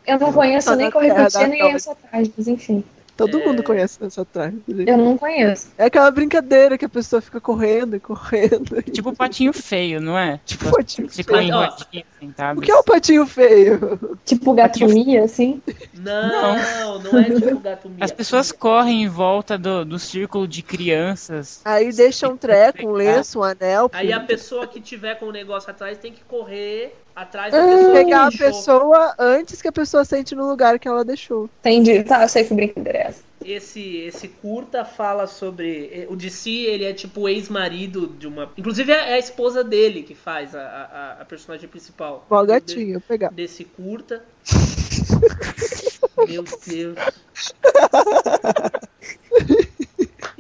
Eu 0.06 0.20
não 0.20 0.32
conheço 0.32 0.76
nem 0.76 0.92
Corre 0.92 1.10
Cotia, 1.10 1.48
nem 1.48 1.72
essa 1.72 1.94
atrás, 1.94 2.30
mas 2.38 2.48
enfim. 2.48 2.84
Todo 3.16 3.40
mundo 3.40 3.64
conhece 3.64 4.00
Dança 4.00 4.22
atrás. 4.24 4.54
Eu 4.68 4.98
não 4.98 5.18
conheço. 5.18 5.72
É 5.78 5.86
aquela 5.86 6.10
brincadeira 6.10 6.78
que 6.78 6.86
a 6.86 6.90
pessoa 6.90 7.22
fica 7.22 7.40
correndo 7.40 7.96
e 7.96 8.00
correndo. 8.00 8.82
Tipo 8.92 9.10
o 9.10 9.16
patinho 9.16 9.54
feio, 9.54 10.02
não 10.02 10.18
é? 10.18 10.40
Tipo 10.46 10.72
patinho 10.72 11.10
Ficam 11.10 11.38
feio. 11.38 11.54
rodinha, 11.54 12.06
sentados. 12.20 12.62
O 12.62 12.66
que 12.66 12.72
é 12.72 12.76
o 12.76 12.84
patinho 12.84 13.26
feio? 13.26 14.18
Tipo 14.26 14.54
gato 14.54 14.86
Mia, 14.86 15.24
assim? 15.24 15.62
Não, 15.94 17.00
não 17.00 17.20
é 17.20 17.24
tipo 17.30 17.60
gato 17.60 17.90
Mia. 17.90 18.04
As 18.04 18.12
pessoas 18.12 18.52
correm 18.52 19.04
em 19.04 19.08
volta 19.08 19.58
do, 19.58 19.86
do 19.86 20.00
círculo 20.00 20.48
de 20.48 20.62
crianças. 20.62 21.62
Aí 21.64 21.92
deixa 21.92 22.28
um 22.28 22.38
treco, 22.38 22.88
um 22.88 22.92
lenço, 22.92 23.40
um 23.40 23.44
anel. 23.44 23.90
Aí 23.94 24.12
a 24.12 24.20
pessoa 24.20 24.66
que 24.68 24.82
tiver 24.82 25.16
com 25.16 25.28
o 25.28 25.32
negócio 25.32 25.70
atrás 25.70 25.98
tem 25.98 26.12
que 26.12 26.24
correr 26.24 26.96
atrás 27.16 27.52
da 27.52 27.64
Ah, 27.64 27.68
pessoa 27.68 27.92
pegar 27.94 28.28
a 28.28 28.32
pessoa 28.32 29.16
antes 29.20 29.62
que 29.62 29.68
a 29.68 29.72
pessoa 29.72 30.06
sente 30.06 30.36
no 30.36 30.48
lugar 30.48 30.80
que 30.80 30.88
ela 30.88 31.04
deixou. 31.06 31.50
Entendi. 31.60 32.04
Tá, 32.04 32.24
eu 32.24 32.30
sei 32.30 32.44
que 32.44 32.54
brincadeira 32.54 32.98
é 32.98 33.02
essa. 33.08 33.24
Esse, 33.46 33.98
esse 33.98 34.30
curta 34.30 34.86
fala 34.86 35.28
sobre. 35.28 35.90
eh, 35.94 36.08
O 36.10 36.16
DC, 36.16 36.50
ele 36.50 36.86
é 36.86 36.94
tipo 36.94 37.22
o 37.22 37.30
ex-marido 37.30 38.08
de 38.08 38.26
uma. 38.26 38.50
Inclusive 38.58 38.90
é 38.92 39.14
a 39.16 39.20
esposa 39.20 39.64
dele 39.64 40.02
que 40.04 40.16
faz 40.16 40.56
a, 40.56 40.62
a, 40.62 41.22
a 41.22 41.26
personagem 41.26 41.68
principal. 41.68 42.26
Ó, 42.30 42.46
gatinho, 42.46 43.02
pegar. 43.02 43.32
Desse 43.34 43.66
curta. 43.66 44.24
Meu 46.28 46.44
Deus. 46.66 46.96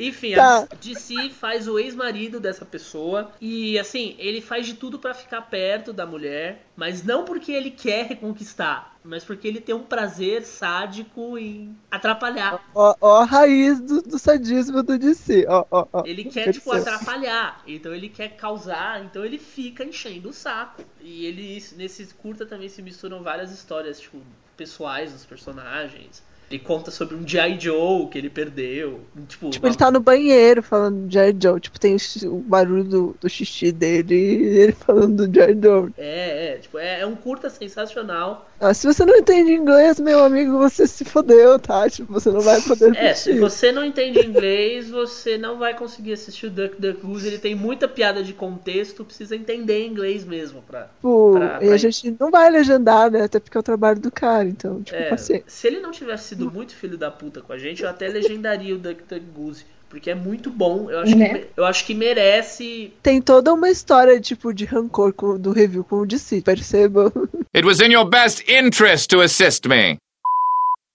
Enfim, 0.08 0.36
Tá. 0.36 0.68
a 0.70 0.76
DC 0.76 1.30
faz 1.30 1.68
o 1.68 1.80
ex-marido 1.80 2.39
dessa 2.39 2.66
pessoa 2.66 3.32
e 3.39 3.78
assim, 3.80 4.16
ele 4.20 4.41
faz 4.41 4.66
de 4.66 4.74
tudo 4.74 4.99
pra 4.99 5.14
ficar 5.14 5.41
perto 5.43 5.93
da 5.93 6.06
mulher, 6.06 6.66
mas 6.76 7.04
não 7.04 7.24
porque 7.24 7.51
ele 7.51 7.72
quer 7.72 8.08
reconquistar, 8.08 8.97
mas 9.04 9.24
porque 9.24 9.47
ele 9.47 9.62
tem 9.62 9.74
um 9.76 9.84
prazer 9.84 10.43
sádico 10.43 11.38
em 11.38 11.76
atrapalhar. 11.91 12.64
Ó, 12.74 12.95
ó 12.99 13.22
a 13.22 13.26
raiz 13.26 13.80
do, 13.80 14.01
do 14.01 14.20
sadismo 14.20 14.82
do 14.82 14.97
DC. 14.97 15.45
Ó, 15.47 15.66
ó, 15.70 15.88
ó. 15.93 16.04
Ele 16.06 16.24
quer, 16.26 16.51
tipo, 16.51 16.72
atrapalhar. 16.72 17.62
Então 17.68 17.93
ele 17.93 18.10
quer 18.10 18.30
causar, 18.36 19.04
então 19.04 19.24
ele 19.24 19.38
fica 19.38 19.84
enchendo 19.84 20.30
o 20.30 20.34
saco. 20.34 20.84
E 21.01 21.26
ele, 21.26 21.64
nesse 21.76 22.06
curta 22.16 22.45
também 22.45 22.70
se 22.70 22.82
misturam 22.82 23.22
várias 23.22 23.51
histórias, 23.51 23.99
tipo, 23.99 24.22
pessoais 24.56 25.12
dos 25.12 25.26
personagens. 25.26 26.24
Ele 26.52 26.60
conta 26.60 26.91
sobre 26.91 27.16
um 27.16 27.28
G.I. 27.28 27.60
Joe 27.60 28.08
que 28.10 28.18
ele 28.18 28.30
perdeu. 28.30 29.02
Tipo, 29.28 29.50
Tipo, 29.50 29.68
ele 29.68 29.76
tá 29.76 29.89
no 29.89 30.00
banheiro 30.00 30.62
falando 30.62 31.08
de 31.08 31.14
J. 31.14 31.36
Joe. 31.41 31.60
Tipo, 31.60 31.80
tem 31.80 31.96
o, 32.26 32.36
barulho 32.39 32.84
do, 32.84 33.16
do 33.20 33.30
xixi 33.30 33.72
dele 33.72 34.16
e 34.16 34.58
ele 34.60 34.72
falando 34.74 35.26
do 35.26 35.28
J. 35.28 35.58
Joe. 35.62 35.91
É, 35.98 36.54
é, 36.54 36.58
tipo, 36.58 36.78
é, 36.78 37.00
é 37.02 37.06
um 37.06 37.16
curta 37.16 37.50
sensacional. 37.50 38.48
Ah, 38.60 38.74
se 38.74 38.86
você 38.88 39.04
não 39.06 39.16
entende 39.16 39.52
inglês, 39.52 40.00
meu 40.00 40.24
amigo, 40.24 40.58
você 40.58 40.88
se 40.88 41.04
fodeu, 41.04 41.60
tá? 41.60 41.89
Tipo, 41.89 42.14
você 42.14 42.30
não 42.32 42.39
vai 42.39 42.62
poder 42.62 42.96
É, 42.96 43.14
se 43.14 43.30
assistir. 43.32 43.39
você 43.39 43.72
não 43.72 43.84
entende 43.84 44.20
inglês, 44.26 44.89
você 44.89 45.38
não 45.38 45.58
vai 45.58 45.76
conseguir 45.76 46.14
assistir 46.14 46.46
o 46.48 46.50
Duck 46.50 46.80
Duck 46.80 47.02
Goose. 47.06 47.28
Ele 47.28 47.38
tem 47.39 47.56
muita 47.56 47.88
piada 47.88 48.24
de 48.24 48.32
contexto, 48.34 49.04
precisa 49.04 49.36
entender 49.36 49.86
inglês 49.86 50.24
mesmo 50.24 50.62
pra. 50.62 50.84
Tipo, 50.84 51.34
pra- 51.34 51.58
e 51.62 51.66
pra- 51.66 51.74
a 51.74 51.78
gente 51.78 52.16
não 52.20 52.32
vai 52.32 52.50
legendar, 52.50 53.12
né? 53.12 53.24
Até 53.24 53.39
porque 53.39 53.58
é 53.58 53.60
o 53.60 53.64
trabalho 53.64 54.00
do 54.00 54.12
cara, 54.12 54.46
então, 54.48 54.82
tipo, 54.82 54.98
É, 54.98 55.10
paciência. 55.10 55.44
se 55.48 55.68
ele 55.68 55.80
não 55.80 55.91
tivesse 55.91 56.33
sido 56.34 56.52
muito 56.52 56.76
filho 56.76 56.98
da 56.98 57.10
puta 57.12 57.42
com 57.42 57.54
a 57.54 57.58
gente, 57.58 57.84
eu 57.84 57.90
até 57.90 58.08
legendaria 58.08 58.76
o 58.76 58.78
Duck 58.78 59.04
Duck 59.04 59.26
Goose. 59.36 59.66
Porque 59.90 60.10
é 60.10 60.16
muito 60.16 60.50
bom. 60.50 60.90
Eu 60.90 61.00
acho, 61.02 61.16
Né? 61.16 61.30
que, 61.40 61.48
eu 61.56 61.64
acho 61.66 61.86
que 61.86 61.94
merece. 61.94 62.92
Tem 63.04 63.22
toda 63.22 63.54
uma 63.54 63.70
história, 63.70 64.20
tipo, 64.20 64.52
de 64.52 64.66
rancor 64.66 65.14
com- 65.14 65.38
do 65.38 65.52
review 65.52 65.84
com 65.84 65.98
o 65.98 66.06
DC, 66.06 66.42
percebam. 66.42 67.12
It 67.56 67.64
was 67.66 67.80
in 67.80 67.92
your 67.92 68.06
best 68.06 68.44
interest 68.52 69.08
to 69.10 69.22
assist 69.22 69.68
me. 69.68 69.98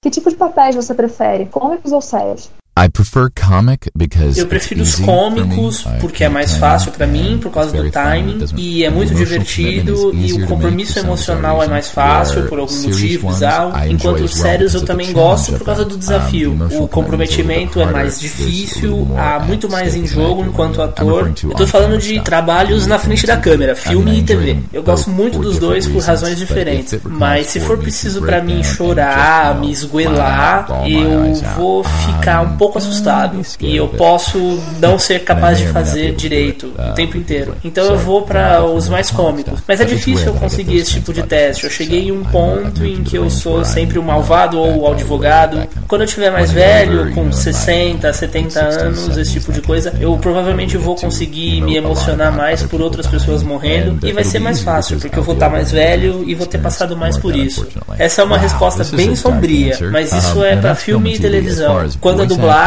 Que 0.02 0.10
tipo 0.10 0.28
de 0.30 0.36
papéis 0.36 0.74
você 0.74 0.94
prefere? 0.94 1.46
Cômicos 1.46 1.92
ou 1.92 2.00
sérios? 2.00 2.50
I 2.78 2.88
prefer 2.88 3.28
comic 3.30 3.90
because 3.96 4.38
Eu 4.38 4.46
prefiro 4.46 4.82
os 4.82 4.94
cômicos 4.94 5.84
porque 6.00 6.22
é 6.22 6.28
mais 6.28 6.56
fácil 6.56 6.92
para 6.92 7.08
mim 7.08 7.36
por 7.42 7.50
causa 7.50 7.72
do 7.76 7.90
timing 7.90 8.44
e 8.56 8.84
é 8.84 8.90
muito 8.90 9.12
divertido 9.12 10.14
e 10.14 10.32
o 10.32 10.46
compromisso 10.46 10.96
emocional 11.00 11.60
é 11.60 11.66
mais 11.66 11.90
fácil 11.90 12.44
por 12.44 12.60
algum 12.60 12.82
motivo 12.82 13.28
bizarro. 13.28 13.72
Enquanto 13.88 14.20
os 14.20 14.34
sérios 14.34 14.74
eu 14.74 14.84
também 14.84 15.12
gosto 15.12 15.54
por 15.54 15.64
causa 15.64 15.84
do 15.84 15.96
desafio. 15.96 16.56
O 16.78 16.86
comprometimento 16.86 17.80
é 17.80 17.86
mais 17.86 18.20
difícil, 18.20 19.08
há 19.16 19.40
muito 19.40 19.68
mais 19.68 19.96
em 19.96 20.06
jogo 20.06 20.44
enquanto 20.44 20.80
ator. 20.80 21.32
Eu 21.42 21.54
tô 21.54 21.66
falando 21.66 21.98
de 21.98 22.20
trabalhos 22.20 22.86
na 22.86 22.98
frente 22.98 23.26
da 23.26 23.36
câmera, 23.36 23.74
filme 23.74 24.20
e 24.20 24.22
TV. 24.22 24.56
Eu 24.72 24.84
gosto 24.84 25.10
muito 25.10 25.40
dos 25.40 25.58
dois 25.58 25.88
por 25.88 26.00
razões 26.00 26.38
diferentes, 26.38 26.96
mas 27.04 27.48
se 27.48 27.58
for 27.58 27.76
preciso 27.76 28.22
para 28.22 28.40
mim 28.40 28.62
chorar, 28.62 29.58
me 29.58 29.72
esguelar, 29.72 30.68
eu 30.86 31.34
vou 31.56 31.82
ficar 31.82 32.42
um 32.42 32.56
pouco 32.56 32.67
assustado. 32.76 33.40
e 33.60 33.76
eu 33.76 33.88
posso 33.88 34.60
não 34.78 34.98
ser 35.00 35.20
capaz 35.24 35.58
de 35.58 35.66
fazer 35.68 36.14
direito 36.14 36.72
o 36.78 36.94
tempo 36.94 37.16
inteiro. 37.16 37.54
Então 37.64 37.84
eu 37.84 37.96
vou 37.96 38.22
para 38.22 38.62
os 38.64 38.88
mais 38.88 39.10
cômicos. 39.10 39.60
Mas 39.66 39.80
é 39.80 39.84
difícil 39.84 40.26
eu 40.26 40.34
conseguir 40.34 40.76
esse 40.76 40.92
tipo 40.92 41.12
de 41.12 41.22
teste. 41.22 41.64
Eu 41.64 41.70
cheguei 41.70 42.08
em 42.08 42.12
um 42.12 42.24
ponto 42.24 42.84
em 42.84 43.02
que 43.02 43.16
eu 43.16 43.30
sou 43.30 43.64
sempre 43.64 43.98
o 43.98 44.02
malvado 44.02 44.58
ou 44.58 44.80
o 44.80 44.92
advogado. 44.92 45.66
Quando 45.86 46.02
eu 46.02 46.06
tiver 46.06 46.30
mais 46.30 46.50
velho, 46.50 47.12
com 47.14 47.30
60, 47.30 48.12
70 48.12 48.60
anos, 48.60 49.16
esse 49.16 49.32
tipo 49.34 49.52
de 49.52 49.60
coisa, 49.60 49.94
eu 50.00 50.16
provavelmente 50.18 50.76
vou 50.76 50.96
conseguir 50.96 51.60
me 51.62 51.76
emocionar 51.76 52.32
mais 52.32 52.62
por 52.62 52.80
outras 52.80 53.06
pessoas 53.06 53.42
morrendo 53.42 54.06
e 54.06 54.12
vai 54.12 54.24
ser 54.24 54.38
mais 54.38 54.60
fácil, 54.60 54.98
porque 54.98 55.18
eu 55.18 55.22
vou 55.22 55.34
estar 55.34 55.48
mais 55.48 55.70
velho 55.70 56.24
e 56.26 56.34
vou 56.34 56.46
ter 56.46 56.58
passado 56.58 56.96
mais 56.96 57.16
por 57.16 57.34
isso. 57.34 57.66
Essa 57.98 58.22
é 58.22 58.24
uma 58.24 58.38
resposta 58.38 58.84
bem 58.96 59.14
sombria, 59.14 59.76
mas 59.90 60.12
isso 60.12 60.42
é 60.42 60.56
para 60.56 60.74
filme 60.74 61.14
e 61.14 61.18
televisão. 61.18 61.88
Quando 62.00 62.22
a 62.22 62.24
dublagem, 62.24 62.57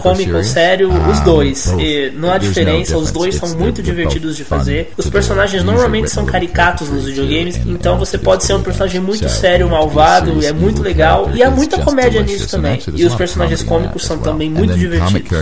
cômico 0.00 0.36
ou 0.36 0.44
sério, 0.44 0.90
os 1.10 1.20
dois. 1.20 1.66
E 1.78 2.10
não 2.14 2.30
há 2.30 2.38
diferença, 2.38 2.96
os 2.96 3.10
dois 3.10 3.34
são 3.34 3.56
muito 3.56 3.82
divertidos 3.82 4.36
de 4.36 4.44
fazer. 4.44 4.92
Os 4.96 5.08
personagens 5.08 5.62
normalmente 5.62 6.10
são 6.10 6.24
caricatos 6.24 6.88
nos 6.90 7.04
videogames, 7.04 7.56
então 7.66 7.98
você 7.98 8.18
pode 8.18 8.44
ser 8.44 8.54
um 8.54 8.62
personagem 8.62 9.00
muito 9.00 9.28
sério, 9.28 9.68
malvado, 9.68 10.42
e 10.42 10.46
é 10.46 10.52
muito 10.52 10.82
legal. 10.82 11.30
E 11.34 11.42
há 11.42 11.50
muita 11.50 11.78
comédia 11.82 12.22
nisso 12.22 12.48
também. 12.48 12.80
E 12.94 13.04
os 13.04 13.14
personagens 13.14 13.62
cômicos 13.62 14.04
são 14.04 14.18
também 14.18 14.50
muito 14.50 14.74
divertidos 14.76 15.36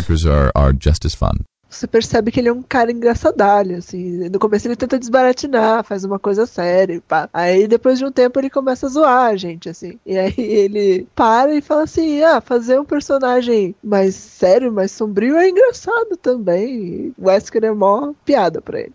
você 1.75 1.87
percebe 1.87 2.31
que 2.31 2.41
ele 2.41 2.49
é 2.49 2.53
um 2.53 2.63
cara 2.63 2.93
engraçadalho, 2.93 3.77
assim. 3.79 4.29
No 4.29 4.39
começo 4.39 4.67
ele 4.67 4.77
tenta 4.77 4.99
desbaratinar, 4.99 5.85
faz 5.85 6.05
uma 6.05 6.19
coisa 6.19 6.47
séria, 6.47 7.03
pá. 7.07 7.29
Aí 7.33 7.67
depois 7.67 7.99
de 7.99 8.05
um 8.05 8.13
tempo 8.13 8.39
ele 8.39 8.51
começa 8.51 8.87
a 8.87 8.91
zoar 8.91 9.31
a 9.31 9.37
gente, 9.37 9.69
assim. 9.69 9.99
E 10.07 10.19
aí 10.19 10.35
ele 10.37 11.07
para 11.15 11.55
e 11.55 11.61
fala 11.61 11.85
assim: 11.85 12.23
ah, 12.23 12.41
fazer 12.41 12.79
um 12.79 12.85
personagem 12.85 13.75
mais 13.83 14.15
sério, 14.15 14.73
mais 14.73 14.93
sombrio 14.93 15.37
é 15.37 15.49
engraçado 15.49 16.17
também. 16.17 16.65
E 16.85 17.15
Wesker 17.19 17.65
é 17.65 17.73
mó 17.73 18.13
piada 18.25 18.61
pra 18.61 18.81
ele. 18.81 18.93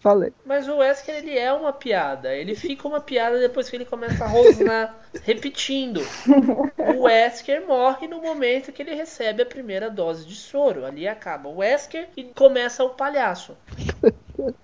Falei. 0.00 0.32
Mas 0.44 0.68
o 0.68 0.78
Wesker 0.78 1.16
ele 1.16 1.38
é 1.38 1.52
uma 1.52 1.72
piada. 1.72 2.34
Ele 2.34 2.54
fica 2.54 2.88
uma 2.88 3.00
piada 3.00 3.38
depois 3.38 3.68
que 3.68 3.76
ele 3.76 3.84
começa 3.84 4.24
a 4.24 4.28
rosnar 4.28 4.96
repetindo. 5.22 6.00
O 6.96 7.04
Wesker 7.04 7.66
morre 7.66 8.08
no 8.08 8.20
momento 8.20 8.72
que 8.72 8.82
ele 8.82 8.94
recebe 8.94 9.42
a 9.42 9.46
primeira 9.46 9.90
dose 9.90 10.26
de 10.26 10.34
soro. 10.34 10.84
Ali 10.84 11.06
acaba 11.06 11.48
o 11.48 11.58
Wesker 11.58 12.08
e 12.16 12.24
começa 12.24 12.82
o 12.82 12.90
palhaço. 12.90 13.56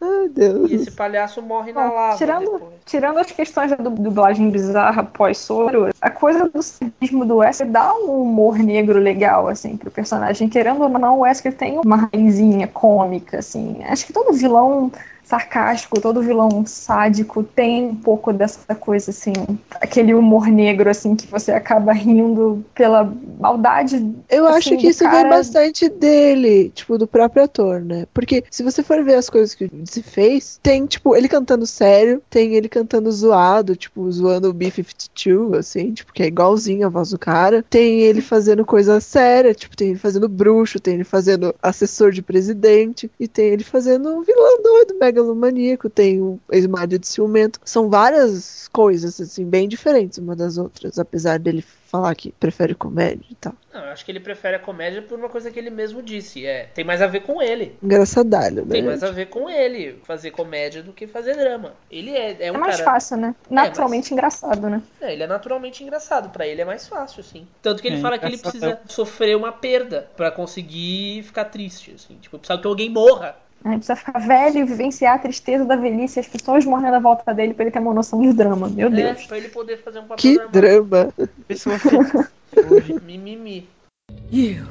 Ai, 0.01 0.29
Deus. 0.29 0.71
E 0.71 0.75
esse 0.75 0.91
palhaço 0.91 1.43
morre 1.43 1.73
na 1.73 1.91
lava. 1.91 2.17
Tirando, 2.17 2.63
tirando 2.85 3.19
as 3.19 3.31
questões 3.31 3.71
da 3.71 3.77
dublagem 3.77 4.51
bizarra 4.51 5.05
pós-soro, 5.05 5.91
a 6.01 6.11
coisa 6.11 6.49
do 6.49 6.63
sadismo 6.63 7.25
do 7.25 7.37
Wesker 7.37 7.69
dá 7.69 7.95
um 7.95 8.23
humor 8.23 8.59
negro 8.59 8.99
legal, 8.99 9.49
assim, 9.49 9.77
pro 9.77 9.91
personagem. 9.91 10.49
Querendo 10.49 10.83
ou 10.83 10.89
não, 10.89 11.19
o 11.19 11.21
Wesker 11.21 11.55
tem 11.55 11.79
uma 11.79 12.09
raizinha 12.13 12.67
cômica, 12.67 13.39
assim. 13.39 13.83
Acho 13.85 14.07
que 14.07 14.13
todo 14.13 14.33
vilão 14.33 14.91
sarcástico, 15.27 16.01
todo 16.01 16.23
vilão 16.23 16.65
sádico 16.65 17.43
tem 17.43 17.85
um 17.87 17.97
pouco 17.97 18.33
dessa 18.33 18.75
coisa, 18.77 19.11
assim, 19.11 19.33
aquele 19.81 20.15
humor 20.15 20.47
negro, 20.47 20.89
assim, 20.89 21.17
que 21.17 21.27
você 21.27 21.51
acaba 21.51 21.93
rindo 21.93 22.65
pela 22.73 23.13
maldade. 23.41 24.15
Eu 24.31 24.47
assim, 24.47 24.57
acho 24.57 24.77
que 24.77 24.87
isso 24.87 25.03
cara... 25.03 25.23
vem 25.23 25.31
bastante 25.31 25.89
dele, 25.89 26.71
tipo, 26.73 26.97
do 26.97 27.09
próprio 27.09 27.43
ator, 27.43 27.81
né? 27.81 28.07
Porque 28.15 28.45
se 28.49 28.63
você 28.63 28.85
for 28.85 29.03
ver 29.03 29.15
as 29.15 29.29
coisas 29.29 29.53
que 29.53 29.69
se 29.85 30.01
fez, 30.01 30.61
tem, 30.63 30.87
tipo, 30.87 31.17
ele 31.17 31.29
cantando 31.29 31.67
sério, 31.67 32.23
tem 32.31 32.55
ele 32.55 32.69
cantando 32.69 33.11
zoado, 33.11 33.75
tipo, 33.75 34.09
zoando 34.13 34.49
o 34.51 34.53
B-52, 34.53 35.59
assim, 35.59 35.93
tipo, 35.93 36.13
que 36.13 36.23
é 36.23 36.27
igualzinho 36.27 36.87
a 36.87 36.91
voz 36.91 37.11
do 37.11 37.19
cara. 37.19 37.65
Tem 37.69 38.01
ele 38.01 38.21
fazendo 38.21 38.65
coisa 38.65 39.01
séria, 39.01 39.53
tipo, 39.53 39.77
tem 39.77 39.89
ele 39.89 39.99
fazendo 39.99 40.29
bruxo, 40.29 40.79
tem 40.79 40.95
ele 40.95 41.05
fazendo 41.05 41.53
assessor 41.61 42.13
de 42.13 42.23
presidente, 42.23 43.11
e 43.19 43.27
tem 43.27 43.47
ele 43.47 43.65
fazendo 43.65 44.09
um 44.09 44.23
vilão 44.23 44.63
doido, 44.63 44.95
mega 45.01 45.16
megalomaníaco, 45.17 45.89
tem 45.89 46.21
o 46.21 46.39
Esmário 46.53 46.99
de 46.99 47.07
Ciumento. 47.07 47.61
São 47.65 47.89
várias 47.89 48.69
coisas, 48.69 49.21
assim, 49.21 49.45
bem 49.45 49.69
diferentes 49.69 50.19
uma 50.19 50.37
das 50.37 50.59
outras, 50.59 50.99
apesar 50.99 51.39
dele 51.39 51.65
falar 51.87 52.15
que 52.15 52.33
prefere 52.33 52.75
comédia 52.75 53.25
e 53.31 53.35
tal. 53.37 53.55
Não, 53.73 53.81
eu 53.85 53.91
acho 53.91 54.05
que 54.05 54.11
ele 54.11 54.21
prefere 54.21 54.57
a 54.57 54.59
comédia 54.59 55.03
por 55.03 55.19
uma 55.19 55.29
coisa 55.29 55.51
que 55.51 55.59
ele 55.59 55.71
mesmo 55.71 56.03
disse. 56.03 56.45
É, 56.45 56.65
tem 56.75 56.85
mais 56.85 57.01
a 57.01 57.07
ver 57.07 57.21
com 57.21 57.41
ele. 57.41 57.77
Engraçadalho, 57.83 58.65
né? 58.65 58.73
Tem 58.73 58.83
mais 58.83 59.03
a 59.03 59.11
ver 59.11 59.27
com 59.27 59.49
ele 59.49 60.01
fazer 60.05 60.31
comédia 60.31 60.83
do 60.83 60.93
que 60.93 61.07
fazer 61.07 61.37
drama. 61.37 61.75
Ele 61.91 62.11
é, 62.11 62.37
é 62.47 62.53
um 62.53 62.57
É 62.57 62.59
mais 62.59 62.77
cara... 62.79 62.91
fácil, 62.91 63.17
né? 63.19 63.35
Naturalmente 63.49 64.13
engraçado, 64.13 64.69
né? 64.69 64.83
É, 65.01 65.13
ele 65.13 65.23
é 65.23 65.27
naturalmente 65.27 65.83
engraçado. 65.83 66.31
Pra 66.31 66.47
ele 66.47 66.61
é 66.61 66.65
mais 66.65 66.89
fácil, 66.89 67.21
assim. 67.21 67.47
Tanto 67.63 67.81
que 67.81 67.89
ele 67.89 67.99
É, 67.99 68.01
fala 68.01 68.19
que 68.19 68.27
ele 68.27 68.39
precisa 68.39 68.81
sofrer 68.87 69.37
uma 69.37 69.53
perda 69.53 70.09
pra 70.17 70.31
conseguir 70.31 71.23
ficar 71.23 71.47
triste, 71.47 71.93
assim. 71.95 72.17
Tipo, 72.21 72.39
precisa 72.39 72.59
que 72.59 72.67
alguém 72.67 72.91
morra. 72.91 73.37
A 73.67 73.71
gente 73.71 73.79
precisa 73.85 73.97
ficar 73.97 74.19
velho 74.21 74.59
e 74.59 74.65
vivenciar 74.65 75.17
a 75.17 75.19
tristeza 75.19 75.65
da 75.65 75.75
velhice 75.75 76.19
e 76.19 76.21
as 76.21 76.29
pessoas 76.29 76.65
morrendo 76.65 76.95
à 76.97 77.01
volta 77.01 77.35
dele 77.35 77.53
pra 77.53 77.65
ele 77.65 77.73
ter 77.73 77.81
uma 77.81 77.93
noção 77.93 78.21
de 78.23 78.33
drama. 78.33 78.69
Meu 78.69 78.87
É, 78.87 78.91
Deus. 78.91 79.27
pra 79.27 79.39
ele 79.39 79.49
poder 79.49 79.83
fazer 79.83 79.99
um 79.99 80.03
papel 80.03 80.17
Que 80.19 80.39
drama. 80.49 81.13
Mimimi. 83.05 83.69
You 84.31 84.65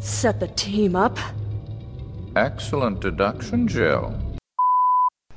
set 0.00 0.38
the 0.40 0.48
team 0.48 0.96
up? 0.96 1.20
Excellent 2.34 2.98
deduction, 3.00 3.68
Jill. 3.68 4.12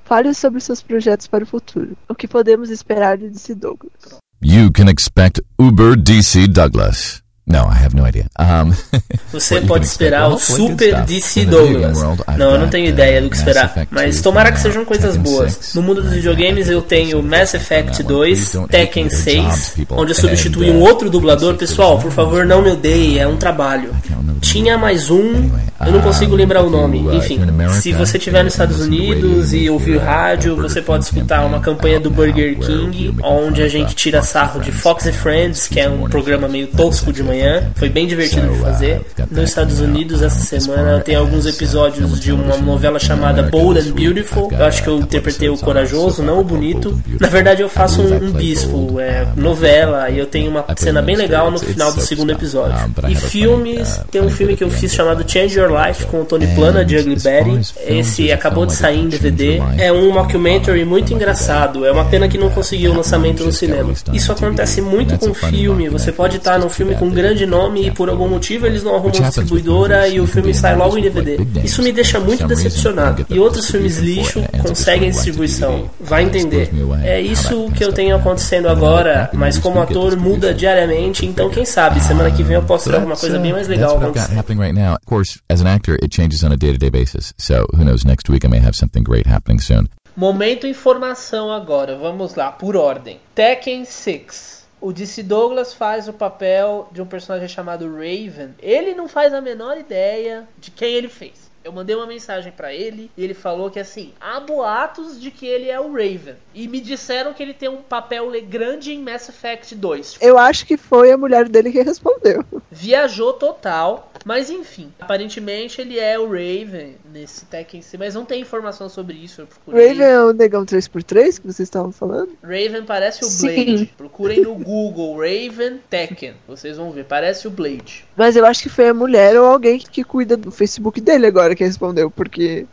Fale 0.04 0.34
sobre 0.34 0.60
seus 0.60 0.82
projetos 0.82 1.28
para 1.28 1.44
o 1.44 1.48
futuro. 1.48 1.96
O 2.10 2.16
que 2.16 2.28
podemos 2.28 2.70
esperar 2.72 3.18
de 3.18 3.30
DC 3.30 3.54
Douglas? 3.56 4.18
You 4.42 4.72
can 4.72 4.90
expect 4.90 5.42
Uber 5.60 5.96
DC 5.96 6.48
Douglas. 6.48 7.22
No, 7.48 7.60
I 7.60 7.78
have 7.86 7.96
no 7.96 8.08
idea. 8.08 8.26
Um, 8.40 8.74
Você 9.32 9.62
pode 9.62 9.86
esperar 9.86 10.30
o 10.30 10.40
Super 10.40 11.02
DC 11.04 11.46
Douglas. 11.46 12.02
Não, 12.38 12.52
eu 12.54 12.60
não 12.60 12.70
tenho 12.70 12.88
ideia 12.88 13.22
do 13.22 13.30
que 13.30 13.36
esperar. 13.36 13.86
Mas 13.92 14.20
tomara 14.20 14.52
que 14.52 14.60
sejam 14.60 14.84
coisas 14.84 15.16
boas. 15.16 15.74
No 15.76 15.82
mundo 15.84 16.02
dos 16.02 16.12
videogames 16.12 16.68
eu 16.70 16.82
tenho 16.82 17.22
Mass 17.22 17.54
Effect 17.54 18.02
2, 18.02 18.56
Tekken 18.70 19.10
6, 19.10 19.76
onde 19.92 20.12
eu 20.12 20.16
substituí 20.16 20.72
um 20.72 20.82
outro 20.82 21.10
dublador. 21.10 21.54
Pessoal, 21.56 22.00
por 22.00 22.12
favor, 22.12 22.46
não 22.46 22.62
me 22.64 22.72
odeie, 22.72 23.20
é 23.20 23.28
um 23.28 23.38
trabalho. 23.38 23.94
Tinha 24.42 24.78
mais 24.78 25.12
um, 25.12 25.50
eu 25.86 25.92
não 25.92 26.02
consigo 26.02 26.36
lembrar 26.36 26.64
o 26.64 26.70
nome. 26.70 27.00
Enfim, 27.16 27.40
se 27.80 27.92
você 27.94 28.18
estiver 28.18 28.44
nos 28.44 28.54
Estados 28.54 28.80
Unidos 28.82 29.54
e 29.54 29.70
ouvir 29.70 29.98
rádio, 29.98 30.56
você 30.56 30.82
pode 30.82 31.04
escutar 31.06 31.46
uma 31.46 31.60
campanha 31.60 32.00
do 32.00 32.10
Burger 32.10 32.58
King, 32.58 33.16
onde 33.24 33.62
a 33.62 33.68
gente 33.68 33.94
tira 33.94 34.22
sarro 34.24 34.60
de 34.62 34.72
Fox 34.72 35.06
and 35.06 35.14
Friends, 35.14 35.68
que 35.68 35.80
é 35.80 35.88
um 35.88 36.10
programa 36.10 36.48
meio 36.48 36.68
tosco 36.68 37.14
de 37.14 37.22
manhã. 37.22 37.35
Foi 37.76 37.90
bem 37.90 38.08
divertido 38.08 38.48
de 38.48 38.60
fazer. 38.60 39.02
Nos 39.32 39.50
Estados 39.50 39.80
Unidos, 39.80 40.22
essa 40.22 40.40
semana, 40.40 41.00
tem 41.00 41.16
alguns 41.16 41.46
episódios 41.46 42.20
de 42.20 42.32
uma 42.32 42.58
novela 42.58 43.00
chamada 43.00 43.44
Bold 43.44 43.80
and 43.80 43.92
Beautiful. 43.94 44.52
Eu 44.52 44.66
acho 44.66 44.84
que 44.84 44.90
eu 44.90 45.00
interpretei 45.00 45.50
o 45.50 45.58
corajoso, 45.58 46.24
não 46.24 46.40
o 46.40 46.44
bonito. 46.44 47.00
Na 47.20 47.28
verdade, 47.28 47.62
eu 47.62 47.70
faço 47.70 48.02
um, 48.02 48.16
um 48.16 48.32
bispo, 48.32 49.00
é 49.00 49.28
novela, 49.36 50.10
e 50.10 50.20
eu 50.20 50.26
tenho 50.26 50.50
uma 50.50 50.66
cena 50.78 51.02
bem 51.02 51.16
legal 51.16 51.50
no 51.52 51.60
final 51.60 51.94
do 51.94 52.02
segundo 52.02 52.32
episódio. 52.32 52.76
E 53.08 53.16
filmes, 53.16 54.00
tem 54.12 54.22
um 54.22 54.30
filme 54.30 54.56
que 54.56 54.64
eu 54.64 54.70
fiz 54.70 54.94
chamado 54.94 55.30
Change 55.30 55.58
Your 55.60 55.70
Life 55.72 56.06
com 56.06 56.22
o 56.22 56.26
Tony 56.26 56.48
Plana 56.48 56.84
de 56.84 56.98
Ugly 56.98 57.18
Betty. 57.22 57.74
Esse 57.88 58.32
acabou 58.32 58.66
de 58.66 58.74
sair 58.74 59.00
em 59.00 59.08
DVD. 59.10 59.62
É 59.78 59.92
um 59.92 60.12
mockumentary 60.12 60.86
muito 60.86 61.14
engraçado. 61.14 61.86
É 61.86 61.92
uma 61.92 62.06
pena 62.06 62.28
que 62.28 62.38
não 62.38 62.50
conseguiu 62.50 62.92
o 62.92 62.96
lançamento 62.96 63.44
no 63.44 63.52
cinema. 63.52 63.94
Isso 64.14 64.32
acontece 64.32 64.82
muito 64.82 65.18
com 65.18 65.34
filme. 65.34 65.90
Você 65.90 66.12
pode 66.12 66.38
estar 66.38 66.58
num 66.60 66.70
filme 66.70 66.96
com 66.96 67.06
um 67.06 67.12
grande 67.26 67.46
nome 67.48 67.88
e 67.88 67.92
por 67.92 68.08
algum 68.08 68.28
motivo 68.28 68.68
eles 68.68 68.84
não 68.84 68.96
arrumam 68.96 69.20
distribuidora 69.20 70.08
e 70.08 70.20
o 70.20 70.28
filme 70.28 70.54
sai 70.54 70.76
logo 70.76 70.98
em 70.98 71.02
DVD. 71.02 71.38
Isso 71.64 71.82
me 71.82 71.92
deixa 71.92 72.20
muito 72.20 72.46
decepcionado. 72.46 73.26
E 73.30 73.40
outros 73.40 73.70
filmes 73.70 73.98
lixo 73.98 74.44
conseguem 74.62 75.10
distribuição. 75.10 75.90
Vai 76.00 76.24
entender. 76.24 76.70
É 77.04 77.20
isso 77.20 77.72
que 77.72 77.84
eu 77.84 77.92
tenho 77.92 78.16
acontecendo 78.16 78.70
agora, 78.70 79.30
mas 79.34 79.58
como 79.58 79.82
ator 79.82 80.16
muda 80.16 80.54
diariamente, 80.54 81.26
então 81.26 81.50
quem 81.50 81.66
sabe 81.66 82.00
semana 82.00 82.30
que 82.30 82.44
vem 82.44 82.56
eu 82.56 82.64
posso 82.64 82.90
ter 82.90 82.96
alguma 82.96 83.16
coisa 83.16 83.40
bem 83.40 83.54
mais 83.54 83.68
legal 83.68 83.98
acontecer. 83.98 84.38
happening 84.38 84.60
right 84.60 84.76
now. 84.76 84.94
Of 84.94 85.06
course, 85.06 85.40
as 85.50 85.62
an 85.62 85.68
actor, 85.68 85.96
it 86.04 86.14
changes 86.14 86.44
on 86.44 86.52
a 86.52 86.58
day-to-day 86.58 86.90
basis. 86.90 87.34
So 87.38 87.66
who 87.74 87.84
knows? 87.84 88.06
Next 88.06 88.32
week 88.32 88.46
I 88.46 88.50
may 88.50 88.60
have 88.60 88.76
something 88.76 89.04
great 89.04 89.28
happening 89.28 89.60
soon. 89.60 89.88
Momento 90.16 90.68
informação 90.68 91.52
agora, 91.52 91.98
vamos 91.98 92.36
lá, 92.36 92.52
por 92.52 92.76
ordem. 92.76 93.20
Tekken 93.34 93.84
6. 93.84 94.65
O 94.86 94.94
DC 94.94 95.24
Douglas 95.24 95.74
faz 95.74 96.08
o 96.08 96.14
papel 96.14 96.88
de 96.92 97.02
um 97.02 97.08
personagem 97.08 97.48
chamado 97.48 97.92
Raven. 97.92 98.54
Ele 98.60 98.94
não 98.94 99.08
faz 99.08 99.34
a 99.34 99.42
menor 99.42 99.80
ideia 99.80 100.48
de 100.60 100.70
quem 100.70 100.94
ele 100.94 101.10
fez. 101.10 101.50
Eu 101.66 101.72
mandei 101.72 101.96
uma 101.96 102.06
mensagem 102.06 102.52
para 102.52 102.72
ele 102.72 103.10
e 103.18 103.24
ele 103.24 103.34
falou 103.34 103.72
que 103.72 103.80
assim, 103.80 104.14
há 104.22 104.40
boatos 104.40 105.20
de 105.20 105.32
que 105.32 105.48
ele 105.48 105.68
é 105.68 105.80
o 105.80 105.92
Raven. 105.92 106.36
E 106.54 106.68
me 106.68 106.80
disseram 106.80 107.34
que 107.34 107.42
ele 107.42 107.56
tem 107.56 107.68
um 107.68 107.82
papel 107.82 108.32
grande 108.48 108.94
em 108.94 109.02
Mass 109.02 109.30
Effect 109.30 109.74
2. 109.74 110.18
Eu 110.22 110.38
acho 110.38 110.64
que 110.64 110.78
foi 110.78 111.12
a 111.12 111.18
mulher 111.18 111.50
dele 111.50 111.72
que 111.72 111.82
respondeu. 111.82 112.46
Viajou 112.70 113.34
total. 113.34 114.12
Mas 114.24 114.52
enfim, 114.52 114.92
aparentemente 115.00 115.82
ele 115.82 116.00
é 116.00 116.20
o 116.20 116.26
Raven 116.26 116.98
nesse 117.12 117.46
Tekken 117.46 117.82
C, 117.82 117.98
mas 117.98 118.14
não 118.14 118.26
tem 118.26 118.42
informação 118.42 118.88
sobre 118.88 119.16
isso. 119.16 119.42
Eu 119.42 119.48
procurei. 119.48 119.88
Raven 119.88 120.06
é 120.06 120.20
o 120.20 120.34
negão 120.34 120.66
3x3 120.66 121.40
que 121.40 121.48
vocês 121.48 121.68
estavam 121.68 121.92
falando? 121.92 122.30
Raven 122.44 122.84
parece 122.86 123.26
o 123.26 123.42
Blade. 123.42 123.78
Sim. 123.80 123.90
Procurem 123.98 124.42
no 124.42 124.54
Google 124.54 125.18
Raven 125.18 125.80
Tekken. 125.90 126.36
Vocês 126.48 126.78
vão 126.78 126.92
ver, 126.92 127.06
parece 127.06 127.48
o 127.48 127.52
Blade. 127.52 128.06
Mas 128.16 128.36
eu 128.36 128.46
acho 128.46 128.62
que 128.62 128.70
foi 128.70 128.90
a 128.90 128.94
mulher 128.94 129.40
ou 129.40 129.46
alguém 129.46 129.80
que 129.80 130.04
cuida 130.04 130.38
do 130.38 130.52
Facebook 130.52 131.02
dele 131.02 131.26
agora 131.26 131.55
que 131.56 131.64
respondeu, 131.64 132.12
porque. 132.12 132.66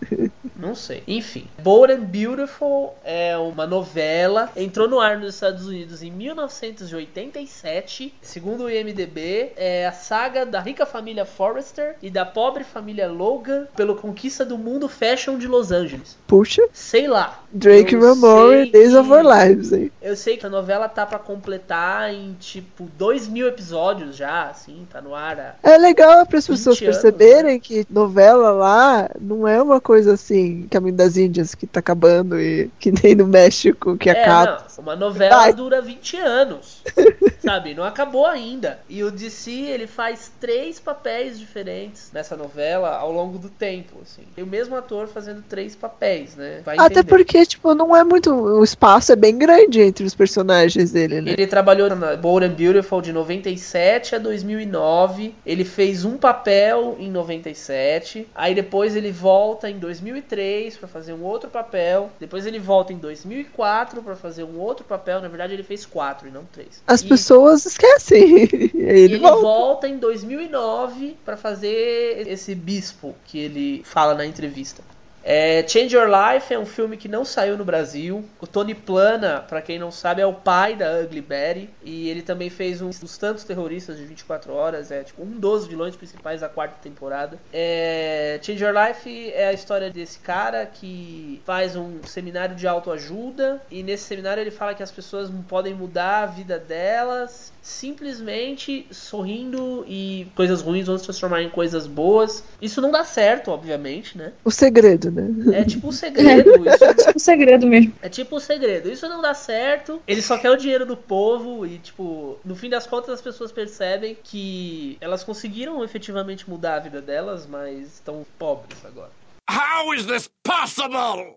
Não 0.57 0.74
sei. 0.74 1.03
Enfim, 1.09 1.47
Bold 1.62 1.93
and 1.93 2.01
Beautiful 2.01 2.95
é 3.05 3.37
uma 3.37 3.66
novela. 3.66 4.51
Entrou 4.57 4.89
no 4.89 5.01
ar 5.01 5.18
nos 5.18 5.35
Estados 5.35 5.66
Unidos 5.66 6.03
em 6.03 6.11
1987. 6.11 8.14
Segundo 8.20 8.64
o 8.64 8.70
IMDB, 8.70 9.53
é 9.57 9.87
a 9.87 9.93
saga 9.93 10.47
da 10.47 10.61
rica 10.61 10.87
família 10.87 11.24
Forrester 11.24 11.97
e 12.03 12.11
da 12.11 12.24
pobre 12.24 12.64
família 12.64 13.11
Logan 13.11 13.66
pela 13.76 13.95
conquista 13.95 14.45
do 14.45 14.59
mundo 14.59 14.89
fashion 14.89 15.39
de 15.39 15.47
Los 15.47 15.72
Angeles. 15.72 16.16
Puxa. 16.26 16.62
Sei 16.72 17.07
lá. 17.07 17.41
Drake 17.53 17.97
Ramore, 17.97 18.70
Days 18.70 18.95
of 18.95 19.11
Our 19.11 19.22
Lives, 19.22 19.72
hein? 19.72 19.91
Eu 20.01 20.16
sei 20.16 20.37
que 20.37 20.47
a 20.47 20.51
novela 20.51 20.89
tá 20.89 21.05
pra 21.05 21.18
completar 21.18 22.12
em 22.12 22.35
tipo 22.41 22.89
dois 22.97 23.28
mil 23.28 23.47
episódios 23.47 24.16
já, 24.16 24.49
assim, 24.49 24.87
tá 24.91 25.01
no 25.01 25.14
ar. 25.14 25.59
É 25.62 25.76
legal 25.76 26.24
para 26.26 26.39
as 26.39 26.47
pessoas 26.47 26.78
20 26.78 26.89
anos, 26.89 27.03
perceberem 27.03 27.61
que 27.61 27.87
novela 27.91 28.51
lá 28.51 28.72
não 29.20 29.47
é 29.47 29.61
uma 29.62 29.81
coisa 29.81 30.14
assim, 30.14 30.66
Caminho 30.70 30.97
das 30.97 31.16
Índias, 31.16 31.55
que 31.55 31.66
tá 31.66 31.81
acabando 31.81 32.40
e 32.40 32.70
que 32.78 32.93
nem 32.93 33.15
no 33.15 33.27
México 33.27 33.97
que 33.97 34.09
É, 34.11 34.23
acaba. 34.23 34.65
não, 34.77 34.85
uma 34.85 34.97
novela 34.97 35.36
Ai. 35.43 35.53
dura 35.53 35.81
20 35.81 36.16
anos. 36.16 36.82
sabe? 37.44 37.74
Não 37.74 37.85
acabou 37.85 38.27
ainda. 38.27 38.78
E 38.89 39.03
o 39.03 39.11
DC, 39.11 39.51
ele 39.51 39.86
faz 39.86 40.31
três 40.40 40.78
papéis 40.78 41.39
diferentes 41.39 42.11
nessa 42.12 42.36
novela 42.36 42.97
ao 42.97 43.11
longo 43.12 43.39
do 43.39 43.49
tempo, 43.49 43.97
assim. 44.03 44.23
Tem 44.35 44.44
o 44.44 44.47
mesmo 44.47 44.77
ator 44.77 45.09
fazendo 45.09 45.43
três 45.49 45.74
papéis, 45.74 46.36
né? 46.36 46.61
Vai 46.65 46.77
Até 46.77 47.01
entender. 47.01 47.09
porque, 47.09 47.44
tipo, 47.44 47.74
não 47.74 47.94
é 47.94 48.05
muito. 48.05 48.32
O 48.32 48.62
espaço 48.62 49.12
é 49.12 49.16
bem 49.16 49.36
grande 49.36 49.81
entre 49.81 50.05
os 50.05 50.15
personagens 50.15 50.93
dele, 50.93 51.20
né? 51.20 51.32
Ele 51.32 51.47
trabalhou 51.47 51.94
na 51.94 52.16
Bold 52.16 52.47
and 52.47 52.51
Beautiful 52.55 53.03
de 53.03 53.12
97 53.12 54.15
a 54.15 54.19
2009. 54.19 55.35
Ele 55.44 55.65
fez 55.65 56.05
um 56.05 56.16
papel 56.16 56.97
em 56.99 57.11
97. 57.11 58.28
Aí 58.35 58.55
depois 58.55 58.61
ele 58.97 59.10
volta 59.10 59.68
em 59.70 59.78
2003 59.78 60.76
pra 60.76 60.89
fazer 60.89 61.12
um 61.12 61.22
outro 61.22 61.48
papel. 61.51 62.10
Depois 62.20 62.47
ele 62.47 62.59
volta 62.59 62.93
em 62.93 62.97
2004 62.98 64.02
pra 64.02 64.14
fazer 64.16 64.44
um 64.44 64.59
outro 64.59 64.84
papel. 64.84 65.20
Na 65.20 65.28
verdade 65.28 65.52
ele 65.55 65.62
fez 65.62 65.84
quatro 65.86 66.28
e 66.28 66.30
não 66.30 66.44
três. 66.44 66.82
As 66.86 67.02
E- 67.02 67.06
pessoas 67.09 67.64
esquecem. 67.66 68.48
Ele 68.74 69.14
ele 69.14 69.18
volta. 69.18 69.40
volta 69.43 69.89
em 69.89 69.98
2009 69.98 71.16
pra 71.24 71.36
fazer 71.36 72.24
esse 72.28 72.55
bispo 72.55 73.14
que 73.24 73.39
ele 73.39 73.82
fala 73.84 74.14
na 74.14 74.24
entrevista. 74.26 74.82
É, 75.24 75.66
Change 75.66 75.94
Your 75.94 76.09
Life 76.09 76.53
é 76.53 76.59
um 76.59 76.66
filme 76.66 76.97
que 76.97 77.09
não 77.09 77.24
saiu 77.24 77.57
no 77.57 77.65
Brasil. 77.65 78.24
O 78.40 78.47
Tony 78.47 78.74
Plana, 78.74 79.40
pra 79.40 79.62
quem 79.62 79.78
não 79.78 79.90
sabe, 79.90 80.20
é 80.20 80.27
o 80.27 80.32
pai 80.32 80.74
da 80.77 81.01
Ugly 81.01 81.20
Betty. 81.20 81.70
E 81.82 82.09
ele 82.09 82.23
também 82.23 82.51
fez 82.51 82.82
um 82.82 82.90
dos 82.90 83.16
tantos 83.16 83.44
terroristas 83.44 83.99
de 83.99 84.05
24 84.05 84.53
horas. 84.53 84.90
É 84.90 85.03
tipo 85.03 85.23
um 85.23 85.39
dos 85.39 85.66
vilões 85.66 85.97
principais 85.97 86.40
da 86.40 86.49
quarta 86.49 86.77
temporada. 86.82 87.39
É, 87.53 88.39
Change 88.43 88.62
Your 88.62 88.74
Life 88.74 89.32
é 89.32 89.49
a 89.49 89.53
história 89.53 89.90
desse 89.90 90.19
cara 90.19 90.66
que 90.66 91.40
faz 91.44 91.77
um 91.77 92.03
seminário 92.05 92.57
de 92.57 92.66
autoajuda. 92.66 93.62
E 93.70 93.82
nesse 93.82 94.05
seminário 94.05 94.40
ele 94.40 94.51
fala 94.51 94.74
que 94.74 94.82
as 94.82 94.90
pessoas 94.90 95.31
podem 95.49 95.74
mudar 95.74 96.23
a 96.23 96.27
vida 96.27 96.59
delas 96.59 97.53
simplesmente 97.62 98.86
sorrindo 98.90 99.85
e 99.86 100.27
coisas 100.35 100.61
ruins 100.61 100.89
vão 100.89 100.99
se 100.99 101.05
transformar 101.05 101.43
em 101.43 101.49
coisas 101.49 101.86
boas. 101.86 102.43
Isso 102.61 102.81
não 102.81 102.90
dá 102.90 103.05
certo, 103.05 103.53
obviamente, 103.53 104.19
né? 104.19 104.32
O 104.44 104.51
segredo, 104.51 105.11
né? 105.12 105.60
É 105.60 105.64
tipo 105.64 105.89
um 105.89 105.93
segredo. 105.93 106.51
Isso 106.68 106.84
É 106.84 106.94
tipo 106.94 107.16
um 107.16 107.18
segredo 107.20 107.66
mesmo. 107.66 107.93
é 108.02 108.09
tipo 108.09 108.36
um 108.36 108.40
segredo. 108.40 108.90
Isso 108.90 109.09
não 109.09 109.20
dá 109.20 109.34
certo. 109.34 110.01
Ele 110.06 110.22
só 110.22 110.39
quer 110.39 110.51
o 110.51 110.56
dinheiro 110.56 110.84
do 110.86 110.97
povo 110.97 111.66
e, 111.66 111.78
tipo, 111.78 112.39
no 112.44 112.55
fim 112.56 112.68
das 112.68 112.86
contas 112.86 113.10
as 113.10 113.20
pessoas 113.20 113.52
percebem 113.52 114.16
que 114.22 114.97
elas 115.01 115.22
conseguiram 115.22 115.84
efetivamente 115.84 116.48
mudar 116.48 116.76
a 116.76 116.80
vida 116.80 117.01
delas, 117.01 117.47
mas 117.47 117.94
estão 117.94 118.24
pobres 118.39 118.78
agora. 118.84 119.10
How 119.51 119.93
is 119.94 120.06
this 120.06 120.28
possible? 120.43 121.34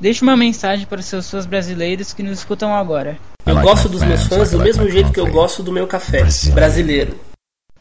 Deixe 0.00 0.22
uma 0.22 0.36
mensagem 0.36 0.86
para 0.86 0.98
os 1.00 1.06
seus 1.06 1.30
fãs 1.30 1.46
brasileiros 1.46 2.12
que 2.12 2.22
nos 2.22 2.38
escutam 2.38 2.74
agora. 2.74 3.16
Eu 3.46 3.60
gosto 3.60 3.88
dos 3.88 4.02
meus 4.02 4.24
fãs 4.26 4.50
do 4.50 4.58
mesmo 4.58 4.88
jeito 4.90 5.12
que 5.12 5.20
eu 5.20 5.30
gosto 5.30 5.62
do 5.62 5.70
meu 5.72 5.86
café. 5.86 6.22
Brasileiro. 6.52 7.18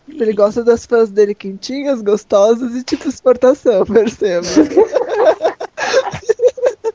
Ele 0.07 0.34
gosta 0.34 0.63
das 0.63 0.85
fãs 0.85 1.09
dele 1.09 1.34
quentinhas, 1.34 2.01
gostosas 2.01 2.75
e 2.75 2.84
tipo 2.84 3.07
exportação, 3.07 3.85
perceba. 3.85 4.45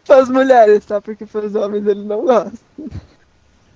fãs 0.05 0.28
mulheres, 0.28 0.85
tá? 0.85 1.01
Porque 1.01 1.26
fãs 1.26 1.55
homens 1.55 1.86
ele 1.86 2.05
não 2.05 2.24
gosta. 2.24 2.59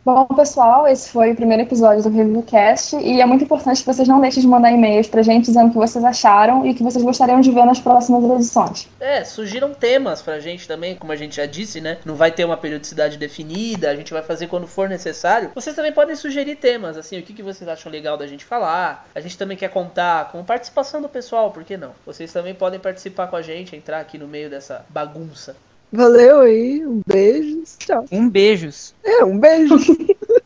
Bom, 0.05 0.27
pessoal, 0.27 0.89
esse 0.89 1.11
foi 1.11 1.31
o 1.31 1.37
primeiro 1.37 1.63
episódio 1.63 2.03
do 2.03 2.09
ReviewCast 2.09 2.97
e 2.97 3.21
é 3.21 3.25
muito 3.25 3.45
importante 3.45 3.79
que 3.79 3.87
vocês 3.87 4.09
não 4.09 4.21
deixem 4.21 4.43
de 4.43 4.49
mandar 4.49 4.73
e-mails 4.73 5.07
pra 5.07 5.23
gente 5.23 5.45
dizendo 5.45 5.69
o 5.69 5.71
que 5.71 5.77
vocês 5.77 6.05
acharam 6.05 6.67
e 6.67 6.73
o 6.73 6.75
que 6.75 6.83
vocês 6.83 7.05
gostariam 7.05 7.41
de 7.41 7.53
ver 7.53 7.65
nas 7.65 7.79
próximas 7.79 8.25
edições. 8.25 8.89
É, 8.99 9.23
surgiram 9.23 9.73
temas 9.73 10.21
pra 10.21 10.41
gente 10.41 10.67
também, 10.67 10.97
como 10.97 11.13
a 11.13 11.17
gente 11.17 11.37
já 11.37 11.47
disse, 11.47 11.81
né? 11.81 11.99
Não 12.05 12.17
vai 12.17 12.33
ter 12.33 12.45
uma 12.45 12.57
periodicidade 12.57 13.17
definida, 13.17 13.91
a 13.91 13.95
gente 13.95 14.13
vai 14.13 14.25
fazer 14.25 14.49
quando 14.49 14.67
for 14.67 14.89
necessário. 14.89 15.53
Vocês 15.55 15.77
também 15.77 15.93
podem 15.93 16.17
sugerir 16.17 16.57
temas, 16.57 16.97
assim, 16.97 17.21
o 17.21 17.23
que, 17.23 17.33
que 17.33 17.43
vocês 17.43 17.71
acham 17.71 17.93
legal 17.93 18.17
da 18.17 18.27
gente 18.27 18.45
falar. 18.45 19.07
A 19.15 19.21
gente 19.21 19.39
também 19.39 19.57
quer 19.57 19.69
contar 19.69 20.33
com 20.33 20.43
participação 20.43 21.01
do 21.01 21.09
pessoal, 21.09 21.53
por 21.53 21.63
que 21.63 21.77
não? 21.77 21.93
Vocês 22.05 22.33
também 22.33 22.57
podem 22.57 22.81
participar 22.81 23.29
com 23.29 23.37
a 23.37 23.43
gente, 23.43 23.77
entrar 23.77 24.01
aqui 24.01 24.19
no 24.19 24.27
meio 24.27 24.51
dessa 24.51 24.85
bagunça. 24.89 25.55
Valeu 25.93 26.41
aí, 26.41 26.87
um 26.87 27.03
beijo, 27.07 27.63
tchau. 27.79 28.07
Um 28.11 28.29
beijos. 28.29 28.95
É, 29.05 29.23
um 29.25 29.39
beijo. 29.39 29.77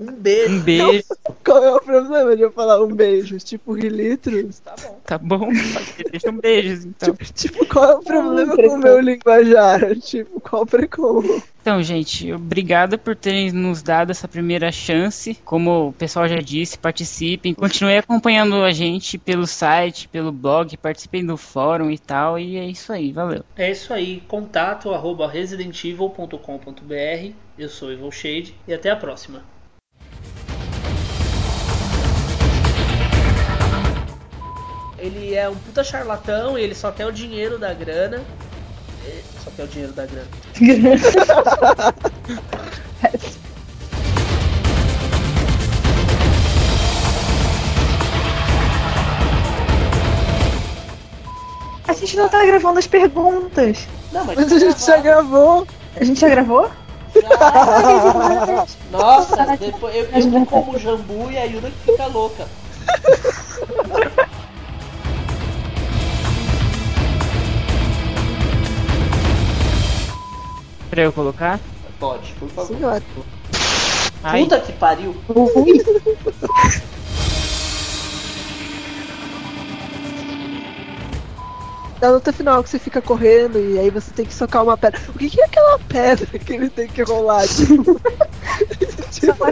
Um 0.00 0.12
beijo. 0.12 0.54
Um 0.54 0.60
beijo. 0.60 1.04
Qual 1.44 1.62
é 1.62 1.72
o 1.72 1.80
problema 1.80 2.34
de 2.34 2.40
eu 2.40 2.50
falar 2.50 2.82
um 2.82 2.94
beijo? 2.94 3.36
Tipo 3.36 3.74
litros? 3.74 4.60
Tá 4.60 4.74
bom. 4.80 5.00
Tá 5.04 5.18
bom? 5.18 5.48
Deixa 6.10 6.30
um 6.30 6.38
beijos, 6.38 6.86
então. 6.86 7.14
Tipo, 7.34 7.66
qual 7.66 7.84
é 7.84 7.94
o 7.96 8.02
problema 8.02 8.56
com 8.56 8.76
o 8.76 8.78
meu 8.78 8.98
linguajar? 8.98 9.94
Tipo, 10.00 10.40
qual 10.40 10.64
precon? 10.64 11.22
Então, 11.60 11.82
gente, 11.82 12.32
obrigado 12.32 12.98
por 12.98 13.14
terem 13.14 13.52
nos 13.52 13.82
dado 13.82 14.10
essa 14.10 14.26
primeira 14.26 14.72
chance. 14.72 15.36
Como 15.44 15.88
o 15.88 15.92
pessoal 15.92 16.26
já 16.26 16.38
disse, 16.38 16.78
participem. 16.78 17.52
Continuem 17.52 17.98
acompanhando 17.98 18.54
a 18.62 18.72
gente 18.72 19.18
pelo 19.18 19.46
site, 19.46 20.08
pelo 20.08 20.32
blog, 20.32 20.74
participem 20.78 21.26
do 21.26 21.36
fórum 21.36 21.90
e 21.90 21.98
tal. 21.98 22.38
E 22.38 22.56
é 22.56 22.64
isso 22.64 22.90
aí, 22.90 23.12
valeu. 23.12 23.44
É 23.54 23.70
isso 23.70 23.92
aí, 23.92 24.22
contato 24.26 24.94
arroba 24.94 25.28
residentevil.com.br. 25.28 27.32
Eu 27.58 27.68
sou 27.68 27.92
Evil 27.92 28.10
Shade 28.10 28.54
e 28.66 28.72
até 28.72 28.90
a 28.90 28.96
próxima. 28.96 29.42
Ele 35.00 35.34
é 35.34 35.48
um 35.48 35.56
puta 35.56 35.82
charlatão 35.82 36.58
e 36.58 36.62
ele 36.62 36.74
só 36.74 36.92
quer 36.92 37.06
o 37.06 37.12
dinheiro 37.12 37.58
da 37.58 37.72
grana. 37.72 38.22
Ele 39.02 39.24
Só 39.42 39.50
quer 39.56 39.64
o 39.64 39.68
dinheiro 39.68 39.94
da 39.94 40.04
grana. 40.04 40.28
A 51.88 51.92
gente 51.94 52.16
não 52.16 52.28
tá 52.28 52.44
gravando 52.44 52.78
as 52.78 52.86
perguntas. 52.86 53.88
Não, 54.12 54.24
mas, 54.24 54.36
Mas 54.36 54.52
a 54.52 54.58
gente 54.58 54.84
já 54.84 54.98
gravou. 54.98 55.66
A 55.96 56.04
gente 56.04 56.20
já 56.20 56.28
gravou? 56.28 56.70
Nossa, 58.92 59.56
depois 59.56 59.94
eu, 59.96 60.04
eu 60.04 60.46
como 60.46 60.78
jambu 60.78 61.30
e 61.30 61.36
a 61.36 61.44
Yuna 61.44 61.70
que 61.70 61.90
fica 61.90 62.06
louca. 62.06 62.46
Pra 71.00 71.06
eu 71.06 71.12
colocar? 71.14 71.58
Pode, 71.98 72.30
por 72.34 72.50
favor. 72.50 72.76
Senhora. 72.76 73.02
Ai. 74.22 74.42
Puta 74.42 74.60
que 74.60 74.72
pariu. 74.74 75.16
Da 81.98 82.10
luta 82.10 82.32
final 82.32 82.62
que 82.62 82.70
você 82.70 82.78
fica 82.78 83.02
correndo 83.02 83.58
e 83.58 83.78
aí 83.78 83.90
você 83.90 84.10
tem 84.10 84.24
que 84.24 84.32
socar 84.32 84.62
uma 84.62 84.76
pedra. 84.76 84.98
O 85.08 85.18
que, 85.18 85.28
que 85.28 85.40
é 85.40 85.44
aquela 85.44 85.78
pedra 85.78 86.38
que 86.38 86.52
ele 86.54 86.70
tem 86.70 86.88
que 86.88 87.02
rolar? 87.02 87.46
Tipo, 87.46 88.00
tipo, 89.12 89.44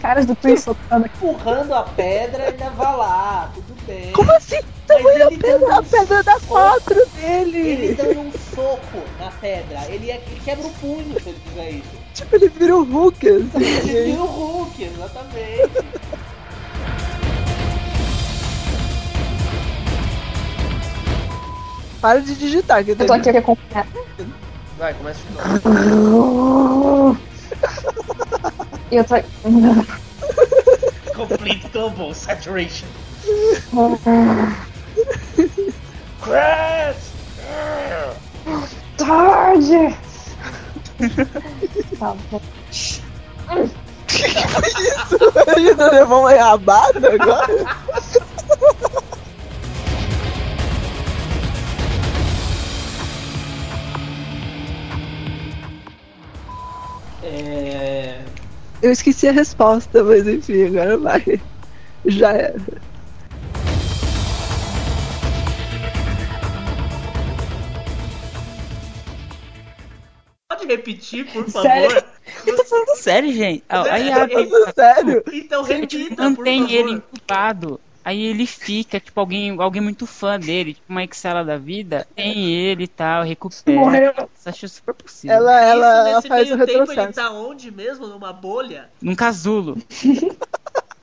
caras 0.00 0.26
do 0.26 0.32
aqui. 0.32 0.50
Empurrando 0.50 1.72
a 1.72 1.82
pedra 1.82 2.50
ainda 2.50 2.70
vai 2.70 2.96
lá, 2.96 3.52
tudo 3.54 3.73
Como 4.12 4.32
assim? 4.32 4.60
Tamanho 4.86 5.26
a 5.26 5.30
pedra, 5.30 5.76
a 5.78 5.82
pedra 5.82 6.22
dá 6.22 6.38
quatro 6.46 7.06
dele. 7.16 7.58
Ele 7.58 7.94
dando 7.94 8.20
um 8.20 8.32
soco 8.54 9.02
na 9.18 9.30
pedra. 9.30 9.80
Ele, 9.88 10.10
é- 10.10 10.22
ele 10.26 10.40
quebra 10.44 10.66
o 10.66 10.70
punho 10.70 11.18
se 11.20 11.28
ele 11.30 11.38
fizer 11.48 11.70
isso. 11.70 12.04
Tipo, 12.14 12.36
ele 12.36 12.48
vira 12.48 12.76
o 12.76 12.84
Hulk, 12.84 13.28
assim. 13.28 13.50
Ele 13.88 14.02
vira 14.12 14.22
o 14.22 14.26
Hulk, 14.26 14.84
exatamente. 14.84 15.84
Para 22.00 22.20
de 22.20 22.34
digitar, 22.34 22.84
que 22.84 22.90
Eu 22.90 22.96
tô 22.96 23.12
aqui 23.12 23.30
acompanhando. 23.30 23.88
Vai, 24.78 24.92
começa 24.94 25.20
de 25.20 25.32
novo. 25.62 27.18
Eu 28.92 29.04
tô. 29.04 29.14
Complete 31.14 31.68
global 31.68 32.12
saturation. 32.12 32.86
Crash! 36.20 37.12
Tarde! 38.96 39.96
tá 41.98 42.16
bom. 42.30 42.40
Ele 45.56 45.74
não 45.74 45.90
levou 45.90 46.20
uma 46.20 46.34
enrabada 46.34 47.14
agora? 47.14 47.66
É... 57.22 58.20
Eu 58.82 58.92
esqueci 58.92 59.26
a 59.26 59.32
resposta, 59.32 60.04
mas 60.04 60.26
enfim, 60.28 60.66
agora 60.66 60.98
vai. 60.98 61.40
Já 62.04 62.32
era. 62.32 62.60
Pode 70.64 70.76
repetir, 70.76 71.30
por 71.32 71.48
favor? 71.50 71.70
Sério? 71.70 72.04
Eu 72.46 72.56
tô 72.56 72.64
falando 72.64 72.96
sério, 72.96 73.32
gente. 73.32 73.64
Aí 73.68 74.08
Sério? 74.08 74.22
abre. 74.22 74.72
Sério? 74.74 75.22
Então 75.32 75.68
Ele, 75.68 75.86
tipo, 75.86 76.02
repita, 76.02 76.22
por 76.30 76.38
mantém 76.38 76.72
ele 76.72 76.90
incubado. 76.92 77.80
Aí 78.04 78.22
ele 78.22 78.46
fica, 78.46 79.00
tipo, 79.00 79.18
alguém, 79.18 79.56
alguém 79.58 79.80
muito 79.80 80.06
fã 80.06 80.38
dele, 80.38 80.74
tipo 80.74 80.92
uma 80.92 81.02
Excela 81.02 81.42
da 81.42 81.56
vida, 81.56 82.06
tem 82.14 82.52
ele 82.52 82.84
e 82.84 82.88
tal, 82.88 83.24
recupera. 83.24 83.80
Morreu. 83.80 84.12
Isso 84.34 84.48
acho 84.48 84.68
super 84.68 84.94
possível. 84.94 85.36
Ela, 85.36 85.60
ela, 85.62 85.86
Isso, 85.86 86.08
ela 86.08 86.22
faz 86.22 86.50
o 86.50 86.56
meio 86.56 86.66
tempo, 86.66 86.92
ele 86.92 87.12
tá 87.14 87.30
onde 87.30 87.70
mesmo? 87.70 88.06
Numa 88.06 88.30
bolha? 88.30 88.90
Num 89.00 89.14
casulo. 89.14 89.78